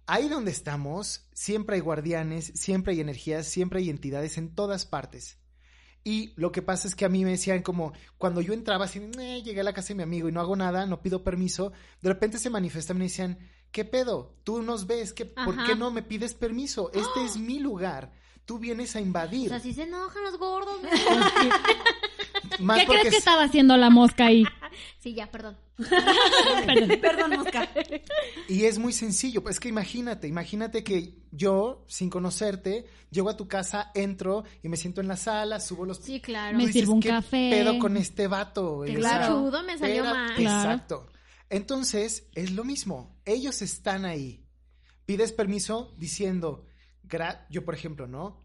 Ahí 0.07 0.29
donde 0.29 0.51
estamos, 0.51 1.29
siempre 1.33 1.77
hay 1.77 1.81
guardianes, 1.83 2.53
siempre 2.55 2.95
hay 2.95 3.01
energías, 3.01 3.47
siempre 3.47 3.81
hay 3.81 3.91
entidades 3.91 4.39
en 4.39 4.55
todas 4.55 4.87
partes. 4.87 5.39
Y 6.03 6.33
lo 6.37 6.51
que 6.51 6.63
pasa 6.63 6.89
es 6.89 6.95
que 6.95 7.05
a 7.05 7.11
mí 7.11 7.25
me 7.25 7.33
decían 7.33 7.63
como, 7.63 7.93
cuando 8.17 8.41
yo 8.41 8.55
entraba 8.55 8.87
así, 8.87 8.99
"Eh, 9.19 9.43
llegué 9.45 9.61
a 9.61 9.65
la 9.65 9.75
casa 9.75 9.89
de 9.89 9.97
mi 9.97 10.03
amigo 10.03 10.29
y 10.29 10.33
no 10.33 10.41
hago 10.41 10.57
nada, 10.57 10.87
no 10.87 11.03
pido 11.03 11.23
permiso, 11.23 11.73
de 12.01 12.09
repente 12.09 12.39
se 12.39 12.49
manifestan 12.49 12.97
y 12.97 13.01
me 13.01 13.05
decían, 13.05 13.39
¿qué 13.73 13.85
pedo? 13.85 14.35
Tú 14.45 14.63
nos 14.63 14.87
ves, 14.87 15.13
¿qué, 15.13 15.25
¿por 15.27 15.65
qué 15.65 15.75
no 15.77 15.91
me 15.91 16.03
pides 16.03 16.35
permiso? 16.35 16.91
Este 16.93 17.25
es 17.25 17.37
mi 17.37 17.59
lugar, 17.59 18.13
tú 18.45 18.59
vienes 18.59 18.97
a 18.97 18.99
O 18.99 19.03
invadir. 19.03 19.49
sea, 19.49 19.61
si 19.61 19.73
se 19.75 19.83
enojan 19.85 20.23
los 20.25 20.39
gordos. 20.39 20.79
¿Qué 22.59 22.87
crees 22.87 23.11
que 23.11 23.17
estaba 23.17 23.45
haciendo 23.45 23.77
la 23.77 23.91
mosca 23.91 24.27
ahí? 24.27 24.45
Sí, 25.01 25.15
ya, 25.15 25.29
perdón. 25.31 25.57
Perdón, 27.01 27.31
mosca. 27.39 27.69
Y 28.49 28.65
es 28.67 28.79
muy 28.79 28.93
sencillo, 28.93 29.43
pues 29.43 29.59
que 29.59 29.69
imagínate, 29.69 30.29
imagínate 30.29 30.85
que 30.85 31.15
yo, 31.33 31.85
sin 31.89 32.09
conocerte, 32.09 32.87
llego 33.11 33.31
a 33.31 33.37
tu 33.37 33.49
casa, 33.49 33.91
entro 33.95 34.45
y 34.63 34.69
me 34.69 34.77
siento 34.77 35.01
en 35.01 35.09
la 35.09 35.17
sala, 35.17 35.59
subo 35.59 35.87
los... 35.87 35.99
Sí, 35.99 36.21
claro. 36.21 36.57
Me 36.57 36.67
dices, 36.67 36.83
sirvo 36.83 36.93
un 36.95 37.01
¿qué 37.01 37.09
café. 37.09 37.51
pedo 37.51 37.79
con 37.79 37.97
este 37.97 38.29
vato? 38.29 38.77
güey?" 38.77 38.93
Qué 38.93 38.99
O 38.99 39.01
claro. 39.01 39.51
me 39.67 39.77
salió 39.79 40.05
mal. 40.05 40.35
Claro. 40.37 40.71
Exacto. 40.71 41.07
Entonces, 41.51 42.29
es 42.35 42.53
lo 42.53 42.65
mismo. 42.65 43.21
Ellos 43.25 43.61
están 43.61 44.05
ahí. 44.05 44.47
Pides 45.05 45.33
permiso 45.33 45.95
diciendo, 45.99 46.65
yo 47.51 47.65
por 47.65 47.75
ejemplo, 47.75 48.07
¿no? 48.07 48.41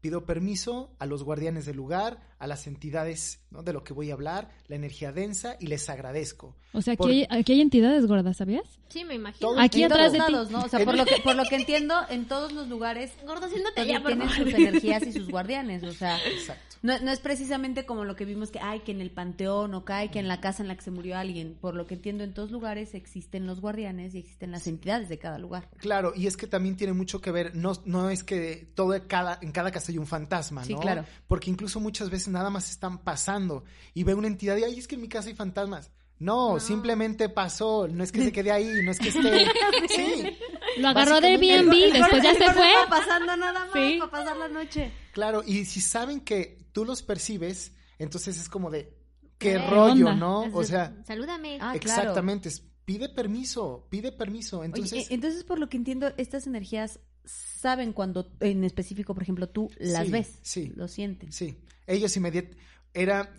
Pido 0.00 0.24
permiso 0.24 0.94
a 1.00 1.06
los 1.06 1.24
guardianes 1.24 1.66
del 1.66 1.76
lugar, 1.76 2.35
a 2.38 2.46
las 2.46 2.66
entidades 2.66 3.40
¿no? 3.50 3.62
de 3.62 3.72
lo 3.72 3.82
que 3.84 3.92
voy 3.92 4.10
a 4.10 4.14
hablar, 4.14 4.50
la 4.68 4.76
energía 4.76 5.12
densa 5.12 5.56
y 5.60 5.66
les 5.68 5.88
agradezco. 5.88 6.54
O 6.72 6.82
sea, 6.82 6.92
aquí, 6.94 6.98
Por- 7.02 7.10
hay, 7.10 7.26
aquí 7.30 7.52
hay 7.52 7.60
entidades 7.62 8.06
gordas, 8.06 8.36
¿sabías? 8.36 8.64
Sí, 8.88 9.04
me 9.04 9.14
imagino. 9.14 9.48
Todo- 9.48 9.60
Aquí 9.60 9.82
En 9.82 9.92
atrás 9.92 10.08
todos 10.08 10.12
de 10.12 10.26
ti. 10.26 10.32
lados, 10.32 10.50
¿no? 10.50 10.60
O 10.62 10.68
sea, 10.68 10.84
por 10.84 10.96
lo 10.96 11.04
que, 11.06 11.16
por 11.22 11.34
lo 11.34 11.44
que 11.44 11.56
entiendo, 11.56 11.94
en 12.10 12.26
todos 12.26 12.52
los 12.52 12.68
lugares 12.68 13.12
Gordo, 13.26 13.48
siéntate 13.48 13.74
pues, 13.76 13.88
ya, 13.88 14.00
por 14.00 14.08
tienen 14.12 14.28
favor. 14.28 14.44
sus 14.44 14.54
energías 14.58 15.02
y 15.06 15.12
sus 15.12 15.28
guardianes. 15.30 15.82
O 15.84 15.92
sea, 15.92 16.18
Exacto. 16.26 16.76
no, 16.82 16.98
no 17.00 17.10
es 17.10 17.18
precisamente 17.20 17.86
como 17.86 18.04
lo 18.04 18.14
que 18.16 18.24
vimos 18.26 18.50
que 18.50 18.60
hay 18.60 18.80
que 18.80 18.92
en 18.92 19.00
el 19.00 19.10
panteón 19.10 19.74
o 19.74 19.84
que 19.84 19.92
hay 19.94 20.08
que 20.10 20.18
en 20.18 20.28
la 20.28 20.40
casa 20.40 20.62
en 20.62 20.68
la 20.68 20.76
que 20.76 20.82
se 20.82 20.90
murió 20.90 21.16
alguien. 21.16 21.56
Por 21.60 21.74
lo 21.74 21.86
que 21.86 21.94
entiendo, 21.94 22.22
en 22.24 22.34
todos 22.34 22.50
lugares 22.50 22.94
existen 22.94 23.46
los 23.46 23.60
guardianes 23.60 24.14
y 24.14 24.18
existen 24.18 24.50
las 24.52 24.66
entidades 24.66 25.08
de 25.08 25.18
cada 25.18 25.38
lugar. 25.38 25.68
Claro, 25.78 26.12
y 26.14 26.26
es 26.26 26.36
que 26.36 26.46
también 26.46 26.76
tiene 26.76 26.92
mucho 26.92 27.20
que 27.22 27.30
ver, 27.30 27.56
no, 27.56 27.72
no 27.86 28.10
es 28.10 28.22
que 28.22 28.68
todo 28.74 28.94
cada, 29.08 29.38
en 29.42 29.52
cada 29.52 29.70
casa 29.72 29.90
hay 29.90 29.98
un 29.98 30.06
fantasma, 30.06 30.60
¿no? 30.60 30.66
Sí, 30.66 30.74
claro. 30.74 31.04
Porque 31.26 31.50
incluso 31.50 31.80
muchas 31.80 32.10
veces 32.10 32.25
nada 32.28 32.50
más 32.50 32.70
están 32.70 32.98
pasando 32.98 33.64
y 33.94 34.04
ve 34.04 34.14
una 34.14 34.26
entidad 34.28 34.56
y, 34.56 34.64
ay, 34.64 34.78
es 34.78 34.86
que 34.88 34.94
en 34.96 35.00
mi 35.02 35.08
casa 35.08 35.28
hay 35.28 35.34
fantasmas. 35.34 35.90
No, 36.18 36.54
No. 36.54 36.60
simplemente 36.60 37.28
pasó, 37.28 37.86
no 37.88 38.02
es 38.02 38.10
que 38.10 38.22
se 38.24 38.32
quede 38.32 38.50
ahí, 38.50 38.80
no 38.82 38.90
es 38.90 38.98
que 38.98 39.08
esté... 39.10 39.46
Sí, 39.94 40.36
Lo 40.78 40.88
agarró 40.88 41.20
de 41.20 41.28
Airbnb, 41.28 41.72
El 41.74 41.92
después 41.92 42.22
ya 42.22 42.30
el 42.30 42.38
se 42.38 42.52
fue. 42.52 42.68
estaba 42.72 42.88
pasando 42.88 43.36
nada 43.36 43.52
más 43.66 43.70
Sí. 43.74 43.96
para 43.98 44.10
pasar 44.10 44.36
la 44.38 44.48
noche. 44.48 44.92
claro, 45.12 45.42
y 45.46 45.64
si 45.66 45.80
saben 45.82 46.20
que 46.20 46.58
tú 46.72 46.84
los 46.86 47.02
percibes, 47.02 47.72
entonces 47.98 48.38
es 48.40 48.48
como 48.48 48.70
de, 48.70 48.94
qué 49.38 49.58
rollo, 49.58 50.06
onda. 50.08 50.14
¿no? 50.14 50.40
O 50.54 50.64
sea, 50.64 50.94
Salúdame. 51.06 51.58
Ah, 51.60 51.74
exactamente, 51.76 52.50
pide 52.86 53.08
permiso, 53.10 53.86
pide 53.90 54.10
permiso. 54.12 54.64
Entonces, 54.64 55.04
eh, 55.04 55.14
entonces, 55.14 55.44
por 55.44 55.58
lo 55.58 55.68
que 55.68 55.76
entiendo, 55.76 56.12
estas 56.16 56.46
energías 56.46 56.98
saben 57.26 57.92
cuando, 57.92 58.30
en 58.40 58.64
específico, 58.64 59.12
por 59.14 59.22
ejemplo, 59.22 59.48
tú 59.48 59.70
las 59.78 60.06
Sí, 60.06 60.12
ves. 60.12 60.38
sí. 60.42 60.72
Lo 60.74 60.88
sienten. 60.88 61.32
Sí, 61.32 61.58
ellos 61.86 62.16
inmediatamente. 62.16 62.62
Era. 62.94 63.34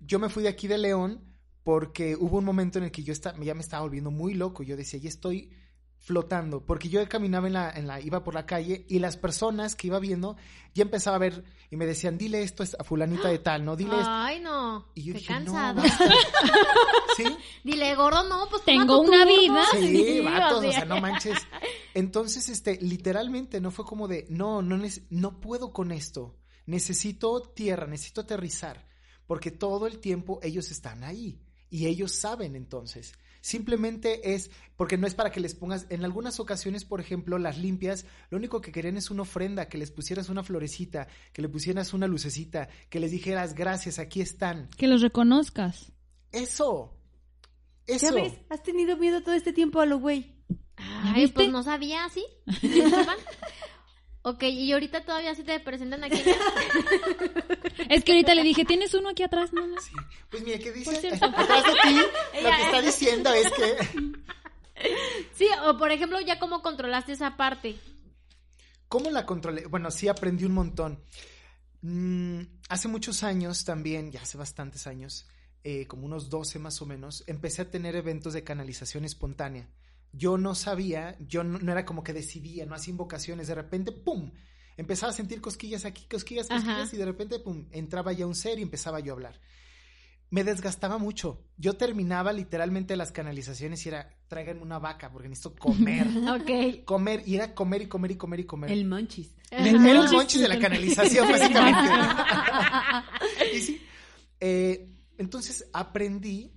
Yo 0.00 0.18
me 0.18 0.28
fui 0.28 0.42
de 0.42 0.48
aquí 0.48 0.66
de 0.66 0.78
León 0.78 1.20
porque 1.62 2.16
hubo 2.16 2.38
un 2.38 2.44
momento 2.44 2.78
en 2.78 2.84
el 2.84 2.90
que 2.90 3.02
yo 3.02 3.12
esta- 3.12 3.34
ya 3.40 3.54
me 3.54 3.60
estaba 3.60 3.82
volviendo 3.82 4.10
muy 4.10 4.34
loco. 4.34 4.62
Yo 4.62 4.76
decía, 4.76 4.98
ya 5.00 5.08
estoy 5.08 5.50
flotando. 5.98 6.64
Porque 6.64 6.88
yo 6.88 7.08
caminaba 7.08 7.46
en 7.46 7.52
la, 7.54 7.70
en 7.70 7.86
la. 7.86 8.00
iba 8.00 8.22
por 8.22 8.34
la 8.34 8.46
calle 8.46 8.84
y 8.88 8.98
las 9.00 9.16
personas 9.16 9.74
que 9.74 9.86
iba 9.88 9.98
viendo 9.98 10.36
ya 10.74 10.82
empezaba 10.82 11.16
a 11.16 11.18
ver 11.20 11.44
y 11.70 11.76
me 11.76 11.86
decían, 11.86 12.18
dile 12.18 12.42
esto 12.42 12.62
a 12.78 12.84
fulanita 12.84 13.28
de 13.28 13.38
tal, 13.38 13.64
¿no? 13.64 13.74
Dile 13.76 13.96
esto. 13.96 14.06
Ay, 14.08 14.40
no. 14.40 14.86
Y 14.94 15.02
yo 15.04 15.12
Qué 15.14 15.18
dije, 15.20 15.32
cansado. 15.32 15.82
no. 15.82 15.88
¿Sí? 17.16 17.24
Dile, 17.64 17.94
gordo, 17.96 18.28
no, 18.28 18.46
pues 18.50 18.62
toma 18.64 18.80
Tengo 18.80 18.96
tu 19.02 19.08
una 19.08 19.24
turno. 19.24 19.40
vida. 19.42 19.64
Sí, 19.72 20.20
vatos, 20.20 20.64
o 20.64 20.68
o 20.68 20.72
sea, 20.72 20.84
no 20.84 21.00
manches. 21.00 21.38
Entonces, 21.96 22.50
este, 22.50 22.78
literalmente, 22.82 23.58
no 23.58 23.70
fue 23.70 23.86
como 23.86 24.06
de, 24.06 24.26
no, 24.28 24.60
no, 24.60 24.78
no 25.08 25.40
puedo 25.40 25.72
con 25.72 25.92
esto. 25.92 26.36
Necesito 26.66 27.40
tierra, 27.40 27.86
necesito 27.86 28.20
aterrizar. 28.20 28.86
Porque 29.26 29.50
todo 29.50 29.86
el 29.86 29.98
tiempo 29.98 30.38
ellos 30.42 30.70
están 30.70 31.04
ahí. 31.04 31.40
Y 31.70 31.86
ellos 31.86 32.12
saben 32.12 32.54
entonces. 32.54 33.14
Simplemente 33.40 34.34
es, 34.34 34.50
porque 34.76 34.98
no 34.98 35.06
es 35.06 35.14
para 35.14 35.32
que 35.32 35.40
les 35.40 35.54
pongas, 35.54 35.86
en 35.88 36.04
algunas 36.04 36.38
ocasiones, 36.38 36.84
por 36.84 37.00
ejemplo, 37.00 37.38
las 37.38 37.56
limpias, 37.56 38.04
lo 38.28 38.36
único 38.36 38.60
que 38.60 38.72
querían 38.72 38.98
es 38.98 39.10
una 39.10 39.22
ofrenda, 39.22 39.70
que 39.70 39.78
les 39.78 39.90
pusieras 39.90 40.28
una 40.28 40.42
florecita, 40.42 41.08
que 41.32 41.40
le 41.40 41.48
pusieras 41.48 41.94
una 41.94 42.06
lucecita, 42.06 42.68
que 42.90 43.00
les 43.00 43.10
dijeras 43.10 43.54
gracias, 43.54 43.98
aquí 43.98 44.20
están. 44.20 44.68
Que 44.76 44.86
los 44.86 45.00
reconozcas. 45.00 45.92
Eso. 46.30 46.92
¿Ya 47.86 47.94
Eso. 47.94 48.14
ves? 48.16 48.34
Has 48.50 48.62
tenido 48.62 48.98
miedo 48.98 49.22
todo 49.22 49.34
este 49.34 49.54
tiempo 49.54 49.80
a 49.80 49.86
lo 49.86 49.98
güey. 49.98 50.35
Ay, 50.76 51.22
viste? 51.22 51.34
pues 51.34 51.48
no 51.50 51.62
sabía, 51.62 52.08
¿sí? 52.08 52.24
¿Disculpan? 52.62 53.16
ok, 54.22 54.42
y 54.44 54.72
ahorita 54.72 55.04
todavía 55.04 55.34
sí 55.34 55.42
te 55.42 55.58
presentan 55.60 56.04
aquí. 56.04 56.22
Es 57.88 58.02
que 58.02 58.12
ahorita 58.12 58.34
le 58.34 58.42
dije, 58.42 58.64
¿tienes 58.64 58.94
uno 58.94 59.10
aquí 59.10 59.22
atrás? 59.22 59.52
No, 59.52 59.66
no. 59.66 59.80
Sí. 59.80 59.92
Pues 60.30 60.42
mira, 60.42 60.58
¿qué 60.58 60.72
dice? 60.72 60.90
Atrás 60.90 61.64
de 61.64 61.72
ti, 61.84 61.94
lo 62.42 62.50
que 62.50 62.62
está 62.62 62.82
diciendo 62.82 63.32
es 63.32 63.52
que... 63.52 63.76
Sí, 65.34 65.46
o 65.66 65.76
por 65.76 65.92
ejemplo, 65.92 66.20
ya 66.20 66.38
cómo 66.38 66.62
controlaste 66.62 67.12
esa 67.12 67.36
parte. 67.36 67.76
¿Cómo 68.88 69.10
la 69.10 69.26
controlé? 69.26 69.66
Bueno, 69.66 69.90
sí 69.90 70.08
aprendí 70.08 70.44
un 70.44 70.54
montón. 70.54 71.02
Mm, 71.82 72.40
hace 72.68 72.88
muchos 72.88 73.22
años 73.22 73.64
también, 73.64 74.10
ya 74.10 74.22
hace 74.22 74.38
bastantes 74.38 74.86
años, 74.86 75.26
eh, 75.64 75.86
como 75.86 76.06
unos 76.06 76.30
12 76.30 76.58
más 76.58 76.80
o 76.82 76.86
menos, 76.86 77.24
empecé 77.26 77.62
a 77.62 77.70
tener 77.70 77.96
eventos 77.96 78.32
de 78.32 78.44
canalización 78.44 79.04
espontánea. 79.04 79.68
Yo 80.16 80.38
no 80.38 80.54
sabía, 80.54 81.16
yo 81.20 81.44
no, 81.44 81.58
no 81.58 81.72
era 81.72 81.84
como 81.84 82.02
que 82.02 82.12
decidía, 82.12 82.64
no 82.66 82.74
hacía 82.74 82.92
invocaciones, 82.92 83.48
de 83.48 83.54
repente, 83.54 83.92
¡pum! 83.92 84.32
Empezaba 84.76 85.10
a 85.10 85.14
sentir 85.14 85.40
cosquillas 85.40 85.84
aquí, 85.84 86.06
cosquillas, 86.08 86.48
cosquillas, 86.48 86.88
Ajá. 86.88 86.96
y 86.96 86.98
de 86.98 87.04
repente, 87.04 87.38
¡pum! 87.38 87.66
Entraba 87.70 88.12
ya 88.12 88.26
un 88.26 88.34
ser 88.34 88.58
y 88.58 88.62
empezaba 88.62 89.00
yo 89.00 89.12
a 89.12 89.16
hablar. 89.16 89.40
Me 90.28 90.42
desgastaba 90.42 90.98
mucho. 90.98 91.44
Yo 91.56 91.74
terminaba 91.74 92.32
literalmente 92.32 92.96
las 92.96 93.12
canalizaciones 93.12 93.86
y 93.86 93.90
era, 93.90 94.16
tráiganme 94.26 94.60
una 94.62 94.78
vaca 94.78 95.10
porque 95.12 95.28
necesito 95.28 95.54
comer. 95.54 96.06
Ok. 96.28 96.84
comer, 96.84 97.22
y 97.26 97.36
era 97.36 97.54
comer 97.54 97.82
y 97.82 97.86
comer 97.86 98.10
y 98.10 98.16
comer 98.16 98.40
y 98.40 98.44
comer. 98.44 98.70
El 98.72 98.86
monchis. 98.86 99.36
El, 99.50 99.66
era 99.86 100.04
el 100.04 100.10
monchis 100.10 100.40
de 100.40 100.48
la 100.48 100.58
canalización, 100.58 101.28
básicamente. 101.30 101.92
y 103.54 103.60
sí, 103.60 103.80
eh, 104.40 104.88
entonces 105.16 105.66
aprendí, 105.72 106.52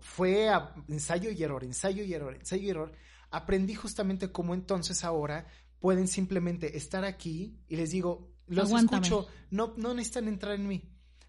fue 0.00 0.48
a 0.48 0.74
ensayo 0.88 1.30
y 1.30 1.42
error, 1.42 1.64
ensayo 1.64 2.02
y 2.04 2.12
error, 2.14 2.34
ensayo 2.34 2.62
y 2.62 2.70
error. 2.70 2.92
Aprendí 3.30 3.74
justamente 3.74 4.30
cómo 4.32 4.54
entonces 4.54 5.04
ahora 5.04 5.46
pueden 5.80 6.08
simplemente 6.08 6.76
estar 6.76 7.04
aquí 7.04 7.58
y 7.68 7.76
les 7.76 7.90
digo, 7.90 8.32
los 8.46 8.68
Aguántame. 8.68 9.06
escucho, 9.06 9.26
no, 9.50 9.74
no 9.76 9.94
necesitan 9.94 10.28
entrar 10.28 10.54
en 10.54 10.66
mí. 10.68 10.82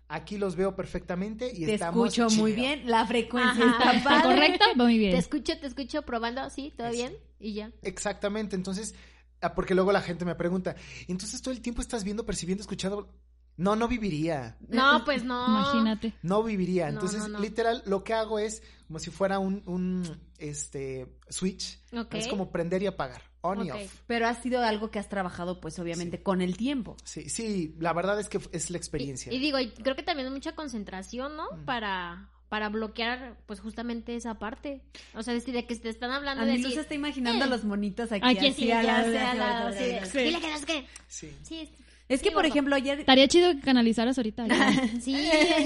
Aquí 0.08 0.38
los 0.38 0.56
veo 0.56 0.76
perfectamente 0.76 1.52
y 1.52 1.66
Te 1.66 1.74
estamos 1.74 2.16
escucho 2.16 2.30
muy 2.42 2.52
bien. 2.52 2.84
La 2.90 3.08
frecuencia 3.08 3.66
Ajá. 3.66 3.94
está 3.96 4.14
¿Está? 4.14 4.68
Va 4.68 4.76
muy 4.76 4.94
Te 4.94 5.00
bien. 5.00 5.16
escucho, 5.16 5.58
te 5.60 5.66
escucho 5.66 6.04
probando, 6.04 6.48
sí, 6.52 6.72
todo 6.78 6.88
Eso. 6.88 6.96
bien, 6.98 7.18
y 7.40 7.54
ya. 7.56 7.72
Exactamente, 7.82 8.56
entonces, 8.56 8.94
ah, 9.42 9.56
porque 9.56 9.74
luego 9.74 9.92
la 9.92 10.02
gente 10.02 10.24
me 10.24 10.36
pregunta, 10.36 10.76
entonces 11.08 11.42
todo 11.42 11.54
el 11.54 11.62
tiempo 11.62 11.82
estás 11.82 12.04
viendo, 12.04 12.24
percibiendo, 12.26 12.62
escuchando. 12.62 13.12
No, 13.58 13.76
no 13.76 13.88
viviría. 13.88 14.58
No, 14.68 15.04
pues 15.06 15.24
no. 15.24 15.48
Imagínate. 15.48 16.14
No 16.22 16.44
viviría. 16.44 16.86
No, 16.88 16.94
Entonces, 16.94 17.22
no, 17.22 17.28
no. 17.30 17.40
literal, 17.40 17.82
lo 17.86 18.04
que 18.04 18.14
hago 18.14 18.38
es 18.40 18.62
como 18.88 19.00
si 19.00 19.12
fuera 19.12 19.40
un, 19.40 19.64
un 19.66 20.04
este 20.38 21.08
switch. 21.30 21.80
Ok. 21.94 22.16
Es 22.16 22.28
como 22.28 22.52
prender 22.52 22.84
y 22.84 22.88
apagar. 22.88 23.22
On 23.42 23.64
y 23.66 23.72
off. 23.72 24.02
Pero 24.08 24.28
ha 24.28 24.34
sido 24.34 24.62
algo 24.62 24.90
que 24.92 25.00
has 25.00 25.08
trabajado, 25.08 25.62
pues, 25.62 25.78
obviamente, 25.80 26.22
con 26.24 26.42
el 26.42 26.58
tiempo. 26.58 26.98
Sí, 27.04 27.30
sí, 27.30 27.76
la 27.80 27.94
verdad 27.94 28.20
es 28.20 28.28
que 28.28 28.40
es 28.52 28.70
la 28.72 28.78
experiencia. 28.78 29.32
Y, 29.32 29.36
y 29.36 29.40
digo, 29.40 29.60
y 29.60 29.70
creo 29.72 29.96
que 29.96 30.04
también 30.04 30.32
mucha 30.32 30.56
concentración, 30.56 31.36
¿no? 31.38 31.46
Para 31.66 32.32
para 32.50 32.70
bloquear, 32.70 33.38
pues 33.48 33.60
justamente 33.60 34.16
esa 34.16 34.36
parte. 34.36 34.84
O 35.16 35.24
sea, 35.24 35.34
decir 35.34 35.54
de 35.54 35.66
que 35.66 35.76
te 35.76 35.90
están 35.90 36.12
hablando 36.12 36.44
A 36.44 36.46
de 36.46 36.54
mí 36.54 36.58
decir, 36.60 36.76
se 36.76 36.82
está 36.82 36.94
imaginando 36.94 37.44
a 37.44 37.48
eh, 37.48 37.50
los 37.50 37.66
monitos 37.66 38.12
aquí. 38.12 38.22
Aquí 38.24 38.48
así, 38.48 38.64
sí, 38.66 38.72
a 38.72 38.84
la- 38.84 38.98
a 39.00 39.02
al 39.02 39.14
la- 39.38 40.06
"Sí, 40.06 40.30
le 40.32 40.40
quedas 40.40 40.64
que 40.64 40.86
Sí. 41.08 41.36
Sí, 41.42 41.70
es- 42.08 42.22
que, 42.22 42.30
Sí, 42.30 42.34
por 42.36 42.46
ejemplo, 42.46 42.76
ayer... 42.76 43.00
Estaría 43.00 43.28
chido 43.28 43.52
que 43.56 43.62
canalizaras 43.62 44.18
ahorita. 44.18 44.48
ya. 44.48 44.72
sí, 45.02 45.14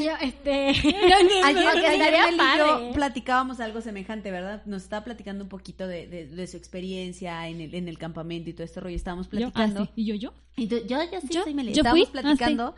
yo, 0.03 0.11
este... 0.21 0.69
Ayer, 1.43 1.67
ayer 1.67 2.13
y 2.33 2.57
yo 2.57 2.91
platicábamos 2.93 3.59
algo 3.59 3.81
semejante, 3.81 4.31
¿verdad? 4.31 4.63
Nos 4.65 4.83
estaba 4.83 5.03
platicando 5.03 5.43
un 5.43 5.49
poquito 5.49 5.87
de, 5.87 6.07
de- 6.07 6.27
de 6.27 6.47
su 6.47 6.57
experiencia 6.57 7.47
en 7.47 7.61
el, 7.61 7.75
en 7.75 7.87
el 7.87 7.97
campamento 7.97 8.49
y 8.49 8.53
todo 8.53 8.63
este 8.63 8.79
rollo. 8.79 8.95
Estábamos 8.95 9.27
Yo, 9.29 9.47
ah, 9.47 9.51
platicando. 9.51 9.85
sí. 9.85 9.91
¿Y 9.95 10.05
yo, 10.05 10.15
yo? 10.15 10.33
Y 10.55 10.67
tú- 10.67 10.81
yo, 10.87 10.97
yo 11.11 11.21
sí, 11.21 11.27
¿Yo? 11.31 11.43
soy 11.43 11.53
Meli. 11.53 11.73
¿Yo 11.73 11.81
Estábamos 11.81 12.07
fui? 12.09 12.19
Ah, 12.19 12.21
platicando 12.21 12.75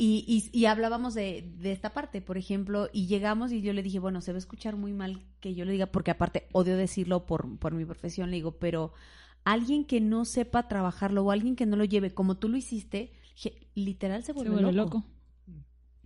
y, 0.00 0.24
y, 0.52 0.56
y 0.56 0.66
hablábamos 0.66 1.14
de, 1.14 1.44
de 1.58 1.72
esta 1.72 1.90
parte, 1.92 2.20
por 2.20 2.38
ejemplo, 2.38 2.88
y 2.92 3.06
llegamos 3.08 3.50
y 3.50 3.62
yo 3.62 3.72
le 3.72 3.82
dije, 3.82 3.98
bueno, 3.98 4.20
se 4.20 4.30
va 4.32 4.36
a 4.36 4.38
escuchar 4.38 4.76
muy 4.76 4.92
mal 4.92 5.22
que 5.40 5.54
yo 5.56 5.64
le 5.64 5.72
diga, 5.72 5.86
porque 5.86 6.12
aparte 6.12 6.46
odio 6.52 6.76
decirlo 6.76 7.26
por, 7.26 7.58
por 7.58 7.74
mi 7.74 7.84
profesión, 7.84 8.30
le 8.30 8.36
digo, 8.36 8.52
pero 8.52 8.92
alguien 9.44 9.84
que 9.84 10.00
no 10.00 10.24
sepa 10.24 10.68
trabajarlo 10.68 11.24
o 11.24 11.30
alguien 11.30 11.56
que 11.56 11.66
no 11.66 11.76
lo 11.76 11.84
lleve 11.84 12.12
como 12.14 12.36
tú 12.38 12.48
lo 12.48 12.56
hiciste, 12.56 13.12
literal 13.74 14.22
se 14.22 14.26
Se 14.26 14.32
vuelve, 14.32 14.60
loco. 14.60 14.72
loco. 14.72 15.04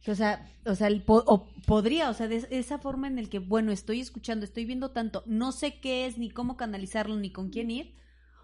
O 0.09 0.15
sea, 0.17 0.51
o 0.67 0.75
sea, 0.75 0.89
el 0.89 1.03
po- 1.03 1.23
o 1.27 1.49
podría, 1.65 2.11
o 2.11 2.15
sea, 2.15 2.27
de 2.27 2.45
esa 2.51 2.79
forma 2.79 3.07
en 3.07 3.19
el 3.21 3.29
que, 3.29 3.39
bueno, 3.39 3.71
estoy 3.71 4.01
escuchando, 4.01 4.45
estoy 4.45 4.65
viendo 4.65 4.91
tanto, 4.91 5.23
no 5.27 5.53
sé 5.53 5.79
qué 5.81 6.07
es, 6.07 6.19
ni 6.19 6.29
cómo 6.29 6.57
canalizarlo, 6.57 7.17
ni 7.17 7.31
con 7.31 7.51
quién 7.51 7.71
ir. 7.71 7.95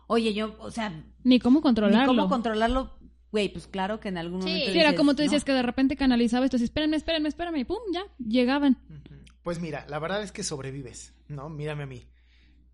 Oye, 0.07 0.33
yo, 0.35 0.57
o 0.61 0.71
sea, 0.71 1.05
Ni 1.25 1.41
cómo 1.41 1.59
ni 1.59 1.63
controlarlo. 1.63 2.07
cómo 2.07 2.29
controlarlo. 2.29 2.97
Güey, 3.33 3.53
pues 3.53 3.67
claro 3.67 3.99
que 4.01 4.09
en 4.09 4.19
algún 4.19 4.41
Sí. 4.43 4.49
momento. 4.49 4.73
Sí, 4.73 4.79
era 4.79 4.95
como 4.95 5.15
tú 5.15 5.23
decías 5.23 5.43
¿no? 5.43 5.47
que 5.47 5.53
de 5.53 5.63
repente 5.63 5.97
canalizaba 5.97 6.45
esto, 6.47 6.57
así, 6.57 6.65
espérenme, 6.65 6.97
espérenme, 6.97 7.29
espérenme, 7.29 7.59
y 7.61 7.65
pum, 7.65 7.79
ya, 7.93 8.03
llegaban. 8.25 8.79
Pues 9.43 9.61
mira, 9.61 9.85
la 9.89 9.99
verdad 9.99 10.23
es 10.23 10.33
que 10.33 10.45
sobrevives, 10.45 11.13
¿no? 11.29 11.49
Mírame 11.51 11.83
a 11.83 11.87
mí. 11.87 12.05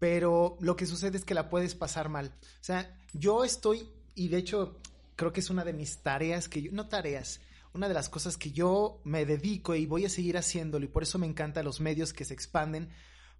Pero 0.04 0.58
lo 0.60 0.76
que 0.76 0.84
sucede 0.84 1.16
es 1.16 1.24
que 1.24 1.32
la 1.32 1.48
puedes 1.48 1.74
pasar 1.74 2.10
mal. 2.10 2.26
O 2.26 2.40
sea, 2.60 2.94
yo 3.14 3.42
estoy, 3.42 3.88
y 4.14 4.28
de 4.28 4.36
hecho 4.36 4.78
creo 5.16 5.32
que 5.32 5.40
es 5.40 5.48
una 5.48 5.64
de 5.64 5.72
mis 5.72 5.96
tareas 6.02 6.46
que 6.46 6.60
yo, 6.60 6.72
no 6.72 6.88
tareas, 6.88 7.40
una 7.72 7.88
de 7.88 7.94
las 7.94 8.10
cosas 8.10 8.36
que 8.36 8.52
yo 8.52 9.00
me 9.04 9.24
dedico 9.24 9.74
y 9.74 9.86
voy 9.86 10.04
a 10.04 10.10
seguir 10.10 10.36
haciéndolo 10.36 10.84
y 10.84 10.88
por 10.88 11.04
eso 11.04 11.18
me 11.18 11.26
encantan 11.26 11.64
los 11.64 11.80
medios 11.80 12.12
que 12.12 12.26
se 12.26 12.34
expanden. 12.34 12.90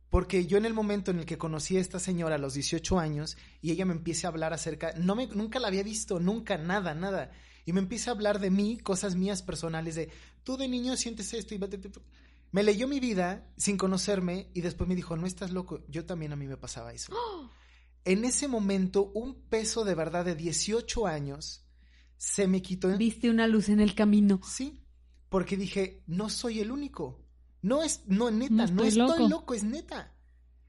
Porque 0.09 0.47
yo 0.47 0.57
en 0.57 0.65
el 0.65 0.73
momento 0.73 1.11
en 1.11 1.19
el 1.19 1.27
que 1.27 1.37
conocí 1.37 1.77
a 1.77 1.83
esta 1.83 1.99
señora 1.99 2.37
a 2.37 2.39
los 2.39 2.55
18 2.55 2.99
años 2.99 3.37
y 3.61 3.71
ella 3.71 3.85
me 3.85 3.93
empieza 3.93 4.29
a 4.29 4.31
hablar 4.31 4.55
acerca, 4.55 4.95
no 4.97 5.15
me, 5.17 5.27
nunca 5.27 5.61
la 5.61 5.69
había 5.69 5.83
visto, 5.83 6.19
nunca, 6.19 6.57
nada, 6.57 6.95
nada. 6.95 7.31
Y 7.67 7.75
me 7.75 7.81
empieza 7.81 8.11
a 8.11 8.15
hablar 8.15 8.39
de 8.41 8.49
mí, 8.49 8.79
cosas 8.79 9.17
mías 9.17 9.43
personales, 9.43 9.97
de 9.97 10.09
tú 10.45 10.57
de 10.57 10.67
niño 10.67 10.97
sientes 10.97 11.35
esto 11.35 11.55
y... 11.55 11.61
Me 12.55 12.63
leyó 12.63 12.87
mi 12.87 13.01
vida 13.01 13.53
sin 13.57 13.77
conocerme 13.77 14.49
y 14.55 14.61
después 14.61 14.87
me 14.89 14.95
dijo, 14.95 15.17
no 15.17 15.27
estás 15.27 15.51
loco, 15.51 15.85
yo 15.89 16.07
también 16.07 16.33
a 16.33 16.37
mí 16.37 16.47
me 16.47 16.57
pasaba 16.57 16.93
eso. 16.93 17.13
En 18.07 18.27
ese 18.27 18.49
momento, 18.49 19.11
un 19.15 19.49
peso 19.49 19.83
de 19.83 19.95
verdad 19.95 20.27
de 20.27 20.37
18 20.37 21.07
años 21.07 21.67
se 22.19 22.47
me 22.47 22.61
quitó. 22.61 22.95
Viste 22.99 23.31
una 23.31 23.47
luz 23.47 23.71
en 23.71 23.81
el 23.81 23.95
camino. 23.95 24.41
Sí, 24.47 24.85
porque 25.31 25.57
dije, 25.57 26.05
no 26.07 26.29
soy 26.29 26.61
el 26.61 26.71
único. 26.71 27.27
No 27.63 27.83
es, 27.83 28.03
no, 28.07 28.31
neta, 28.31 28.67
No 28.67 28.85
estoy 28.85 28.99
loco. 28.99 29.29
loco. 29.29 29.55
es 29.55 29.65
neta. 29.65 30.15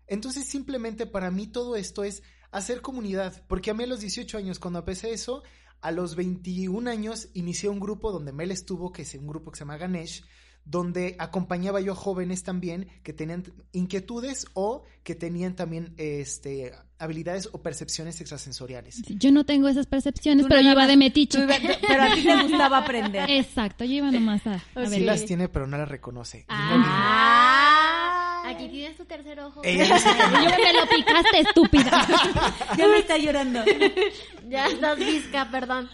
Entonces, 0.07 0.47
simplemente 0.47 1.05
para 1.05 1.29
mí 1.29 1.45
todo 1.45 1.75
esto 1.75 2.05
es 2.05 2.23
hacer 2.51 2.81
comunidad, 2.81 3.45
porque 3.47 3.71
a 3.71 3.73
mí 3.73 3.83
a 3.83 3.87
los 3.87 3.99
18 3.99 4.37
años, 4.37 4.59
cuando 4.59 4.79
empecé 4.79 5.11
eso, 5.11 5.43
a 5.81 5.91
los 5.91 6.15
21 6.15 6.89
años 6.89 7.27
inicié 7.33 7.69
un 7.69 7.81
grupo 7.81 8.13
donde 8.13 8.31
Mel 8.31 8.51
estuvo, 8.51 8.93
que 8.93 9.01
es 9.01 9.13
un 9.13 9.27
grupo 9.27 9.51
que 9.51 9.57
se 9.57 9.65
llama 9.65 9.77
Ganesh, 9.77 10.23
donde 10.65 11.15
acompañaba 11.19 11.79
yo 11.79 11.91
a 11.93 11.95
jóvenes 11.95 12.43
también 12.43 12.87
que 13.03 13.13
tenían 13.13 13.43
inquietudes 13.71 14.47
o 14.53 14.83
que 15.03 15.13
tenían 15.15 15.55
también 15.55 15.93
este, 15.97 16.73
habilidades 16.97 17.49
o 17.51 17.61
percepciones 17.61 18.19
extrasensoriales. 18.19 19.01
Yo 19.07 19.31
no 19.31 19.45
tengo 19.45 19.67
esas 19.67 19.85
percepciones, 19.85 20.43
Tú 20.45 20.49
pero 20.49 20.61
yo 20.61 20.69
nada 20.69 20.81
iba 20.83 20.87
de 20.87 20.97
metiche. 20.97 21.39
iba- 21.39 21.55
pero 21.87 22.03
a 22.03 22.13
ti 22.15 22.23
te 22.23 22.41
gustaba 22.43 22.79
aprender. 22.79 23.29
Exacto, 23.29 23.83
yo 23.85 23.93
iba 23.93 24.09
nomás 24.11 24.45
a, 24.47 24.53
a 24.55 24.55
Ok. 24.75 24.85
Sí 24.85 24.89
ver. 24.91 25.01
las 25.01 25.25
tiene, 25.25 25.49
pero 25.49 25.67
no 25.67 25.77
las 25.77 25.87
reconoce. 25.87 26.45
Ah, 26.49 28.43
aquí 28.47 28.67
tienes 28.69 28.97
tu 28.97 29.05
tercer 29.05 29.39
ojo. 29.39 29.61
No. 29.63 29.69
Yo 29.69 29.77
me 29.77 30.73
lo 30.73 30.87
picaste, 30.89 31.39
estúpida. 31.41 32.07
Ya 32.77 32.87
me 32.87 32.97
está 32.99 33.17
llorando. 33.17 33.63
Ya 34.49 34.67
estás 34.67 34.97
visca, 34.99 35.49
perdón. 35.49 35.89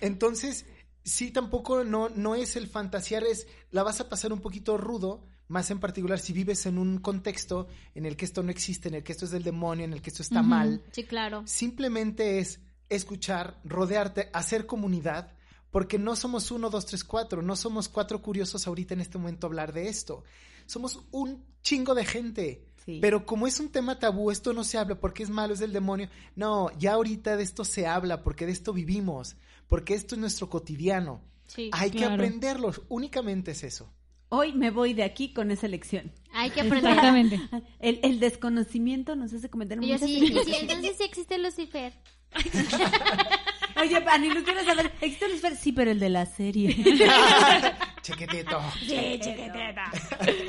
Entonces, 0.00 0.66
sí, 1.04 1.30
tampoco 1.30 1.84
no, 1.84 2.08
no 2.10 2.34
es 2.34 2.56
el 2.56 2.68
fantasear, 2.68 3.24
es 3.24 3.46
la 3.70 3.82
vas 3.82 4.00
a 4.00 4.08
pasar 4.08 4.32
un 4.32 4.40
poquito 4.40 4.76
rudo, 4.76 5.24
más 5.48 5.70
en 5.70 5.80
particular 5.80 6.18
si 6.18 6.32
vives 6.32 6.66
en 6.66 6.78
un 6.78 6.98
contexto 6.98 7.68
en 7.94 8.06
el 8.06 8.16
que 8.16 8.24
esto 8.24 8.42
no 8.42 8.50
existe, 8.50 8.88
en 8.88 8.94
el 8.94 9.02
que 9.02 9.12
esto 9.12 9.24
es 9.24 9.30
del 9.30 9.42
demonio, 9.42 9.84
en 9.84 9.92
el 9.92 10.00
que 10.00 10.10
esto 10.10 10.22
está 10.22 10.42
mal. 10.42 10.82
Sí, 10.92 11.04
claro. 11.04 11.42
Simplemente 11.46 12.38
es 12.38 12.60
escuchar, 12.88 13.60
rodearte, 13.64 14.30
hacer 14.32 14.66
comunidad, 14.66 15.34
porque 15.70 15.98
no 15.98 16.16
somos 16.16 16.50
uno, 16.50 16.70
dos, 16.70 16.86
tres, 16.86 17.04
cuatro, 17.04 17.42
no 17.42 17.56
somos 17.56 17.88
cuatro 17.88 18.20
curiosos 18.22 18.66
ahorita 18.66 18.94
en 18.94 19.00
este 19.00 19.18
momento 19.18 19.46
a 19.46 19.48
hablar 19.48 19.72
de 19.72 19.88
esto. 19.88 20.24
Somos 20.66 21.00
un 21.10 21.44
chingo 21.62 21.94
de 21.94 22.04
gente. 22.04 22.66
Sí. 22.84 22.98
Pero 23.00 23.26
como 23.26 23.46
es 23.46 23.60
un 23.60 23.70
tema 23.70 23.98
tabú, 23.98 24.30
esto 24.30 24.52
no 24.52 24.64
se 24.64 24.78
habla 24.78 24.98
porque 24.98 25.22
es 25.22 25.30
malo, 25.30 25.54
es 25.54 25.60
del 25.60 25.72
demonio. 25.72 26.08
No, 26.34 26.70
ya 26.78 26.94
ahorita 26.94 27.36
de 27.36 27.42
esto 27.42 27.64
se 27.64 27.86
habla 27.86 28.22
porque 28.22 28.46
de 28.46 28.52
esto 28.52 28.72
vivimos, 28.72 29.36
porque 29.68 29.94
esto 29.94 30.14
es 30.14 30.20
nuestro 30.20 30.50
cotidiano. 30.50 31.20
Sí. 31.46 31.70
Hay 31.72 31.90
que 31.90 32.04
aprenderlo, 32.04 32.72
únicamente 32.88 33.52
es 33.52 33.62
eso. 33.62 33.92
Hoy 34.30 34.54
me 34.54 34.70
voy 34.70 34.94
de 34.94 35.02
aquí 35.02 35.34
con 35.34 35.50
esa 35.50 35.68
lección. 35.68 36.10
Hay 36.32 36.48
que 36.50 36.62
aprender. 36.62 36.92
Exactamente. 36.92 37.40
El, 37.80 38.00
el 38.02 38.18
desconocimiento 38.18 39.14
nos 39.14 39.34
hace 39.34 39.50
cometer 39.50 39.78
muchas 39.78 40.00
sí, 40.00 40.26
sí, 40.26 40.54
entonces 40.58 40.96
sí 40.96 41.04
existe 41.04 41.36
Lucifer. 41.36 41.92
Oye, 43.80 43.96
Ani, 44.08 44.28
quiero 44.28 44.64
saber, 44.64 44.92
¿existe 45.00 45.28
Lucifer? 45.28 45.56
Sí, 45.56 45.72
pero 45.72 45.90
el 45.90 46.00
de 46.00 46.08
la 46.08 46.26
serie. 46.26 46.74
Chequetito. 48.02 48.60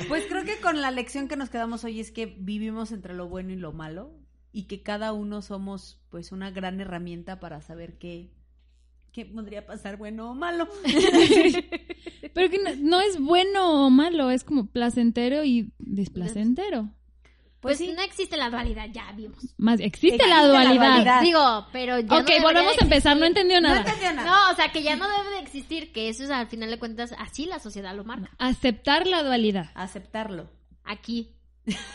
Pues 0.08 0.24
creo 0.28 0.44
que 0.44 0.56
con 0.60 0.80
la 0.80 0.90
lección 0.90 1.28
que 1.28 1.36
nos 1.36 1.50
quedamos 1.50 1.84
hoy 1.84 2.00
es 2.00 2.10
que 2.10 2.26
vivimos 2.26 2.92
entre 2.92 3.14
lo 3.14 3.28
bueno 3.28 3.52
y 3.52 3.56
lo 3.56 3.72
malo 3.72 4.12
y 4.52 4.64
que 4.64 4.82
cada 4.82 5.12
uno 5.12 5.42
somos 5.42 6.00
pues 6.10 6.32
una 6.32 6.50
gran 6.50 6.80
herramienta 6.80 7.40
para 7.40 7.60
saber 7.60 7.98
qué, 7.98 8.30
qué 9.12 9.24
podría 9.26 9.66
pasar 9.66 9.96
bueno 9.96 10.30
o 10.30 10.34
malo. 10.34 10.68
Pero 12.34 12.50
que 12.50 12.58
no, 12.58 12.70
no 12.80 13.00
es 13.00 13.20
bueno 13.20 13.86
o 13.86 13.90
malo, 13.90 14.30
es 14.30 14.44
como 14.44 14.66
placentero 14.66 15.44
y 15.44 15.72
displacentero. 15.78 16.90
Pues, 17.64 17.78
sí. 17.78 17.92
no 17.96 18.02
existe 18.02 18.36
la 18.36 18.50
dualidad, 18.50 18.86
ya 18.92 19.10
vimos. 19.12 19.38
Más 19.56 19.80
existe, 19.80 20.08
Existe 20.16 20.28
la 20.28 20.42
la 20.42 20.48
dualidad. 20.48 21.20
Digo, 21.22 21.66
pero 21.72 21.98
ya. 21.98 22.06
no 22.06 22.16
ok, 22.18 22.26
debería 22.26 22.42
volvemos 22.42 22.74
a 22.80 22.84
empezar, 22.84 23.16
no 23.16 23.24
entendió 23.26 23.60
No 23.60 23.68
nada. 23.68 23.80
entendió 23.80 24.12
nada. 24.12 24.30
No, 24.30 24.52
o 24.52 24.54
sea, 24.56 24.70
que 24.70 24.82
ya 24.82 24.96
no 24.96 25.08
debe 25.08 25.30
de 25.30 25.38
existir, 25.40 25.92
que 25.92 26.08
eso 26.08 26.24
es 26.24 26.30
al 26.30 26.46
final 26.46 26.70
de 26.70 26.78
cuentas, 26.78 27.14
así 27.18 27.46
la 27.46 27.58
sociedad 27.58 27.94
lo 27.96 28.04
marca. 28.04 28.30
Aceptar 28.38 29.06
la 29.06 29.22
dualidad. 29.22 29.70
Aceptarlo. 29.74 30.48
Aquí, 30.84 31.34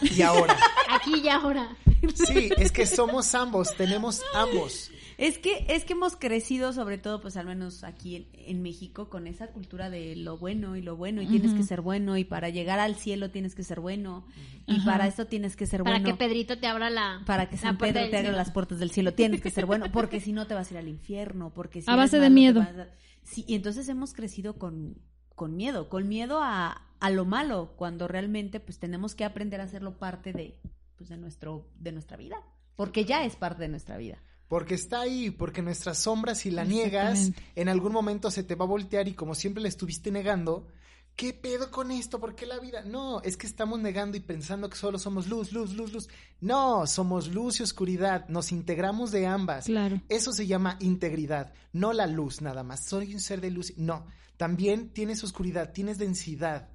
Y 0.01 0.21
ahora, 0.23 0.57
aquí 0.89 1.21
y 1.23 1.29
ahora. 1.29 1.75
sí, 2.15 2.49
es 2.57 2.71
que 2.71 2.85
somos 2.87 3.33
ambos, 3.35 3.75
tenemos 3.75 4.21
ambos. 4.33 4.89
Es 5.19 5.37
que, 5.37 5.65
es 5.67 5.83
que 5.83 5.93
hemos 5.93 6.15
crecido, 6.15 6.71
sobre 6.71 6.97
todo, 6.97 7.19
pues 7.19 7.35
al 7.35 7.45
menos 7.45 7.83
aquí 7.83 8.15
en, 8.15 8.27
en 8.33 8.61
México, 8.61 9.09
con 9.09 9.27
esa 9.27 9.47
cultura 9.47 9.89
de 9.89 10.15
lo 10.15 10.37
bueno 10.37 10.77
y 10.77 10.81
lo 10.81 10.95
bueno, 10.95 11.21
y 11.21 11.27
tienes 11.27 11.53
que 11.53 11.63
ser 11.63 11.81
bueno, 11.81 12.15
y 12.15 12.23
para 12.23 12.47
llegar 12.47 12.79
al 12.79 12.95
cielo 12.95 13.29
tienes 13.29 13.53
que 13.53 13.63
ser 13.63 13.81
bueno, 13.81 14.25
y 14.65 14.79
para 14.79 15.07
esto 15.07 15.27
tienes 15.27 15.57
que 15.57 15.65
ser 15.65 15.83
Para 15.83 15.97
bueno. 15.99 16.05
que 16.05 16.13
Pedrito 16.17 16.57
te 16.57 16.67
abra 16.67 16.89
la. 16.89 17.21
para 17.25 17.49
que 17.49 17.57
San 17.57 17.77
Pedro 17.77 18.09
te 18.09 18.17
abra 18.17 18.31
las 18.31 18.51
puertas 18.51 18.79
del 18.79 18.91
cielo, 18.91 19.13
tienes 19.13 19.41
que 19.41 19.49
ser 19.49 19.65
bueno, 19.65 19.87
porque 19.91 20.21
si 20.21 20.31
no 20.31 20.47
te 20.47 20.53
vas 20.53 20.69
a 20.71 20.73
ir 20.75 20.77
al 20.77 20.87
infierno, 20.87 21.51
porque 21.53 21.81
si 21.81 21.91
A 21.91 21.95
base 21.97 22.15
de 22.17 22.29
malo, 22.29 22.33
miedo. 22.35 22.61
a- 22.61 22.87
Sí, 23.23 23.43
y 23.45 23.55
entonces 23.55 23.89
hemos 23.89 24.13
crecido 24.13 24.57
con, 24.57 24.95
con 25.35 25.55
miedo, 25.57 25.89
con 25.89 26.07
miedo 26.07 26.39
a, 26.41 26.87
a 27.01 27.09
lo 27.09 27.25
malo, 27.25 27.73
cuando 27.75 28.07
realmente 28.07 28.59
pues 28.61 28.79
tenemos 28.79 29.15
que 29.15 29.25
aprender 29.25 29.59
a 29.59 29.65
hacerlo 29.65 29.99
parte 29.99 30.31
de, 30.31 30.57
pues, 30.95 31.09
de, 31.09 31.17
nuestro, 31.17 31.67
de 31.77 31.91
nuestra 31.91 32.15
vida, 32.15 32.37
porque 32.77 33.03
ya 33.05 33.25
es 33.25 33.35
parte 33.35 33.63
de 33.63 33.67
nuestra 33.67 33.97
vida. 33.97 34.17
Porque 34.49 34.73
está 34.73 35.01
ahí, 35.01 35.29
porque 35.29 35.61
nuestra 35.61 35.93
sombra, 35.93 36.33
si 36.33 36.49
la 36.49 36.65
niegas, 36.65 37.31
en 37.55 37.69
algún 37.69 37.93
momento 37.93 38.31
se 38.31 38.43
te 38.43 38.55
va 38.55 38.65
a 38.65 38.67
voltear 38.67 39.07
y 39.07 39.13
como 39.13 39.35
siempre 39.35 39.61
le 39.61 39.69
estuviste 39.69 40.11
negando, 40.11 40.67
¿qué 41.15 41.33
pedo 41.33 41.69
con 41.69 41.91
esto? 41.91 42.19
¿Por 42.19 42.33
qué 42.33 42.47
la 42.47 42.57
vida? 42.59 42.81
No, 42.81 43.21
es 43.21 43.37
que 43.37 43.45
estamos 43.45 43.79
negando 43.79 44.17
y 44.17 44.21
pensando 44.21 44.67
que 44.67 44.75
solo 44.75 44.97
somos 44.97 45.27
luz, 45.27 45.51
luz, 45.51 45.75
luz, 45.75 45.93
luz. 45.93 46.09
No, 46.41 46.87
somos 46.87 47.27
luz 47.27 47.59
y 47.59 47.63
oscuridad, 47.63 48.27
nos 48.27 48.51
integramos 48.51 49.11
de 49.11 49.27
ambas. 49.27 49.65
Claro. 49.65 50.01
Eso 50.09 50.33
se 50.33 50.47
llama 50.47 50.77
integridad, 50.79 51.53
no 51.71 51.93
la 51.93 52.07
luz 52.07 52.41
nada 52.41 52.63
más. 52.63 52.83
Soy 52.85 53.13
un 53.13 53.21
ser 53.21 53.41
de 53.41 53.51
luz. 53.51 53.73
No, 53.77 54.07
también 54.35 54.89
tienes 54.93 55.23
oscuridad, 55.23 55.73
tienes 55.73 55.99
densidad. 55.99 56.69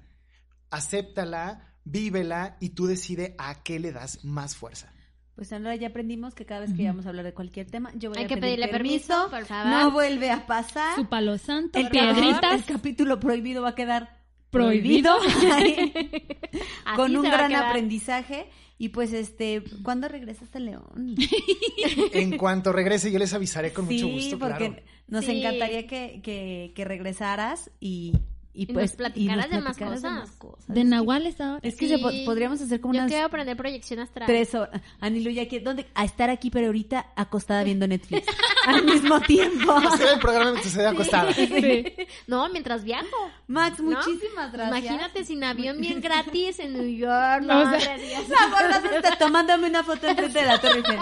Acéptala, 0.69 1.75
vívela 1.83 2.55
y 2.61 2.69
tú 2.69 2.87
decide 2.87 3.35
a 3.37 3.63
qué 3.63 3.79
le 3.79 3.91
das 3.91 4.23
más 4.23 4.55
fuerza. 4.55 4.94
Pues 5.35 5.51
ahora 5.51 5.75
ya 5.75 5.89
aprendimos 5.89 6.33
que 6.33 6.45
cada 6.45 6.61
vez 6.61 6.73
que 6.73 6.85
vamos 6.87 7.05
a 7.05 7.09
hablar 7.09 7.25
de 7.25 7.33
cualquier 7.33 7.69
tema, 7.69 7.91
yo 7.95 8.09
voy 8.09 8.19
Hay 8.19 8.23
a 8.25 8.27
que 8.27 8.35
pedir 8.37 8.55
pedirle 8.55 8.67
permiso, 8.69 9.27
por 9.29 9.45
favor. 9.45 9.67
No 9.71 9.91
vuelve 9.91 10.31
a 10.31 10.45
pasar. 10.47 10.95
Su 10.95 11.07
palo 11.07 11.37
santo, 11.37 11.77
el, 11.77 11.89
piedritas. 11.89 12.39
capítulo- 12.41 12.53
el 12.53 12.63
capítulo 12.63 13.19
prohibido 13.19 13.61
va 13.61 13.69
a 13.69 13.75
quedar 13.75 14.15
Prohibido. 14.49 15.17
Con 16.95 17.15
un 17.15 17.23
gran 17.23 17.53
aprendizaje. 17.53 18.47
Y 18.77 18.89
pues, 18.89 19.13
este, 19.13 19.63
¿cuándo 19.83 20.07
regresas 20.09 20.53
a 20.55 20.59
León? 20.59 21.15
En 22.13 22.37
cuanto 22.37 22.71
regrese, 22.73 23.11
yo 23.11 23.19
les 23.19 23.33
avisaré 23.33 23.71
con 23.73 23.85
mucho 23.85 24.07
gusto. 24.07 24.37
porque 24.39 24.67
claro. 24.69 24.81
nos 25.07 25.25
Sí. 25.25 25.39
encantaría 25.39 25.87
que, 25.87 26.21
que, 26.23 26.71
que 26.75 26.85
regresaras 26.85 27.71
y, 27.79 28.13
y, 28.55 28.63
Y 28.63 28.65
nos 28.67 28.73
pues 28.73 28.91
platicaras 28.95 29.49
de 29.49 29.61
más 29.61 29.77
cosas. 29.77 30.31
cosas. 30.37 30.67
De 30.67 30.83
Nahuales 30.83 31.39
ahora. 31.41 31.59
Es 31.61 31.75
que 31.75 31.87
Sí. 31.87 31.95
se 31.95 31.99
po- 31.99 32.11
podríamos 32.25 32.61
hacer 32.61 32.79
como 32.81 32.93
Yo 32.93 32.99
unas 33.01 33.11
quiero 33.11 33.25
aprender 33.27 33.57
proyección 33.57 33.99
astral. 33.99 34.27
tres 34.27 34.55
horas. 34.55 34.81
Anilu, 35.01 35.29
ya 35.31 35.47
que, 35.47 35.59
¿dónde? 35.59 35.85
A 35.93 36.05
estar 36.05 36.29
aquí, 36.29 36.49
pero 36.49 36.67
ahorita 36.67 37.07
acostada 37.15 37.63
viendo 37.63 37.87
Netflix. 37.87 38.25
al 38.67 38.83
mismo 38.85 39.19
tiempo. 39.21 39.71
Hacer 39.73 40.07
el 40.13 40.19
programa 40.19 40.51
mientras 40.51 40.73
se 40.73 40.85
acostada. 40.85 41.31
No, 42.27 42.47
mientras 42.49 42.83
viajo. 42.83 43.05
Max, 43.47 43.79
¿no? 43.79 43.91
muchísimas 43.91 44.51
gracias. 44.51 44.79
Imagínate 44.83 45.23
sin 45.25 45.43
avión 45.43 45.79
bien 45.79 46.01
gratis 46.01 46.59
en 46.59 46.73
New 46.73 46.87
York. 46.97 47.41
O 47.43 47.45
No, 47.45 47.77
sea- 47.77 47.93
hombre, 47.93 48.07
Dios. 48.07 48.23
La 48.29 48.97
está 48.97 49.17
tomándome 49.17 49.67
una 49.67 49.83
foto 49.83 50.07
enfrente 50.07 50.39
de 50.39 50.45
la 50.45 50.59
Torre 50.59 50.77
Eiffel. 50.77 50.99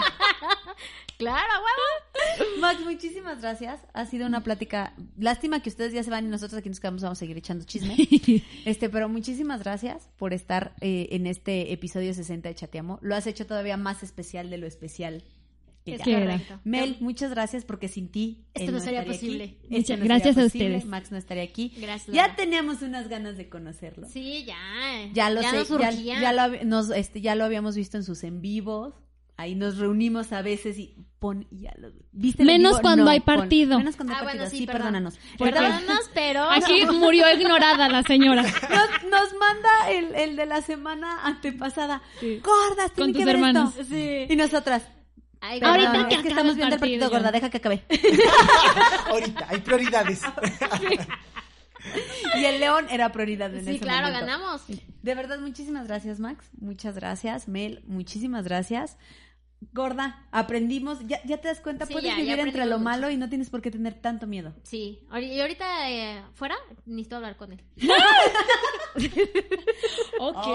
Claro, 1.18 1.52
huevo. 1.54 2.50
Max, 2.60 2.80
muchísimas 2.84 3.40
gracias. 3.40 3.80
Ha 3.92 4.06
sido 4.06 4.26
una 4.26 4.42
plática. 4.42 4.94
Lástima 5.18 5.60
que 5.62 5.68
ustedes 5.68 5.92
ya 5.92 6.02
se 6.02 6.10
van 6.10 6.26
y 6.26 6.28
nosotros 6.28 6.58
aquí 6.58 6.68
nos 6.68 6.80
quedamos, 6.80 7.02
vamos 7.02 7.18
a 7.18 7.20
seguir 7.20 7.36
echando 7.36 7.64
chisme. 7.64 7.96
Este, 8.64 8.88
pero 8.88 9.08
muchísimas 9.08 9.60
gracias 9.62 10.08
por 10.16 10.32
estar 10.32 10.74
eh, 10.80 11.08
en 11.12 11.26
este 11.26 11.72
episodio 11.72 12.12
60 12.14 12.48
de 12.48 12.54
Chateamo. 12.54 12.98
Lo 13.02 13.14
has 13.14 13.26
hecho 13.26 13.46
todavía 13.46 13.76
más 13.76 14.02
especial 14.02 14.50
de 14.50 14.58
lo 14.58 14.66
especial. 14.66 15.22
que 15.84 15.94
Es 15.96 16.02
ya. 16.04 16.60
Mel, 16.64 16.96
muchas 17.00 17.30
gracias 17.30 17.64
porque 17.64 17.88
sin 17.88 18.08
ti 18.08 18.46
Esto 18.54 18.68
él 18.70 18.72
no 18.72 18.80
sería 18.80 19.04
posible. 19.04 19.44
aquí. 19.44 19.58
Muchas 19.68 19.80
Esto 19.80 19.96
no 19.98 20.04
gracias 20.04 20.34
sería 20.34 20.42
a 20.42 20.46
posible. 20.48 20.66
ustedes. 20.76 20.86
Max 20.90 21.12
no 21.12 21.18
estaría 21.18 21.42
aquí. 21.44 21.72
Gracias, 21.76 22.14
Ya 22.14 22.22
Laura. 22.22 22.36
teníamos 22.36 22.82
unas 22.82 23.08
ganas 23.08 23.36
de 23.36 23.48
conocerlo. 23.48 24.08
Sí, 24.08 24.44
ya. 24.46 24.56
Ya 25.12 25.30
lo 25.30 25.42
sé, 25.42 25.56
nos 25.58 25.68
ya, 26.04 26.32
lo, 26.32 26.64
nos, 26.64 26.90
este, 26.90 27.20
ya 27.20 27.34
lo 27.34 27.44
habíamos 27.44 27.76
visto 27.76 27.96
en 27.98 28.04
sus 28.04 28.24
en 28.24 28.40
vivos. 28.40 28.94
Ahí 29.36 29.54
nos 29.56 29.78
reunimos 29.78 30.32
a 30.32 30.42
veces 30.42 30.78
y 30.78 30.94
pon 31.18 31.46
y 31.50 31.62
ya 31.62 31.72
lo 31.76 31.88
¿Viste 32.12 32.44
Menos 32.44 32.80
cuando 32.80 33.04
No, 33.04 33.10
hay 33.10 33.18
pon. 33.20 33.36
partido. 33.36 33.78
Menos 33.78 33.96
cuando 33.96 34.12
hay 34.14 34.20
Ah, 34.20 34.22
bueno, 34.22 34.38
partido. 34.42 34.50
sí, 34.50 34.58
sí, 34.58 34.66
perdón. 34.66 34.80
perdónanos. 34.82 35.18
Perdónanos, 35.38 36.10
pero... 36.14 36.42
Aquí 36.50 36.86
murió 36.86 37.26
ignorada 37.34 37.88
la 37.88 38.02
señora. 38.04 38.42
Nos, 38.70 39.10
nos 39.10 39.34
manda 39.40 39.90
el, 39.90 40.14
el 40.14 40.36
de 40.36 40.46
la 40.46 40.62
semana 40.62 41.24
antepasada. 41.26 42.00
Sí. 42.20 42.40
Gordas, 42.44 42.92
Con 42.92 43.08
tus 43.12 43.18
que 43.18 43.24
ver 43.24 43.34
hermanos. 43.36 43.70
esto. 43.76 43.84
Sí. 43.92 44.26
Y 44.28 44.36
nosotras. 44.36 44.82
Ay, 45.40 45.60
Ahorita 45.62 45.92
que 45.92 45.98
es 45.98 46.06
que 46.08 46.14
acabe 46.14 46.28
estamos 46.30 46.54
viendo 46.56 46.74
el 46.76 46.80
partido, 46.80 47.10
gorda, 47.10 47.30
deja 47.32 47.50
que 47.50 47.56
acabe. 47.58 47.84
Ahorita, 49.10 49.46
hay 49.50 49.58
prioridades. 49.58 50.22
Y 52.36 52.44
el 52.46 52.60
león 52.60 52.86
era 52.90 53.12
prioridad 53.12 53.54
en 53.54 53.64
Sí, 53.64 53.70
ese 53.72 53.80
claro, 53.80 54.06
momento. 54.06 54.26
ganamos. 54.26 54.62
De 55.02 55.14
verdad, 55.14 55.38
muchísimas 55.40 55.86
gracias, 55.86 56.18
Max. 56.18 56.46
Muchas 56.58 56.94
gracias, 56.94 57.46
Mel. 57.46 57.82
Muchísimas 57.86 58.44
gracias. 58.44 58.96
Gorda, 59.72 60.26
aprendimos. 60.30 60.98
Ya, 61.06 61.22
ya 61.24 61.38
te 61.38 61.48
das 61.48 61.60
cuenta, 61.60 61.86
Sí, 61.86 61.92
puedes 61.92 62.10
ya, 62.10 62.16
ya 62.16 62.22
vivir 62.22 62.40
entre 62.40 62.66
lo 62.66 62.78
malo 62.78 63.10
y 63.10 63.16
no 63.16 63.28
tienes 63.28 63.50
por 63.50 63.62
qué 63.62 63.70
tener 63.70 63.94
tanto 63.94 64.26
miedo. 64.26 64.54
Sí. 64.62 65.00
Y 65.20 65.40
ahorita, 65.40 65.90
eh, 65.90 66.22
fuera, 66.34 66.56
necesito 66.86 67.16
hablar 67.16 67.36
con 67.36 67.52
él. 67.52 67.62
Ok. 70.20 70.46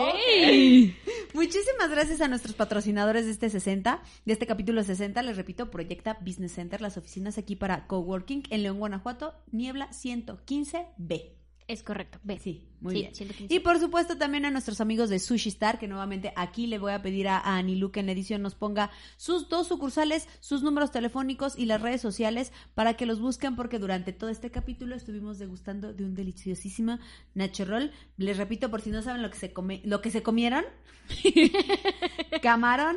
Muchísimas 1.34 1.90
gracias 1.90 2.22
a 2.22 2.27
nuestros 2.27 2.56
patrocinadores 2.56 3.26
de 3.26 3.31
este 3.31 3.49
60, 3.49 4.02
de 4.26 4.34
este 4.34 4.48
capítulo 4.48 4.84
60. 4.84 5.22
Les 5.23 5.38
repito, 5.38 5.69
Proyecta 5.69 6.18
Business 6.22 6.53
Center, 6.53 6.81
las 6.81 6.98
oficinas 6.98 7.38
aquí 7.38 7.56
para 7.56 7.86
Coworking 7.88 8.44
en 8.49 8.64
León, 8.64 8.80
Guanajuato, 8.80 9.36
Niebla 9.52 9.90
115B. 9.90 11.39
Es 11.70 11.84
correcto. 11.84 12.18
Ve. 12.24 12.40
Sí, 12.40 12.68
muy 12.82 12.96
Sí, 12.96 13.02
bien. 13.02 13.14
115. 13.16 13.54
Y 13.54 13.60
por 13.60 13.80
supuesto 13.80 14.18
también 14.18 14.44
a 14.46 14.50
nuestros 14.50 14.82
amigos 14.82 15.08
de 15.10 15.20
Sushi 15.20 15.50
Star, 15.50 15.78
que 15.78 15.88
nuevamente 15.88 16.34
aquí 16.36 16.66
le 16.66 16.80
voy 16.80 16.94
a 16.94 17.02
pedir 17.04 17.28
a, 17.28 17.38
a 17.38 17.58
Anilu 17.58 17.91
que 17.91 18.00
en 18.00 18.08
la 18.08 18.14
edición 18.14 18.41
nos 18.41 18.56
ponga 18.56 18.90
sus 19.18 19.50
dos 19.50 19.68
sucursales, 19.68 20.28
sus 20.40 20.64
números 20.64 20.91
telefónicos 20.91 21.56
y 21.60 21.66
las 21.68 21.80
redes 21.80 22.02
sociales 22.02 22.52
para 22.74 22.96
que 22.96 23.06
los 23.06 23.20
busquen 23.22 23.56
porque 23.56 23.78
durante 23.78 24.14
todo 24.14 24.32
este 24.32 24.50
capítulo 24.50 24.96
estuvimos 24.96 25.38
degustando 25.38 25.94
de 25.94 26.04
un 26.06 26.16
deliciosísimo 26.16 26.98
Nacho 27.36 27.66
Roll. 27.66 27.91
Les 28.18 28.36
repito 28.38 28.72
por 28.72 28.82
si 28.82 28.90
no 28.90 29.04
saben 29.04 29.22
lo 29.22 29.30
que 29.30 29.38
se 29.38 29.54
come, 29.54 29.82
lo 29.86 30.02
que 30.02 30.10
se 30.10 30.24
comieron. 30.24 30.66
Camarón, 32.41 32.96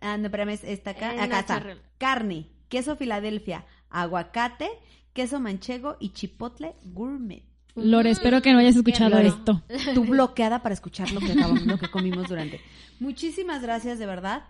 ah, 0.00 0.16
no, 0.16 0.26
espérame, 0.26 0.50
es- 0.50 0.64
está 0.64 0.90
acá, 0.90 1.14
Eh, 1.16 1.20
acá 1.20 1.40
está. 1.40 1.76
Carne, 1.98 2.46
queso 2.68 2.96
Filadelfia, 2.96 3.66
aguacate, 3.90 4.68
queso 5.12 5.40
manchego 5.40 5.96
y 6.00 6.10
chipotle 6.12 6.76
gourmet. 6.84 7.42
Lore, 7.74 8.10
espero 8.10 8.42
que 8.42 8.52
no 8.52 8.58
hayas 8.58 8.76
escuchado 8.76 9.10
Lore. 9.10 9.28
esto. 9.28 9.62
Tú 9.94 10.04
bloqueada 10.04 10.62
para 10.62 10.74
escuchar 10.74 11.10
lo 11.12 11.20
que 11.20 11.32
acabamos, 11.32 11.66
lo 11.66 11.78
que 11.78 11.90
comimos 11.90 12.28
durante. 12.28 12.60
Muchísimas 13.00 13.62
gracias, 13.62 13.98
de 13.98 14.06
verdad. 14.06 14.44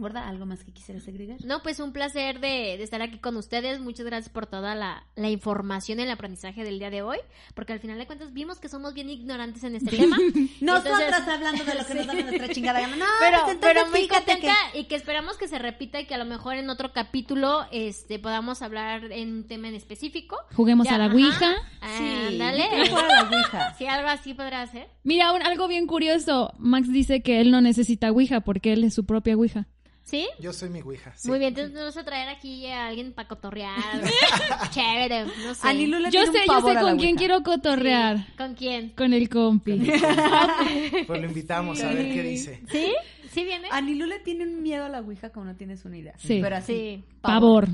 ¿Verdad? 0.00 0.26
¿Algo 0.28 0.46
más 0.46 0.64
que 0.64 0.72
quisieras 0.72 1.06
agregar? 1.06 1.38
No, 1.44 1.62
pues 1.62 1.78
un 1.80 1.92
placer 1.92 2.40
de, 2.40 2.76
de 2.76 2.82
estar 2.82 3.02
aquí 3.02 3.18
con 3.18 3.36
ustedes. 3.36 3.80
Muchas 3.80 4.06
gracias 4.06 4.30
por 4.32 4.46
toda 4.46 4.74
la, 4.74 5.04
la 5.16 5.28
información 5.30 6.00
y 6.00 6.02
el 6.02 6.10
aprendizaje 6.10 6.64
del 6.64 6.78
día 6.78 6.90
de 6.90 7.02
hoy. 7.02 7.18
Porque 7.54 7.72
al 7.72 7.80
final 7.80 7.98
de 7.98 8.06
cuentas 8.06 8.32
vimos 8.32 8.58
que 8.58 8.68
somos 8.68 8.94
bien 8.94 9.10
ignorantes 9.10 9.62
en 9.64 9.76
este 9.76 9.96
tema. 9.96 10.16
Nosotras 10.60 11.00
Entonces- 11.00 11.28
hablando 11.28 11.64
de 11.64 11.74
lo 11.74 11.84
que 11.86 11.94
nos 11.94 12.06
da 12.06 12.14
nuestra 12.14 12.48
chingada 12.48 12.80
gana. 12.80 12.96
No, 12.96 13.04
pero, 13.20 13.38
pues 13.42 13.54
entonces 13.54 13.60
pero 13.82 13.90
muy 13.90 14.00
fíjate 14.00 14.32
contenta 14.32 14.56
y 14.74 14.84
que 14.84 14.94
esperamos 14.96 15.36
que 15.36 15.48
se 15.48 15.58
repita 15.58 16.00
y 16.00 16.06
que 16.06 16.14
a 16.14 16.18
lo 16.18 16.24
mejor 16.24 16.56
en 16.56 16.70
otro 16.70 16.92
capítulo 16.92 17.66
este 17.70 18.18
podamos 18.18 18.62
hablar 18.62 19.12
en 19.12 19.32
un 19.34 19.46
tema 19.46 19.68
en 19.68 19.74
específico. 19.74 20.36
Juguemos 20.54 20.86
Ya, 20.86 20.94
a 20.94 20.98
la 20.98 21.04
ajá. 21.06 21.14
Ouija. 21.14 21.54
Ah, 21.80 21.96
Sí, 21.98 22.40
a 22.40 22.52
la 22.52 22.64
Ouija. 23.28 23.74
Sí, 23.78 23.86
algo 23.86 24.08
así 24.08 24.34
podrá 24.34 24.66
ser. 24.66 24.88
Mira, 25.04 25.32
un- 25.32 25.42
algo 25.42 25.68
bien 25.68 25.86
curioso. 25.86 26.52
Max 26.58 26.90
dice 26.90 27.22
que 27.22 27.40
él 27.40 27.50
no 27.50 27.60
necesita 27.60 28.10
Ouija 28.10 28.40
porque 28.40 28.72
él 28.72 28.84
es 28.84 28.94
su 28.94 29.04
propia 29.06 29.36
Ouija. 29.36 29.66
¿Sí? 30.10 30.26
Yo 30.40 30.52
soy 30.52 30.70
mi 30.70 30.80
ouija. 30.80 31.12
sí. 31.14 31.28
Muy 31.28 31.38
bien, 31.38 31.50
entonces 31.50 31.72
vamos 31.72 31.96
a 31.96 32.02
traer 32.04 32.28
aquí 32.30 32.66
a 32.66 32.88
alguien 32.88 33.12
para 33.12 33.28
cotorrear. 33.28 33.78
Chévere, 34.72 35.24
no 35.46 35.54
sé. 35.54 35.68
Anilu 35.68 35.98
le 36.00 36.10
Yo 36.10 36.22
tiene 36.22 36.26
un 36.28 36.32
sé, 36.34 36.40
yo 36.40 36.52
pavor 36.52 36.72
sé 36.72 36.78
a 36.78 36.82
la 36.82 36.88
con 36.88 36.98
quién 36.98 37.10
Ouija. 37.10 37.18
quiero 37.18 37.42
cotorrear. 37.44 38.16
¿Con 38.36 38.54
quién? 38.54 38.90
Con 38.90 39.12
el 39.12 39.28
compi. 39.28 39.78
Pues 41.06 41.20
lo 41.20 41.26
invitamos 41.28 41.80
a 41.82 41.92
ver 41.92 42.12
qué 42.12 42.22
dice. 42.22 42.60
¿Sí? 42.70 42.92
¿Sí 43.30 43.44
viene? 43.44 43.68
Anilu 43.70 44.06
le 44.06 44.18
tiene 44.18 44.44
un 44.44 44.60
miedo 44.62 44.84
a 44.84 44.88
la 44.88 45.00
Ouija 45.00 45.30
como 45.30 45.46
no 45.46 45.54
tienes 45.54 45.84
una 45.84 45.96
idea. 45.96 46.14
Sí. 46.18 46.40
Pero 46.42 46.56
así. 46.56 46.72
Sí. 46.74 47.04
Pavor. 47.20 47.68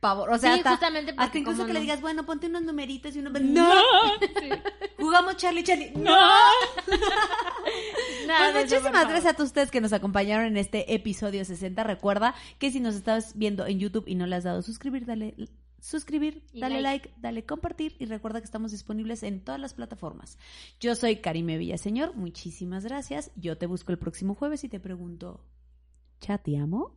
Pavor. 0.00 0.30
O 0.30 0.38
sea, 0.38 0.54
Sí, 0.54 0.60
hasta, 0.60 0.70
justamente 0.70 1.14
hasta 1.16 1.38
incluso 1.38 1.66
que 1.66 1.74
le 1.74 1.80
digas, 1.80 2.00
bueno, 2.00 2.24
ponte 2.24 2.46
unos 2.46 2.62
numeritos 2.62 3.14
y 3.14 3.18
uno... 3.20 3.30
No. 3.30 3.72
Jugamos 4.98 5.36
Charlie 5.36 5.62
Charlie. 5.62 5.92
No. 5.94 6.10
Nada 8.26 8.52
Pues 8.52 8.70
muchísimas 8.70 9.08
gracias 9.08 9.26
a 9.26 9.34
todos 9.34 9.48
ustedes 9.48 9.70
que 9.70 9.80
nos 9.80 9.92
acompañaron 9.92 10.46
en 10.46 10.56
este 10.56 10.94
episodio 10.94 11.44
60. 11.44 11.82
Recuerda 11.84 12.34
que 12.58 12.70
si 12.70 12.80
nos 12.80 12.94
estás 12.94 13.36
viendo 13.36 13.66
en 13.66 13.78
YouTube 13.78 14.04
y 14.06 14.14
no 14.14 14.26
le 14.26 14.36
has 14.36 14.44
dado 14.44 14.62
suscribir, 14.62 15.04
dale 15.04 15.34
suscribir, 15.80 16.44
Y 16.52 16.60
dale 16.60 16.80
like. 16.82 17.08
like. 17.08 17.20
dale 17.20 17.44
compartir 17.44 17.96
y 17.98 18.06
recuerda 18.06 18.40
que 18.40 18.44
estamos 18.44 18.70
disponibles 18.70 19.22
en 19.22 19.42
todas 19.42 19.60
las 19.60 19.74
plataformas. 19.74 20.38
Yo 20.78 20.94
soy 20.94 21.16
Karime 21.16 21.58
Villaseñor, 21.58 22.14
muchísimas 22.16 22.84
gracias. 22.84 23.30
Yo 23.36 23.58
te 23.58 23.66
busco 23.66 23.92
el 23.92 23.98
próximo 23.98 24.34
jueves 24.34 24.62
y 24.64 24.68
te 24.68 24.80
pregunto, 24.80 25.44
¿chateamo? 26.20 26.96